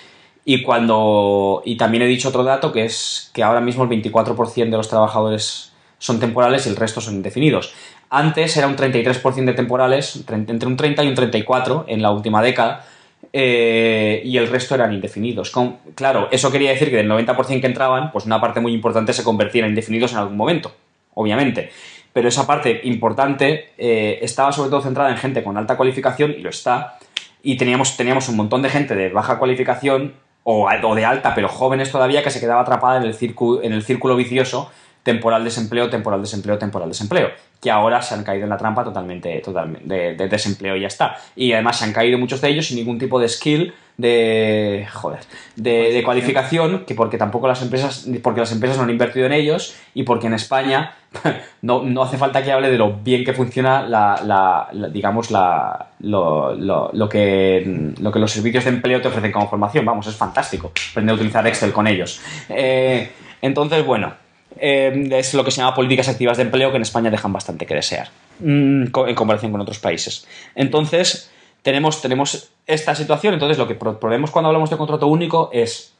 y 0.45 0.63
cuando 0.63 1.63
y 1.65 1.77
también 1.77 2.03
he 2.05 2.07
dicho 2.07 2.29
otro 2.29 2.45
dato 2.45 2.71
que 2.73 2.85
es 2.85 3.31
que 3.33 3.43
ahora 3.43 3.61
mismo 3.61 3.83
el 3.83 3.89
24% 3.91 4.55
de 4.71 4.77
los 4.77 4.89
trabajadores 4.89 5.73
son 5.99 6.21
temporales 6.21 6.67
y 6.67 6.69
el 6.69 6.77
resto 6.77 7.01
son 7.01 7.15
indefinidos. 7.15 7.73
Antes 8.11 8.57
era 8.57 8.69
un 8.69 8.77
33% 8.77 9.47
de 9.47 9.55
temporales, 9.55 10.25
tre- 10.27 10.49
entre 10.49 10.69
un 10.69 10.77
30 10.77 11.03
y 11.03 11.09
un 11.09 11.15
34 11.17 11.87
en 11.89 12.03
la 12.03 12.13
última 12.13 12.41
década, 12.43 12.85
eh, 13.33 14.23
y 14.25 14.39
el 14.39 14.49
resto 14.49 14.75
eran 14.75 14.93
indefinidos. 14.93 15.53
Claro, 15.95 16.29
eso 16.31 16.51
quería 16.51 16.71
decir 16.71 16.91
que 16.91 16.97
del 16.97 17.11
90% 17.11 17.61
que 17.61 17.67
entraban, 17.67 18.11
pues 18.13 18.25
una 18.25 18.41
parte 18.41 18.61
muy 18.61 18.73
importante 18.73 19.13
se 19.13 19.25
convertía 19.25 19.65
en 19.65 19.71
indefinidos 19.71 20.13
en 20.13 20.19
algún 20.19 20.37
momento, 20.37 20.73
obviamente. 21.15 21.71
Pero 22.13 22.29
esa 22.29 22.47
parte 22.47 22.81
importante 22.85 23.73
eh, 23.77 24.21
estaba 24.23 24.53
sobre 24.53 24.71
todo 24.71 24.81
centrada 24.81 25.11
en 25.11 25.19
gente 25.19 25.45
con 25.45 25.57
alta 25.59 25.77
cualificación, 25.77 26.31
y 26.31 26.41
lo 26.41 26.51
está, 26.51 26.99
y 27.43 27.57
teníamos, 27.57 27.97
teníamos 27.97 28.29
un 28.29 28.37
montón 28.37 28.63
de 28.63 28.71
gente 28.71 28.95
de 28.95 29.11
baja 29.11 29.39
cualificación 29.39 30.15
o, 30.43 30.67
o 30.67 30.95
de 30.95 31.05
alta, 31.05 31.35
pero 31.35 31.49
jóvenes 31.49 31.93
todavía, 31.93 32.23
que 32.23 32.31
se 32.31 32.41
quedaba 32.41 32.63
atrapada 32.63 32.97
en 32.97 33.03
el, 33.03 33.17
en 33.63 33.73
el 33.73 33.83
círculo 33.83 34.17
vicioso 34.17 34.71
temporal 35.07 35.43
desempleo, 35.45 35.89
temporal 35.89 36.21
desempleo, 36.21 36.59
temporal 36.59 36.89
desempleo, 36.91 37.31
que 37.63 37.71
ahora 37.71 38.03
se 38.03 38.13
han 38.15 38.25
caído 38.25 38.45
en 38.45 38.51
la 38.51 38.59
trampa 38.59 38.85
totalmente, 38.85 39.41
totalmente 39.41 39.87
de, 39.95 40.15
de 40.17 40.29
desempleo 40.29 40.77
y 40.77 40.81
ya 40.83 40.89
está. 40.89 41.17
Y 41.35 41.53
además 41.53 41.79
se 41.79 41.85
han 41.87 41.93
caído 41.95 42.19
muchos 42.19 42.41
de 42.43 42.49
ellos 42.49 42.67
sin 42.67 42.77
ningún 42.77 42.99
tipo 42.99 43.19
de 43.19 43.29
skill, 43.29 43.73
de 43.97 44.87
joder, 44.93 45.21
de, 45.55 45.93
de 45.93 46.03
cualificación, 46.03 46.85
que 46.87 46.95
porque 46.95 47.17
tampoco 47.17 47.49
las 47.49 47.63
empresas, 47.63 48.07
porque 48.23 48.41
las 48.41 48.53
empresas 48.53 48.77
no 48.77 48.83
han 48.83 48.91
invertido 48.91 49.25
en 49.27 49.33
ellos 49.33 49.75
y 49.95 50.03
porque 50.03 50.27
en 50.27 50.35
España 50.35 50.93
no, 51.63 51.83
no 51.83 52.03
hace 52.03 52.19
falta 52.19 52.43
que 52.43 52.53
hable 52.53 52.69
de 52.71 52.77
lo 52.77 52.93
bien 52.93 53.25
que 53.25 53.33
funciona 53.33 53.83
la, 53.89 54.21
la- 54.25 54.69
la- 54.73 54.89
digamos 54.89 55.31
la, 55.31 55.87
lo, 56.01 56.55
lo- 56.55 56.91
lo 56.93 57.09
que, 57.09 57.93
lo 58.01 58.13
que 58.13 58.19
los 58.19 58.31
servicios 58.33 58.65
de 58.65 58.71
empleo 58.71 59.01
te 59.01 59.09
ofrecen 59.09 59.33
como 59.33 59.49
formación. 59.49 59.85
Vamos, 59.87 60.07
es 60.09 60.17
fantástico 60.17 60.73
aprender 60.91 61.13
a 61.13 61.17
utilizar 61.17 61.47
Excel 61.47 61.73
con 61.73 61.87
ellos. 61.87 62.21
Eh, 62.51 63.11
entonces, 63.41 63.85
bueno, 63.87 64.13
eh, 64.59 65.09
es 65.13 65.35
lo 65.35 65.45
que 65.45 65.51
se 65.51 65.59
llama 65.59 65.75
políticas 65.75 66.09
activas 66.09 66.37
de 66.37 66.45
empleo 66.45 66.71
que 66.71 66.77
en 66.77 66.83
España 66.83 67.11
dejan 67.11 67.33
bastante 67.33 67.67
que 67.67 67.75
desear 67.75 68.09
mm, 68.41 68.85
en 69.07 69.15
comparación 69.15 69.53
con 69.53 69.61
otros 69.61 69.79
países. 69.79 70.27
Entonces, 70.55 71.31
tenemos, 71.63 72.01
tenemos 72.03 72.51
esta 72.67 72.95
situación. 72.95 73.35
Entonces, 73.35 73.59
lo 73.59 73.67
que 73.69 73.75
pro- 73.75 73.93
proponemos 73.99 74.31
cuando 74.31 74.49
hablamos 74.49 74.71
de 74.71 74.77
contrato 74.77 75.07
único 75.09 75.51
es 75.53 75.93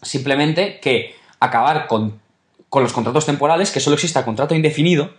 simplemente 0.00 0.80
que 0.80 1.14
acabar 1.40 1.86
con, 1.86 2.20
con 2.68 2.82
los 2.82 2.92
contratos 2.92 3.26
temporales, 3.26 3.70
que 3.70 3.80
solo 3.80 3.94
exista 3.94 4.24
contrato 4.24 4.54
indefinido 4.54 5.10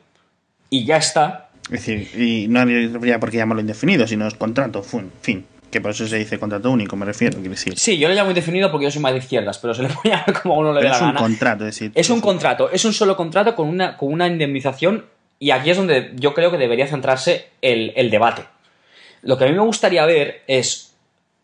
y 0.70 0.86
ya 0.86 0.98
está. 0.98 1.50
Es 1.66 1.86
decir, 1.86 2.10
y 2.20 2.48
no 2.50 2.60
habría 2.60 3.20
por 3.20 3.32
qué 3.32 3.38
llamarlo 3.38 3.62
indefinido, 3.62 4.06
sino 4.08 4.28
es 4.28 4.34
contrato, 4.36 4.84
fin. 4.84 5.46
Que 5.74 5.82
por 5.82 5.90
eso 5.90 6.08
se 6.08 6.18
dice 6.20 6.38
contrato 6.38 6.70
único, 6.70 6.96
me 6.96 7.04
refiero, 7.04 7.34
quiero 7.40 7.50
decir. 7.50 7.80
Sí, 7.80 7.98
yo 7.98 8.08
lo 8.08 8.14
llamo 8.14 8.30
indefinido 8.30 8.70
porque 8.70 8.84
yo 8.86 8.92
soy 8.92 9.02
más 9.02 9.12
de 9.12 9.18
izquierdas, 9.18 9.58
pero 9.58 9.74
se 9.74 9.82
le 9.82 9.90
puede 10.04 10.10
llamar 10.16 10.40
como 10.40 10.54
a 10.54 10.58
uno 10.60 10.72
le 10.72 10.82
Pero 10.82 10.90
la 10.92 10.96
es 10.96 11.02
un 11.02 11.08
gana. 11.08 11.20
contrato, 11.20 11.64
es 11.66 11.74
decir. 11.76 11.92
Es 11.96 12.10
un 12.12 12.22
contrato, 12.22 12.70
es 12.70 12.86
un 12.86 12.94
solo 12.94 13.18
contrato 13.18 13.56
con 13.56 13.68
una, 13.68 13.98
con 13.98 14.14
una 14.14 14.28
indemnización 14.28 15.06
y 15.40 15.50
aquí 15.50 15.72
es 15.72 15.78
donde 15.78 16.12
yo 16.16 16.36
creo 16.36 16.52
que 16.52 16.60
debería 16.60 16.86
centrarse 16.86 17.48
el, 17.64 17.92
el 17.96 18.12
debate. 18.12 18.44
Lo 19.24 19.36
que 19.38 19.46
a 19.46 19.48
mí 19.48 19.54
me 19.54 19.64
gustaría 19.64 20.06
ver 20.06 20.44
es 20.46 20.94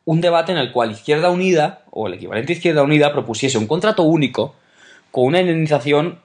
un 0.05 0.21
debate 0.21 0.51
en 0.51 0.59
el 0.59 0.71
cual 0.71 0.91
Izquierda 0.91 1.31
Unida, 1.31 1.81
o 1.89 2.05
el 2.05 2.13
equivalente 2.13 2.53
a 2.53 2.55
Izquierda 2.55 2.83
Unida, 2.83 3.11
propusiese 3.11 3.57
un 3.57 3.65
contrato 3.65 4.03
único 4.03 4.53
con 5.09 5.25
una 5.25 5.41
indemnización 5.41 6.19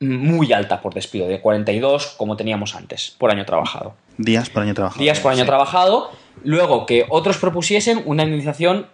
muy 0.00 0.52
alta 0.52 0.80
por 0.82 0.92
despido, 0.94 1.26
de 1.28 1.40
42 1.40 2.14
como 2.18 2.36
teníamos 2.36 2.74
antes, 2.74 3.14
por 3.18 3.30
año 3.30 3.44
trabajado 3.46 3.94
Días 4.18 4.50
por 4.50 4.62
año 4.62 4.74
trabajado. 4.74 5.00
días 5.02 5.20
por 5.20 5.32
año 5.32 5.42
Sí. 5.42 5.46
trabajado, 5.46 6.10
luego 6.44 6.86
que 6.86 7.06
otros 7.08 7.38
propusiesen 7.38 8.02
una 8.06 8.24
indemnización 8.24 8.86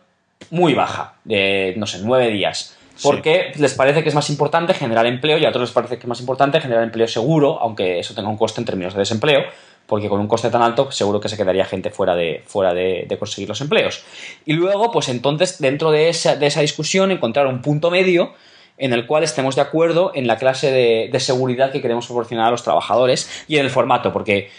muy 0.50 0.74
baja, 0.74 1.14
de, 1.24 1.74
no 1.76 1.86
sé, 1.86 2.00
nueve 2.02 2.28
días. 2.30 2.76
Porque 3.02 3.52
les 3.56 3.74
parece 3.74 4.02
que 4.02 4.08
es 4.10 4.14
más 4.14 4.28
importante 4.30 4.74
generar 4.74 5.06
empleo 5.06 5.38
y 5.38 5.44
a 5.44 5.48
otros 5.48 5.62
les 5.62 5.70
parece 5.72 5.96
que 5.96 6.02
es 6.02 6.08
más 6.08 6.20
importante 6.20 6.60
generar 6.60 6.84
empleo 6.84 7.08
seguro, 7.08 7.58
aunque 7.60 7.98
eso 7.98 8.14
tenga 8.14 8.28
un 8.28 8.36
coste 8.36 8.60
en 8.60 8.64
términos 8.64 8.92
de 8.94 9.00
desempleo, 9.00 9.42
porque 9.86 10.08
con 10.08 10.20
un 10.20 10.28
coste 10.28 10.50
tan 10.50 10.62
alto 10.62 10.90
seguro 10.92 11.18
que 11.20 11.28
se 11.28 11.36
quedaría 11.36 11.64
gente 11.64 11.90
fuera 11.90 12.14
de, 12.14 12.42
fuera 12.46 12.74
de, 12.74 13.06
de 13.08 13.18
conseguir 13.18 13.48
los 13.48 13.60
empleos. 13.60 14.04
Y 14.44 14.52
luego, 14.52 14.92
pues 14.92 15.08
entonces, 15.08 15.58
dentro 15.60 15.90
de 15.90 16.08
esa, 16.10 16.36
de 16.36 16.46
esa 16.46 16.60
discusión, 16.60 17.10
encontrar 17.10 17.46
un 17.46 17.62
punto 17.62 17.90
medio 17.90 18.34
en 18.78 18.92
el 18.92 19.06
cual 19.06 19.22
estemos 19.22 19.54
de 19.56 19.62
acuerdo 19.62 20.12
en 20.14 20.26
la 20.26 20.36
clase 20.38 20.70
de, 20.72 21.08
de 21.12 21.20
seguridad 21.20 21.70
que 21.72 21.80
queremos 21.82 22.06
proporcionar 22.06 22.46
a 22.48 22.50
los 22.50 22.62
trabajadores 22.62 23.44
y 23.48 23.56
en 23.58 23.64
el 23.64 23.70
formato, 23.70 24.12
porque 24.12 24.50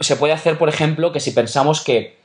se 0.00 0.16
puede 0.16 0.32
hacer, 0.32 0.58
por 0.58 0.68
ejemplo, 0.68 1.12
que 1.12 1.20
si 1.20 1.30
pensamos 1.32 1.82
que, 1.82 2.18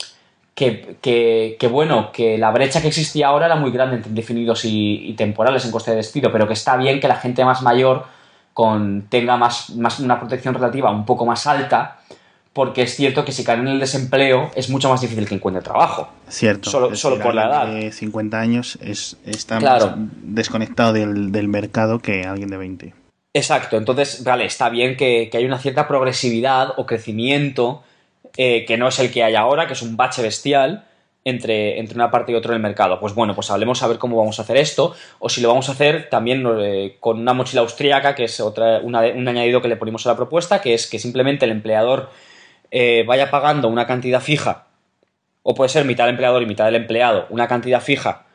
que, 0.56 0.98
que- 1.02 1.58
que, 1.60 1.68
bueno, 1.68 2.12
que 2.12 2.38
la 2.38 2.52
brecha 2.52 2.82
que 2.82 2.88
existía 2.90 3.28
ahora 3.28 3.46
era 3.46 3.56
muy 3.56 3.72
grande 3.72 3.96
entre 3.98 4.10
indefinidos 4.10 4.66
y, 4.66 5.10
y 5.10 5.14
temporales 5.14 5.64
en 5.66 5.72
coste 5.72 5.92
de 5.92 5.98
despido, 5.98 6.32
pero 6.32 6.48
que 6.48 6.54
está 6.54 6.76
bien 6.78 7.00
que 7.00 7.08
la 7.08 7.16
gente 7.18 7.46
más 7.46 7.62
mayor 7.62 8.06
con, 8.54 9.04
tenga 9.10 9.38
más, 9.38 9.70
más 9.72 10.00
una 10.00 10.20
protección 10.20 10.54
relativa 10.56 10.90
un 10.90 11.06
poco 11.06 11.26
más 11.26 11.46
alta, 11.46 12.00
porque 12.58 12.82
es 12.82 12.96
cierto 12.96 13.24
que 13.24 13.32
si 13.32 13.44
caen 13.44 13.60
en 13.62 13.68
el 13.68 13.80
desempleo 13.80 14.50
es 14.56 14.68
mucho 14.72 14.90
más 14.90 15.00
difícil 15.00 15.28
que 15.28 15.36
encuentre 15.36 15.62
trabajo. 15.64 16.10
Cierto. 16.28 16.72
Solo- 16.72 16.96
solo 16.96 17.20
por 17.20 17.36
la 17.36 17.46
edad. 17.46 17.68
De 17.68 17.92
50 17.92 18.40
años 18.40 18.80
es, 18.82 19.16
está 19.28 19.60
Claro. 19.60 19.92
más 19.96 19.96
desconectado 20.24 20.94
del, 20.94 21.32
del 21.32 21.48
mercado 21.50 22.00
que 22.00 22.24
alguien 22.24 22.50
de 22.50 22.58
20. 22.58 22.94
Exacto, 23.36 23.78
entonces, 23.78 24.24
vale, 24.24 24.46
está 24.46 24.70
bien 24.70 24.98
que, 24.98 25.30
que 25.32 25.38
hay 25.38 25.46
una 25.46 25.60
cierta 25.60 25.88
progresividad 25.88 26.74
o 26.78 26.88
crecimiento 26.88 27.84
eh, 28.36 28.66
que 28.66 28.78
no 28.78 28.88
es 28.88 28.98
el 29.00 29.12
que 29.12 29.24
hay 29.24 29.36
ahora, 29.36 29.68
que 29.68 29.74
es 29.74 29.82
un 29.84 29.96
bache 29.96 30.24
bestial 30.24 30.86
entre, 31.26 31.78
entre 31.80 31.96
una 31.96 32.10
parte 32.10 32.32
y 32.32 32.36
otra 32.36 32.54
del 32.54 32.62
mercado. 32.62 33.00
Pues 33.00 33.14
bueno, 33.14 33.36
pues 33.36 33.52
hablemos 33.52 33.84
a 33.84 33.88
ver 33.88 33.98
cómo 34.00 34.18
vamos 34.18 34.40
a 34.40 34.44
hacer 34.44 34.58
esto, 34.58 34.96
o 35.20 35.30
si 35.30 35.42
lo 35.42 35.50
vamos 35.50 35.70
a 35.70 35.74
hacer 35.74 36.08
también 36.10 36.44
eh, 36.60 36.96
con 37.00 37.20
una 37.20 37.34
mochila 37.34 37.62
austríaca, 37.62 38.16
que 38.16 38.24
es 38.24 38.40
otra, 38.40 38.80
una- 38.82 39.02
un 39.02 39.28
añadido 39.28 39.62
que 39.62 39.68
le 39.68 39.76
ponemos 39.76 40.06
a 40.08 40.10
la 40.12 40.16
propuesta, 40.16 40.60
que 40.62 40.74
es 40.74 40.88
que 40.88 40.98
simplemente 40.98 41.46
el 41.46 41.52
empleador 41.52 42.10
eh, 42.72 43.04
vaya 43.08 43.30
pagando 43.32 43.68
una 43.68 43.88
cantidad 43.88 44.22
fija, 44.22 44.66
o 45.44 45.56
puede 45.56 45.70
ser 45.70 45.86
mitad 45.86 46.06
del 46.06 46.12
empleador 46.16 46.42
y 46.44 46.46
mitad 46.46 46.66
del 46.66 46.76
empleado, 46.76 47.26
una 47.30 47.48
cantidad 47.48 47.82
fija 47.82 48.26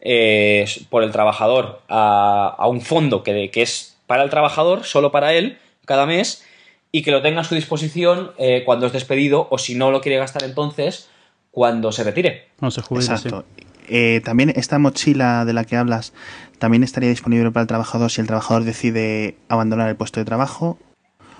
eh, 0.00 0.66
por 0.90 1.02
el 1.04 1.12
trabajador 1.12 1.80
a, 1.88 2.54
a 2.58 2.66
un 2.68 2.80
fondo 2.80 3.22
que, 3.22 3.32
de- 3.32 3.50
que 3.50 3.62
es 3.62 3.96
para 4.06 4.22
el 4.24 4.30
trabajador, 4.30 4.84
solo 4.84 5.12
para 5.12 5.32
él, 5.34 5.58
cada 5.86 6.06
mes, 6.06 6.44
y 6.90 7.02
que 7.02 7.10
lo 7.10 7.22
tenga 7.22 7.40
a 7.40 7.44
su 7.44 7.54
disposición 7.54 8.32
eh, 8.38 8.62
cuando 8.64 8.86
es 8.86 8.92
despedido, 8.92 9.46
o 9.50 9.58
si 9.58 9.74
no 9.74 9.90
lo 9.90 10.00
quiere 10.00 10.18
gastar 10.18 10.42
entonces, 10.44 11.08
cuando 11.50 11.92
se 11.92 12.04
retire. 12.04 12.48
No 12.60 12.70
se 12.70 12.82
jubila, 12.82 13.04
Exacto. 13.14 13.44
Eh, 13.88 14.20
también 14.24 14.52
esta 14.56 14.78
mochila 14.78 15.44
de 15.44 15.52
la 15.52 15.64
que 15.64 15.76
hablas 15.76 16.12
también 16.58 16.82
estaría 16.84 17.10
disponible 17.10 17.50
para 17.50 17.62
el 17.62 17.66
trabajador 17.68 18.10
si 18.10 18.20
el 18.20 18.26
trabajador 18.26 18.64
decide 18.64 19.36
abandonar 19.48 19.88
el 19.88 19.96
puesto 19.96 20.20
de 20.20 20.24
trabajo 20.24 20.78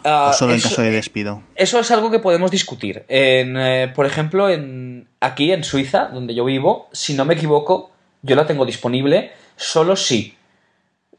Ah, 0.05 0.31
o 0.31 0.33
solo 0.33 0.55
en 0.55 0.61
caso 0.61 0.83
de 0.83 0.91
despido. 0.91 1.43
Eso 1.55 1.79
es 1.79 1.91
algo 1.91 2.11
que 2.11 2.19
podemos 2.19 2.51
discutir. 2.51 3.05
En, 3.09 3.57
eh, 3.57 3.93
por 3.95 4.07
ejemplo, 4.07 4.49
en, 4.49 5.09
aquí 5.21 5.53
en 5.53 5.65
Suiza, 5.65 6.09
donde 6.09 6.35
yo 6.35 6.45
vivo, 6.45 6.89
si 6.93 7.15
no 7.15 7.25
me 7.25 7.35
equivoco, 7.35 7.91
yo 8.23 8.37
la 8.37 8.47
tengo 8.47 8.65
disponible 8.65 9.33
solo 9.57 9.97
si 9.97 10.37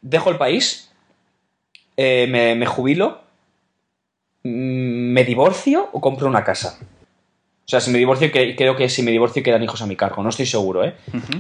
dejo 0.01 0.29
el 0.29 0.37
país, 0.37 0.91
eh, 1.97 2.27
me, 2.29 2.55
me 2.55 2.65
jubilo, 2.65 3.21
mm, 4.43 4.49
me 5.13 5.23
divorcio 5.23 5.89
o 5.91 6.01
compro 6.01 6.27
una 6.27 6.43
casa. 6.43 6.79
O 7.65 7.69
sea, 7.69 7.79
si 7.79 7.91
me 7.91 7.97
divorcio, 7.97 8.29
creo 8.29 8.75
que 8.75 8.89
si 8.89 9.03
me 9.03 9.11
divorcio 9.11 9.41
quedan 9.41 9.63
hijos 9.63 9.81
a 9.81 9.85
mi 9.85 9.95
cargo, 9.95 10.21
no 10.21 10.29
estoy 10.29 10.45
seguro, 10.45 10.83
¿eh? 10.83 10.95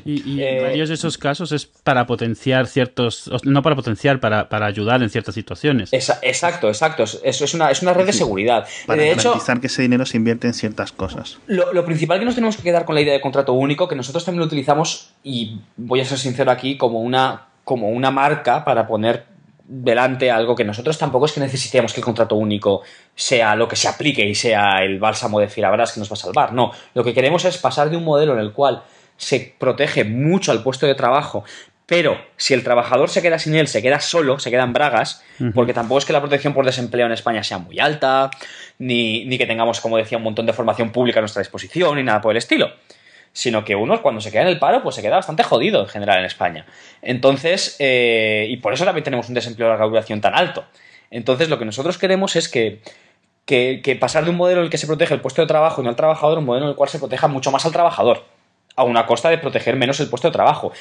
Y, 0.05 0.41
en 0.41 0.57
eh, 0.57 0.61
varios 0.61 0.87
de 0.87 0.95
esos 0.95 1.17
casos 1.17 1.51
es 1.51 1.65
para 1.65 2.07
potenciar 2.07 2.67
ciertos, 2.67 3.29
no 3.43 3.61
para 3.61 3.75
potenciar, 3.75 4.21
para, 4.21 4.47
para 4.47 4.65
ayudar 4.65 5.03
en 5.03 5.09
ciertas 5.09 5.35
situaciones. 5.35 5.91
exacto, 5.91 6.69
exacto. 6.69 7.03
Eso 7.03 7.43
es 7.43 7.53
una, 7.53 7.71
es 7.71 7.81
una 7.81 7.93
red 7.93 8.05
de 8.05 8.13
seguridad. 8.13 8.65
Para 8.87 9.01
de 9.01 9.15
garantizar 9.15 9.59
que 9.59 9.67
ese 9.67 9.81
dinero 9.81 10.05
se 10.05 10.15
invierte 10.15 10.47
en 10.47 10.53
ciertas 10.53 10.93
cosas. 10.93 11.39
Lo, 11.47 11.73
lo, 11.73 11.83
principal 11.83 12.19
que 12.19 12.25
nos 12.25 12.35
tenemos 12.35 12.55
que 12.55 12.63
quedar 12.63 12.85
con 12.85 12.95
la 12.95 13.01
idea 13.01 13.13
de 13.13 13.19
contrato 13.19 13.51
único, 13.51 13.89
que 13.89 13.95
nosotros 13.97 14.23
también 14.23 14.39
lo 14.39 14.45
utilizamos, 14.45 15.09
y 15.25 15.59
voy 15.75 15.99
a 15.99 16.05
ser 16.05 16.17
sincero 16.17 16.51
aquí, 16.51 16.77
como 16.77 17.01
una, 17.01 17.47
como 17.65 17.89
una 17.89 18.11
marca 18.11 18.63
para 18.63 18.87
poner 18.87 19.32
delante 19.65 20.29
algo 20.29 20.55
que 20.55 20.63
nosotros 20.63 20.97
tampoco 20.97 21.25
es 21.25 21.31
que 21.31 21.39
necesitemos 21.39 21.93
que 21.93 22.01
el 22.01 22.05
contrato 22.05 22.35
único 22.35 22.81
sea 23.15 23.55
lo 23.55 23.67
que 23.67 23.75
se 23.75 23.87
aplique 23.87 24.25
y 24.25 24.35
sea 24.35 24.83
el 24.83 24.99
bálsamo 24.99 25.39
de 25.39 25.47
Firabras 25.47 25.93
que 25.93 25.99
nos 25.99 26.11
va 26.11 26.13
a 26.13 26.17
salvar. 26.17 26.53
No, 26.53 26.71
lo 26.93 27.03
que 27.03 27.13
queremos 27.13 27.45
es 27.45 27.57
pasar 27.57 27.89
de 27.89 27.97
un 27.97 28.03
modelo 28.03 28.33
en 28.33 28.39
el 28.39 28.51
cual 28.51 28.83
se 29.15 29.55
protege 29.57 30.03
mucho 30.03 30.51
al 30.51 30.63
puesto 30.63 30.85
de 30.85 30.95
trabajo, 30.95 31.45
pero 31.85 32.17
si 32.37 32.53
el 32.53 32.63
trabajador 32.63 33.09
se 33.09 33.21
queda 33.21 33.39
sin 33.39 33.55
él, 33.55 33.67
se 33.67 33.81
queda 33.81 33.99
solo, 33.99 34.39
se 34.39 34.49
queda 34.49 34.63
en 34.63 34.73
bragas, 34.73 35.23
porque 35.53 35.73
tampoco 35.73 35.99
es 35.99 36.05
que 36.05 36.13
la 36.13 36.21
protección 36.21 36.53
por 36.53 36.65
desempleo 36.65 37.05
en 37.05 37.11
España 37.11 37.43
sea 37.43 37.57
muy 37.57 37.79
alta, 37.79 38.31
ni, 38.79 39.25
ni 39.25 39.37
que 39.37 39.45
tengamos, 39.45 39.79
como 39.81 39.97
decía, 39.97 40.17
un 40.17 40.23
montón 40.23 40.45
de 40.45 40.53
formación 40.53 40.91
pública 40.91 41.19
a 41.19 41.21
nuestra 41.21 41.41
disposición, 41.41 41.95
ni 41.97 42.03
nada 42.03 42.21
por 42.21 42.31
el 42.31 42.37
estilo 42.37 42.71
sino 43.33 43.65
que 43.65 43.75
uno 43.75 44.01
cuando 44.01 44.21
se 44.21 44.31
queda 44.31 44.43
en 44.43 44.47
el 44.47 44.59
paro, 44.59 44.83
pues 44.83 44.95
se 44.95 45.01
queda 45.01 45.15
bastante 45.15 45.43
jodido 45.43 45.81
en 45.81 45.87
general 45.87 46.19
en 46.19 46.25
España. 46.25 46.65
Entonces, 47.01 47.75
eh, 47.79 48.45
y 48.49 48.57
por 48.57 48.73
eso 48.73 48.85
también 48.85 49.03
tenemos 49.03 49.27
un 49.27 49.33
desempleo 49.33 49.67
de 49.67 49.73
larga 49.73 49.87
duración 49.87 50.21
tan 50.21 50.35
alto. 50.35 50.63
Entonces, 51.09 51.49
lo 51.49 51.57
que 51.59 51.65
nosotros 51.65 51.97
queremos 51.97 52.35
es 52.35 52.47
que, 52.47 52.81
que, 53.45 53.97
pasar 53.99 54.23
de 54.23 54.29
un 54.29 54.37
modelo 54.37 54.61
en 54.61 54.65
el 54.65 54.69
que 54.69 54.77
se 54.77 54.87
protege 54.87 55.15
el 55.15 55.21
puesto 55.21 55.41
de 55.41 55.47
trabajo 55.47 55.81
y 55.81 55.83
no 55.83 55.89
al 55.89 55.95
trabajador 55.95 56.37
a 56.37 56.39
un 56.39 56.45
modelo 56.45 56.65
en 56.65 56.69
el 56.71 56.75
cual 56.75 56.89
se 56.89 56.99
proteja 56.99 57.27
mucho 57.27 57.51
más 57.51 57.65
al 57.65 57.71
trabajador, 57.71 58.23
a 58.75 58.83
una 58.83 59.05
costa 59.07 59.29
de 59.29 59.39
proteger 59.39 59.75
menos 59.75 59.99
el 59.99 60.09
puesto 60.09 60.27
de 60.27 60.31
trabajo. 60.31 60.71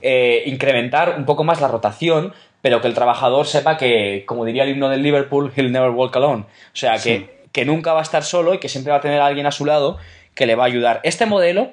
Eh, 0.00 0.44
incrementar 0.46 1.14
un 1.18 1.26
poco 1.26 1.44
más 1.44 1.60
la 1.60 1.68
rotación, 1.68 2.32
pero 2.62 2.80
que 2.80 2.88
el 2.88 2.94
trabajador 2.94 3.46
sepa 3.46 3.76
que, 3.76 4.24
como 4.26 4.46
diría 4.46 4.64
el 4.64 4.70
himno 4.70 4.88
del 4.88 5.02
Liverpool, 5.02 5.52
he'll 5.54 5.70
never 5.70 5.90
walk 5.90 6.16
alone. 6.16 6.42
O 6.42 6.76
sea, 6.76 6.98
que, 6.98 7.44
que 7.52 7.64
nunca 7.64 7.92
va 7.92 8.00
a 8.00 8.02
estar 8.02 8.24
solo 8.24 8.54
y 8.54 8.58
que 8.58 8.68
siempre 8.68 8.92
va 8.92 8.98
a 8.98 9.00
tener 9.02 9.20
a 9.20 9.26
alguien 9.26 9.46
a 9.46 9.52
su 9.52 9.64
lado 9.64 9.98
que 10.34 10.46
le 10.46 10.54
va 10.54 10.64
a 10.64 10.66
ayudar. 10.66 11.00
Este 11.02 11.26
modelo 11.26 11.72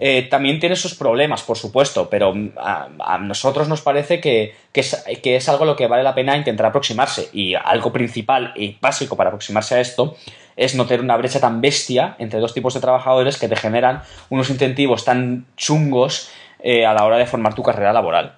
eh, 0.00 0.26
también 0.30 0.58
tiene 0.58 0.76
sus 0.76 0.94
problemas, 0.94 1.42
por 1.42 1.56
supuesto, 1.56 2.08
pero 2.10 2.34
a, 2.56 3.18
nosotros 3.18 3.68
nos 3.68 3.80
parece 3.80 4.20
que, 4.20 4.54
es, 4.72 5.48
algo 5.48 5.64
a 5.64 5.66
lo 5.66 5.76
que 5.76 5.86
vale 5.86 6.02
la 6.02 6.14
pena 6.14 6.36
intentar 6.36 6.66
aproximarse. 6.66 7.28
Y 7.32 7.54
algo 7.54 7.92
principal 7.92 8.52
y 8.56 8.76
básico 8.80 9.16
para 9.16 9.30
aproximarse 9.30 9.76
a 9.76 9.80
esto 9.80 10.16
es 10.56 10.74
no 10.74 10.86
tener 10.86 11.00
una 11.00 11.16
brecha 11.16 11.40
tan 11.40 11.60
bestia 11.60 12.16
entre 12.18 12.40
dos 12.40 12.54
tipos 12.54 12.74
de 12.74 12.80
trabajadores 12.80 13.38
que 13.38 13.48
te 13.48 13.56
generan 13.56 14.02
unos 14.30 14.50
incentivos 14.50 15.04
tan 15.04 15.46
chungos 15.56 16.30
eh, 16.60 16.86
a 16.86 16.94
la 16.94 17.04
hora 17.04 17.18
de 17.18 17.26
formar 17.26 17.54
tu 17.54 17.62
carrera 17.62 17.92
laboral. 17.92 18.36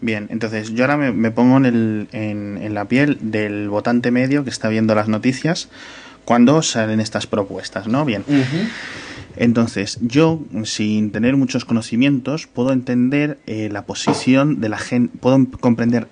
Bien, 0.00 0.26
entonces 0.30 0.74
yo 0.74 0.84
ahora 0.84 0.96
me, 0.96 1.30
pongo 1.30 1.56
en, 1.56 2.74
la 2.74 2.84
piel 2.86 3.18
del 3.20 3.70
votante 3.70 4.10
medio 4.10 4.44
que 4.44 4.50
está 4.50 4.68
viendo 4.68 4.94
las 4.94 5.08
noticias 5.08 5.68
cuando 6.24 6.62
salen 6.62 7.00
estas 7.00 7.26
propuestas, 7.26 7.86
¿no? 7.86 8.04
Bien. 8.04 8.24
Entonces, 9.36 9.98
yo, 10.00 10.40
sin 10.64 11.10
tener 11.10 11.36
muchos 11.36 11.64
conocimientos, 11.64 12.46
puedo 12.46 12.72
entender 12.72 13.38
eh, 13.46 13.68
la 13.70 13.84
posición 13.84 14.60
de 14.60 14.68
la 14.68 14.78
gente, 14.78 15.16
puedo 15.18 15.46
comprender 15.60 16.08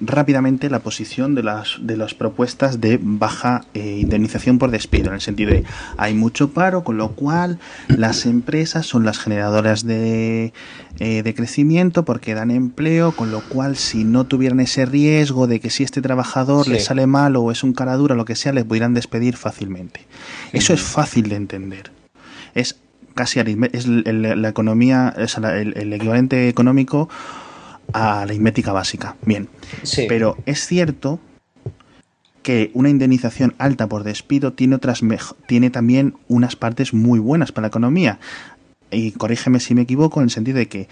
rápidamente 0.00 0.70
la 0.70 0.80
posición 0.80 1.34
de 1.34 1.42
las, 1.42 1.78
de 1.80 1.96
las 1.96 2.14
propuestas 2.14 2.80
de 2.80 2.98
baja 3.02 3.64
eh, 3.74 3.98
indemnización 4.00 4.58
por 4.58 4.70
despido, 4.70 5.08
en 5.08 5.14
el 5.14 5.20
sentido 5.20 5.52
de 5.52 5.64
hay 5.96 6.14
mucho 6.14 6.50
paro, 6.52 6.84
con 6.84 6.96
lo 6.96 7.12
cual 7.12 7.58
las 7.88 8.26
empresas 8.26 8.86
son 8.86 9.04
las 9.04 9.18
generadoras 9.18 9.84
de, 9.84 10.52
eh, 10.98 11.22
de 11.22 11.34
crecimiento 11.34 12.04
porque 12.04 12.34
dan 12.34 12.50
empleo, 12.50 13.12
con 13.12 13.30
lo 13.30 13.40
cual 13.40 13.76
si 13.76 14.04
no 14.04 14.24
tuvieran 14.24 14.60
ese 14.60 14.86
riesgo 14.86 15.46
de 15.46 15.60
que 15.60 15.70
si 15.70 15.82
este 15.82 16.00
trabajador 16.00 16.68
le 16.68 16.80
sale 16.80 17.06
mal 17.06 17.36
o 17.36 17.50
es 17.50 17.64
un 17.64 17.72
cara 17.72 17.96
dura, 17.96 18.14
lo 18.14 18.24
que 18.24 18.36
sea, 18.36 18.52
les 18.52 18.64
pudieran 18.64 18.94
despedir 18.94 19.36
fácilmente. 19.36 20.00
Eso 20.52 20.72
es 20.72 20.80
fácil 20.80 21.28
de 21.28 21.36
entender 21.36 21.95
es 22.56 22.80
casi 23.14 23.40
es 23.40 23.86
la 23.86 24.48
economía, 24.48 25.14
es 25.16 25.36
el, 25.38 25.92
equivalente 25.92 26.48
económico 26.48 27.08
a 27.92 28.00
la 28.00 28.22
aritmética 28.22 28.72
básica. 28.72 29.16
Bien, 29.22 29.48
pero 30.08 30.36
es 30.44 30.66
cierto 30.66 31.20
que 32.42 32.70
una 32.74 32.90
indemnización 32.90 33.54
alta 33.58 33.88
por 33.88 34.04
despido 34.04 34.52
tiene 34.52 34.76
otras 34.76 35.00
tiene 35.46 35.70
también 35.70 36.14
unas 36.28 36.56
partes 36.56 36.94
muy 36.94 37.18
buenas 37.18 37.52
para 37.52 37.62
la 37.62 37.68
economía. 37.68 38.18
Y 38.90 39.12
corrígeme 39.12 39.60
si 39.60 39.74
me 39.74 39.82
equivoco 39.82 40.20
en 40.20 40.24
el 40.24 40.30
sentido 40.30 40.58
de 40.58 40.68
que 40.68 40.88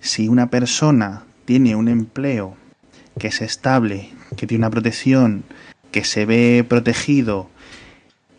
si 0.00 0.28
una 0.28 0.50
persona 0.50 1.24
tiene 1.44 1.76
un 1.76 1.88
empleo 1.88 2.56
que 3.18 3.28
es 3.28 3.42
estable, 3.42 4.10
que 4.36 4.46
tiene 4.46 4.62
una 4.62 4.70
protección, 4.70 5.44
que 5.92 6.04
se 6.04 6.24
ve 6.26 6.64
protegido, 6.66 7.50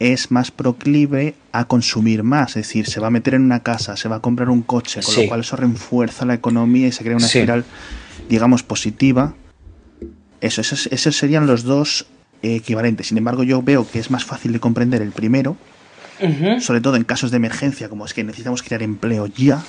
es 0.02 0.32
más 0.32 0.50
proclive 0.50 1.36
a 1.52 1.66
consumir 1.66 2.24
más, 2.24 2.58
es 2.58 2.68
decir, 2.68 2.88
se 2.88 3.00
va 3.00 3.08
a 3.08 3.10
meter 3.12 3.36
en 3.36 3.44
una 3.44 3.62
casa, 3.62 3.96
se 3.96 4.10
va 4.10 4.16
a 4.16 4.20
comprar 4.20 4.50
un 4.50 4.64
coche, 4.64 5.00
con 5.04 5.16
lo 5.16 5.28
cual 5.28 5.42
eso 5.42 5.56
refuerza 5.58 6.26
la 6.26 6.34
economía 6.34 6.88
y 6.88 6.92
se 6.92 7.04
crea 7.04 7.18
una 7.18 7.28
espiral, 7.28 7.66
digamos, 8.28 8.64
positiva. 8.64 9.36
Eso, 10.42 10.62
esos, 10.62 11.16
serían 11.16 11.46
los 11.46 11.62
dos 11.62 12.08
equivalentes. 12.42 13.10
Sin 13.10 13.20
embargo, 13.20 13.44
yo 13.44 13.62
veo 13.62 13.88
que 13.88 14.00
es 14.00 14.10
más 14.10 14.26
fácil 14.26 14.54
de 14.54 14.60
comprender 14.60 15.04
el 15.04 15.12
primero, 15.12 15.56
sobre 16.62 16.82
todo 16.82 16.96
en 16.96 17.04
casos 17.04 17.30
de 17.30 17.38
emergencia, 17.38 17.88
como 17.88 18.04
es 18.04 18.16
que 18.16 18.24
necesitamos 18.24 18.64
crear 18.64 18.82
empleo 18.82 19.28
ya, 19.28 19.64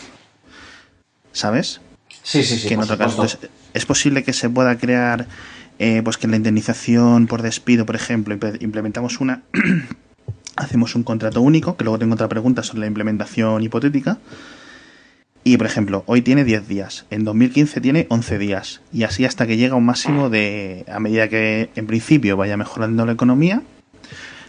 ¿sabes? 1.32 1.82
Sí, 2.22 2.42
sí, 2.42 2.56
sí. 2.56 2.68
Que 2.68 2.74
en 2.74 2.80
otro 2.80 2.96
caso, 2.96 3.26
es 3.74 3.84
posible 3.84 4.24
que 4.24 4.32
se 4.32 4.48
pueda 4.48 4.78
crear, 4.78 5.26
eh, 5.78 6.00
pues 6.02 6.16
que 6.16 6.26
la 6.26 6.36
indemnización 6.36 7.26
por 7.26 7.42
despido, 7.42 7.84
por 7.84 7.96
ejemplo, 7.96 8.34
implementamos 8.60 9.20
una 9.20 9.42
hacemos 10.56 10.94
un 10.94 11.02
contrato 11.02 11.40
único, 11.40 11.76
que 11.76 11.84
luego 11.84 11.98
tengo 11.98 12.14
otra 12.14 12.28
pregunta 12.28 12.62
sobre 12.62 12.80
la 12.80 12.86
implementación 12.86 13.62
hipotética. 13.62 14.18
Y, 15.44 15.56
por 15.56 15.66
ejemplo, 15.66 16.04
hoy 16.06 16.22
tiene 16.22 16.44
10 16.44 16.68
días, 16.68 17.06
en 17.10 17.24
2015 17.24 17.80
tiene 17.80 18.06
11 18.10 18.38
días, 18.38 18.80
y 18.92 19.02
así 19.02 19.24
hasta 19.24 19.46
que 19.46 19.56
llega 19.56 19.74
a 19.74 19.76
un 19.76 19.84
máximo 19.84 20.30
de, 20.30 20.84
a 20.88 21.00
medida 21.00 21.28
que 21.28 21.70
en 21.74 21.86
principio 21.88 22.36
vaya 22.36 22.56
mejorando 22.56 23.04
la 23.04 23.12
economía, 23.12 23.62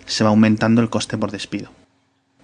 se 0.06 0.24
va 0.24 0.30
aumentando 0.30 0.82
el 0.82 0.90
coste 0.90 1.18
por 1.18 1.32
despido. 1.32 1.70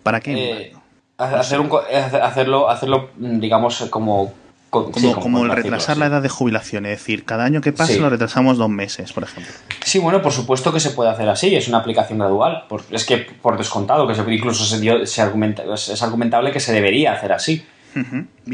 ¿Para 0.02 0.20
qué? 0.20 0.62
Eh, 0.62 0.74
hacer 1.18 1.60
un, 1.60 1.70
hacerlo, 1.94 2.70
hacerlo, 2.70 3.10
digamos, 3.18 3.86
como 3.92 4.34
como, 4.70 5.46
el 5.46 5.52
retrasar 5.52 5.98
la 5.98 6.08
edad 6.08 6.22
de 6.22 6.30
jubilación, 6.30 6.86
es 6.86 7.00
decir, 7.00 7.26
cada 7.26 7.46
año 7.46 7.62
que 7.62 7.74
pasa 7.74 7.94
lo 7.98 8.10
retrasamos 8.10 8.58
dos 8.58 8.70
meses, 8.70 9.14
por 9.14 9.24
ejemplo. 9.24 9.52
Sí, 9.84 10.00
bueno, 10.00 10.22
por 10.22 10.32
supuesto 10.32 10.72
que 10.72 10.80
se 10.80 10.92
puede 10.92 11.10
hacer 11.10 11.28
así, 11.30 11.56
es 11.56 11.68
una 11.68 11.80
aplicación 11.80 12.20
gradual. 12.20 12.66
es 12.92 13.06
que 13.06 13.18
por 13.18 13.58
descontado, 13.58 14.08
que 14.08 14.16
se, 14.16 14.34
incluso 14.34 14.64
se, 14.64 15.06
se 15.06 15.22
argumenta, 15.22 15.64
es 15.74 16.04
argumentable 16.04 16.52
que 16.52 16.60
se 16.60 16.74
debería 16.74 17.14
hacer 17.14 17.32
así. 17.32 17.66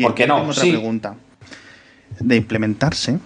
¿Por 0.02 0.16
qué 0.16 0.28
no? 0.28 0.44
otra 0.44 0.62
pregunta. 0.62 1.16
De 2.20 2.36
implementarse, 2.38 3.20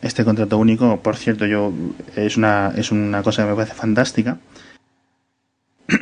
este 0.00 0.24
contrato 0.24 0.58
único, 0.58 1.00
por 1.00 1.16
cierto, 1.16 1.46
yo 1.46 1.72
es 2.16 2.36
una, 2.36 2.72
es 2.76 2.90
una 2.90 3.22
cosa 3.22 3.42
que 3.42 3.50
me 3.50 3.56
parece 3.56 3.74
fantástica. 3.74 4.38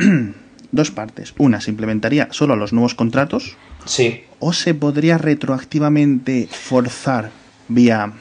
Dos 0.73 0.91
partes. 0.91 1.35
Una, 1.39 1.61
se 1.61 1.71
implementaría 1.71 2.29
solo 2.31 2.55
a 2.55 2.57
los 2.57 2.73
nuevos 2.73 2.95
contratos. 2.95 3.57
Sí 3.85 4.25
o 4.41 4.53
se 4.53 4.75
podría 4.75 5.19
retroactivamente 5.19 6.49
forzar 6.51 7.31
vía 7.69 8.13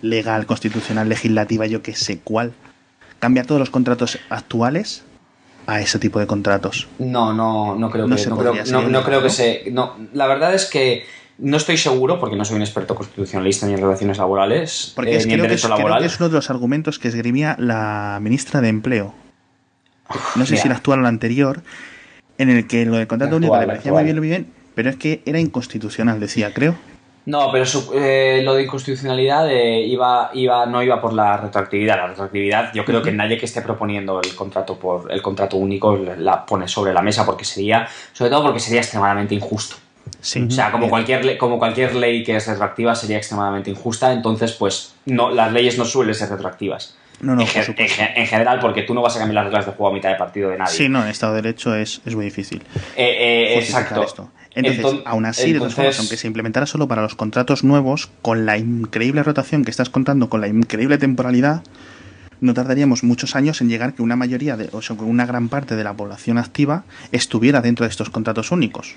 legal, 0.00 0.46
constitucional, 0.46 1.08
legislativa, 1.08 1.66
yo 1.66 1.82
que 1.82 1.94
sé 1.94 2.20
cuál, 2.22 2.52
cambiar 3.18 3.46
todos 3.46 3.58
los 3.58 3.70
contratos 3.70 4.18
actuales 4.30 5.04
a 5.66 5.80
ese 5.80 5.98
tipo 5.98 6.20
de 6.20 6.26
contratos. 6.26 6.88
No, 6.98 7.32
no, 7.34 7.74
no 7.74 7.90
creo 7.90 8.06
que, 8.06 8.26
no, 8.26 8.38
creo, 8.38 8.54
no, 8.88 9.04
creo 9.04 9.22
que 9.22 9.30
se. 9.30 9.64
No, 9.72 9.96
la 10.12 10.26
verdad 10.26 10.54
es 10.54 10.66
que 10.66 11.04
no 11.38 11.56
estoy 11.56 11.76
seguro, 11.76 12.20
porque 12.20 12.36
no 12.36 12.44
soy 12.44 12.56
un 12.56 12.62
experto 12.62 12.94
constitucionalista 12.94 13.66
ni 13.66 13.72
en 13.72 13.80
relaciones 13.80 14.18
laborales, 14.18 14.92
porque 14.94 15.16
eh, 15.16 15.26
ni 15.26 15.34
en 15.34 15.42
derecho 15.42 15.68
laboral. 15.68 15.98
Creo 15.98 16.00
que 16.00 16.14
es 16.14 16.20
uno 16.20 16.28
de 16.28 16.34
los 16.36 16.50
argumentos 16.50 16.98
que 16.98 17.08
esgrimía 17.08 17.56
la 17.58 18.18
ministra 18.22 18.60
de 18.60 18.68
Empleo. 18.68 19.14
No 20.36 20.46
sé 20.46 20.58
si 20.58 20.68
la 20.68 20.76
actual 20.76 21.00
o 21.00 21.02
la 21.02 21.08
anterior, 21.08 21.62
en 22.36 22.50
el 22.50 22.68
que 22.68 22.84
lo 22.84 22.98
del 22.98 23.06
contrato 23.06 23.36
único 23.36 23.58
le 23.58 23.66
parecía 23.66 23.90
muy 23.90 24.04
bien, 24.04 24.18
muy 24.18 24.28
bien, 24.28 24.52
pero 24.74 24.90
es 24.90 24.96
que 24.96 25.22
era 25.26 25.38
inconstitucional, 25.40 26.20
decía, 26.20 26.52
creo. 26.52 26.74
No, 27.26 27.50
pero 27.50 27.64
eh, 27.94 28.42
lo 28.44 28.54
de 28.54 28.64
inconstitucionalidad 28.64 29.48
eh, 29.50 29.80
iba, 29.86 30.30
iba, 30.34 30.66
no 30.66 30.82
iba 30.82 31.00
por 31.00 31.14
la 31.14 31.38
retroactividad. 31.38 31.96
La 31.96 32.06
retroactividad, 32.08 32.72
yo 32.74 32.84
creo 32.84 33.00
que 33.02 33.12
nadie 33.12 33.38
que 33.38 33.46
esté 33.46 33.62
proponiendo 33.62 34.20
el 34.20 34.34
contrato 34.34 34.78
por 34.78 35.10
el 35.10 35.22
contrato 35.22 35.56
único 35.56 35.96
la 35.96 36.44
pone 36.44 36.68
sobre 36.68 36.92
la 36.92 37.00
mesa 37.00 37.24
porque 37.24 37.46
sería, 37.46 37.88
sobre 38.12 38.30
todo 38.30 38.42
porque 38.42 38.60
sería 38.60 38.80
extremadamente 38.80 39.34
injusto. 39.34 39.76
Sí, 40.20 40.42
o 40.46 40.50
sea, 40.50 40.70
como 40.70 40.90
cualquier, 40.90 41.38
como 41.38 41.58
ley 41.94 42.22
que 42.24 42.36
es 42.36 42.46
retroactiva 42.46 42.94
sería 42.94 43.16
extremadamente 43.16 43.70
injusta, 43.70 44.12
entonces 44.12 44.52
pues 44.52 44.94
no, 45.06 45.30
las 45.30 45.50
leyes 45.50 45.78
no 45.78 45.86
suelen 45.86 46.14
ser 46.14 46.28
retroactivas. 46.28 46.94
No, 47.20 47.34
no, 47.34 47.40
en, 47.42 47.46
por 47.48 47.74
en 47.78 47.88
ge- 47.88 48.12
en 48.16 48.26
general, 48.26 48.58
porque 48.60 48.82
tú 48.82 48.92
no 48.92 49.00
vas 49.00 49.16
a 49.16 49.20
cambiar 49.20 49.36
las 49.36 49.44
reglas 49.44 49.64
de 49.66 49.72
juego 49.72 49.88
a 49.88 49.94
mitad 49.94 50.10
de 50.10 50.16
partido 50.16 50.50
de 50.50 50.58
nadie. 50.58 50.74
Sí, 50.74 50.88
no, 50.90 51.02
en 51.02 51.08
Estado 51.08 51.32
de 51.34 51.40
Derecho 51.42 51.74
es, 51.74 52.02
es 52.04 52.14
muy 52.14 52.26
difícil. 52.26 52.62
Eh, 52.96 53.54
eh, 53.54 53.58
exacto. 53.58 54.02
esto. 54.02 54.30
Entonces, 54.54 54.84
Enton- 54.84 55.02
aún 55.04 55.26
así, 55.26 55.52
de 55.52 55.58
todas 55.58 55.72
entonces- 55.72 55.74
formas, 55.76 55.98
aunque 56.00 56.16
se 56.16 56.26
implementara 56.26 56.66
solo 56.66 56.86
para 56.88 57.02
los 57.02 57.14
contratos 57.14 57.64
nuevos, 57.64 58.10
con 58.22 58.46
la 58.46 58.56
increíble 58.58 59.22
rotación 59.22 59.64
que 59.64 59.70
estás 59.70 59.90
contando, 59.90 60.28
con 60.28 60.40
la 60.40 60.48
increíble 60.48 60.98
temporalidad, 60.98 61.62
no 62.40 62.54
tardaríamos 62.54 63.02
muchos 63.04 63.36
años 63.36 63.60
en 63.60 63.68
llegar 63.68 63.94
que 63.94 64.02
una 64.02 64.16
mayoría, 64.16 64.56
de, 64.56 64.68
o 64.72 64.82
sea, 64.82 64.96
que 64.96 65.02
una 65.04 65.26
gran 65.26 65.48
parte 65.48 65.76
de 65.76 65.84
la 65.84 65.94
población 65.94 66.38
activa 66.38 66.84
estuviera 67.10 67.60
dentro 67.62 67.84
de 67.84 67.90
estos 67.90 68.10
contratos 68.10 68.50
únicos. 68.52 68.94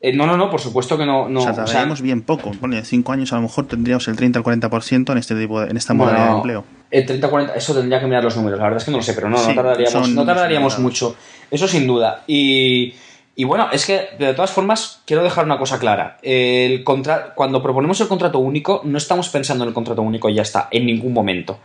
Eh, 0.00 0.12
no, 0.14 0.26
no, 0.26 0.36
no, 0.36 0.50
por 0.50 0.60
supuesto 0.60 0.98
que 0.98 1.06
no. 1.06 1.30
no 1.30 1.40
o 1.40 1.42
sea, 1.42 1.52
o 1.52 1.54
sea, 1.54 1.64
tardaríamos 1.64 2.02
bien 2.02 2.20
poco. 2.20 2.50
Pone, 2.52 2.76
en 2.76 2.84
cinco 2.84 3.12
años 3.12 3.32
a 3.32 3.36
lo 3.36 3.42
mejor 3.42 3.66
tendríamos 3.66 4.06
el 4.08 4.16
30 4.16 4.38
al 4.38 4.44
40% 4.44 5.12
en 5.12 5.18
este 5.18 5.34
tipo 5.34 5.62
de, 5.62 5.70
en 5.70 5.78
esta 5.78 5.94
bueno, 5.94 6.12
modalidad 6.12 6.30
de 6.30 6.36
empleo. 6.36 6.64
El 6.90 7.06
30-40, 7.06 7.52
eso 7.56 7.74
tendría 7.74 8.00
que 8.00 8.06
mirar 8.06 8.22
los 8.22 8.36
números, 8.36 8.58
la 8.58 8.64
verdad 8.64 8.78
es 8.78 8.84
que 8.84 8.90
no 8.90 8.98
lo 8.98 9.02
sé, 9.02 9.14
pero 9.14 9.30
no, 9.30 9.38
Sí, 9.38 9.48
no 9.48 9.54
tardaríamos, 9.54 10.10
no 10.10 10.24
tardaríamos 10.26 10.78
mucho. 10.78 11.16
Eso 11.50 11.66
sin 11.66 11.86
duda. 11.86 12.22
Y, 12.26 12.92
y 13.36 13.44
bueno, 13.44 13.68
es 13.72 13.84
que 13.86 14.08
de 14.18 14.32
todas 14.34 14.50
formas 14.52 15.00
quiero 15.06 15.22
dejar 15.22 15.44
una 15.44 15.58
cosa 15.58 15.78
clara. 15.78 16.18
El 16.22 16.84
contra- 16.84 17.34
cuando 17.34 17.62
proponemos 17.62 18.00
el 18.00 18.08
contrato 18.08 18.38
único, 18.38 18.80
no 18.84 18.98
estamos 18.98 19.28
pensando 19.28 19.64
en 19.64 19.68
el 19.68 19.74
contrato 19.74 20.02
único 20.02 20.28
y 20.28 20.34
ya 20.34 20.42
está, 20.42 20.68
en 20.70 20.86
ningún 20.86 21.12
momento. 21.12 21.58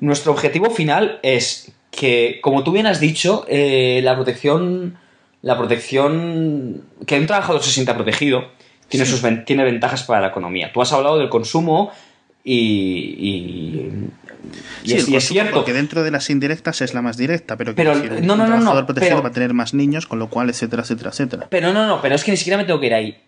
Nuestro 0.00 0.32
objetivo 0.32 0.70
final 0.70 1.18
es 1.22 1.72
que, 1.90 2.38
como 2.42 2.62
tú 2.64 2.72
bien 2.72 2.86
has 2.86 3.00
dicho, 3.00 3.44
eh, 3.48 4.00
la 4.02 4.14
protección. 4.14 4.98
La 5.42 5.56
protección. 5.56 6.82
Que 7.06 7.18
un 7.18 7.26
trabajador 7.26 7.62
se 7.62 7.70
sienta 7.70 7.94
protegido 7.94 8.44
tiene, 8.88 9.04
sus, 9.06 9.22
tiene 9.44 9.64
ventajas 9.64 10.02
para 10.04 10.20
la 10.20 10.28
economía. 10.28 10.72
Tú 10.72 10.80
has 10.82 10.92
hablado 10.92 11.18
del 11.18 11.28
consumo 11.28 11.90
y. 12.44 12.54
y, 13.18 13.90
y 14.84 14.90
Sí, 14.90 14.96
es, 14.96 15.08
y 15.08 15.20
cierto. 15.20 15.54
Porque 15.56 15.72
dentro 15.72 16.02
de 16.02 16.10
las 16.10 16.30
indirectas 16.30 16.80
es 16.80 16.94
la 16.94 17.02
más 17.02 17.16
directa, 17.16 17.56
pero, 17.56 17.74
Pero, 17.74 17.92
quiero 17.92 18.14
decir, 18.14 18.26
no, 18.26 18.34
un 18.34 18.38
no, 18.38 18.44
no, 18.44 18.50
no, 18.50 18.56
trabajador 18.56 18.86
protegido 18.86 19.16
pero- 19.16 19.22
va 19.22 19.28
a 19.28 19.32
tener 19.32 19.54
más 19.54 19.74
niños, 19.74 20.06
con 20.06 20.18
lo 20.18 20.28
cual, 20.30 20.48
etcétera, 20.50 20.82
etcétera, 20.82 21.10
etcétera. 21.10 21.46
Pero 21.50 21.72
no, 21.72 21.86
no, 21.86 22.00
pero 22.00 22.14
es 22.14 22.24
que 22.24 22.30
ni 22.30 22.36
siquiera 22.36 22.56
me 22.56 22.64
tengo 22.64 22.80
que 22.80 22.86
ir 22.86 22.94
ahí. 22.94 23.20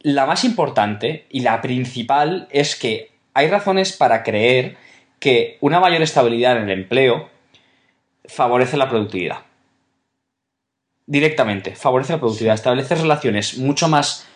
La 0.00 0.26
más 0.26 0.44
importante 0.44 1.26
y 1.30 1.40
la 1.40 1.60
principal 1.60 2.46
es 2.50 2.76
que 2.76 3.10
hay 3.34 3.48
razones 3.48 3.92
para 3.92 4.22
creer 4.22 4.76
que 5.18 5.58
una 5.60 5.80
mayor 5.80 6.02
estabilidad 6.02 6.56
en 6.58 6.64
el 6.68 6.78
empleo 6.78 7.28
favorece 8.26 8.76
la 8.76 8.88
productividad. 8.88 9.38
Directamente, 11.06 11.74
favorece 11.74 12.12
la 12.12 12.18
productividad, 12.20 12.54
establece 12.54 12.94
relaciones 12.94 13.56
mucho 13.58 13.88
más 13.88 14.27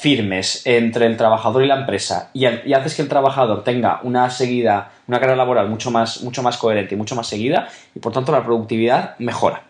firmes 0.00 0.62
entre 0.64 1.06
el 1.06 1.16
trabajador 1.16 1.64
y 1.64 1.66
la 1.66 1.80
empresa 1.80 2.30
y, 2.32 2.46
y 2.46 2.72
haces 2.72 2.94
que 2.94 3.02
el 3.02 3.08
trabajador 3.08 3.64
tenga 3.64 4.00
una 4.04 4.30
seguida, 4.30 4.92
una 5.08 5.18
carrera 5.18 5.36
laboral 5.36 5.68
mucho 5.68 5.90
más, 5.90 6.22
mucho 6.22 6.42
más 6.42 6.56
coherente 6.56 6.94
y 6.94 6.98
mucho 6.98 7.16
más 7.16 7.26
seguida 7.26 7.68
y 7.94 7.98
por 7.98 8.12
tanto 8.12 8.30
la 8.30 8.44
productividad 8.44 9.18
mejora. 9.18 9.64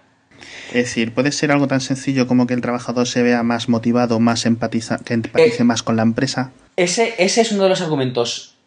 Es 0.68 0.84
decir, 0.84 1.14
puede 1.14 1.32
ser 1.32 1.50
algo 1.50 1.66
tan 1.66 1.80
sencillo 1.80 2.26
como 2.26 2.46
que 2.46 2.54
el 2.54 2.60
trabajador 2.60 3.08
se 3.08 3.22
vea 3.22 3.42
más 3.42 3.68
motivado, 3.68 4.20
más 4.20 4.44
empatiza, 4.44 4.98
que 4.98 5.14
empatice 5.14 5.62
Eh, 5.62 5.64
más 5.64 5.82
con 5.82 5.96
la 5.96 6.02
empresa. 6.02 6.52
Ese, 6.76 7.14
ese 7.18 7.40
es 7.40 7.50
uno 7.52 7.62
de 7.64 7.70
los 7.70 7.80
argumentos 7.80 8.57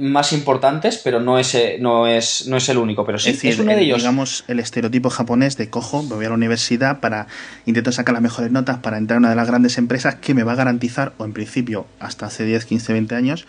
más 0.00 0.32
importantes, 0.32 0.98
pero 1.04 1.20
no 1.20 1.38
es, 1.38 1.54
eh, 1.54 1.76
no 1.80 2.06
es, 2.06 2.46
no 2.48 2.56
es 2.56 2.68
el 2.68 2.78
único. 2.78 3.04
Pero 3.04 3.18
sí, 3.18 3.30
es 3.30 3.36
decir, 3.36 3.50
es 3.52 3.58
uno 3.58 3.70
de 3.72 3.76
el- 3.78 3.84
ellos. 3.84 3.98
digamos, 3.98 4.44
el 4.48 4.58
estereotipo 4.58 5.10
japonés 5.10 5.56
de 5.56 5.68
cojo, 5.70 6.02
me 6.02 6.14
voy 6.16 6.24
a 6.24 6.28
la 6.30 6.34
universidad 6.34 7.00
para 7.00 7.26
intento 7.66 7.92
sacar 7.92 8.14
las 8.14 8.22
mejores 8.22 8.50
notas 8.50 8.78
para 8.78 8.98
entrar 8.98 9.16
en 9.18 9.20
una 9.24 9.30
de 9.30 9.36
las 9.36 9.46
grandes 9.46 9.76
empresas 9.78 10.16
que 10.16 10.34
me 10.34 10.42
va 10.42 10.52
a 10.52 10.56
garantizar, 10.56 11.12
o 11.18 11.24
en 11.24 11.32
principio 11.32 11.86
hasta 12.00 12.26
hace 12.26 12.44
10, 12.44 12.64
15, 12.64 12.92
20 12.94 13.14
años, 13.14 13.46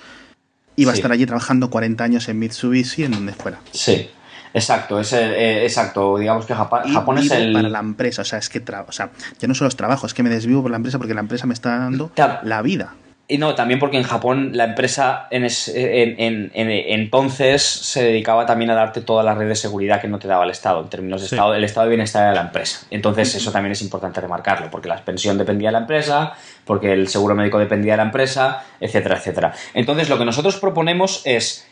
iba 0.76 0.92
a 0.92 0.96
estar 0.96 1.12
allí 1.12 1.26
trabajando 1.26 1.70
40 1.70 2.04
años 2.04 2.28
en 2.30 2.40
Mitsubishi, 2.40 3.04
en 3.06 3.12
donde 3.12 3.34
fuera. 3.34 3.60
Sí, 3.72 4.10
exacto, 4.54 5.00
es 5.00 5.14
el- 5.14 5.32
eh, 5.34 5.64
exacto. 5.64 6.18
Digamos 6.18 6.46
que 6.46 6.54
Japa- 6.54 6.84
Y 6.86 6.92
Japón 6.94 7.18
es 7.20 7.32
el. 7.32 7.54
para 7.54 7.70
la 7.70 7.80
empresa, 7.80 8.24
o 8.24 8.26
sea, 8.26 8.40
es 8.40 8.50
que 8.50 8.64
tra- 8.64 8.86
o 8.88 8.92
sea, 8.92 9.12
ya 9.40 9.48
no 9.48 9.56
solo 9.56 9.68
es 9.70 9.76
trabajo, 9.76 10.06
es 10.08 10.14
que 10.14 10.24
me 10.24 10.30
desvivo 10.30 10.62
por 10.62 10.72
la 10.72 10.78
empresa 10.78 10.98
porque 10.98 11.14
la 11.14 11.22
empresa 11.22 11.46
me 11.48 11.54
está 11.54 11.78
dando 11.78 12.10
Claro. 12.10 12.40
la 12.44 12.62
vida. 12.62 12.96
Y 13.34 13.38
no, 13.38 13.56
también 13.56 13.80
porque 13.80 13.98
en 13.98 14.04
Japón 14.04 14.52
la 14.54 14.66
empresa 14.66 15.28
en, 15.32 15.46
es- 15.46 15.70
en- 15.70 16.16
en- 16.20 16.52
en- 16.54 16.70
entonces 16.70 17.62
se 17.64 18.04
dedicaba 18.04 18.46
también 18.46 18.72
a 18.72 18.76
darte 18.76 19.02
toda 19.02 19.24
la 19.24 19.34
red 19.34 19.48
de 19.48 19.56
seguridad 19.56 20.02
que 20.02 20.08
no 20.10 20.20
te 20.20 20.28
daba 20.28 20.44
el 20.44 20.50
Estado, 20.52 20.82
en 20.82 20.90
términos 20.90 21.22
de 21.22 21.28
Sí. 21.30 21.36
estado, 21.36 21.54
el 21.56 21.64
estado 21.64 21.86
de 21.86 21.92
bienestar 21.92 22.28
de 22.30 22.36
la 22.36 22.42
empresa. 22.42 22.86
Entonces 22.92 23.34
eso 23.36 23.52
también 23.52 23.72
es 23.72 23.82
importante 23.82 24.20
remarcarlo, 24.20 24.70
porque 24.70 24.90
la 24.90 24.98
pensión 24.98 25.38
dependía 25.38 25.70
de 25.70 25.74
la 25.74 25.80
empresa, 25.80 26.34
porque 26.66 26.92
el 26.92 27.08
seguro 27.08 27.34
médico 27.36 27.58
dependía 27.58 27.94
de 27.94 27.98
la 27.98 28.04
empresa, 28.04 28.64
etcétera, 28.80 29.18
etcétera. 29.18 29.54
Entonces 29.74 30.10
lo 30.10 30.18
que 30.18 30.26
nosotros 30.26 30.58
proponemos 30.58 31.22
es 31.26 31.66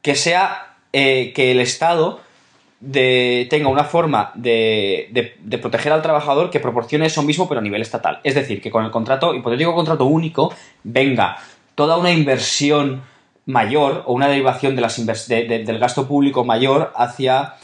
que 0.00 0.14
sea 0.14 0.76
eh, 0.94 1.32
que 1.34 1.50
el 1.52 1.60
Estado 1.60 2.20
de- 2.82 3.46
tenga 3.48 3.68
una 3.68 3.84
forma 3.84 4.32
de, 4.34 5.08
de- 5.12 5.36
de 5.40 5.58
proteger 5.58 5.92
al 5.92 6.02
trabajador 6.02 6.50
que 6.50 6.58
proporcione 6.58 7.06
eso 7.06 7.22
mismo 7.22 7.48
pero 7.48 7.60
a 7.60 7.62
nivel 7.62 7.80
estatal. 7.80 8.18
Es 8.24 8.34
decir, 8.34 8.60
que 8.60 8.70
con 8.70 8.84
el 8.84 8.90
contrato, 8.90 9.34
hipotético 9.34 9.74
contrato 9.74 10.04
único, 10.04 10.52
venga 10.82 11.36
toda 11.76 11.96
una 11.96 12.10
inversión 12.10 13.02
mayor 13.46 14.02
o 14.06 14.12
una 14.12 14.28
derivación 14.28 14.74
de 14.74 14.82
las 14.82 14.96
del 15.28 15.78
gasto 15.78 16.06
público 16.08 16.44
mayor 16.44 16.92
hacia 16.96 17.54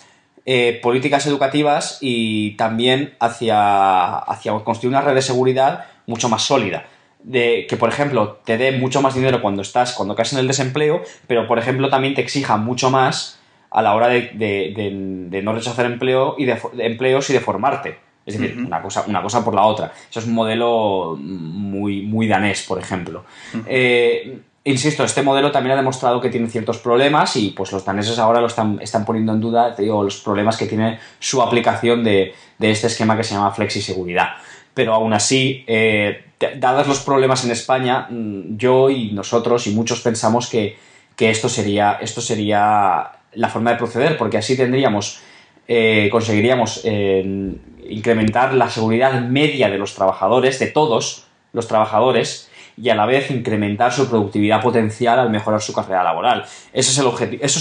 eh, 0.46 0.78
políticas 0.82 1.26
educativas 1.26 1.98
y 2.00 2.52
también 2.52 3.14
hacia, 3.20 4.18
hacia 4.18 4.52
construir 4.60 4.96
una 4.96 5.02
red 5.04 5.14
de 5.14 5.22
seguridad 5.22 5.84
mucho 6.06 6.28
más 6.28 6.42
sólida. 6.42 6.86
De 7.22 7.66
que, 7.68 7.76
por 7.76 7.88
ejemplo, 7.90 8.38
te 8.44 8.56
dé 8.56 8.72
mucho 8.72 9.02
más 9.02 9.14
dinero 9.14 9.42
cuando 9.42 9.62
estás, 9.62 9.92
cuando 9.92 10.14
caes 10.14 10.32
en 10.32 10.38
el 10.38 10.46
desempleo, 10.46 11.02
pero, 11.26 11.46
por 11.48 11.58
ejemplo, 11.58 11.90
también 11.90 12.14
te 12.14 12.20
exija 12.22 12.56
mucho 12.56 12.90
más 12.90 13.37
a 13.70 13.82
la 13.82 13.94
hora 13.94 14.08
de, 14.08 14.30
de- 14.34 14.72
de- 14.76 15.26
de 15.30 15.42
no 15.42 15.52
rechazar 15.52 15.86
empleo 15.86 16.34
y 16.38 16.44
de, 16.46 16.58
empleos 16.78 17.28
y 17.30 17.32
de 17.34 17.40
formarte. 17.40 17.98
Es 18.26 18.38
decir, 18.38 18.58
una, 18.66 18.82
cosa, 18.82 19.04
una 19.06 19.22
cosa 19.22 19.42
por 19.42 19.54
la 19.54 19.62
otra. 19.62 19.90
Eso 20.10 20.20
es 20.20 20.26
un 20.26 20.34
modelo 20.34 21.16
muy, 21.18 22.02
muy 22.02 22.26
danés, 22.28 22.62
por 22.68 22.78
ejemplo. 22.78 23.24
Eh, 23.66 24.38
insisto, 24.64 25.02
este 25.02 25.22
modelo 25.22 25.50
también 25.50 25.72
ha 25.72 25.76
demostrado 25.76 26.20
que 26.20 26.28
tiene 26.28 26.46
ciertos 26.48 26.76
problemas 26.76 27.36
y 27.36 27.50
pues 27.50 27.72
los 27.72 27.86
daneses 27.86 28.18
ahora 28.18 28.40
lo 28.42 28.46
están, 28.48 28.78
están 28.82 29.06
poniendo 29.06 29.32
en 29.32 29.40
duda, 29.40 29.74
te 29.74 29.82
digo, 29.82 30.02
los 30.04 30.18
problemas 30.20 30.58
que 30.58 30.66
tiene 30.66 30.98
su 31.18 31.40
aplicación 31.40 32.04
de, 32.04 32.34
de 32.58 32.70
este 32.70 32.88
esquema 32.88 33.16
que 33.16 33.24
se 33.24 33.32
llama 33.34 33.50
flexiseguridad. 33.50 34.28
Pero 34.74 34.92
aún 34.92 35.14
así, 35.14 35.64
eh, 35.66 36.24
dados 36.56 36.86
los 36.86 37.00
problemas 37.00 37.44
en 37.46 37.50
España, 37.50 38.08
mm, 38.10 38.58
yo 38.58 38.90
y 38.90 39.12
nosotros 39.12 39.66
y 39.66 39.70
muchos 39.70 40.02
pensamos 40.02 40.50
que, 40.50 40.76
que 41.16 41.30
esto, 41.30 41.48
sería, 41.48 41.98
esto 42.02 42.20
sería 42.20 43.12
la 43.32 43.48
forma 43.48 43.72
de 43.72 43.76
proceder, 43.76 44.16
porque 44.16 44.38
así 44.38 44.56
tendríamos, 44.56 45.20
eh, 45.66 46.08
conseguiríamos 46.10 46.82
eh, 46.84 47.56
incrementar 47.88 48.54
la 48.54 48.68
seguridad 48.68 49.20
media 49.22 49.68
de 49.70 49.78
los 49.78 49.94
trabajadores, 49.94 50.58
de 50.58 50.66
todos 50.68 51.26
los 51.52 51.68
trabajadores, 51.68 52.50
y 52.76 52.90
a 52.90 52.94
la 52.94 53.06
vez 53.06 53.30
incrementar 53.30 53.92
su 53.92 54.08
productividad 54.08 54.62
potencial 54.62 55.18
al 55.18 55.30
mejorar 55.30 55.60
su 55.60 55.72
carrera 55.72 56.04
laboral. 56.04 56.44
Esos 56.72 56.94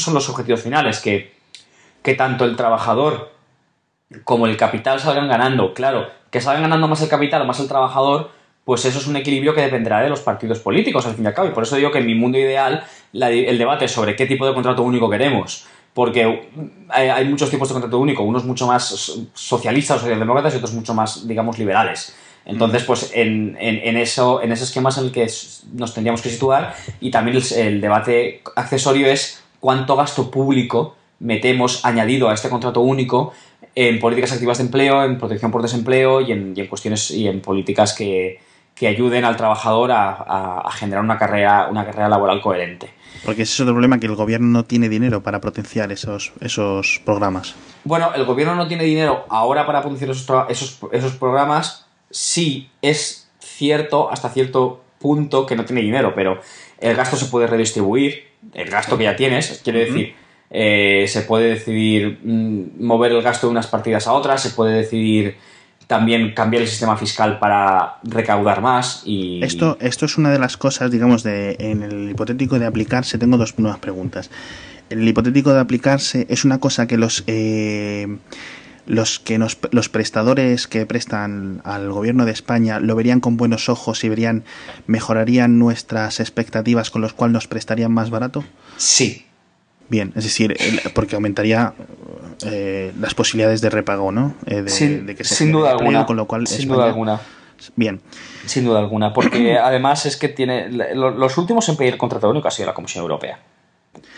son 0.01 0.13
los 0.13 0.29
objetivos 0.29 0.61
finales, 0.61 0.99
que, 0.99 1.33
que 2.03 2.13
tanto 2.13 2.45
el 2.45 2.55
trabajador 2.55 3.31
como 4.23 4.45
el 4.45 4.57
capital 4.57 4.99
salgan 4.99 5.27
ganando. 5.27 5.73
Claro, 5.73 6.07
que 6.29 6.41
salgan 6.41 6.63
ganando 6.63 6.87
más 6.87 7.01
el 7.01 7.09
capital 7.09 7.41
o 7.41 7.45
más 7.45 7.59
el 7.59 7.67
trabajador, 7.67 8.31
pues 8.67 8.83
eso 8.83 8.99
es 8.99 9.07
un 9.07 9.15
equilibrio 9.15 9.55
que 9.55 9.61
dependerá 9.61 10.01
de 10.01 10.09
los 10.09 10.19
partidos 10.19 10.59
políticos, 10.59 11.05
al 11.05 11.15
fin 11.15 11.23
y 11.23 11.27
al 11.27 11.33
cabo. 11.33 11.47
Y 11.47 11.51
por 11.51 11.63
eso 11.63 11.77
digo 11.77 11.89
que 11.89 11.99
en 11.99 12.05
mi 12.05 12.15
mundo 12.15 12.37
ideal 12.37 12.83
la- 13.13 13.29
el 13.31 13.57
debate 13.57 13.87
sobre 13.87 14.17
qué 14.17 14.25
tipo 14.25 14.45
de 14.45 14.53
contrato 14.53 14.83
único 14.83 15.09
queremos, 15.09 15.65
porque 15.93 16.49
hay, 16.89 17.07
hay 17.07 17.25
muchos 17.29 17.49
tipos 17.49 17.69
de 17.69 17.73
contrato 17.75 17.97
único, 17.97 18.23
unos 18.23 18.43
mucho 18.43 18.67
más 18.67 18.83
so- 18.85 19.25
socialistas 19.33 19.97
o 19.97 19.99
socialdemócratas 20.01 20.53
y 20.53 20.57
otros 20.57 20.73
mucho 20.73 20.93
más, 20.93 21.25
digamos, 21.25 21.57
liberales. 21.57 22.13
Entonces, 22.45 22.83
pues 22.83 23.11
en, 23.13 23.55
en- 23.57 23.79
en 23.87 23.95
eso, 23.95 24.41
en 24.43 24.51
ese 24.51 24.65
esquema 24.65 24.89
es 24.89 24.97
en 24.97 25.05
el 25.05 25.11
que 25.13 25.27
nos 25.73 25.93
tendríamos 25.93 26.21
que 26.21 26.29
situar 26.29 26.75
y 26.99 27.09
también 27.09 27.37
el, 27.37 27.43
el 27.57 27.79
debate 27.79 28.41
accesorio 28.57 29.07
es 29.07 29.41
cuánto 29.61 29.95
gasto 29.95 30.29
público 30.29 30.97
metemos 31.19 31.85
añadido 31.85 32.27
a 32.29 32.33
este 32.33 32.49
contrato 32.49 32.81
único 32.81 33.31
en 33.75 33.99
políticas 33.99 34.33
activas 34.33 34.57
de 34.57 34.65
empleo, 34.65 35.05
en 35.05 35.17
protección 35.17 35.51
por 35.51 35.61
desempleo 35.61 36.19
y 36.19 36.33
en, 36.33 36.53
y 36.55 36.59
en 36.59 36.67
cuestiones 36.67 37.11
y 37.11 37.27
en 37.29 37.39
políticas 37.39 37.93
que, 37.93 38.39
que 38.79 38.87
ayuden 38.87 39.25
al 39.25 39.35
trabajador 39.37 39.91
a, 39.91 40.09
a- 40.11 40.61
a 40.65 40.71
generar 40.71 41.03
una 41.03 41.17
carrera, 41.17 41.67
una 41.69 41.85
carrera 41.85 42.09
laboral 42.09 42.41
coherente. 42.41 42.93
Porque 43.25 43.41
ese 43.41 43.53
es 43.53 43.59
otro 43.61 43.73
problema, 43.73 43.99
que 43.99 44.05
el 44.05 44.15
gobierno 44.15 44.47
no 44.47 44.65
tiene 44.65 44.89
dinero 44.89 45.23
para 45.23 45.41
potenciar 45.41 45.91
esos, 45.91 46.31
esos 46.41 47.01
programas. 47.03 47.55
Bueno, 47.83 48.11
el 48.15 48.25
gobierno 48.25 48.53
no 48.55 48.67
tiene 48.67 48.83
dinero 48.83 49.25
ahora 49.29 49.65
para 49.65 49.81
producir 49.81 50.09
esos, 50.09 50.27
esos, 50.49 50.79
esos 50.91 51.13
programas. 51.13 51.85
Sí, 52.11 52.69
es 52.81 53.29
cierto 53.39 54.11
hasta 54.11 54.29
cierto 54.29 54.81
punto 54.99 55.45
que 55.45 55.55
no 55.55 55.65
tiene 55.65 55.81
dinero, 55.81 56.13
pero 56.15 56.39
el 56.79 56.95
gasto 56.95 57.15
se 57.17 57.25
puede 57.25 57.47
redistribuir, 57.47 58.27
el 58.53 58.69
gasto 58.69 58.97
que 58.97 59.05
ya 59.05 59.15
tienes, 59.15 59.61
quiero 59.63 59.79
decir, 59.79 60.15
eh, 60.49 61.05
se 61.07 61.21
puede 61.21 61.49
decidir 61.49 62.19
mm, 62.23 62.83
mover 62.85 63.11
el 63.11 63.21
gasto 63.21 63.47
de 63.47 63.51
unas 63.51 63.67
partidas 63.67 64.07
a 64.07 64.13
otras, 64.13 64.41
se 64.41 64.51
puede 64.51 64.75
decidir 64.77 65.37
también 65.87 66.33
cambiar 66.33 66.63
el 66.63 66.67
sistema 66.67 66.97
fiscal 66.97 67.39
para 67.39 67.97
recaudar 68.03 68.61
más 68.61 69.01
y... 69.05 69.41
Esto, 69.41 69.77
esto 69.79 70.05
es 70.05 70.17
una 70.17 70.29
de 70.29 70.39
las 70.39 70.57
cosas, 70.57 70.91
digamos, 70.91 71.23
de, 71.23 71.55
en 71.59 71.81
el 71.81 72.11
hipotético 72.11 72.59
de 72.59 72.65
aplicarse. 72.65 73.17
Tengo 73.17 73.37
dos 73.37 73.57
nuevas 73.57 73.79
preguntas. 73.79 74.29
el 74.89 75.07
hipotético 75.07 75.53
de 75.53 75.59
aplicarse 75.59 76.27
es 76.29 76.43
una 76.45 76.59
cosa 76.59 76.87
que 76.87 76.97
los 76.97 77.23
eh, 77.27 78.17
los 78.87 79.19
que 79.19 79.37
nos, 79.37 79.57
los 79.71 79.89
prestadores 79.89 80.67
que 80.67 80.85
prestan 80.85 81.61
al 81.65 81.91
gobierno 81.91 82.25
de 82.25 82.31
España 82.31 82.79
lo 82.79 82.95
verían 82.95 83.19
con 83.19 83.37
buenos 83.37 83.69
ojos 83.69 84.03
y 84.03 84.09
verían 84.09 84.45
mejorarían 84.87 85.59
nuestras 85.59 86.19
expectativas 86.19 86.89
con 86.89 87.01
los 87.01 87.13
cuales 87.13 87.33
nos 87.33 87.47
prestarían 87.47 87.91
más 87.91 88.09
barato. 88.09 88.45
Sí. 88.77 89.26
Bien, 89.89 90.11
es 90.15 90.23
decir, 90.25 90.55
porque 90.93 91.15
aumentaría 91.15 91.73
eh, 92.45 92.91
las 92.99 93.13
posibilidades 93.13 93.61
de 93.61 93.69
repago, 93.69 94.11
¿no? 94.11 94.33
Eh, 94.45 94.61
de, 94.63 94.69
sin, 94.69 95.05
de 95.05 95.15
que 95.15 95.23
se 95.23 95.35
sin 95.35 95.51
duda 95.51 95.71
alguna. 95.71 96.05
Con 96.05 96.17
lo 96.17 96.25
cual 96.27 96.45
sin 96.47 96.59
España- 96.61 96.75
duda 96.75 96.85
alguna. 96.87 97.21
Bien. 97.75 98.01
Sin 98.45 98.65
duda 98.65 98.79
alguna. 98.79 99.13
Porque 99.13 99.57
además 99.63 100.05
es 100.05 100.17
que 100.17 100.27
tiene. 100.29 100.69
lo- 100.69 101.11
Los 101.11 101.37
últimos 101.37 101.67
en 101.69 101.77
pedir 101.77 101.97
contrato 101.97 102.29
único 102.29 102.47
ha 102.47 102.51
sido 102.51 102.67
la 102.67 102.73
Comisión 102.73 103.01
Europea. 103.03 103.39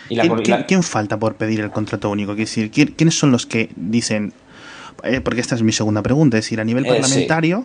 Y 0.08 0.16
la, 0.16 0.22
¿Quién, 0.24 0.38
y 0.38 0.42
quién- 0.42 0.60
la- 0.60 0.66
quién 0.66 0.82
falta 0.82 1.18
por 1.18 1.36
pedir 1.36 1.60
el 1.60 1.70
contrato 1.70 2.10
único? 2.10 2.32
Quiero 2.32 2.46
decir, 2.48 2.70
¿quién- 2.70 2.92
¿quiénes 2.96 3.16
son 3.18 3.30
los 3.32 3.46
que 3.46 3.70
dicen? 3.76 4.32
eh, 5.02 5.20
porque 5.22 5.40
esta 5.40 5.54
es 5.54 5.62
mi 5.62 5.72
segunda 5.72 6.02
pregunta. 6.02 6.36
Es 6.36 6.44
decir, 6.44 6.60
a 6.60 6.64
nivel 6.64 6.84
Eh, 6.84 6.88
sí. 6.88 6.94
parlamentario, 7.00 7.64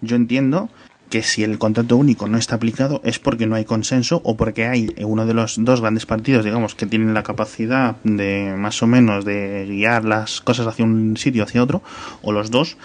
yo 0.00 0.16
entiendo 0.16 0.68
que 1.12 1.22
si 1.22 1.44
el 1.44 1.58
contrato 1.58 1.98
único 1.98 2.26
no 2.26 2.38
está 2.38 2.54
aplicado 2.54 3.02
es 3.04 3.18
porque 3.18 3.46
no 3.46 3.54
hay 3.54 3.66
consenso 3.66 4.22
o 4.24 4.34
porque 4.34 4.66
hay 4.66 4.94
uno 5.04 5.26
de 5.26 5.34
los 5.34 5.62
dos 5.62 5.82
grandes 5.82 6.06
partidos, 6.06 6.42
digamos, 6.42 6.74
que 6.74 6.86
tienen 6.86 7.12
la 7.12 7.22
capacidad 7.22 7.96
de 8.02 8.54
más 8.56 8.82
o 8.82 8.86
menos 8.86 9.26
de 9.26 9.66
guiar 9.68 10.06
las 10.06 10.40
cosas 10.40 10.66
hacia 10.66 10.86
un 10.86 11.18
sitio, 11.18 11.44
hacia 11.44 11.62
otro, 11.62 11.82
o 12.22 12.32
los 12.32 12.50
dos, 12.50 12.78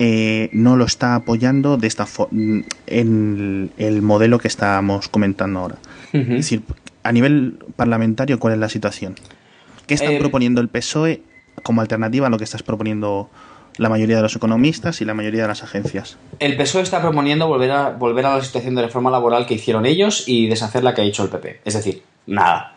eh, 0.00 0.50
no 0.52 0.76
lo 0.76 0.86
está 0.86 1.14
apoyando 1.14 1.76
de 1.76 1.86
esta 1.86 2.04
en 2.88 3.70
el 3.76 4.02
modelo 4.02 4.40
que 4.40 4.48
estábamos 4.48 5.08
comentando 5.08 5.60
ahora. 5.60 5.76
Es 6.12 6.26
decir, 6.28 6.62
a 7.04 7.12
nivel 7.12 7.60
parlamentario, 7.76 8.40
¿cuál 8.40 8.54
es 8.54 8.58
la 8.58 8.68
situación? 8.68 9.14
¿Qué 9.86 9.94
están 9.94 10.14
Eh, 10.14 10.18
proponiendo 10.18 10.60
el 10.60 10.68
PSOE 10.68 11.22
como 11.62 11.80
alternativa 11.80 12.26
a 12.26 12.30
lo 12.30 12.38
que 12.38 12.44
estás 12.44 12.64
proponiendo 12.64 13.30
la 13.78 13.88
mayoría 13.88 14.16
de 14.16 14.22
los 14.22 14.36
economistas 14.36 15.00
y 15.00 15.04
la 15.04 15.14
mayoría 15.14 15.42
de 15.42 15.48
las 15.48 15.62
agencias? 15.62 16.16
El 16.38 16.56
PSOE 16.56 16.82
está 16.82 17.00
proponiendo 17.00 17.46
volver 17.48 17.70
a, 17.70 17.90
volver 17.90 18.26
a 18.26 18.36
la 18.36 18.44
situación 18.44 18.74
de 18.74 18.82
reforma 18.82 19.10
laboral 19.10 19.46
que 19.46 19.54
hicieron 19.54 19.86
ellos 19.86 20.24
y 20.26 20.48
deshacer 20.48 20.82
la 20.82 20.94
que 20.94 21.02
ha 21.02 21.04
hecho 21.04 21.22
el 21.22 21.28
PP. 21.28 21.60
Es 21.64 21.74
decir, 21.74 22.02
nada. 22.26 22.74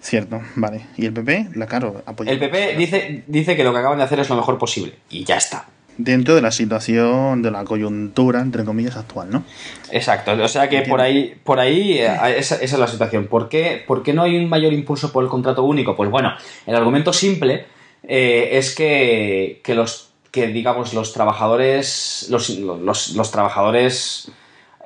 Cierto, 0.00 0.40
vale. 0.56 0.86
¿Y 0.96 1.06
el 1.06 1.12
PP? 1.12 1.50
La 1.54 1.66
claro, 1.66 2.02
apoya. 2.06 2.32
El 2.32 2.38
PP 2.38 2.76
dice, 2.76 3.24
dice 3.26 3.56
que 3.56 3.64
lo 3.64 3.72
que 3.72 3.78
acaban 3.78 3.98
de 3.98 4.04
hacer 4.04 4.20
es 4.20 4.30
lo 4.30 4.36
mejor 4.36 4.58
posible. 4.58 4.94
Y 5.10 5.24
ya 5.24 5.36
está. 5.36 5.66
Dentro 5.98 6.34
de 6.34 6.40
la 6.40 6.50
situación, 6.50 7.42
de 7.42 7.50
la 7.50 7.64
coyuntura, 7.64 8.40
entre 8.40 8.64
comillas, 8.64 8.96
actual, 8.96 9.28
¿no? 9.28 9.44
Exacto, 9.90 10.32
o 10.32 10.48
sea 10.48 10.70
que 10.70 10.76
Entiendo. 10.78 10.96
por 10.96 11.00
ahí, 11.02 11.34
por 11.44 11.60
ahí 11.60 11.98
eh, 11.98 12.06
esa, 12.38 12.54
esa 12.54 12.64
es 12.76 12.78
la 12.78 12.86
situación. 12.86 13.26
¿Por 13.26 13.50
qué, 13.50 13.84
por 13.86 14.02
qué 14.02 14.14
no 14.14 14.22
hay 14.22 14.38
un 14.38 14.48
mayor 14.48 14.72
impulso 14.72 15.12
por 15.12 15.22
el 15.22 15.28
contrato 15.28 15.62
único? 15.62 15.94
Pues 15.96 16.08
bueno, 16.08 16.32
el 16.64 16.74
argumento 16.74 17.12
simple 17.12 17.66
eh, 18.02 18.50
es 18.52 18.74
que, 18.74 19.60
que 19.62 19.74
los 19.74 20.10
que 20.30 20.46
digamos 20.46 20.94
los 20.94 21.12
trabajadores 21.12 22.28
los, 22.30 22.50
los, 22.50 23.30
trabajadores 23.32 24.30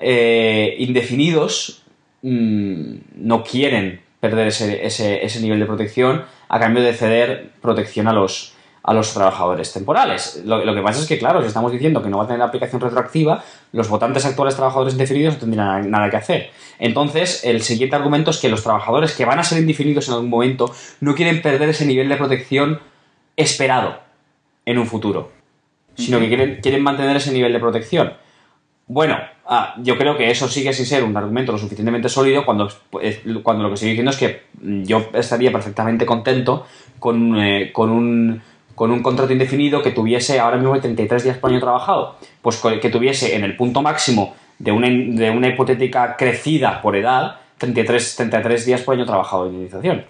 eh, 0.00 0.74
indefinidos 0.78 1.82
mm, 2.22 2.94
no 3.16 3.44
quieren 3.44 4.00
perder 4.20 4.48
ese, 4.48 4.86
ese, 4.86 5.24
ese 5.24 5.40
nivel 5.40 5.60
de 5.60 5.66
protección 5.66 6.24
a 6.48 6.58
cambio 6.58 6.82
de 6.82 6.94
ceder 6.94 7.50
protección 7.60 8.08
a 8.08 8.12
los, 8.12 8.54
a 8.82 8.94
los 8.94 9.12
trabajadores 9.12 9.72
temporales. 9.72 10.42
Lo, 10.44 10.64
lo 10.64 10.74
que 10.74 10.82
pasa 10.82 11.00
es 11.00 11.06
que, 11.06 11.18
claro, 11.18 11.40
si 11.42 11.48
estamos 11.48 11.72
diciendo 11.72 12.02
que 12.02 12.08
no 12.08 12.18
va 12.18 12.24
a 12.24 12.26
tener 12.26 12.42
aplicación 12.42 12.80
retroactiva, 12.80 13.42
los 13.72 13.88
votantes 13.88 14.24
actuales 14.24 14.54
trabajadores 14.54 14.94
indefinidos 14.94 15.34
no 15.34 15.40
tendrían 15.40 15.90
nada 15.90 16.08
que 16.10 16.16
hacer. 16.16 16.50
Entonces, 16.78 17.44
el 17.44 17.62
siguiente 17.62 17.96
argumento 17.96 18.30
es 18.30 18.38
que 18.38 18.48
los 18.48 18.62
trabajadores 18.62 19.12
que 19.12 19.24
van 19.24 19.38
a 19.38 19.42
ser 19.42 19.58
indefinidos 19.58 20.08
en 20.08 20.14
algún 20.14 20.30
momento 20.30 20.72
no 21.00 21.14
quieren 21.14 21.42
perder 21.42 21.70
ese 21.70 21.86
nivel 21.86 22.08
de 22.08 22.16
protección 22.16 22.80
esperado 23.36 24.00
en 24.66 24.78
un 24.78 24.86
futuro, 24.86 25.30
sino 25.94 26.18
que 26.20 26.28
quieren, 26.28 26.60
quieren 26.62 26.82
mantener 26.82 27.16
ese 27.16 27.32
nivel 27.32 27.52
de 27.52 27.60
protección. 27.60 28.14
Bueno, 28.86 29.18
ah, 29.46 29.74
yo 29.78 29.96
creo 29.96 30.16
que 30.16 30.30
eso 30.30 30.48
sigue 30.48 30.72
sin 30.72 30.86
ser 30.86 31.04
un 31.04 31.16
argumento 31.16 31.52
lo 31.52 31.58
suficientemente 31.58 32.08
sólido 32.08 32.44
cuando, 32.44 32.68
eh, 33.00 33.22
cuando 33.42 33.62
lo 33.62 33.70
que 33.70 33.74
estoy 33.74 33.90
diciendo 33.90 34.10
es 34.10 34.16
que 34.16 34.42
yo 34.84 35.08
estaría 35.14 35.50
perfectamente 35.50 36.04
contento 36.04 36.66
con, 36.98 37.38
eh, 37.40 37.70
con, 37.72 37.90
un, 37.90 38.42
con 38.74 38.90
un 38.90 39.02
contrato 39.02 39.32
indefinido 39.32 39.82
que 39.82 39.90
tuviese 39.90 40.38
ahora 40.38 40.58
mismo 40.58 40.78
33 40.78 41.24
días 41.24 41.38
por 41.38 41.50
año 41.50 41.60
trabajado. 41.60 42.16
Pues 42.42 42.60
que 42.80 42.90
tuviese 42.90 43.36
en 43.36 43.44
el 43.44 43.56
punto 43.56 43.80
máximo 43.80 44.34
de 44.58 44.72
una, 44.72 44.88
de 44.88 45.30
una 45.30 45.48
hipotética 45.48 46.16
crecida 46.16 46.82
por 46.82 46.96
edad 46.96 47.36
33, 47.58 48.16
33 48.16 48.66
días 48.66 48.82
por 48.82 48.94
año 48.94 49.06
trabajado 49.06 49.44
de 49.44 49.50
indemnización. 49.50 50.04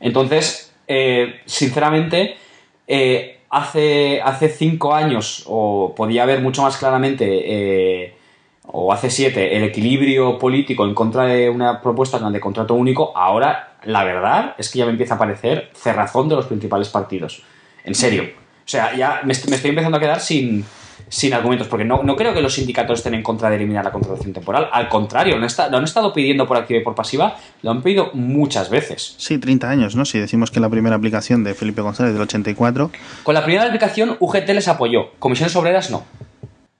Entonces, 0.00 0.72
eh, 0.86 1.40
sinceramente, 1.44 2.36
eh, 2.88 3.38
hace, 3.50 4.20
hace 4.22 4.48
cinco 4.48 4.94
años, 4.94 5.44
o 5.46 5.94
podía 5.96 6.24
haber 6.24 6.40
mucho 6.40 6.62
más 6.62 6.76
claramente, 6.76 7.26
eh, 7.28 8.14
o 8.66 8.92
hace 8.92 9.08
siete, 9.10 9.56
el 9.56 9.64
equilibrio 9.64 10.38
político 10.38 10.84
en 10.84 10.94
contra 10.94 11.24
de 11.24 11.48
una 11.48 11.80
propuesta 11.80 12.18
de 12.18 12.40
contrato 12.40 12.74
único, 12.74 13.16
ahora 13.16 13.76
la 13.84 14.04
verdad 14.04 14.54
es 14.58 14.70
que 14.70 14.80
ya 14.80 14.84
me 14.84 14.90
empieza 14.90 15.14
a 15.14 15.18
parecer 15.18 15.70
cerrazón 15.74 16.28
de 16.28 16.36
los 16.36 16.46
principales 16.46 16.88
partidos. 16.88 17.42
En 17.84 17.94
serio. 17.94 18.24
O 18.24 18.70
sea, 18.70 18.94
ya 18.94 19.20
me, 19.24 19.32
est- 19.32 19.48
me 19.48 19.56
estoy 19.56 19.70
empezando 19.70 19.96
a 19.96 20.00
quedar 20.00 20.20
sin, 20.20 20.62
sin 21.08 21.32
argumentos, 21.34 21.68
porque 21.68 21.84
no, 21.84 22.02
no 22.02 22.16
creo 22.16 22.34
que 22.34 22.40
los 22.40 22.54
sindicatos 22.54 22.98
estén 22.98 23.14
en 23.14 23.22
contra 23.22 23.48
de 23.50 23.56
eliminar 23.56 23.84
la 23.84 23.92
contratación 23.92 24.32
temporal. 24.32 24.68
Al 24.72 24.88
contrario, 24.88 25.34
lo 25.36 25.40
han, 25.42 25.46
esta- 25.46 25.68
lo 25.68 25.78
han 25.78 25.84
estado 25.84 26.12
pidiendo 26.12 26.46
por 26.46 26.56
activa 26.56 26.80
y 26.80 26.82
por 26.84 26.94
pasiva, 26.94 27.36
lo 27.62 27.70
han 27.70 27.82
pedido 27.82 28.10
muchas 28.14 28.68
veces. 28.70 29.14
Sí, 29.18 29.38
30 29.38 29.70
años, 29.70 29.96
¿no? 29.96 30.04
Si 30.04 30.18
decimos 30.18 30.50
que 30.50 30.60
la 30.60 30.68
primera 30.68 30.96
aplicación 30.96 31.44
de 31.44 31.54
Felipe 31.54 31.80
González 31.82 32.12
del 32.12 32.22
84, 32.22 32.90
Con 33.22 33.34
la 33.34 33.44
primera 33.44 33.64
aplicación, 33.66 34.16
UGT 34.20 34.48
les 34.54 34.68
apoyó, 34.68 35.12
comisiones 35.18 35.54
obreras 35.56 35.90
no. 35.90 36.04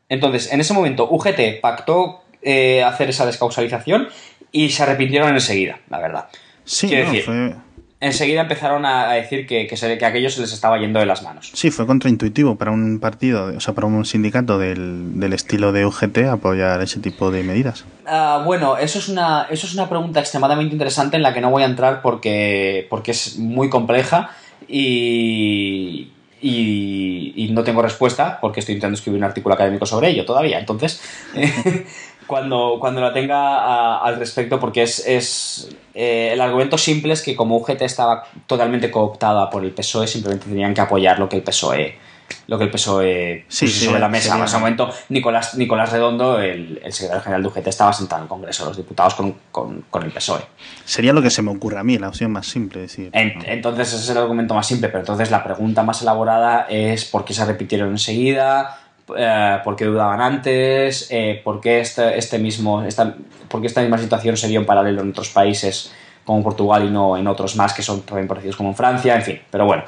Entonces, 0.08 0.52
en 0.52 0.60
ese 0.60 0.72
momento, 0.74 1.08
UGT 1.10 1.60
pactó 1.60 2.22
eh, 2.42 2.82
hacer 2.82 3.10
esa 3.10 3.26
descausalización 3.26 4.08
y 4.52 4.70
se 4.70 4.82
arrepintieron 4.82 5.30
enseguida, 5.34 5.80
la 5.90 5.98
verdad. 5.98 6.28
sí, 6.64 6.86
no, 6.86 6.92
decir- 6.96 7.24
fue, 7.24 7.54
Enseguida 8.00 8.42
empezaron 8.42 8.86
a 8.86 9.12
decir 9.12 9.44
que, 9.46 9.66
que, 9.66 9.76
se- 9.76 9.98
que 9.98 10.04
aquello 10.06 10.30
se 10.30 10.40
les 10.40 10.52
estaba 10.52 10.78
yendo 10.78 11.00
de 11.00 11.06
las 11.06 11.22
manos. 11.24 11.50
sí, 11.52 11.72
fue 11.72 11.84
contraintuitivo 11.84 12.54
para 12.56 12.70
un 12.70 13.00
partido, 13.00 13.46
o 13.56 13.60
sea, 13.60 13.74
para 13.74 13.88
un 13.88 14.04
sindicato 14.04 14.56
del, 14.58 15.18
del 15.18 15.32
estilo 15.32 15.72
de 15.72 15.84
UGT 15.84 16.18
apoyar 16.30 16.80
ese 16.80 17.00
tipo 17.00 17.32
de 17.32 17.42
medidas. 17.42 17.84
Ah, 18.06 18.42
bueno, 18.44 18.76
eso 18.78 19.00
es, 19.00 19.08
una, 19.08 19.48
eso 19.50 19.66
es 19.66 19.74
una 19.74 19.88
pregunta 19.88 20.20
extremadamente 20.20 20.72
interesante 20.72 21.16
en 21.16 21.22
la 21.24 21.34
que 21.34 21.40
no 21.40 21.50
voy 21.50 21.64
a 21.64 21.66
entrar 21.66 22.00
porque, 22.00 22.86
porque 22.88 23.10
es 23.10 23.36
muy 23.36 23.68
compleja 23.68 24.30
y, 24.68 26.08
y, 26.40 27.32
y 27.36 27.48
no 27.52 27.64
tengo 27.64 27.82
respuesta 27.82 28.38
porque 28.40 28.60
estoy 28.60 28.74
intentando 28.76 28.96
escribir 28.96 29.18
un 29.18 29.24
artículo 29.24 29.54
académico 29.56 29.86
sobre 29.86 30.10
ello 30.10 30.24
todavía. 30.24 30.58
Entonces, 30.60 31.00
cuando, 32.28 32.76
cuando 32.78 33.00
la 33.00 33.12
tenga 33.12 33.98
al 33.98 34.16
respecto, 34.20 34.60
porque 34.60 34.82
es, 34.84 35.04
es 35.04 35.68
eh, 35.94 36.30
el 36.32 36.40
argumento 36.40 36.78
simple 36.78 37.14
es 37.14 37.22
que 37.22 37.34
como 37.34 37.56
UGT 37.56 37.82
estaba 37.82 38.22
totalmente 38.46 38.88
cooptada 38.92 39.50
por 39.50 39.64
el 39.64 39.72
PSOE, 39.72 40.06
simplemente 40.06 40.46
tenían 40.46 40.72
que 40.74 40.80
apoyar 40.80 41.18
lo 41.18 41.28
que 41.28 41.36
el 41.38 41.42
PSOE 41.42 42.06
lo 42.46 42.58
que 42.58 42.64
el 42.64 42.70
PSOE 42.70 43.46
Sí, 43.48 43.66
sí, 43.68 43.86
sobre 43.86 44.00
la 44.00 44.08
mesa. 44.10 44.36
En 44.36 44.44
ese 44.44 44.58
momento, 44.58 44.90
Nicolás, 45.08 45.54
Nicolás 45.54 45.90
Redondo, 45.92 46.38
el, 46.38 46.78
el 46.84 46.92
secretario 46.92 47.22
general 47.22 47.42
de 47.42 47.48
UGT, 47.48 47.66
estaba 47.68 47.90
sentado 47.94 48.20
en 48.20 48.24
el 48.24 48.28
Congreso 48.28 48.64
de 48.64 48.68
los 48.70 48.76
Diputados 48.76 49.14
con, 49.14 49.34
con, 49.50 49.84
con 49.88 50.02
el 50.02 50.10
PSOE. 50.10 50.42
Sería 50.84 51.14
lo 51.14 51.22
que 51.22 51.30
se 51.30 51.40
me 51.40 51.50
ocurre 51.50 51.78
a 51.78 51.84
mí, 51.84 51.96
la 51.96 52.08
opción 52.08 52.30
más 52.30 52.46
simple, 52.46 52.82
decir. 52.82 53.08
En- 53.14 53.42
entonces, 53.46 53.88
ese 53.94 54.02
es 54.04 54.10
el 54.10 54.18
argumento 54.18 54.52
más 54.52 54.66
simple, 54.66 54.88
pero 54.88 55.00
entonces 55.00 55.30
la 55.30 55.42
pregunta 55.42 55.82
más 55.82 56.02
elaborada 56.02 56.66
es 56.68 57.06
por 57.06 57.24
qué 57.24 57.32
se 57.32 57.46
repitieron 57.46 57.88
enseguida, 57.92 58.78
eh, 59.16 59.58
por 59.64 59.76
qué 59.76 59.84
dudaban 59.84 60.20
antes, 60.20 61.08
eh, 61.10 61.40
por 61.44 61.60
qué 61.60 61.80
este, 61.80 62.18
este 62.18 62.38
mismo, 62.38 62.82
esta, 62.82 63.14
por 63.48 63.60
qué 63.60 63.66
esta 63.66 63.80
misma 63.80 63.98
situación 63.98 64.36
se 64.36 64.48
dio 64.48 64.60
en 64.60 64.66
paralelo 64.66 65.02
en 65.02 65.10
otros 65.10 65.28
países 65.30 65.92
como 66.24 66.42
Portugal 66.42 66.84
y 66.84 66.90
no 66.90 67.16
en 67.16 67.26
otros 67.26 67.56
más 67.56 67.72
que 67.72 67.82
son 67.82 68.02
también 68.02 68.28
parecidos 68.28 68.56
como 68.56 68.68
en 68.68 68.74
Francia, 68.74 69.16
en 69.16 69.22
fin. 69.22 69.40
Pero 69.50 69.64
bueno, 69.64 69.84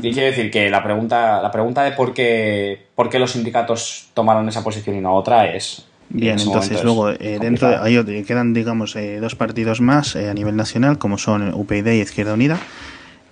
quiero 0.00 0.22
decir 0.22 0.50
que 0.50 0.68
la 0.68 0.82
pregunta, 0.82 1.40
la 1.40 1.52
pregunta 1.52 1.84
de 1.84 1.92
por 1.92 2.12
qué, 2.12 2.86
por 2.96 3.08
qué 3.08 3.20
los 3.20 3.30
sindicatos 3.30 4.08
tomaron 4.12 4.48
esa 4.48 4.64
posición 4.64 4.96
y 4.96 5.00
no 5.00 5.14
otra 5.14 5.46
es... 5.54 5.86
Bien, 6.10 6.38
en 6.38 6.46
entonces 6.46 6.84
luego 6.84 7.10
eh, 7.10 7.38
dentro 7.40 7.68
de, 7.68 7.98
otro- 7.98 8.26
quedan 8.26 8.52
digamos 8.52 8.94
eh, 8.94 9.20
dos 9.20 9.34
partidos 9.36 9.80
más 9.80 10.14
eh, 10.16 10.28
a 10.28 10.34
nivel 10.34 10.54
nacional 10.54 10.98
como 10.98 11.16
son 11.16 11.54
UPyD 11.54 11.86
y 11.92 12.00
Izquierda 12.00 12.34
Unida. 12.34 12.58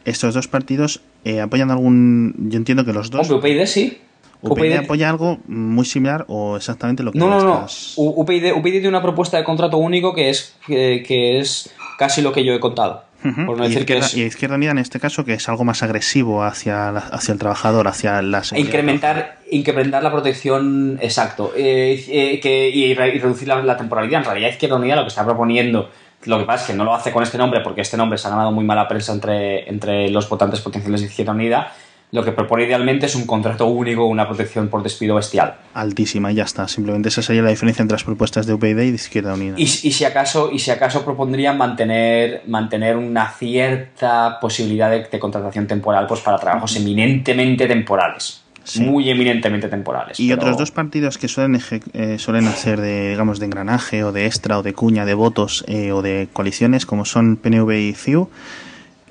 Estos 0.05 0.35
dos 0.35 0.48
partidos 0.48 1.01
apoyan 1.43 1.70
algún, 1.70 2.35
yo 2.48 2.56
entiendo 2.56 2.85
que 2.85 2.93
los 2.93 3.10
dos 3.10 3.31
Hombre, 3.31 3.55
UPyD 3.55 3.66
sí. 3.66 4.01
UPyD 4.43 4.77
apoya 4.85 5.09
algo 5.09 5.39
muy 5.47 5.85
similar 5.85 6.24
o 6.28 6.56
exactamente 6.56 7.02
lo 7.02 7.12
que 7.12 7.19
No, 7.19 7.28
no, 7.28 7.43
no. 7.44 7.55
estás- 7.66 7.94
UPyD, 7.97 8.52
UPyD 8.55 8.73
tiene 8.73 8.89
una 8.89 9.02
propuesta 9.02 9.36
de 9.36 9.44
contrato 9.44 9.77
único 9.78 10.14
que 10.14 10.31
es, 10.31 10.55
que, 10.66 11.02
que 11.06 11.39
es 11.39 11.73
casi 11.98 12.23
lo 12.23 12.32
que 12.32 12.44
yo 12.44 12.52
he 12.55 12.60
contado. 12.60 13.05
Por 13.23 13.56
no 13.56 13.64
y, 13.64 13.69
decir 13.69 13.86
que 13.86 13.93
izquierda, 13.98 14.06
es 14.06 14.16
y 14.16 14.23
Izquierda 14.23 14.56
Unida 14.56 14.73
en 14.73 14.78
este 14.78 14.98
caso 14.98 15.24
que 15.24 15.35
es 15.35 15.48
algo 15.48 15.62
más 15.62 15.85
agresivo 15.85 16.43
hacia, 16.43 16.90
la- 16.90 16.98
hacia 17.01 17.31
el 17.32 17.39
trabajador, 17.39 17.86
hacia 17.86 18.20
la 18.20 18.43
seguridad 18.43 18.66
incrementar, 18.69 19.39
incrementar 19.48 20.02
la 20.02 20.10
protección, 20.10 20.98
exacto, 21.01 21.52
eh, 21.56 22.05
eh, 22.09 22.40
que, 22.40 22.69
y, 22.69 22.94
re- 22.94 23.14
y 23.14 23.20
reducir 23.20 23.47
la, 23.47 23.62
la 23.62 23.77
temporalidad. 23.77 24.19
En 24.23 24.24
realidad, 24.27 24.48
Izquierda 24.51 24.74
Unida 24.74 24.97
lo 24.97 25.02
que 25.02 25.09
está 25.09 25.24
proponiendo 25.24 25.89
lo 26.24 26.39
que 26.39 26.44
pasa 26.44 26.62
es 26.62 26.70
que 26.70 26.77
no 26.77 26.85
lo 26.85 26.94
hace 26.94 27.10
con 27.10 27.24
este 27.24 27.36
nombre 27.36 27.60
porque 27.62 27.81
este 27.81 27.97
nombre 27.97 28.16
se 28.16 28.28
ha 28.28 28.31
ganado 28.31 28.52
muy 28.52 28.64
mala 28.64 28.86
prensa 28.86 29.12
entre, 29.12 29.69
entre 29.69 30.09
los 30.09 30.28
votantes 30.28 30.60
potenciales 30.60 31.01
de 31.01 31.09
Izquierda 31.09 31.32
Unida. 31.32 31.73
Lo 32.14 32.22
que 32.22 32.32
propone 32.32 32.64
idealmente 32.64 33.06
es 33.06 33.14
un 33.14 33.26
contrato 33.26 33.64
único, 33.66 34.05
una 34.05 34.28
protección 34.28 34.68
por 34.68 34.82
despido 34.82 35.14
bestial. 35.14 35.55
Altísima, 35.72 36.30
y 36.30 36.34
ya 36.34 36.44
está. 36.44 36.68
Simplemente 36.68 37.09
esa 37.09 37.22
sería 37.22 37.40
la 37.40 37.48
diferencia 37.48 37.80
entre 37.80 37.94
las 37.94 38.05
propuestas 38.05 38.44
de 38.47 38.52
UPyD 38.52 38.68
y 38.80 38.90
de 38.90 38.94
Izquierda 38.97 39.32
Unida. 39.32 39.55
Y, 39.56 39.62
y 39.62 39.66
si 39.66 40.05
acaso, 40.05 40.51
y 40.52 40.59
si 40.59 40.70
acaso 40.70 41.06
propondrían 41.06 41.56
mantener, 41.56 42.43
mantener 42.47 42.98
una 42.98 43.30
cierta 43.30 44.39
posibilidad 44.40 44.90
de, 44.90 45.05
de 45.10 45.18
contratación 45.18 45.66
temporal 45.66 46.06
pues 46.06 46.20
para 46.20 46.36
trabajos 46.39 46.76
eminentemente 46.76 47.66
temporales. 47.66 48.43
Sí. 48.62 48.82
Muy 48.82 49.09
eminentemente 49.09 49.68
temporales. 49.68 50.20
Y 50.20 50.28
pero- 50.28 50.43
otros 50.43 50.59
dos 50.59 50.70
partidos 50.70 51.16
que 51.16 51.28
suelen, 51.28 51.59
eh, 51.94 52.18
suelen 52.18 52.47
hacer 52.47 52.78
de, 52.82 53.09
digamos, 53.09 53.39
de 53.40 53.47
engranaje 53.47 54.05
o 54.05 54.12
de 54.12 54.26
extra 54.26 54.59
o 54.59 54.62
de 54.62 54.74
cuña 54.74 55.06
de 55.06 55.14
votos 55.14 55.64
eh, 55.66 55.93
o 55.93 56.02
de 56.02 56.28
coaliciones, 56.30 56.84
como 56.84 57.06
son 57.06 57.36
PNV 57.36 57.70
y 57.72 57.94
CIU, 57.94 58.28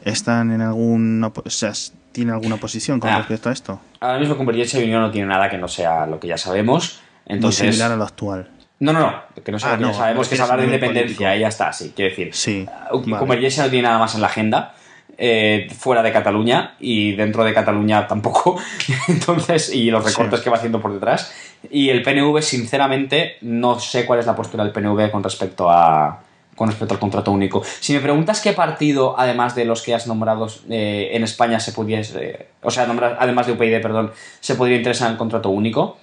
están 0.06 0.52
en 0.52 0.62
algún, 0.62 1.24
o 1.24 1.50
sea, 1.50 1.74
tienen 2.12 2.34
alguna 2.36 2.58
posición 2.58 3.00
con 3.00 3.10
Ah. 3.10 3.18
respecto 3.20 3.50
a 3.50 3.52
esto. 3.54 3.80
Ahora 4.00 4.20
mismo 4.20 4.36
Convergencia 4.38 4.80
y 4.80 4.84
Unión 4.86 5.02
no 5.02 5.12
tiene 5.12 5.28
nada 5.28 5.50
que 5.50 5.58
no 5.58 5.68
sea 5.68 6.06
lo 6.06 6.20
que 6.20 6.28
ya 6.28 6.38
sabemos. 6.38 7.02
Entonces, 7.26 7.64
Muy 7.64 7.72
similar 7.74 7.92
a 7.92 7.96
lo 7.96 8.04
actual. 8.04 8.50
No, 8.80 8.94
no, 8.94 9.00
no, 9.00 9.14
que 9.44 9.52
no 9.52 9.60
sea 9.60 9.70
Ah, 9.70 9.72
lo 9.74 9.78
que 9.78 9.84
ya 9.84 9.92
no, 9.92 9.94
sabemos, 9.98 10.26
no 10.26 10.30
que 10.30 10.36
es 10.36 10.42
hablar 10.42 10.60
de 10.60 10.66
independencia 10.66 11.16
político. 11.18 11.36
y 11.38 11.40
ya 11.40 11.48
está, 11.48 11.72
sí, 11.72 11.94
quiero 11.96 12.10
decir. 12.10 12.30
Sí, 12.34 12.66
Uh, 12.92 13.00
vale. 13.00 13.18
Convergencia 13.18 13.64
no 13.64 13.70
tiene 13.70 13.84
nada 13.88 14.00
más 14.00 14.16
en 14.16 14.22
la 14.22 14.28
agenda, 14.28 14.74
eh, 15.18 15.68
fuera 15.78 16.02
de 16.02 16.12
Cataluña 16.12 16.74
y 16.80 17.12
dentro 17.16 17.44
de 17.44 17.54
Cataluña 17.54 18.08
tampoco, 18.08 18.60
entonces, 19.08 19.74
y 19.74 19.92
los 19.92 20.04
recortes 20.04 20.40
Sí. 20.40 20.44
que 20.44 20.50
va 20.50 20.58
haciendo 20.58 20.82
por 20.82 20.94
detrás. 20.94 21.32
Y 21.70 21.90
el 21.90 22.02
PNV, 22.02 22.42
sinceramente, 22.42 23.38
no 23.42 23.80
sé 23.80 24.06
cuál 24.08 24.20
es 24.20 24.26
la 24.26 24.36
postura 24.36 24.64
del 24.64 24.74
PNV 24.74 25.12
con 25.12 25.24
respecto 25.24 25.70
a 25.70 26.20
con 26.62 26.70
respecto 26.70 26.94
al 26.94 27.00
contrato 27.00 27.32
único. 27.32 27.64
Si 27.80 27.92
me 27.92 28.02
preguntas 28.02 28.40
qué 28.40 28.54
partido, 28.54 29.16
además 29.18 29.56
de 29.56 29.66
los 29.66 29.82
que 29.82 29.96
has 29.96 30.06
nombrado 30.06 30.46
eh, 30.70 31.10
en 31.12 31.24
España, 31.24 31.60
se 31.60 31.72
pudiese, 31.72 32.50
o 32.62 32.70
sea, 32.70 32.86
nombrar, 32.86 33.18
además 33.20 33.48
de 33.48 33.54
UPyD, 33.54 33.82
perdón, 33.82 34.12
se 34.42 34.54
podría 34.54 34.78
interesar 34.78 35.08
en 35.08 35.14
el 35.14 35.18
contrato 35.18 35.50
único, 35.50 35.98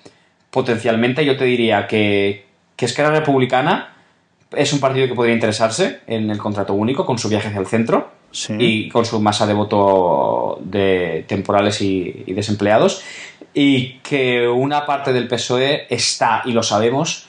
potencialmente 0.51 1.25
yo 1.25 1.37
te 1.37 1.45
diría 1.45 1.87
que, 1.87 2.45
que 2.75 2.87
Esquerra 2.87 3.13
Republicana 3.13 3.95
es 4.51 4.73
un 4.73 4.81
partido 4.81 5.07
que 5.07 5.15
podría 5.15 5.33
interesarse 5.33 6.01
en 6.09 6.29
el 6.29 6.39
contrato 6.39 6.75
único 6.75 7.07
con 7.07 7.19
su 7.19 7.29
viaje 7.29 7.47
hacia 7.47 7.61
el 7.61 7.69
centro 7.69 8.19
Sí. 8.33 8.55
y 8.59 8.89
con 8.91 9.07
su 9.07 9.21
masa 9.21 9.47
de 9.47 9.55
voto 9.55 10.59
de 10.61 11.25
temporales 11.29 11.81
y, 11.81 12.25
y 12.27 12.33
desempleados 12.33 13.03
y 13.55 14.01
que 14.01 14.49
una 14.49 14.85
parte 14.87 15.13
del 15.13 15.29
PSOE 15.29 15.87
está, 15.89 16.43
y 16.45 16.51
lo 16.53 16.65
sabemos, 16.65 17.28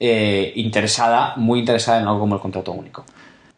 eh, 0.00 0.52
interesada, 0.56 1.34
muy 1.36 1.60
interesada 1.60 2.00
en 2.00 2.06
algo 2.08 2.20
como 2.20 2.34
el 2.34 2.40
contrato 2.40 2.72
único. 2.72 3.04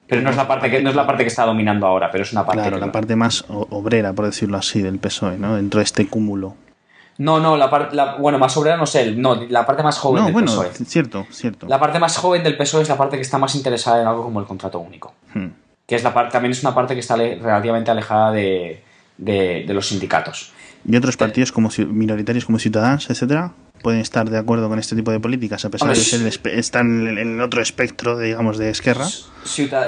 Pero 0.06 0.20
no 0.20 0.28
es 0.30 0.36
la 0.36 0.46
parte 0.46 0.70
que, 0.70 0.82
no 0.82 0.90
es 0.90 0.96
la 0.96 1.06
parte 1.06 1.22
que 1.22 1.28
está 1.28 1.46
dominando 1.46 1.86
ahora, 1.86 2.10
pero 2.10 2.24
es 2.24 2.32
una 2.32 2.44
parte 2.44 2.60
Claro, 2.62 2.76
que 2.76 2.80
la 2.80 2.86
no. 2.86 2.92
parte 2.92 3.16
más 3.16 3.44
obrera, 3.48 4.12
por 4.12 4.26
decirlo 4.26 4.58
así, 4.58 4.82
del 4.82 4.98
PSOE, 4.98 5.38
¿no? 5.38 5.56
Dentro 5.56 5.78
de 5.78 5.84
este 5.84 6.06
cúmulo. 6.08 6.54
No, 7.18 7.40
no, 7.40 7.56
la 7.56 7.70
parte, 7.70 7.96
bueno, 8.18 8.38
más 8.38 8.56
obrera 8.56 8.76
no 8.76 8.84
sé, 8.86 9.12
no, 9.12 9.36
la 9.48 9.64
parte 9.64 9.82
más 9.82 9.98
joven 9.98 10.20
No, 10.20 10.24
del 10.26 10.32
bueno, 10.32 10.48
PSOE. 10.48 10.70
cierto, 10.84 11.26
cierto. 11.30 11.66
La 11.68 11.78
parte 11.78 11.98
más 11.98 12.16
joven 12.18 12.42
del 12.42 12.56
PSOE 12.56 12.82
es 12.82 12.88
la 12.88 12.96
parte 12.98 13.16
que 13.16 13.22
está 13.22 13.38
más 13.38 13.54
interesada 13.54 14.02
en 14.02 14.08
algo 14.08 14.24
como 14.24 14.40
el 14.40 14.46
contrato 14.46 14.80
único. 14.80 15.14
Hmm. 15.32 15.46
Que 15.86 15.94
es 15.94 16.02
la 16.02 16.12
parte, 16.12 16.32
también 16.32 16.52
es 16.52 16.62
una 16.62 16.74
parte 16.74 16.94
que 16.94 17.00
está 17.00 17.16
relativamente 17.16 17.90
alejada 17.90 18.32
de, 18.32 18.82
de- 19.18 19.64
de 19.66 19.74
los 19.74 19.88
sindicatos. 19.88 20.52
Y 20.84 20.96
otros 20.96 21.16
partidos 21.16 21.52
como 21.52 21.70
minoritarios 21.88 22.44
como 22.44 22.58
Ciudadanos, 22.58 23.08
etcétera, 23.08 23.52
pueden 23.82 24.00
estar 24.00 24.30
de 24.30 24.38
acuerdo 24.38 24.68
con 24.68 24.78
este 24.78 24.96
tipo 24.96 25.10
de 25.10 25.20
políticas, 25.20 25.64
a 25.64 25.70
pesar 25.70 25.88
Hombre, 25.88 25.98
de 25.98 26.04
ser 26.04 26.20
el 26.52 26.58
están 26.58 27.06
en 27.08 27.18
el 27.18 27.40
otro 27.40 27.60
espectro, 27.60 28.16
de, 28.16 28.26
digamos, 28.28 28.56
de 28.58 28.70
Esquerra. 28.70 29.06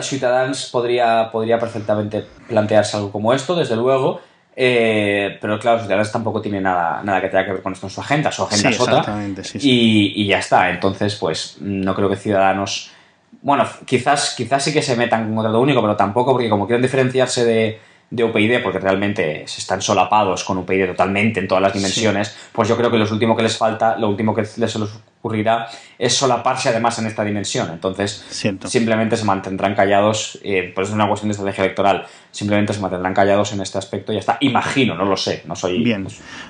Ciutadans 0.03 0.69
podría, 0.71 1.31
podría 1.31 1.59
perfectamente 1.59 2.25
plantearse 2.49 2.97
algo 2.97 3.11
como 3.12 3.33
esto, 3.33 3.55
desde 3.55 3.77
luego. 3.77 4.21
eh, 4.57 5.39
pero 5.41 5.59
claro, 5.59 5.81
Ciudadanos 5.81 6.12
tampoco 6.12 6.41
tiene 6.41 6.61
nada, 6.61 7.03
nada 7.03 7.21
que 7.21 7.29
tenga 7.29 7.45
que 7.45 7.53
ver 7.53 7.62
con 7.62 7.73
esto 7.73 7.87
en 7.87 7.91
su 7.91 8.01
agenda. 8.01 8.31
Su 8.31 8.43
agenda 8.45 8.69
Sí, 8.69 8.75
es 8.75 8.81
otra. 8.81 8.99
exactamente, 8.99 9.45
sí, 9.45 9.61
sí. 9.61 9.71
Y, 9.71 10.23
y 10.23 10.27
ya 10.27 10.39
está. 10.39 10.71
Entonces, 10.71 11.15
pues 11.16 11.57
no 11.61 11.95
creo 11.95 12.09
que 12.09 12.16
Ciudadanos. 12.16 12.91
Bueno, 13.43 13.66
quizás, 13.85 14.35
quizás 14.37 14.62
sí 14.65 14.73
que 14.73 14.81
se 14.81 14.97
metan 14.97 15.25
con 15.27 15.35
contrato 15.35 15.61
único, 15.61 15.81
pero 15.83 15.97
tampoco, 15.97 16.33
porque 16.33 16.49
como 16.49 16.66
quieren 16.66 16.83
diferenciarse 16.83 17.45
de, 17.45 17.81
de 18.11 18.25
UPyD, 18.25 18.63
porque 18.63 18.79
realmente 18.79 19.45
se 19.47 19.61
están 19.61 19.83
solapados 19.83 20.45
con 20.45 20.59
UPyD 20.59 20.89
totalmente 20.89 21.41
en 21.41 21.49
todas 21.49 21.63
las 21.63 21.73
dimensiones, 21.73 22.37
pues 22.53 22.69
yo 22.69 22.77
creo 22.77 22.91
que 22.91 22.99
lo 22.99 23.11
último 23.11 23.37
que 23.37 23.43
les 23.43 23.57
falta, 23.57 23.97
lo 23.99 24.09
último 24.09 24.35
que 24.35 24.43
les 24.57 24.77
ocurrirá 24.77 25.67
es 25.99 26.15
solaparse 26.15 26.69
además 26.69 26.99
en 26.99 27.07
esta 27.07 27.25
dimensión. 27.25 27.71
Entonces, 27.73 28.25
simplemente 28.67 29.17
se 29.17 29.25
mantendrán 29.25 29.75
callados, 29.75 30.39
eh, 30.45 30.71
pues 30.75 30.89
es 30.89 30.95
una 30.95 31.09
cuestión 31.09 31.29
de 31.29 31.33
estrategia 31.33 31.65
electoral, 31.65 32.07
simplemente 32.31 32.75
se 32.75 32.81
mantendrán 32.81 33.15
callados 33.15 33.53
en 33.53 33.61
este 33.61 33.79
aspecto 33.79 34.13
y 34.13 34.17
ya 34.17 34.21
está. 34.21 34.37
Imagino, 34.41 34.95
no 34.95 35.07
lo 35.07 35.17
sé, 35.17 35.43
no 35.47 35.57
soy... 35.57 35.83
Bien, 35.83 36.07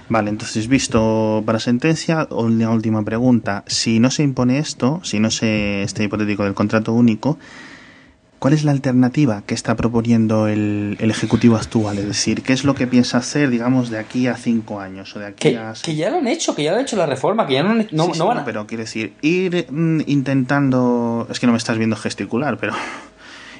vale, 0.08 0.30
entonces 0.30 0.66
visto 0.66 1.42
para 1.46 1.60
sentencia, 1.60 2.26
una 2.30 2.70
última 2.70 3.04
pregunta. 3.04 3.62
Si 3.66 4.00
no 4.00 4.10
se 4.10 4.22
impone 4.22 4.58
esto, 4.58 5.00
si 5.04 5.20
no 5.20 5.30
se 5.30 5.82
este 5.82 6.04
hipotético 6.04 6.44
del 6.44 6.54
contrato 6.54 6.92
único, 6.92 7.38
¿cuál 8.44 8.52
es 8.52 8.62
la 8.62 8.72
alternativa 8.72 9.42
que 9.46 9.54
está 9.54 9.74
proponiendo 9.74 10.48
el, 10.48 10.98
el 11.00 11.10
Ejecutivo 11.10 11.56
actual? 11.56 11.96
Es 11.96 12.06
decir, 12.06 12.42
¿qué 12.42 12.52
es 12.52 12.62
lo 12.64 12.74
que 12.74 12.86
piensa 12.86 13.16
hacer, 13.16 13.48
digamos, 13.48 13.88
de 13.88 13.98
aquí 13.98 14.26
a 14.26 14.36
cinco 14.36 14.80
años 14.80 15.16
o 15.16 15.18
de 15.18 15.28
aquí 15.28 15.48
Que, 15.48 15.56
a... 15.56 15.72
que 15.82 15.96
ya 15.96 16.10
lo 16.10 16.18
han 16.18 16.26
hecho, 16.28 16.54
que 16.54 16.62
ya 16.62 16.72
lo 16.72 16.76
han 16.76 16.82
hecho 16.82 16.96
la 16.96 17.06
reforma, 17.06 17.46
que 17.46 17.54
ya 17.54 17.62
no, 17.62 17.74
no, 17.74 17.80
Sí, 17.80 17.88
sí, 18.12 18.18
no 18.18 18.26
van 18.26 18.40
a... 18.40 18.44
pero 18.44 18.66
quiero 18.66 18.84
decir, 18.84 19.14
ir 19.22 19.66
mm, 19.70 20.02
intentando, 20.08 21.26
es 21.30 21.40
que 21.40 21.46
no 21.46 21.52
me 21.52 21.56
estás 21.56 21.78
viendo 21.78 21.96
gesticular, 21.96 22.58
pero 22.58 22.74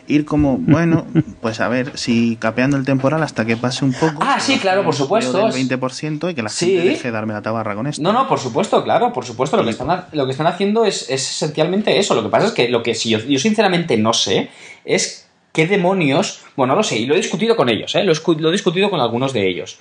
ir 0.06 0.24
como, 0.24 0.59
bueno, 0.59 1.06
pues 1.40 1.60
a 1.60 1.68
ver, 1.68 1.97
si 1.97 2.36
capeando 2.36 2.76
el 2.76 2.85
temporal 2.85 3.22
hasta 3.22 3.44
que 3.44 3.56
pase 3.56 3.85
un 3.85 3.93
poco. 3.93 4.18
Ah, 4.20 4.39
sí, 4.40 4.59
claro, 4.59 4.85
por 4.85 4.94
supuesto. 4.94 5.39
Del 5.48 5.52
20% 5.52 6.31
y 6.31 6.35
que 6.35 6.43
la 6.43 6.48
Sí. 6.48 6.66
gente 6.72 6.89
deje 6.89 7.09
de 7.09 7.12
darme 7.12 7.32
la 7.32 7.43
tabarra 7.43 7.74
con 7.74 7.86
esto. 7.86 8.02
No, 8.02 8.12
no, 8.12 8.28
por 8.28 8.39
supuesto, 8.39 8.82
claro, 8.85 9.12
por 9.12 9.24
supuesto. 9.24 9.56
Lo 9.56 9.64
que 9.64 9.70
están, 9.70 10.06
lo 10.12 10.24
que 10.26 10.32
están 10.32 10.47
haciendo 10.47 10.85
es, 10.85 11.09
es 11.10 11.22
esencialmente 11.31 11.98
eso. 11.98 12.14
Lo 12.14 12.22
que 12.22 12.28
pasa 12.28 12.47
es 12.48 12.52
que 12.52 12.68
lo 12.68 12.82
que 12.82 12.94
si 12.94 13.10
yo, 13.10 13.18
yo 13.18 13.39
sinceramente 13.39 13.97
no 13.97 14.12
sé 14.12 14.51
es 14.85 15.26
qué 15.52 15.66
demonios. 15.66 16.40
Bueno, 16.56 16.72
no 16.74 16.78
lo 16.78 16.82
sé, 16.82 16.98
y 16.98 17.06
lo 17.06 17.14
he 17.14 17.18
discutido 17.18 17.56
con 17.56 17.68
ellos, 17.68 17.94
¿eh? 17.94 18.05
lo, 18.05 18.12
he 18.12 18.14
escu- 18.14 18.39
lo 18.39 18.48
he 18.48 18.52
discutido 18.52 18.90
con 18.90 19.01
algunos 19.01 19.32
de 19.32 19.48
ellos. 19.48 19.78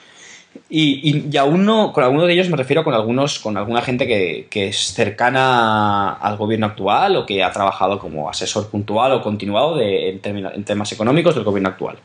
Y, 0.70 1.10
y, 1.10 1.30
y 1.32 1.38
aún 1.38 1.66
no, 1.66 1.94
con 1.94 2.04
alguno 2.04 2.26
de 2.26 2.34
ellos 2.34 2.50
me 2.50 2.58
refiero 2.58 2.84
con 2.84 2.94
algunos, 2.94 3.40
con 3.40 3.58
alguna 3.58 3.82
gente 3.82 4.08
que, 4.08 4.48
que 4.50 4.68
es 4.68 4.94
cercana 4.94 6.14
al 6.14 6.38
gobierno 6.38 6.66
actual 6.66 7.16
o 7.16 7.26
que 7.26 7.44
ha 7.44 7.52
trabajado 7.52 8.00
como 8.00 8.30
asesor 8.30 8.70
puntual 8.70 9.12
o 9.14 9.22
continuado 9.22 9.80
en, 9.80 10.20
temas 10.20 10.92
económicos 10.92 11.36
del 11.36 11.44
gobierno 11.44 11.70
actual. 11.70 11.98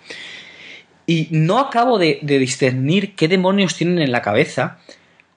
Y 1.06 1.28
no 1.30 1.58
acabo 1.58 1.98
de, 1.98 2.18
de 2.22 2.38
discernir 2.38 3.14
qué 3.14 3.28
demonios 3.28 3.74
tienen 3.74 4.00
en 4.00 4.12
la 4.12 4.20
cabeza 4.20 4.78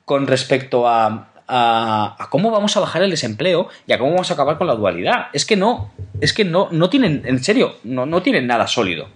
con 0.03 0.27
respecto 0.27 0.87
a, 0.87 1.29
a, 1.47 2.15
a 2.17 2.29
cómo 2.29 2.51
vamos 2.51 2.75
a 2.75 2.81
bajar 2.81 3.03
el 3.03 3.11
desempleo 3.11 3.69
y 3.87 3.93
a 3.93 3.97
cómo 3.97 4.11
vamos 4.11 4.29
a 4.31 4.33
acabar 4.33 4.57
con 4.57 4.67
la 4.67 4.75
dualidad. 4.75 5.27
Es 5.31 5.45
que 5.45 5.55
no, 5.55 5.91
es 6.19 6.33
que 6.33 6.43
no, 6.43 6.67
no 6.71 6.89
tienen, 6.89 7.23
en 7.25 7.43
serio, 7.43 7.75
no, 7.83 8.05
no 8.05 8.21
tienen 8.21 8.47
nada 8.47 8.67
sólido. 8.67 9.07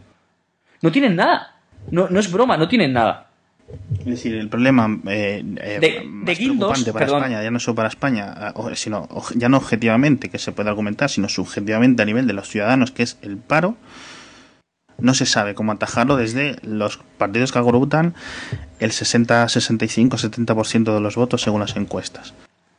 No 0.81 0.91
tienen 0.91 1.15
nada. 1.15 1.55
No, 1.91 2.07
no 2.09 2.19
es 2.19 2.31
broma, 2.31 2.57
no 2.57 2.67
tienen 2.67 2.93
nada. 2.93 3.27
Es 3.99 4.05
decir, 4.05 4.35
el 4.35 4.47
problema 4.49 4.99
eh, 5.07 5.43
eh, 5.59 5.79
De- 5.79 6.01
más 6.05 6.25
de 6.25 6.35
guindos, 6.35 6.57
preocupante 6.69 6.93
para 6.93 7.05
perdón. 7.05 7.23
España, 7.23 7.43
ya 7.43 7.51
no 7.51 7.59
solo 7.59 7.75
para 7.75 7.89
España, 7.89 8.53
eh, 8.55 8.75
sino 8.75 9.07
ya 9.35 9.49
no 9.49 9.57
objetivamente, 9.57 10.29
que 10.29 10.37
se 10.37 10.51
puede 10.51 10.69
argumentar, 10.69 11.09
sino 11.09 11.27
subjetivamente 11.29 12.03
a 12.03 12.05
nivel 12.05 12.27
de 12.27 12.33
los 12.33 12.47
ciudadanos, 12.47 12.91
que 12.91 13.03
es 13.03 13.17
el 13.23 13.37
paro, 13.37 13.75
no 14.99 15.13
se 15.13 15.25
sabe 15.25 15.55
cómo 15.55 15.71
atajarlo 15.71 16.15
desde 16.15 16.55
los 16.61 16.99
partidos 17.17 17.51
que 17.51 17.59
agrupan 17.59 18.13
el 18.79 18.91
60, 18.91 19.49
65, 19.49 20.17
70% 20.17 20.93
de 20.93 21.01
los 21.01 21.15
votos 21.15 21.41
según 21.41 21.61
las 21.61 21.75
encuestas. 21.75 22.33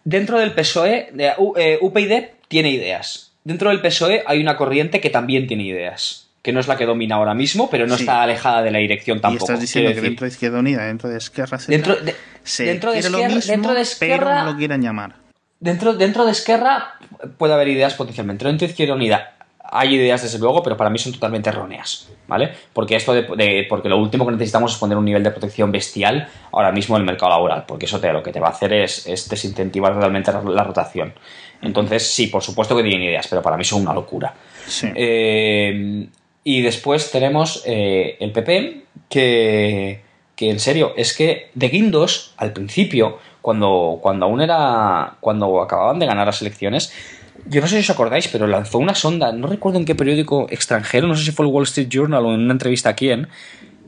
Dentro 0.05 0.39
del 0.39 0.53
PSOE, 0.53 1.13
eh, 1.19 1.79
UPyD 1.81 2.25
tiene 2.49 2.71
ideas. 2.71 3.33
Dentro 3.45 3.71
del 3.71 3.81
PSOE 3.81 4.23
hay 4.27 4.41
una 4.41 4.57
corriente 4.57 5.01
que 5.01 5.11
también 5.11 5.47
tiene 5.47 5.65
ideas. 5.65 6.26
Que 6.47 6.53
no 6.53 6.61
es 6.61 6.69
la 6.69 6.77
que 6.77 6.87
domina 6.87 7.17
ahora 7.17 7.35
mismo, 7.35 7.69
pero 7.69 7.89
no 7.89 7.97
Sí. 7.97 8.05
está 8.05 8.23
alejada 8.23 8.63
de 8.63 8.71
la 8.71 8.79
dirección 8.79 9.21
tampoco. 9.21 9.43
y 9.43 9.47
estás 9.47 9.61
diciendo 9.61 9.93
que 9.93 10.01
dentro 10.01 10.27
de 10.27 10.31
Izquierda 10.31 10.61
Unida, 10.61 10.87
dentro 10.87 11.09
de 11.09 11.19
Esquerra, 11.19 11.57
etcétera, 11.57 11.77
Dentro 11.95 12.05
de- 12.07 12.15
se 12.45 12.65
dentro 12.67 12.93
de 12.93 13.01
lo 13.03 13.09
Esquerra- 13.19 13.35
mismo, 13.35 13.51
dentro 13.51 13.71
de 13.75 13.75
pero 13.99 14.15
Esquerra- 14.15 14.45
no 14.45 14.53
lo 14.53 14.57
quieran 14.57 14.81
llamar. 14.81 15.17
Dentro, 15.59 15.95
dentro 15.95 16.25
de 16.25 16.31
Esquerra 16.31 16.95
puede 17.37 17.53
haber 17.55 17.67
ideas 17.67 17.95
potencialmente. 17.95 18.45
Dentro 18.45 18.65
de 18.69 18.71
Izquierda 18.71 18.95
Unida 18.95 19.33
hay 19.69 19.97
ideas, 19.97 20.23
desde 20.23 20.39
luego, 20.39 20.63
pero 20.63 20.77
para 20.77 20.89
mí 20.89 20.99
son 21.01 21.13
totalmente 21.15 21.49
erróneas. 21.51 22.09
¿Vale? 22.29 22.53
Porque 22.73 22.95
esto 22.95 23.13
de, 23.13 23.23
de- 23.23 23.67
porque 23.69 23.89
lo 23.89 23.99
último 23.99 24.25
que 24.25 24.33
necesitamos 24.33 24.73
es 24.75 24.79
poner 24.79 24.97
un 24.97 25.05
nivel 25.05 25.25
de 25.25 25.31
protección 25.33 25.73
bestial 25.73 26.29
ahora 26.53 26.71
mismo 26.71 26.95
en 26.97 27.01
el 27.03 27.07
mercado 27.07 27.31
laboral. 27.31 27.65
Porque 27.67 27.87
eso 27.87 27.99
te, 27.99 28.13
lo 28.13 28.23
que 28.23 28.31
te 28.33 28.39
va 28.39 28.49
a 28.49 28.51
hacer 28.51 28.73
es, 28.73 29.05
es 29.09 29.29
desincentivar 29.29 29.95
totalmente 29.95 30.33
la, 30.33 30.43
la 30.43 30.63
rotación. 30.63 31.13
Entonces, 31.63 32.07
sí, 32.09 32.29
por 32.29 32.43
supuesto 32.43 32.77
que 32.77 32.83
tienen 32.85 33.03
ideas, 33.03 33.27
pero 33.29 33.43
para 33.43 33.57
mí 33.57 33.65
son 33.65 33.83
una 33.83 33.93
locura. 33.95 34.33
Sí. 34.67 34.89
Eh, 34.95 36.07
y 36.47 36.63
después 36.63 37.11
tenemos 37.11 37.65
eh, 37.67 38.19
el 38.21 38.31
PP, 38.31 38.83
que, 39.09 40.01
que 40.37 40.49
en 40.49 40.61
serio, 40.61 40.93
es 40.97 41.13
que 41.13 41.51
de 41.55 41.69
Guindos, 41.69 42.35
al 42.37 42.53
principio, 42.53 43.19
cuando, 43.43 43.99
cuando 44.01 44.27
aún 44.27 44.41
era. 44.41 45.17
cuando 45.19 45.61
acababan 45.61 45.99
de 45.99 46.07
ganar 46.07 46.25
las 46.25 46.41
elecciones, 46.43 46.93
yo 47.47 47.61
no 47.61 47.67
sé 47.67 47.75
si 47.75 47.81
os 47.81 47.91
acordáis, 47.91 48.29
pero 48.29 48.47
lanzó 48.47 48.79
una 48.79 48.95
sonda, 48.95 49.33
no 49.33 49.49
recuerdo 49.49 49.81
en 49.81 49.85
qué 49.85 49.97
periódico 49.97 50.47
extranjero, 50.49 51.09
no 51.09 51.17
sé 51.17 51.25
si 51.25 51.33
fue 51.33 51.47
el 51.47 51.51
Wall 51.51 51.65
Street 51.65 51.89
Journal 51.89 52.25
o 52.25 52.33
en 52.33 52.43
una 52.43 52.53
entrevista 52.53 52.91
a 52.91 52.95
quién, 52.95 53.27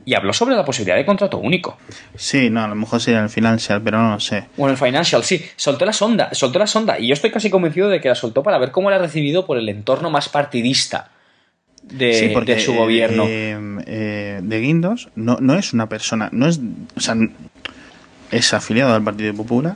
y 0.03 0.15
habló 0.15 0.33
sobre 0.33 0.57
la 0.57 0.65
posibilidad 0.65 0.97
de 0.97 1.05
contrato 1.05 1.37
único. 1.37 1.77
Sí, 2.17 2.49
no, 2.49 2.61
a 2.61 2.67
lo 2.67 2.75
mejor 2.75 2.99
sería 2.99 3.19
en 3.19 3.23
el 3.23 3.29
Financial, 3.29 3.81
pero 3.81 3.99
no 3.99 4.11
lo 4.15 4.19
sé. 4.19 4.49
O 4.57 4.65
en 4.65 4.71
el 4.71 4.77
Financial, 4.77 5.23
sí. 5.23 5.45
Soltó 5.55 5.85
la 5.85 5.93
sonda, 5.93 6.33
soltó 6.33 6.59
la 6.59 6.67
sonda. 6.67 6.99
Y 6.99 7.07
yo 7.07 7.13
estoy 7.13 7.31
casi 7.31 7.49
convencido 7.49 7.87
de 7.87 8.01
que 8.01 8.09
la 8.09 8.15
soltó 8.15 8.43
para 8.43 8.57
ver 8.57 8.71
cómo 8.71 8.89
era 8.89 8.99
recibido 8.99 9.45
por 9.45 9.57
el 9.57 9.69
entorno 9.69 10.09
más 10.09 10.27
partidista 10.27 11.11
de, 11.91 12.13
Sí, 12.13 12.29
porque 12.33 12.55
de 12.55 12.61
su 12.61 12.73
gobierno. 12.73 13.25
eh, 13.27 13.57
eh, 13.85 14.39
de 14.43 14.59
Guindos 14.61 15.09
no, 15.15 15.37
no 15.39 15.55
es 15.55 15.73
una 15.73 15.89
persona, 15.89 16.29
no 16.31 16.47
es, 16.47 16.59
o 16.95 16.99
sea, 16.99 17.15
es 18.31 18.53
afiliado 18.53 18.93
al 18.93 19.03
Partido 19.03 19.33
Popular, 19.33 19.75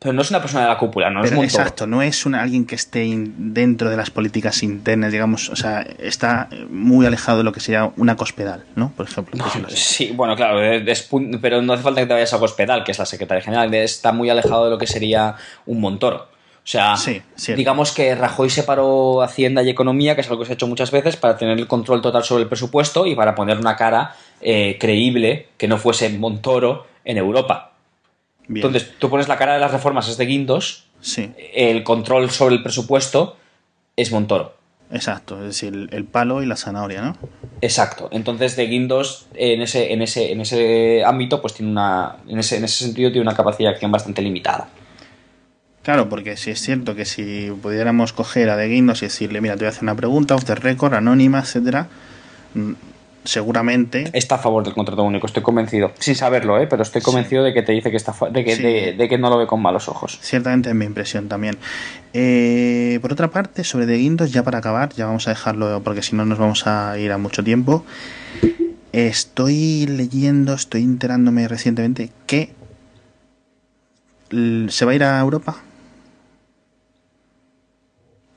Pero 0.00 0.12
no 0.14 0.22
es 0.22 0.30
una 0.30 0.40
persona 0.40 0.64
de 0.64 0.68
la 0.68 0.78
cúpula, 0.78 1.10
no 1.10 1.22
es 1.22 1.30
Montoro. 1.30 1.44
exacto, 1.44 1.86
no 1.86 2.02
es 2.02 2.26
una, 2.26 2.42
alguien 2.42 2.64
que 2.66 2.74
esté 2.74 3.04
in- 3.04 3.54
dentro 3.54 3.88
de 3.88 3.96
las 3.96 4.10
políticas 4.10 4.64
internas, 4.64 5.12
digamos, 5.12 5.48
o 5.50 5.54
sea, 5.54 5.82
está 6.00 6.48
muy 6.68 7.06
alejado 7.06 7.38
de 7.38 7.44
lo 7.44 7.52
que 7.52 7.60
sería 7.60 7.92
una 7.96 8.16
cospedal, 8.16 8.64
¿no? 8.74 8.90
Por 8.96 9.06
ejemplo. 9.06 9.38
Sí, 9.68 10.10
bueno, 10.12 10.34
claro, 10.34 10.60
es- 10.60 11.08
pero 11.40 11.62
no 11.62 11.72
hace 11.74 11.84
falta 11.84 12.00
que 12.00 12.08
te 12.08 12.14
vayas 12.14 12.34
a 12.34 12.38
Cospedal, 12.40 12.82
que 12.82 12.90
es 12.90 12.98
la 12.98 13.06
secretaria 13.06 13.44
general, 13.44 13.72
está 13.74 14.10
muy 14.10 14.28
alejado 14.28 14.64
de 14.64 14.70
lo 14.72 14.78
que 14.78 14.88
sería 14.88 15.36
un 15.66 15.80
Montoro. 15.80 16.31
O 16.64 16.66
sea, 16.66 16.96
Sí, 16.96 17.20
digamos 17.56 17.90
que 17.90 18.14
Rajoy 18.14 18.48
separó 18.48 19.20
Hacienda 19.22 19.62
y 19.62 19.70
Economía, 19.70 20.14
que 20.14 20.20
es 20.20 20.28
algo 20.28 20.40
que 20.40 20.46
se 20.46 20.52
ha 20.52 20.54
hecho 20.54 20.68
muchas 20.68 20.92
veces, 20.92 21.16
para 21.16 21.36
tener 21.36 21.58
el 21.58 21.66
control 21.66 22.00
total 22.00 22.22
sobre 22.22 22.44
el 22.44 22.48
presupuesto 22.48 23.04
y 23.06 23.16
para 23.16 23.34
poner 23.34 23.58
una 23.58 23.76
cara 23.76 24.14
eh, 24.40 24.76
creíble 24.78 25.48
que 25.56 25.66
no 25.66 25.76
fuese 25.78 26.08
Montoro 26.10 26.86
en 27.04 27.18
Europa. 27.18 27.72
Bien, 28.46 28.64
Entonces, 28.64 28.92
tú 28.98 29.10
pones 29.10 29.26
la 29.26 29.38
cara 29.38 29.54
de 29.54 29.60
las 29.60 29.72
reformas 29.72 30.08
es 30.08 30.16
de 30.16 30.26
Guindos, 30.26 30.84
sí, 31.00 31.32
el 31.52 31.82
control 31.82 32.30
sobre 32.30 32.54
el 32.54 32.62
presupuesto 32.62 33.36
es 33.96 34.12
Montoro. 34.12 34.54
exacto, 34.92 35.38
es 35.38 35.46
decir, 35.46 35.74
el, 35.74 35.88
el 35.92 36.04
palo 36.04 36.42
y 36.42 36.46
la 36.46 36.56
zanahoria, 36.56 37.02
¿no? 37.02 37.16
Exacto. 37.60 38.08
Entonces, 38.12 38.56
de 38.56 38.66
Guindos, 38.66 39.26
en 39.34 39.62
ese, 39.62 39.92
en 39.92 40.02
ese, 40.02 40.32
en 40.32 40.40
ese 40.40 41.04
ámbito, 41.04 41.40
pues 41.40 41.54
tiene 41.54 41.72
una. 41.72 42.16
En 42.28 42.38
ese, 42.38 42.56
en 42.56 42.64
ese 42.64 42.84
sentido 42.84 43.10
tiene 43.10 43.22
una 43.22 43.36
capacidad 43.36 43.70
de 43.70 43.74
acción 43.74 43.92
bastante 43.92 44.22
limitada. 44.22 44.68
Claro, 45.82 46.08
porque 46.08 46.36
si 46.36 46.50
es 46.50 46.60
cierto 46.60 46.94
que 46.94 47.04
si 47.04 47.50
pudiéramos 47.60 48.12
coger 48.12 48.50
a 48.50 48.56
De 48.56 48.68
Guindos 48.68 49.02
y 49.02 49.06
decirle, 49.06 49.40
mira, 49.40 49.54
te 49.54 49.60
voy 49.60 49.66
a 49.66 49.70
hacer 49.70 49.82
una 49.82 49.96
pregunta, 49.96 50.34
off 50.36 50.44
the 50.44 50.54
record, 50.54 50.94
anónima, 50.94 51.40
etcétera, 51.40 51.88
mm, 52.54 52.72
seguramente 53.24 54.08
Está 54.12 54.36
a 54.36 54.38
favor 54.38 54.62
del 54.64 54.74
contrato 54.74 55.02
único, 55.02 55.26
estoy 55.26 55.42
convencido. 55.42 55.92
Sin 55.98 56.14
saberlo, 56.14 56.60
¿eh? 56.60 56.66
pero 56.68 56.82
estoy 56.82 57.02
convencido 57.02 57.42
de 57.44 57.52
que 57.52 57.62
te 57.62 57.72
dice 57.72 57.90
que 57.90 57.96
está 57.96 58.14
de 58.30 58.44
que, 58.44 58.56
Sí. 58.56 58.62
de, 58.62 58.92
de 58.94 59.08
que 59.08 59.18
no 59.18 59.28
lo 59.30 59.38
ve 59.38 59.46
con 59.46 59.60
malos 59.60 59.88
ojos. 59.88 60.18
Ciertamente 60.22 60.68
es 60.68 60.74
mi 60.76 60.84
impresión 60.84 61.28
también. 61.28 61.56
Eh, 62.14 62.98
por 63.02 63.12
otra 63.12 63.30
parte, 63.30 63.64
sobre 63.64 63.86
De 63.86 63.96
Guindos, 63.96 64.32
ya 64.32 64.42
para 64.44 64.58
acabar, 64.58 64.92
ya 64.94 65.06
vamos 65.06 65.26
a 65.26 65.30
dejarlo 65.30 65.82
porque 65.82 66.02
si 66.02 66.14
no 66.14 66.24
nos 66.24 66.38
vamos 66.38 66.66
a 66.66 66.96
ir 66.98 67.10
a 67.10 67.18
mucho 67.18 67.42
tiempo. 67.42 67.84
Estoy 68.92 69.86
leyendo, 69.86 70.54
estoy 70.54 70.82
enterándome 70.82 71.48
recientemente 71.48 72.10
que 72.26 72.52
se 74.68 74.84
va 74.84 74.92
a 74.92 74.94
ir 74.94 75.02
a 75.04 75.18
Europa. 75.20 75.56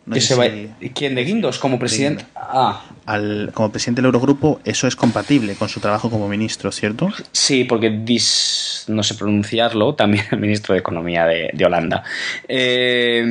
No 0.06 0.14
Que 0.14 0.22
sé 0.22 0.28
se 0.28 0.36
va- 0.36 0.46
si 0.80 0.90
¿Quién 0.92 1.16
de 1.16 1.24
Guindos 1.24 1.58
como 1.58 1.80
presidente? 1.80 2.26
Ah, 2.36 2.84
al- 3.08 3.50
como 3.56 3.72
presidente 3.72 4.02
del 4.02 4.06
Eurogrupo, 4.08 4.60
eso 4.64 4.86
es 4.88 4.96
compatible 4.96 5.56
con 5.56 5.68
su 5.68 5.80
trabajo 5.80 6.12
como 6.12 6.28
ministro, 6.28 6.72
¿cierto? 6.72 7.10
Sí, 7.32 7.64
porque 7.64 7.90
dis, 7.90 8.86
no 8.88 9.02
sé 9.02 9.16
pronunciarlo, 9.16 9.96
también 9.96 10.26
el 10.32 10.38
ministro 10.40 10.74
de 10.74 10.80
Economía 10.80 11.26
de, 11.26 11.50
de 11.54 11.66
Holanda. 11.66 12.04
Eh, 12.48 13.24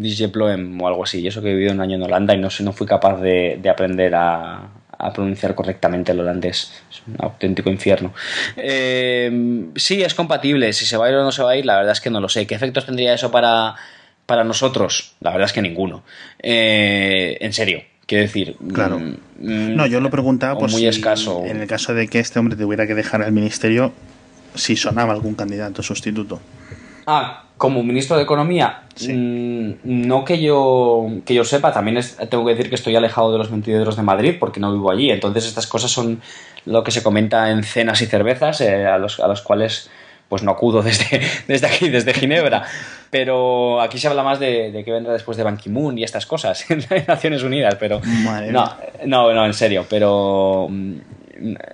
Dijsselbloem 0.00 0.80
o 0.80 0.86
algo 0.88 1.02
así. 1.04 1.20
Yo 1.22 1.28
eso 1.30 1.42
que 1.42 1.50
he 1.50 1.54
vivido 1.54 1.72
un 1.72 1.80
año 1.80 1.96
en 1.96 2.02
Holanda 2.04 2.34
y 2.34 2.38
no 2.38 2.48
sé, 2.50 2.62
no 2.62 2.72
fui 2.72 2.86
capaz 2.86 3.20
de, 3.20 3.58
de 3.60 3.68
aprender 3.68 4.14
a, 4.14 4.68
a 4.98 5.12
pronunciar 5.12 5.54
correctamente 5.54 6.12
el 6.12 6.20
holandés. 6.20 6.70
Es 6.90 7.02
un 7.08 7.16
auténtico 7.18 7.70
infierno. 7.70 8.12
Eh, 8.56 9.66
sí, 9.76 10.02
es 10.02 10.14
compatible. 10.14 10.72
Si 10.72 10.86
se 10.86 10.96
va 10.96 11.06
a 11.06 11.10
ir 11.10 11.16
o 11.16 11.22
no 11.24 11.32
se 11.32 11.42
va 11.42 11.50
a 11.52 11.56
ir, 11.56 11.66
la 11.66 11.76
verdad 11.76 11.92
es 11.92 12.00
que 12.00 12.10
no 12.10 12.20
lo 12.20 12.28
sé. 12.28 12.46
¿Qué 12.46 12.54
efectos 12.54 12.86
tendría 12.86 13.14
eso 13.14 13.30
para, 13.30 13.74
para 14.30 14.44
nosotros? 14.44 15.14
La 15.20 15.30
verdad 15.32 15.46
es 15.46 15.52
que 15.52 15.60
ninguno. 15.60 16.04
Eh, 16.40 17.36
en 17.40 17.52
serio. 17.52 17.82
Quiero 18.06 18.22
decir, 18.22 18.56
Claro. 18.72 18.98
mm, 19.00 19.16
mm, 19.40 19.74
No, 19.76 19.86
yo 19.86 19.98
lo 20.00 20.08
preguntaba 20.10 20.56
por 20.58 20.70
muy 20.70 20.80
si 20.82 20.86
escaso. 20.86 21.42
en 21.44 21.60
el 21.60 21.66
caso 21.66 21.94
de 21.94 22.06
que 22.08 22.18
este 22.20 22.38
hombre 22.38 22.56
tuviera 22.56 22.86
que 22.86 22.94
dejar 22.94 23.22
el 23.22 23.32
ministerio, 23.32 23.92
si 24.54 24.76
sonaba 24.76 25.12
algún 25.12 25.34
candidato 25.34 25.82
sustituto. 25.82 26.40
Ah, 27.06 27.44
como 27.56 27.82
ministro 27.82 28.16
de 28.16 28.22
Economía, 28.24 28.82
Sí. 28.94 29.12
mm, 29.12 29.74
no 29.84 30.24
que 30.24 30.40
yo, 30.40 31.08
que 31.24 31.34
yo 31.34 31.44
sepa, 31.44 31.72
también 31.72 31.98
es- 31.98 32.16
tengo 32.30 32.44
que 32.44 32.52
decir 32.54 32.68
que 32.68 32.74
estoy 32.76 32.94
alejado 32.96 33.30
de 33.32 33.38
los 33.38 33.50
mentideros 33.50 33.96
de 33.96 34.02
Madrid 34.02 34.34
porque 34.40 34.60
no 34.60 34.72
vivo 34.72 34.90
allí, 34.90 35.10
entonces 35.10 35.46
estas 35.46 35.66
cosas 35.66 35.90
son 35.90 36.20
lo 36.66 36.82
que 36.84 36.90
se 36.90 37.02
comenta 37.02 37.50
en 37.50 37.62
cenas 37.64 38.00
y 38.02 38.06
cervezas 38.06 38.60
eh, 38.60 38.86
a, 38.86 38.96
los, 38.98 39.18
a 39.20 39.26
los 39.28 39.40
cuales 39.42 39.88
pues 40.30 40.42
no 40.44 40.52
acudo 40.52 40.80
desde, 40.82 41.20
desde 41.46 41.66
aquí, 41.66 41.88
desde 41.90 42.14
Ginebra, 42.14 42.62
pero 43.10 43.80
aquí 43.82 43.98
se 43.98 44.06
habla 44.08 44.22
más 44.22 44.38
de, 44.38 44.70
de 44.70 44.84
qué 44.84 44.92
vendrá 44.92 45.12
después 45.12 45.36
de 45.36 45.42
Ban 45.42 45.58
Ki-moon 45.58 45.98
y 45.98 46.04
estas 46.04 46.24
cosas 46.24 46.64
en 46.70 46.82
Naciones 47.06 47.42
Unidas, 47.42 47.74
pero 47.78 48.00
Madre 48.24 48.52
no, 48.52 48.64
no, 49.06 49.34
no, 49.34 49.44
en 49.44 49.52
serio, 49.52 49.84
pero 49.90 50.68
mm, 50.70 50.94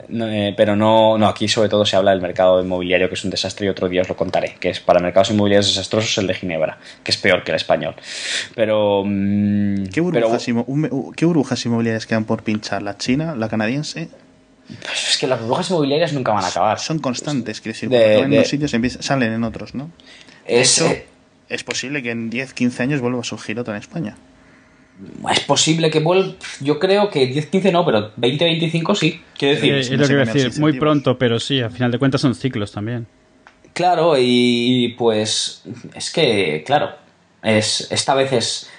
no, 0.08 0.28
eh, 0.28 0.54
pero 0.56 0.74
no, 0.74 1.18
no, 1.18 1.26
aquí 1.28 1.48
sobre 1.48 1.68
todo 1.68 1.84
se 1.84 1.96
habla 1.96 2.12
del 2.12 2.20
mercado 2.22 2.62
inmobiliario, 2.62 3.08
que 3.08 3.14
es 3.16 3.24
un 3.24 3.30
desastre 3.30 3.66
y 3.66 3.68
otro 3.68 3.88
día 3.88 4.00
os 4.02 4.08
lo 4.08 4.16
contaré, 4.16 4.54
que 4.58 4.70
es 4.70 4.80
para 4.80 5.00
mercados 5.00 5.30
inmobiliarios 5.30 5.66
desastrosos 5.66 6.16
el 6.18 6.26
de 6.28 6.34
Ginebra, 6.34 6.78
que 7.04 7.10
es 7.10 7.16
peor 7.18 7.44
que 7.44 7.50
el 7.52 7.56
español. 7.56 7.94
Pero... 8.54 9.02
mm, 9.04 9.84
¿Qué 9.92 10.02
pero- 10.02 10.28
burbujas, 10.30 10.46
¿Qué 11.16 11.24
burbujas 11.26 11.66
inmobiliarias 11.66 12.06
quedan 12.06 12.24
por 12.24 12.42
pinchar? 12.42 12.80
¿La 12.82 12.96
china, 12.96 13.34
la 13.36 13.48
canadiense? 13.48 14.08
Pues 14.82 15.10
es 15.10 15.18
que 15.18 15.26
las 15.26 15.40
burbujas 15.40 15.70
inmobiliarias 15.70 16.12
nunca 16.12 16.32
van 16.32 16.44
a 16.44 16.48
acabar. 16.48 16.78
Son 16.78 16.98
constantes, 16.98 17.60
quiero 17.60 17.74
decir, 17.74 17.88
De- 17.88 18.18
en 18.20 18.30
de- 18.30 18.36
unos 18.38 18.48
sitios 18.48 18.74
empiezan- 18.74 19.02
salen 19.02 19.32
en 19.32 19.44
otros, 19.44 19.74
¿no? 19.74 19.90
Es, 20.46 20.78
Eso- 20.78 20.86
eh, 20.90 21.06
Es 21.48 21.62
posible 21.62 22.02
que 22.02 22.10
en 22.10 22.28
10, 22.28 22.52
15 22.54 22.82
años 22.82 23.00
vuelva 23.00 23.20
a 23.20 23.24
surgir 23.24 23.58
otra 23.60 23.74
en 23.76 23.80
España. 23.80 24.16
es 25.30 25.40
posible 25.40 25.90
que 25.90 26.00
vuelva, 26.00 26.32
yo 26.60 26.78
creo 26.80 27.10
que 27.10 27.26
10, 27.26 27.46
15 27.46 27.70
no, 27.70 27.84
pero 27.84 28.12
20, 28.16 28.44
25 28.46 28.94
sí. 28.94 29.20
Quiero 29.38 29.54
decir, 29.54 29.74
Eh, 29.74 29.96
no 29.96 30.02
lo 30.02 30.06
que 30.08 30.12
iba 30.14 30.22
a 30.22 30.24
cambian 30.24 30.46
decir, 30.48 30.60
muy 30.60 30.72
pronto, 30.78 31.18
pero 31.18 31.38
sí, 31.38 31.60
al 31.60 31.70
final 31.70 31.92
de 31.92 31.98
cuentas 31.98 32.20
son 32.22 32.34
ciclos 32.34 32.72
también. 32.72 33.06
Claro, 33.74 34.14
y 34.18 34.94
pues 34.98 35.62
es 35.94 36.10
que, 36.10 36.64
claro, 36.66 36.90
es 37.42 37.86
esta 37.90 38.14
vez 38.14 38.32
es 38.32 38.70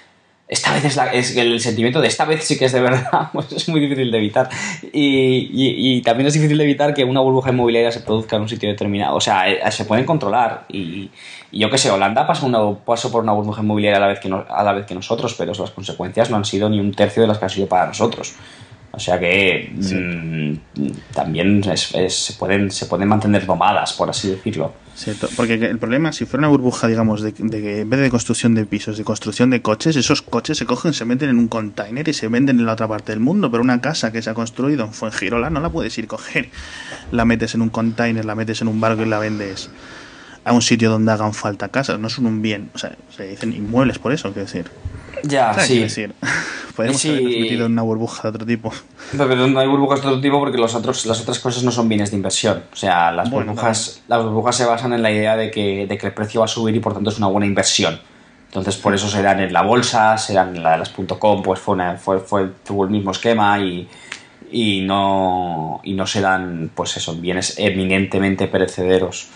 esta 0.48 0.72
vez 0.72 0.84
es, 0.86 0.96
la- 0.96 1.12
es 1.12 1.36
el 1.36 1.60
sentimiento 1.60 2.00
de 2.00 2.08
esta 2.08 2.24
vez 2.24 2.42
sí 2.44 2.58
que 2.58 2.64
es 2.64 2.72
de 2.72 2.80
verdad, 2.80 3.28
pues 3.32 3.52
es 3.52 3.68
muy 3.68 3.80
difícil 3.80 4.10
de 4.10 4.16
evitar. 4.18 4.48
Y, 4.92 5.50
y- 5.52 5.96
y 5.98 6.02
también 6.02 6.26
es 6.26 6.34
difícil 6.34 6.56
de 6.56 6.64
evitar 6.64 6.94
que 6.94 7.04
una 7.04 7.20
burbuja 7.20 7.50
inmobiliaria 7.50 7.92
se 7.92 8.00
produzca 8.00 8.36
en 8.36 8.42
un 8.42 8.48
sitio 8.48 8.68
determinado. 8.68 9.14
O 9.16 9.20
sea, 9.20 9.48
eh, 9.50 9.58
se 9.70 9.84
pueden 9.84 10.04
controlar. 10.06 10.64
Y, 10.68 11.10
y 11.52 11.58
yo 11.60 11.70
qué 11.70 11.76
sé, 11.78 11.90
Holanda 11.90 12.26
pasó, 12.26 12.46
una, 12.46 12.58
pasó 12.84 13.10
por 13.12 13.22
una 13.22 13.32
burbuja 13.32 13.62
inmobiliaria 13.62 13.98
a 13.98 14.00
la, 14.00 14.06
vez 14.08 14.20
que 14.20 14.28
no- 14.28 14.46
a 14.48 14.62
la 14.62 14.72
vez 14.72 14.86
que 14.86 14.94
nosotros, 14.94 15.34
pero 15.36 15.52
las 15.52 15.70
consecuencias 15.70 16.30
no 16.30 16.36
han 16.36 16.44
sido 16.44 16.68
ni 16.70 16.80
un 16.80 16.92
tercio 16.94 17.20
de 17.22 17.28
las 17.28 17.38
que 17.38 17.44
han 17.44 17.50
sido 17.50 17.66
para 17.66 17.86
nosotros. 17.86 18.34
O 18.90 18.98
sea 18.98 19.20
que 19.20 19.70
mm, 19.74 20.54
también 21.14 21.62
es- 21.70 21.94
es- 21.94 22.14
se, 22.16 22.32
pueden, 22.34 22.70
se 22.70 22.86
pueden 22.86 23.06
mantener 23.08 23.44
domadas, 23.46 23.92
por 23.92 24.08
así 24.10 24.30
decirlo. 24.30 24.72
Porque 25.36 25.54
el 25.54 25.78
problema, 25.78 26.12
si 26.12 26.24
fuera 26.24 26.40
una 26.40 26.48
burbuja, 26.48 26.88
digamos, 26.88 27.20
de, 27.20 27.32
de 27.32 27.80
en 27.80 27.90
vez 27.90 28.00
de 28.00 28.10
construcción 28.10 28.54
de 28.54 28.66
pisos, 28.66 28.98
de 28.98 29.04
construcción 29.04 29.50
de 29.50 29.62
coches, 29.62 29.96
esos 29.96 30.22
coches 30.22 30.58
se 30.58 30.66
cogen, 30.66 30.92
se 30.92 31.04
meten 31.04 31.30
en 31.30 31.38
un 31.38 31.48
container 31.48 32.08
y 32.08 32.12
se 32.12 32.28
venden 32.28 32.58
en 32.58 32.66
la 32.66 32.72
otra 32.72 32.88
parte 32.88 33.12
del 33.12 33.20
mundo. 33.20 33.50
Pero 33.50 33.62
una 33.62 33.80
casa 33.80 34.10
que 34.12 34.22
se 34.22 34.30
ha 34.30 34.34
construido 34.34 34.84
en 34.84 34.92
Fuengirola 34.92 35.50
no 35.50 35.60
la 35.60 35.70
puedes 35.70 35.96
ir 35.98 36.06
a 36.06 36.08
coger. 36.08 36.50
La 37.12 37.24
metes 37.24 37.54
en 37.54 37.62
un 37.62 37.68
container, 37.68 38.24
la 38.24 38.34
metes 38.34 38.60
en 38.60 38.68
un 38.68 38.80
barco 38.80 39.02
y 39.02 39.06
la 39.06 39.18
vendes 39.18 39.70
a 40.44 40.52
un 40.52 40.62
sitio 40.62 40.90
donde 40.90 41.12
hagan 41.12 41.34
falta 41.34 41.68
casas. 41.68 41.98
No 42.00 42.08
son 42.08 42.26
un 42.26 42.42
bien. 42.42 42.70
O 42.74 42.78
sea, 42.78 42.96
se 43.16 43.28
dicen 43.28 43.52
inmuebles 43.52 43.98
por 43.98 44.12
eso, 44.12 44.32
quiero 44.32 44.46
decir. 44.46 44.66
Ya, 45.24 45.54
sea, 45.54 45.62
sí. 45.64 45.68
quiero 45.72 45.82
decir, 45.84 46.14
podríamos 46.76 47.00
Sí. 47.00 47.08
habernos 47.10 47.32
metido 47.32 47.66
en 47.66 47.72
una 47.72 47.82
burbuja 47.82 48.22
de 48.22 48.28
otro 48.28 48.46
tipo. 48.46 48.72
Pero 49.16 49.46
no 49.46 49.60
hay 49.60 49.66
burbujas 49.68 50.02
de 50.02 50.08
otro 50.08 50.20
tipo 50.20 50.38
porque 50.38 50.58
los 50.58 50.74
otros, 50.74 51.06
las 51.06 51.20
otras 51.20 51.38
cosas 51.38 51.62
no 51.62 51.70
son 51.70 51.88
bienes 51.88 52.10
de 52.10 52.16
inversión. 52.16 52.62
O 52.72 52.76
sea, 52.76 53.10
las, 53.12 53.30
Bueno, 53.30 53.52
burbujas, 53.52 54.02
las 54.08 54.22
burbujas 54.22 54.56
se 54.56 54.64
basan 54.64 54.92
en 54.92 55.02
la 55.02 55.10
idea 55.10 55.36
de 55.36 55.50
que, 55.50 55.86
de 55.86 55.98
que 55.98 56.06
el 56.06 56.12
precio 56.14 56.40
va 56.40 56.44
a 56.44 56.48
subir 56.48 56.74
y 56.76 56.80
por 56.80 56.94
tanto 56.94 57.10
es 57.10 57.18
una 57.18 57.26
buena 57.28 57.46
inversión. 57.46 57.98
Entonces, 58.46 58.76
por 58.76 58.94
eso 58.94 59.08
se 59.08 59.20
dan 59.22 59.40
en 59.40 59.52
la 59.52 59.62
bolsa, 59.62 60.16
se 60.16 60.32
dan 60.34 60.56
en 60.56 60.62
la 60.62 60.72
de 60.72 60.78
las 60.78 60.90
.com, 60.90 61.42
pues 61.42 61.60
fue, 61.60 61.74
una- 61.74 61.96
fue, 61.96 62.18
fue, 62.20 62.48
tuvo 62.66 62.84
el 62.84 62.90
mismo 62.90 63.10
esquema 63.10 63.58
y, 63.60 63.86
y, 64.50 64.80
no, 64.82 65.80
y 65.84 65.92
no 65.92 66.06
se 66.06 66.22
dan, 66.22 66.70
pues 66.74 66.96
eso, 66.96 67.14
bienes 67.16 67.58
eminentemente 67.58 68.46
perecederos, 68.48 69.28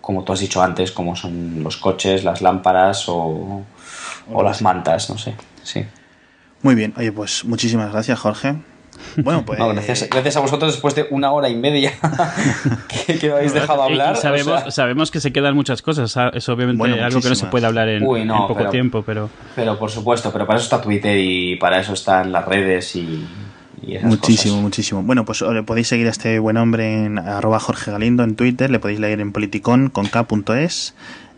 como 0.00 0.22
tú 0.22 0.32
has 0.32 0.38
dicho 0.38 0.62
antes, 0.62 0.92
como 0.92 1.16
son 1.16 1.64
los 1.64 1.76
coches, 1.76 2.22
las 2.22 2.40
lámparas 2.40 3.08
o, 3.08 3.62
o 4.32 4.42
las 4.42 4.62
mantas, 4.62 5.08
no 5.10 5.18
sé. 5.18 5.34
Sí. 5.62 5.84
Muy 6.62 6.74
bien, 6.74 6.92
oye, 6.96 7.12
pues 7.12 7.44
muchísimas 7.44 7.92
gracias, 7.92 8.18
Jorge. 8.18 8.56
Bueno, 9.18 9.44
pues. 9.44 9.58
No, 9.58 9.68
gracias, 9.68 10.08
gracias 10.10 10.36
a 10.36 10.40
vosotros 10.40 10.72
después 10.72 10.94
de 10.94 11.06
una 11.10 11.30
hora 11.32 11.48
y 11.50 11.54
media 11.56 11.92
que, 13.20 13.30
habéis 13.30 13.52
dejado 13.52 13.82
Y- 13.84 13.88
y 13.88 13.92
hablar. 13.92 14.12
o 14.14 14.16
sabemos, 14.16 14.60
sea, 14.62 14.70
sabemos 14.70 15.10
que 15.10 15.20
se 15.20 15.32
quedan 15.32 15.54
muchas 15.54 15.82
cosas. 15.82 16.10
sa- 16.10 16.28
Es 16.30 16.48
obviamente 16.48 16.78
Bueno, 16.78 16.96
algo 17.04 17.20
que 17.20 17.28
no 17.28 17.34
se 17.34 17.46
puede 17.46 17.66
hablar 17.66 17.88
en, 17.88 18.02
Uy, 18.06 18.24
no, 18.24 18.34
en 18.34 18.40
poco 18.42 18.54
pero- 18.56 18.70
tiempo, 18.70 19.02
pero 19.04 19.28
pero 19.54 19.78
por 19.78 19.90
supuesto, 19.90 20.32
pero 20.32 20.46
para 20.46 20.58
eso 20.58 20.64
está 20.64 20.80
Twitter 20.80 21.16
y 21.18 21.56
para 21.56 21.78
eso 21.80 21.92
están 21.92 22.32
las 22.32 22.44
redes 22.46 22.96
y, 22.96 23.26
y 23.82 23.96
esas 23.96 24.08
Muchísimo, 24.08 24.54
cosas. 24.54 24.62
muchísimo. 24.62 25.02
Bueno, 25.02 25.24
pues 25.24 25.42
le 25.42 25.62
podéis 25.62 25.88
seguir 25.88 26.06
a 26.06 26.10
este 26.10 26.38
buen 26.38 26.56
hombre 26.56 27.04
en 27.04 27.18
arroba 27.18 27.60
Jorge 27.60 27.90
Galindo 27.90 28.24
en 28.24 28.34
Twitter, 28.34 28.70
le 28.70 28.78
podéis 28.78 28.98
leer 29.00 29.20
en 29.20 29.32
politicon 29.32 29.90
con 29.90 30.06
k.es, 30.06 30.94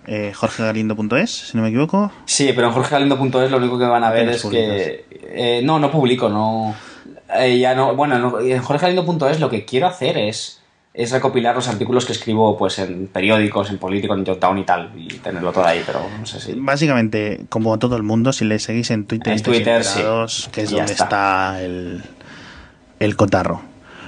eh, 0.08 0.32
jorgegalindo.es, 0.34 1.30
si 1.50 1.56
no 1.56 1.62
me 1.62 1.68
equivoco. 1.68 2.10
Sí, 2.24 2.52
pero 2.54 2.68
en 2.68 2.72
jorgegalindo.es 2.72 3.50
lo 3.50 3.58
único 3.58 3.78
que 3.78 3.84
van 3.84 4.02
a 4.04 4.10
ver 4.10 4.28
es 4.30 4.42
que... 4.44 5.04
eh, 5.10 5.60
no, 5.62 5.78
no 5.78 5.90
publico, 5.90 6.28
no... 6.28 6.74
eh, 7.36 7.58
ya 7.58 7.74
no 7.74 7.94
bueno, 7.94 8.18
no- 8.18 8.40
en 8.40 8.62
jorgegalindo.es 8.62 9.38
lo 9.40 9.50
que 9.50 9.64
quiero 9.64 9.86
hacer 9.86 10.16
es, 10.18 10.60
es 10.94 11.10
recopilar 11.12 11.54
los 11.54 11.68
artículos 11.68 12.06
que 12.06 12.12
escribo 12.12 12.56
pues 12.56 12.78
en 12.78 13.06
periódicos, 13.08 13.70
en 13.70 13.78
Político, 13.78 14.14
en 14.14 14.24
Jotdown 14.26 14.58
y 14.58 14.64
tal, 14.64 14.90
y 14.96 15.06
tenerlo 15.18 15.52
todo 15.52 15.64
ahí, 15.66 15.82
pero 15.86 16.00
no 16.18 16.26
sé 16.26 16.40
si... 16.40 16.54
Básicamente, 16.56 17.44
como 17.50 17.78
todo 17.78 17.96
el 17.96 18.02
mundo, 18.02 18.32
si 18.32 18.44
le 18.46 18.58
seguís 18.58 18.90
en 18.90 19.04
Twitter, 19.06 19.34
En 19.34 19.42
Twitter, 19.42 19.84
sí. 19.84 20.00
que 20.50 20.62
es 20.62 20.70
donde 20.70 20.90
está. 20.92 21.04
está, 21.04 21.62
el, 21.62 22.02
el 22.98 23.14
cotarro. 23.16 23.62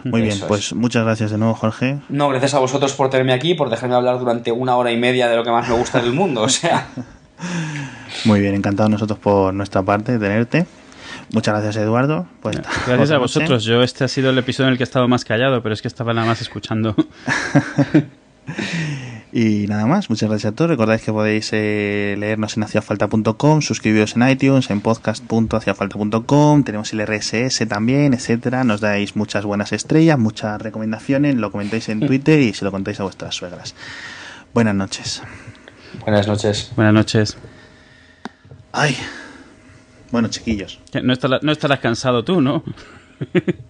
Muy 0.04 0.22
bien, 0.22 0.34
es. 0.34 0.44
pues 0.44 0.72
muchas 0.74 1.04
gracias 1.04 1.30
de 1.30 1.38
nuevo, 1.38 1.54
Jorge. 1.54 1.98
No, 2.08 2.28
gracias 2.28 2.54
a 2.54 2.58
vosotros 2.58 2.92
por 2.94 3.10
tenerme 3.10 3.32
aquí, 3.32 3.54
por 3.54 3.70
dejarme 3.70 3.94
hablar 3.94 4.18
durante 4.18 4.52
una 4.52 4.76
hora 4.76 4.90
y 4.90 4.96
media 4.96 5.28
de 5.28 5.36
lo 5.36 5.44
que 5.44 5.50
más 5.50 5.68
me 5.68 5.74
gusta 5.74 6.00
del 6.00 6.12
mundo, 6.12 6.42
o 6.42 6.48
sea... 6.48 6.88
Muy 8.24 8.40
bien, 8.40 8.54
encantado 8.54 8.88
nosotros 8.88 9.18
por 9.18 9.54
nuestra 9.54 9.82
parte 9.82 10.12
de 10.12 10.18
tenerte. 10.18 10.66
Muchas 11.32 11.54
gracias, 11.54 11.76
Eduardo. 11.76 12.26
Pues, 12.42 12.60
gracias 12.86 13.10
a 13.12 13.18
vosotros. 13.18 13.64
Yo 13.64 13.82
este 13.82 14.04
ha 14.04 14.08
sido 14.08 14.30
el 14.30 14.38
episodio 14.38 14.68
en 14.68 14.72
el 14.72 14.78
que 14.78 14.82
he 14.82 14.84
estado 14.84 15.06
más 15.08 15.24
callado, 15.24 15.62
pero 15.62 15.72
es 15.72 15.80
que 15.80 15.88
estaba 15.88 16.12
nada 16.12 16.26
más 16.26 16.40
escuchando. 16.40 16.94
Y 19.32 19.66
nada 19.68 19.86
más, 19.86 20.10
muchas 20.10 20.28
gracias 20.28 20.52
a 20.52 20.56
todos. 20.56 20.70
Recordáis 20.70 21.02
que 21.02 21.12
podéis 21.12 21.50
eh, 21.52 22.16
leernos 22.18 22.56
en 22.56 22.64
haciafalta.com, 22.64 23.62
suscribiros 23.62 24.16
en 24.16 24.28
iTunes, 24.28 24.70
en 24.70 24.80
podcast.haciafalta.com, 24.80 26.64
tenemos 26.64 26.92
el 26.92 27.06
RSS 27.06 27.68
también, 27.68 28.12
etcétera. 28.12 28.64
Nos 28.64 28.80
dais 28.80 29.14
muchas 29.14 29.44
buenas 29.44 29.72
estrellas, 29.72 30.18
muchas 30.18 30.60
recomendaciones, 30.60 31.36
lo 31.36 31.52
comentáis 31.52 31.88
en 31.90 32.00
Twitter 32.06 32.40
y 32.40 32.52
se 32.54 32.64
lo 32.64 32.72
contáis 32.72 32.98
a 32.98 33.04
vuestras 33.04 33.36
suegras. 33.36 33.76
Buenas 34.52 34.74
noches. 34.74 35.22
Buenas 36.00 36.26
noches. 36.26 36.72
Buenas 36.74 36.94
noches. 36.94 37.36
Ay. 38.72 38.96
Bueno, 40.10 40.26
chiquillos. 40.28 40.80
No 41.04 41.12
estarás, 41.12 41.44
no 41.44 41.52
estarás 41.52 41.78
cansado 41.78 42.24
tú, 42.24 42.40
¿no? 42.40 42.64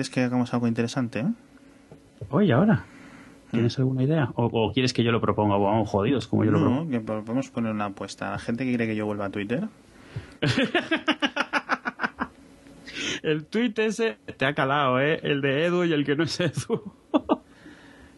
¿quieres 0.00 0.10
que 0.14 0.22
hagamos 0.22 0.54
algo 0.54 0.66
interesante? 0.66 1.20
eh? 1.20 1.26
Oye, 2.30 2.54
ahora. 2.54 2.86
¿Tienes 3.50 3.78
alguna 3.78 4.02
idea? 4.02 4.30
¿O, 4.34 4.46
o 4.46 4.72
quieres 4.72 4.94
que 4.94 5.04
yo 5.04 5.12
lo 5.12 5.20
proponga? 5.20 5.56
O 5.56 5.64
vamos 5.64 5.90
jodidos, 5.90 6.26
como 6.26 6.42
yo 6.44 6.52
lo 6.52 6.58
propongo. 6.58 6.84
No, 6.84 6.90
que 6.90 7.00
podemos 7.00 7.50
poner 7.50 7.72
una 7.72 7.86
apuesta. 7.86 8.30
La 8.30 8.38
gente 8.38 8.64
que 8.64 8.70
quiere 8.70 8.86
que 8.86 8.96
yo 8.96 9.04
vuelva 9.04 9.26
a 9.26 9.30
Twitter. 9.30 9.68
El 13.22 13.44
tweet 13.44 13.74
ese 13.76 14.16
te 14.38 14.46
ha 14.46 14.54
calado, 14.54 14.98
¿eh? 15.00 15.20
El 15.22 15.42
de 15.42 15.66
Edu 15.66 15.84
y 15.84 15.92
el 15.92 16.06
que 16.06 16.16
no 16.16 16.24
es 16.24 16.40
Edu. 16.40 16.94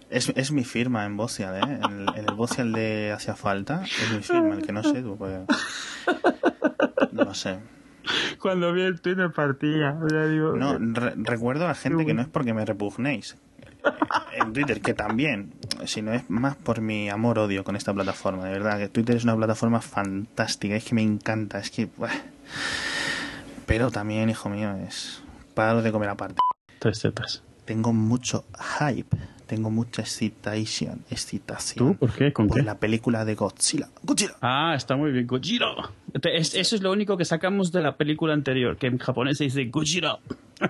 Es, 0.09 0.29
es 0.37 0.53
mi 0.53 0.63
firma 0.63 1.07
en 1.07 1.17
Vocial, 1.17 1.57
¿eh? 1.57 1.61
En 1.63 2.01
el, 2.01 2.07
en 2.15 2.29
el 2.29 2.35
Vocial 2.35 2.71
de 2.73 3.13
Hacia 3.13 3.35
Falta 3.35 3.83
es 3.85 4.13
mi 4.15 4.23
firma, 4.23 4.55
el 4.57 4.63
que 4.63 4.71
no 4.71 4.83
sé, 4.83 5.01
tú, 5.01 5.17
pues... 5.17 5.41
No 7.13 7.25
lo 7.25 7.33
sé. 7.33 7.59
Cuando 8.41 8.73
vi 8.73 8.83
el 8.83 9.01
me 9.17 9.31
partía. 9.31 9.99
O 10.03 10.09
sea, 10.09 10.27
digo, 10.27 10.57
No, 10.57 10.77
re- 10.79 11.15
recuerdo 11.17 11.65
a 11.65 11.69
la 11.69 11.75
gente 11.75 12.05
que 12.07 12.15
no 12.15 12.23
es 12.23 12.29
porque 12.29 12.55
me 12.55 12.65
repugnéis 12.65 13.37
en 14.35 14.53
Twitter, 14.53 14.81
que 14.81 14.95
también, 14.95 15.53
sino 15.87 16.13
es 16.13 16.29
más 16.31 16.57
por 16.57 16.81
mi 16.81 17.09
amor-odio 17.09 17.65
con 17.65 17.77
esta 17.77 17.93
plataforma. 17.93 18.45
De 18.45 18.53
verdad, 18.53 18.79
que 18.79 18.89
Twitter 18.89 19.17
es 19.17 19.25
una 19.25 19.37
plataforma 19.37 19.81
fantástica, 19.81 20.77
es 20.77 20.85
que 20.85 20.95
me 20.95 21.03
encanta, 21.03 21.59
es 21.59 21.71
que... 21.71 21.87
buah. 21.97 22.11
Pero 23.67 23.91
también, 23.91 24.29
hijo 24.29 24.49
mío, 24.49 24.75
es 24.77 25.23
para 25.55 25.81
de 25.81 25.93
comer 25.93 26.09
aparte. 26.11 26.37
Tres 26.79 27.01
tetas. 27.01 27.43
Tengo 27.65 27.93
mucho 27.93 28.45
hype, 28.81 29.17
tengo 29.55 29.71
mucha 29.71 30.01
excitación, 30.01 31.05
excitación. 31.11 31.77
¿Tú? 31.93 31.99
¿Por 31.99 32.11
qué? 32.13 32.33
¿Con 32.33 32.49
por 32.49 32.57
qué? 32.57 32.63
la 32.63 32.79
película 32.79 33.27
de 33.27 33.35
Godzilla. 33.35 33.91
Godzilla. 34.03 34.33
Ah, 34.41 34.73
está 34.75 34.97
muy 34.97 35.13
bien. 35.13 35.27
Es- 36.23 36.55
eso 36.55 36.75
es 36.77 36.81
lo 36.81 36.91
único 36.91 37.19
que 37.19 37.27
sacamos 37.27 37.71
de 37.71 37.83
la 37.83 37.99
película 37.99 38.33
anterior, 38.33 38.79
que 38.79 38.87
en 38.87 38.97
japonés 38.97 39.37
se 39.37 39.45
dice 39.45 39.67
Gojira. 39.67 40.17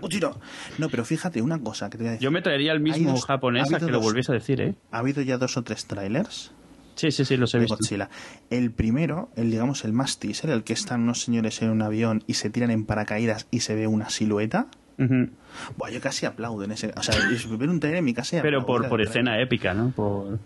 Godzilla. 0.01 0.33
No, 0.79 0.89
pero 0.89 1.05
fíjate 1.05 1.41
una 1.43 1.61
cosa 1.61 1.89
que 1.91 1.97
te 1.97 2.03
voy 2.03 2.09
a 2.09 2.13
decir. 2.15 2.25
Yo 2.25 2.33
me 2.33 2.43
traería 2.43 2.73
el 2.73 2.81
mismo 2.81 3.13
dos- 3.13 3.25
japonés 3.25 3.73
a 3.73 3.79
que 3.79 3.87
lo 3.87 4.01
volviese 4.01 4.33
a 4.33 4.35
decir, 4.35 4.61
¿eh? 4.61 4.75
Ha 4.91 4.99
habido 4.99 5.23
ya 5.23 5.39
dos 5.39 5.57
o 5.57 5.63
tres 5.63 5.87
trailers 5.87 6.51
Sí, 6.97 7.13
sí, 7.13 7.25
sí, 7.25 7.37
los 7.37 7.55
he 7.55 7.59
de 7.59 7.63
visto. 7.67 7.77
Godzilla. 7.77 8.11
El 8.51 8.73
primero, 8.73 9.31
el 9.37 9.51
digamos 9.53 9.85
el 9.85 9.93
más 9.93 10.19
teaser, 10.19 10.51
el 10.51 10.65
que 10.65 10.73
están 10.73 11.03
unos 11.03 11.23
señores 11.23 11.63
en 11.63 11.71
un 11.71 11.83
avión 11.83 12.25
y 12.27 12.35
se 12.35 12.51
tiran 12.51 12.71
en 12.73 12.85
paracaídas 12.85 13.47
y 13.53 13.61
se 13.61 13.77
ve 13.77 13.87
una 13.87 14.11
silueta. 14.11 14.67
Buah, 14.99 15.91
yo 15.91 16.01
casi 16.01 16.27
aplaudo 16.27 16.65
en 16.65 16.73
ese. 16.73 16.93
O 16.97 17.03
sea, 17.03 17.15
ver 17.59 17.69
un 17.69 17.81
trailer 17.81 17.99
en 17.99 18.05
mi 18.05 18.15
casa. 18.15 18.37
y 18.39 18.41
Pero 18.41 18.61
aplaudo 18.61 18.83
por, 18.83 18.89
por 18.91 19.01
escena 19.03 19.41
épica, 19.41 19.75
¿no? 19.75 19.91
Por... 19.91 20.39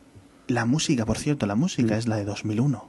La 0.49 0.65
música, 0.65 1.05
por 1.05 1.19
cierto, 1.19 1.45
la 1.47 1.57
música 1.57 1.97
es 1.99 2.07
la 2.07 2.17
de 2.17 2.25
2001. 2.25 2.89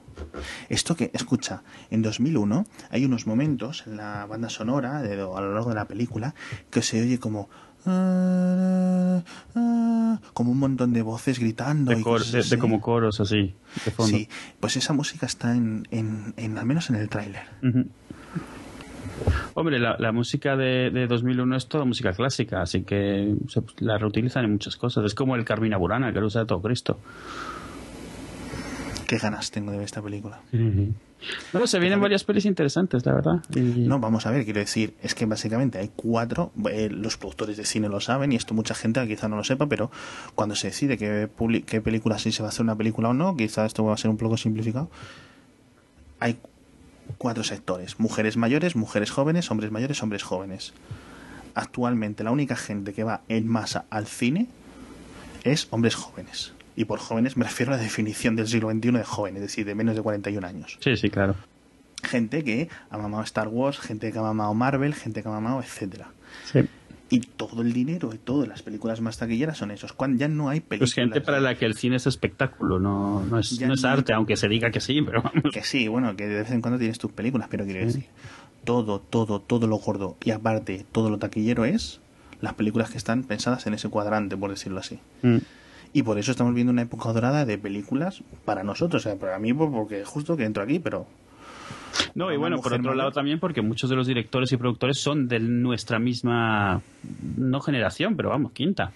Esto 0.68 0.94
que, 0.94 1.10
escucha, 1.12 1.62
en 1.90 2.02
2001 2.02 2.64
hay 2.90 3.04
unos 3.04 3.26
momentos 3.26 3.82
en 3.88 3.96
la 3.96 4.26
banda 4.26 4.48
sonora, 4.48 5.02
de- 5.02 5.14
a 5.14 5.40
lo 5.40 5.54
largo 5.54 5.68
de 5.70 5.74
la 5.74 5.86
película, 5.86 6.34
que 6.70 6.82
se 6.82 7.02
oye 7.02 7.18
como... 7.18 7.48
ah, 7.86 9.22
ah, 9.56 10.20
como 10.34 10.52
un 10.52 10.58
montón 10.58 10.92
de 10.92 11.02
voces 11.02 11.38
gritando. 11.38 11.90
De, 11.92 11.98
y 12.00 12.02
cor- 12.02 12.18
cosas 12.18 12.32
de- 12.32 12.38
de 12.38 12.44
así. 12.44 12.56
como 12.58 12.80
coros 12.80 13.20
así, 13.20 13.54
de 13.84 13.90
fondo. 13.90 14.16
Sí, 14.16 14.28
pues 14.60 14.76
esa 14.76 14.92
música 14.92 15.26
está 15.26 15.54
en, 15.54 15.86
en, 15.90 16.34
en- 16.36 16.58
al 16.58 16.66
menos 16.66 16.90
en 16.90 16.96
el 16.96 17.08
tráiler. 17.08 17.42
Ujú. 17.62 17.86
Hombre, 19.54 19.78
la, 19.78 19.96
la 19.98 20.12
música 20.12 20.56
de, 20.56 20.90
de 20.90 21.06
2001 21.06 21.56
es 21.56 21.66
toda 21.66 21.84
música 21.84 22.12
clásica, 22.12 22.62
así 22.62 22.82
que 22.82 23.34
se- 23.48 23.62
la 23.78 23.98
reutilizan 23.98 24.44
en 24.44 24.52
muchas 24.52 24.76
cosas. 24.76 25.04
Es 25.04 25.14
como 25.14 25.34
el 25.36 25.44
Carmina 25.44 25.76
Burana, 25.76 26.12
que 26.12 26.20
lo 26.20 26.26
usa 26.26 26.44
todo 26.46 26.60
Cristo. 26.62 26.98
Qué 29.06 29.16
ganas 29.16 29.50
tengo 29.50 29.70
de 29.70 29.78
ver 29.78 29.86
esta 29.86 30.02
película. 30.02 30.40
Bueno, 31.52 31.66
se 31.66 31.78
vienen 31.80 31.98
varias 32.00 32.24
pelis 32.24 32.44
interesantes, 32.44 33.04
la 33.06 33.14
verdad. 33.14 33.42
Y- 33.54 33.60
No, 33.86 33.98
vamos 33.98 34.26
a 34.26 34.30
ver, 34.30 34.44
quiero 34.44 34.60
decir, 34.60 34.94
es 35.02 35.14
que 35.14 35.24
básicamente 35.24 35.78
hay 35.78 35.90
cuatro, 35.96 36.52
eh, 36.70 36.90
los 36.90 37.16
productores 37.16 37.56
de 37.56 37.64
cine 37.64 37.88
lo 37.88 38.00
saben 38.00 38.32
y 38.32 38.36
esto 38.36 38.52
mucha 38.54 38.74
gente 38.74 39.04
quizá 39.08 39.26
no 39.28 39.36
lo 39.36 39.44
sepa, 39.44 39.66
pero 39.66 39.90
cuando 40.34 40.54
se 40.54 40.68
decide 40.68 40.98
qué, 40.98 41.28
película 41.80 42.18
sí 42.18 42.32
se 42.32 42.42
va 42.42 42.48
a 42.48 42.50
hacer 42.50 42.62
una 42.64 42.76
película 42.76 43.08
o 43.08 43.14
no, 43.14 43.34
quizá 43.36 43.64
esto 43.64 43.82
va 43.82 43.94
a 43.94 43.96
ser 43.96 44.10
un 44.10 44.18
poco 44.18 44.36
simplificado, 44.36 44.90
hay 46.20 46.36
cuatro 47.16 47.44
sectores, 47.44 47.98
mujeres 47.98 48.36
mayores, 48.36 48.76
mujeres 48.76 49.10
jóvenes, 49.10 49.50
hombres 49.50 49.70
mayores, 49.70 50.02
hombres 50.02 50.22
jóvenes. 50.22 50.72
Actualmente 51.54 52.22
la 52.24 52.30
única 52.30 52.56
gente 52.56 52.92
que 52.92 53.04
va 53.04 53.22
en 53.28 53.48
masa 53.48 53.86
al 53.90 54.06
cine 54.06 54.46
es 55.44 55.66
hombres 55.70 55.94
jóvenes. 55.94 56.52
Y 56.76 56.84
por 56.84 56.98
jóvenes 57.00 57.36
me 57.36 57.44
refiero 57.44 57.72
a 57.72 57.76
la 57.76 57.82
definición 57.82 58.36
del 58.36 58.46
siglo 58.46 58.70
XXI 58.70 58.90
de 58.92 59.04
joven, 59.04 59.36
es 59.36 59.42
decir, 59.42 59.66
de 59.66 59.74
menos 59.74 59.96
de 59.96 60.02
41 60.02 60.46
años 60.46 60.78
Sí, 60.80 60.96
sí, 60.96 61.10
claro. 61.10 61.34
gente 62.04 62.44
que 62.44 62.68
ha 62.90 62.98
mamado 62.98 63.24
Star 63.24 63.48
Wars, 63.48 63.80
gente 63.80 64.12
que 64.12 64.18
ha 64.18 64.22
mamado 64.22 64.54
Marvel, 64.54 64.94
gente 64.94 65.22
que 65.22 65.28
ha 65.28 65.32
mamado 65.32 65.60
etcétera. 65.60 66.08
Sí. 66.52 66.60
Y 67.10 67.20
todo 67.20 67.62
el 67.62 67.72
dinero 67.72 68.10
y 68.12 68.18
todas 68.18 68.46
las 68.48 68.62
películas 68.62 69.00
más 69.00 69.16
taquilleras 69.16 69.56
son 69.56 69.70
esos. 69.70 69.94
Cuando 69.94 70.18
ya 70.18 70.28
no 70.28 70.50
hay 70.50 70.60
películas. 70.60 70.90
Pues 70.90 70.94
gente 70.94 71.20
para 71.22 71.40
la 71.40 71.54
que 71.54 71.64
el 71.64 71.74
cine 71.74 71.96
es 71.96 72.06
espectáculo, 72.06 72.78
no, 72.78 73.24
no 73.24 73.38
es, 73.38 73.58
no 73.60 73.72
es 73.74 73.82
no- 73.82 73.88
arte, 73.88 74.12
aunque 74.12 74.36
se 74.36 74.46
diga 74.48 74.70
que 74.70 74.80
sí, 74.80 75.00
pero 75.00 75.22
vamos. 75.22 75.52
Que 75.52 75.62
sí, 75.62 75.88
bueno, 75.88 76.14
que 76.16 76.26
de 76.26 76.34
vez 76.40 76.50
en 76.50 76.60
cuando 76.60 76.78
tienes 76.78 76.98
tus 76.98 77.10
películas, 77.12 77.48
pero 77.50 77.64
quiero 77.64 77.86
decir, 77.86 78.04
todo, 78.64 79.00
todo, 79.00 79.40
todo 79.40 79.66
lo 79.66 79.76
gordo 79.78 80.16
y 80.22 80.32
aparte 80.32 80.84
todo 80.92 81.08
lo 81.08 81.18
taquillero 81.18 81.64
es 81.64 82.00
las 82.42 82.54
películas 82.54 82.90
que 82.90 82.98
están 82.98 83.24
pensadas 83.24 83.66
en 83.66 83.74
ese 83.74 83.88
cuadrante, 83.88 84.36
por 84.36 84.50
decirlo 84.50 84.80
así. 84.80 84.98
Mm. 85.22 85.38
Y 85.94 86.02
por 86.02 86.18
eso 86.18 86.30
estamos 86.30 86.52
viendo 86.54 86.70
una 86.72 86.82
época 86.82 87.10
dorada 87.12 87.46
de 87.46 87.56
películas 87.56 88.22
para 88.44 88.62
nosotros, 88.62 89.06
o 89.06 89.08
sea, 89.08 89.18
para 89.18 89.38
mí 89.38 89.54
pues, 89.54 89.70
porque 89.72 90.04
justo 90.04 90.36
que 90.36 90.44
entro 90.44 90.62
aquí, 90.62 90.78
pero 90.78 91.06
No, 92.14 92.32
y 92.32 92.36
bueno, 92.36 92.60
por 92.60 92.74
otro 92.74 92.94
lado 92.94 93.12
también 93.12 93.38
porque 93.38 93.62
muchos 93.62 93.90
de 93.90 93.96
los 93.96 94.06
directores 94.06 94.50
y 94.52 94.56
productores 94.56 94.98
son 94.98 95.28
de 95.28 95.38
nuestra 95.40 95.98
misma, 95.98 96.80
no 97.36 97.60
generación, 97.60 98.16
pero 98.16 98.30
vamos, 98.30 98.52
quinta. 98.52 98.92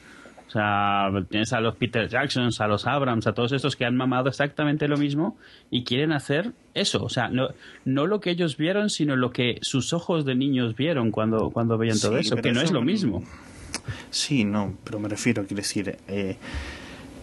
O 0.49 0.51
sea, 0.53 1.09
tienes 1.31 1.53
a 1.55 1.61
los 1.61 1.77
Peter 1.77 2.09
Jacksons, 2.09 2.61
a 2.61 2.67
los 2.67 2.87
Abrams, 2.87 3.27
a 3.27 3.33
todos 3.33 3.53
estos 3.53 3.75
que 3.75 3.87
han 3.87 3.97
mamado 3.97 4.29
exactamente 4.29 4.87
lo 4.87 4.99
mismo 4.99 5.39
y 5.71 5.83
quieren 5.83 6.13
hacer 6.13 6.53
eso. 6.75 7.03
O 7.03 7.09
sea, 7.09 7.29
no, 7.29 7.49
no 7.87 8.07
lo 8.07 8.21
que 8.21 8.31
ellos 8.31 8.59
vieron, 8.59 8.91
sino 8.91 9.17
lo 9.17 9.31
que 9.31 9.59
sus 9.63 9.95
ojos 9.95 10.27
de 10.27 10.35
niños 10.35 10.77
vieron 10.77 11.11
cuando, 11.11 11.49
cuando 11.51 11.79
veían 11.79 11.99
todo 11.99 12.19
Sí, 12.19 12.27
eso, 12.27 12.37
que 12.37 12.53
no 12.53 12.61
es 12.61 12.71
lo 12.71 12.83
mismo. 12.83 13.25
Sí, 14.11 14.45
no, 14.45 14.75
pero 14.85 15.01
me 15.01 15.09
refiero, 15.09 15.43
quiero 15.47 15.63
decir, 15.63 15.97
eh, 16.07 16.37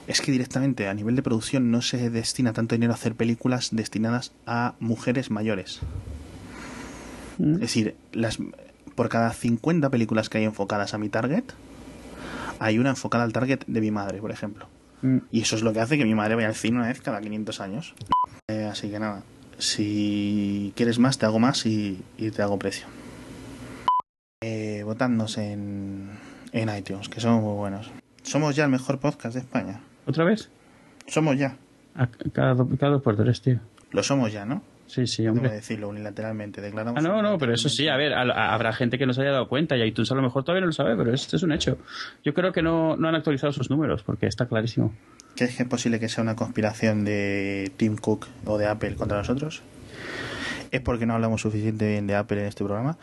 es 0.10 0.22
que 0.22 0.32
directamente 0.32 0.88
a 0.88 0.94
nivel 0.96 1.16
de 1.16 1.22
producción 1.22 1.70
no 1.70 1.84
se 1.84 2.10
destina 2.10 2.52
tanto 2.52 2.74
dinero 2.74 2.94
a 2.94 2.96
hacer 2.96 3.14
películas 3.14 3.70
destinadas 3.72 4.32
a 4.48 4.74
mujeres 4.80 5.30
mayores. 5.30 5.82
Mm. 7.38 7.54
Es 7.54 7.60
decir, 7.60 7.96
las, 8.12 8.40
por 8.96 9.08
cada 9.10 9.32
50 9.32 9.88
películas 9.92 10.28
que 10.28 10.40
hay 10.40 10.46
enfocadas 10.46 10.96
a 10.96 10.98
mi 10.98 11.10
target, 11.10 11.44
hay 12.58 12.80
una 12.80 12.90
enfocada 12.90 13.24
al 13.24 13.34
target 13.34 13.60
de 13.68 13.82
mi 13.82 13.92
madre, 13.92 14.20
por 14.20 14.32
ejemplo. 14.32 14.68
Mm. 15.04 15.18
Y 15.32 15.42
eso 15.42 15.56
es 15.56 15.62
lo 15.62 15.74
que 15.74 15.80
hace 15.80 15.96
que 15.96 16.06
mi 16.06 16.16
madre 16.16 16.34
vaya 16.34 16.48
al 16.48 16.56
cine 16.56 16.80
una 16.80 16.88
vez 16.88 17.02
cada 17.02 17.22
500 17.22 17.62
años. 17.62 17.94
Eh, 18.48 18.64
así 18.66 18.90
que 18.90 18.98
nada, 18.98 19.22
si 19.60 20.74
quieres 20.76 20.98
más, 20.98 21.20
te 21.20 21.28
hago 21.28 21.38
más 21.38 21.68
y, 21.68 22.04
y 22.18 22.32
te 22.32 22.42
hago 22.42 22.58
precio. 22.58 22.88
Eh, 24.42 24.82
votadnos 24.86 25.38
en, 25.38 26.10
en 26.52 26.76
iTunes, 26.76 27.10
que 27.10 27.22
somos 27.22 27.44
muy 27.44 27.54
buenos. 27.54 27.92
Somos 28.24 28.56
ya 28.56 28.64
el 28.64 28.72
mejor 28.72 29.00
podcast 29.00 29.36
de 29.36 29.42
España. 29.42 29.82
¿Otra 30.10 30.24
vez? 30.24 30.50
Somos 31.08 31.38
ya. 31.38 31.56
A- 31.96 32.08
cada, 32.34 32.56
do- 32.56 32.68
cada 32.80 32.94
dos 32.94 33.02
por 33.04 33.16
tres, 33.16 33.42
tío. 33.42 33.60
Lo 33.92 34.02
somos 34.04 34.32
ya, 34.34 34.44
¿no? 34.46 34.62
Sí, 34.88 35.06
sí, 35.06 35.28
hombre. 35.28 35.52
decirlo 35.52 35.88
unilateralmente. 35.90 36.62
Declaramos 36.62 36.98
Ah, 37.04 37.08
no, 37.08 37.22
no, 37.22 37.38
pero 37.38 37.54
eso 37.54 37.70
sí, 37.70 37.88
a 37.88 37.96
ver, 37.96 38.14
a- 38.14 38.22
a- 38.24 38.54
habrá 38.56 38.74
gente 38.74 38.98
que 38.98 39.06
no 39.06 39.14
se 39.14 39.22
haya 39.22 39.32
dado 39.32 39.48
cuenta 39.48 39.78
y 39.78 39.84
iTunes 39.84 40.12
a 40.12 40.16
lo 40.16 40.24
mejor 40.24 40.44
todavía 40.44 40.62
no 40.62 40.66
lo 40.68 40.74
sabe, 40.74 40.96
pero 40.98 41.14
esto 41.14 41.36
es 41.36 41.44
un 41.44 41.52
hecho. 41.52 41.78
Yo 42.24 42.34
creo 42.34 42.52
que 42.52 42.64
no, 42.64 42.98
no 42.98 43.08
han 43.08 43.14
actualizado 43.14 43.54
sus 43.54 43.70
números 43.70 44.02
porque 44.02 44.26
está 44.26 44.48
clarísimo. 44.48 44.92
¿Crees 45.36 45.56
que 45.56 45.64
es 45.64 45.70
posible 45.70 46.00
que 46.00 46.10
sea 46.10 46.24
una 46.24 46.36
conspiración 46.36 47.06
de 47.06 47.72
Tim 47.78 47.98
Cook 47.98 48.26
o 48.46 48.58
de 48.58 48.66
Apple 48.66 48.96
contra 48.96 49.20
nosotros? 49.20 49.62
¿Es 50.72 50.82
porque 50.82 51.06
no 51.06 51.14
hablamos 51.14 51.42
suficiente 51.42 51.88
bien 51.88 52.08
de 52.08 52.16
Apple 52.16 52.42
en 52.42 52.48
este 52.48 52.64
programa? 52.64 52.98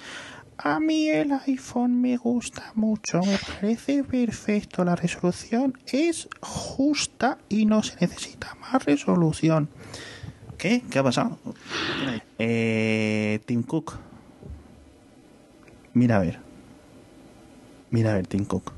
A 0.59 0.81
mí 0.81 1.09
el 1.11 1.33
iPhone 1.47 2.01
me 2.01 2.16
gusta 2.16 2.73
mucho, 2.74 3.20
me 3.20 3.39
parece 3.39 4.03
perfecto. 4.03 4.85
La 4.85 4.97
resolución 4.97 5.78
es 5.87 6.28
justa 6.41 7.39
y 7.49 7.66
no 7.66 7.83
se 7.83 7.97
necesita 8.01 8.55
más 8.55 8.85
resolución. 8.85 9.69
¿Qué? 10.57 10.83
¿Qué 10.91 10.99
ha 10.99 11.03
pasado? 11.03 11.39
Eh, 12.39 13.41
Tim 13.45 13.62
Cook. 13.62 13.99
Mira 15.93 16.16
a 16.16 16.20
ver. 16.20 16.39
Mira 17.91 18.12
a 18.12 18.15
ver, 18.15 18.27
Tim 18.27 18.47
Cook. 18.47 18.73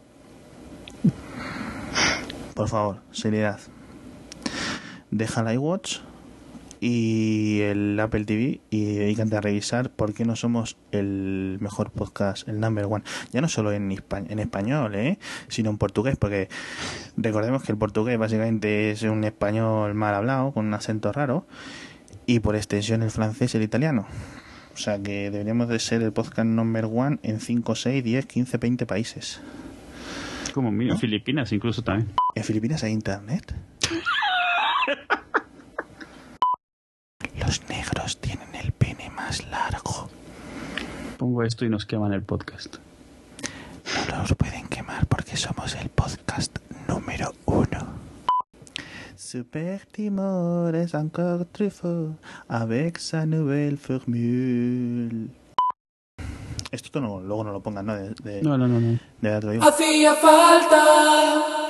Por 2.54 2.68
favor, 2.68 3.00
seriedad. 3.12 3.60
Deja 5.12 5.40
el 5.42 5.54
iWatch 5.54 5.98
y 6.80 7.60
el 7.62 7.98
Apple 8.00 8.24
TV 8.24 8.60
y 8.70 8.94
dedícate 8.96 9.36
a 9.36 9.40
revisar 9.40 9.90
por 9.90 10.14
qué 10.14 10.24
no 10.24 10.36
somos 10.36 10.76
el 10.92 11.58
mejor 11.60 11.90
podcast, 11.90 12.48
el 12.48 12.60
number 12.60 12.86
one. 12.86 13.04
Ya 13.32 13.40
no 13.40 13.48
solo 13.48 13.72
en, 13.72 13.90
en 13.90 14.38
español, 14.38 14.94
¿eh? 14.94 15.18
sino 15.48 15.70
en 15.70 15.78
portugués, 15.78 16.16
porque 16.16 16.48
recordemos 17.16 17.62
que 17.62 17.72
el 17.72 17.78
portugués 17.78 18.18
básicamente 18.18 18.90
es 18.90 19.02
un 19.02 19.24
español 19.24 19.94
mal 19.94 20.14
hablado, 20.14 20.52
con 20.52 20.66
un 20.66 20.74
acento 20.74 21.12
raro, 21.12 21.46
y 22.26 22.40
por 22.40 22.56
extensión 22.56 23.02
el 23.02 23.10
francés 23.10 23.54
y 23.54 23.58
el 23.58 23.64
italiano. 23.64 24.06
O 24.74 24.76
sea 24.76 25.02
que 25.02 25.30
deberíamos 25.30 25.68
de 25.68 25.80
ser 25.80 26.02
el 26.02 26.12
podcast 26.12 26.46
number 26.46 26.84
one 26.84 27.18
en 27.24 27.40
5, 27.40 27.74
6, 27.74 28.04
10, 28.04 28.26
15, 28.26 28.58
20 28.58 28.86
países. 28.86 29.40
Como 30.54 30.70
mío, 30.70 30.96
Filipinas 30.96 31.52
incluso 31.52 31.82
también. 31.82 32.12
¿En 32.34 32.44
Filipinas 32.44 32.84
hay 32.84 32.92
internet? 32.92 33.54
Los 37.48 37.66
negros 37.66 38.18
tienen 38.20 38.54
el 38.62 38.72
pene 38.72 39.08
más 39.08 39.42
largo. 39.48 40.10
Pongo 41.16 41.42
esto 41.42 41.64
y 41.64 41.70
nos 41.70 41.86
queman 41.86 42.12
el 42.12 42.20
podcast. 42.22 42.76
No 44.10 44.18
nos 44.18 44.34
pueden 44.34 44.68
quemar 44.68 45.06
porque 45.06 45.34
somos 45.34 45.74
el 45.76 45.88
podcast 45.88 46.58
número 46.86 47.32
uno. 47.46 47.86
Super 49.16 49.86
Timor 49.86 50.74
es 50.74 50.94
encore 50.94 51.46
très 51.50 51.70
fort 51.70 52.18
avec 52.48 52.98
sa 52.98 53.24
nouvelle 53.24 53.78
formule. 53.78 55.30
Esto 56.70 57.00
no, 57.00 57.18
luego 57.18 57.44
no 57.44 57.52
lo 57.52 57.62
pongan, 57.62 57.86
¿no? 57.86 57.94
De, 57.96 58.10
de, 58.24 58.42
No, 58.42 58.58
no, 58.58 58.68
no, 58.68 58.78
no. 58.78 58.98
de. 59.22 59.58
Hacía 59.62 60.14
falta 60.16 61.67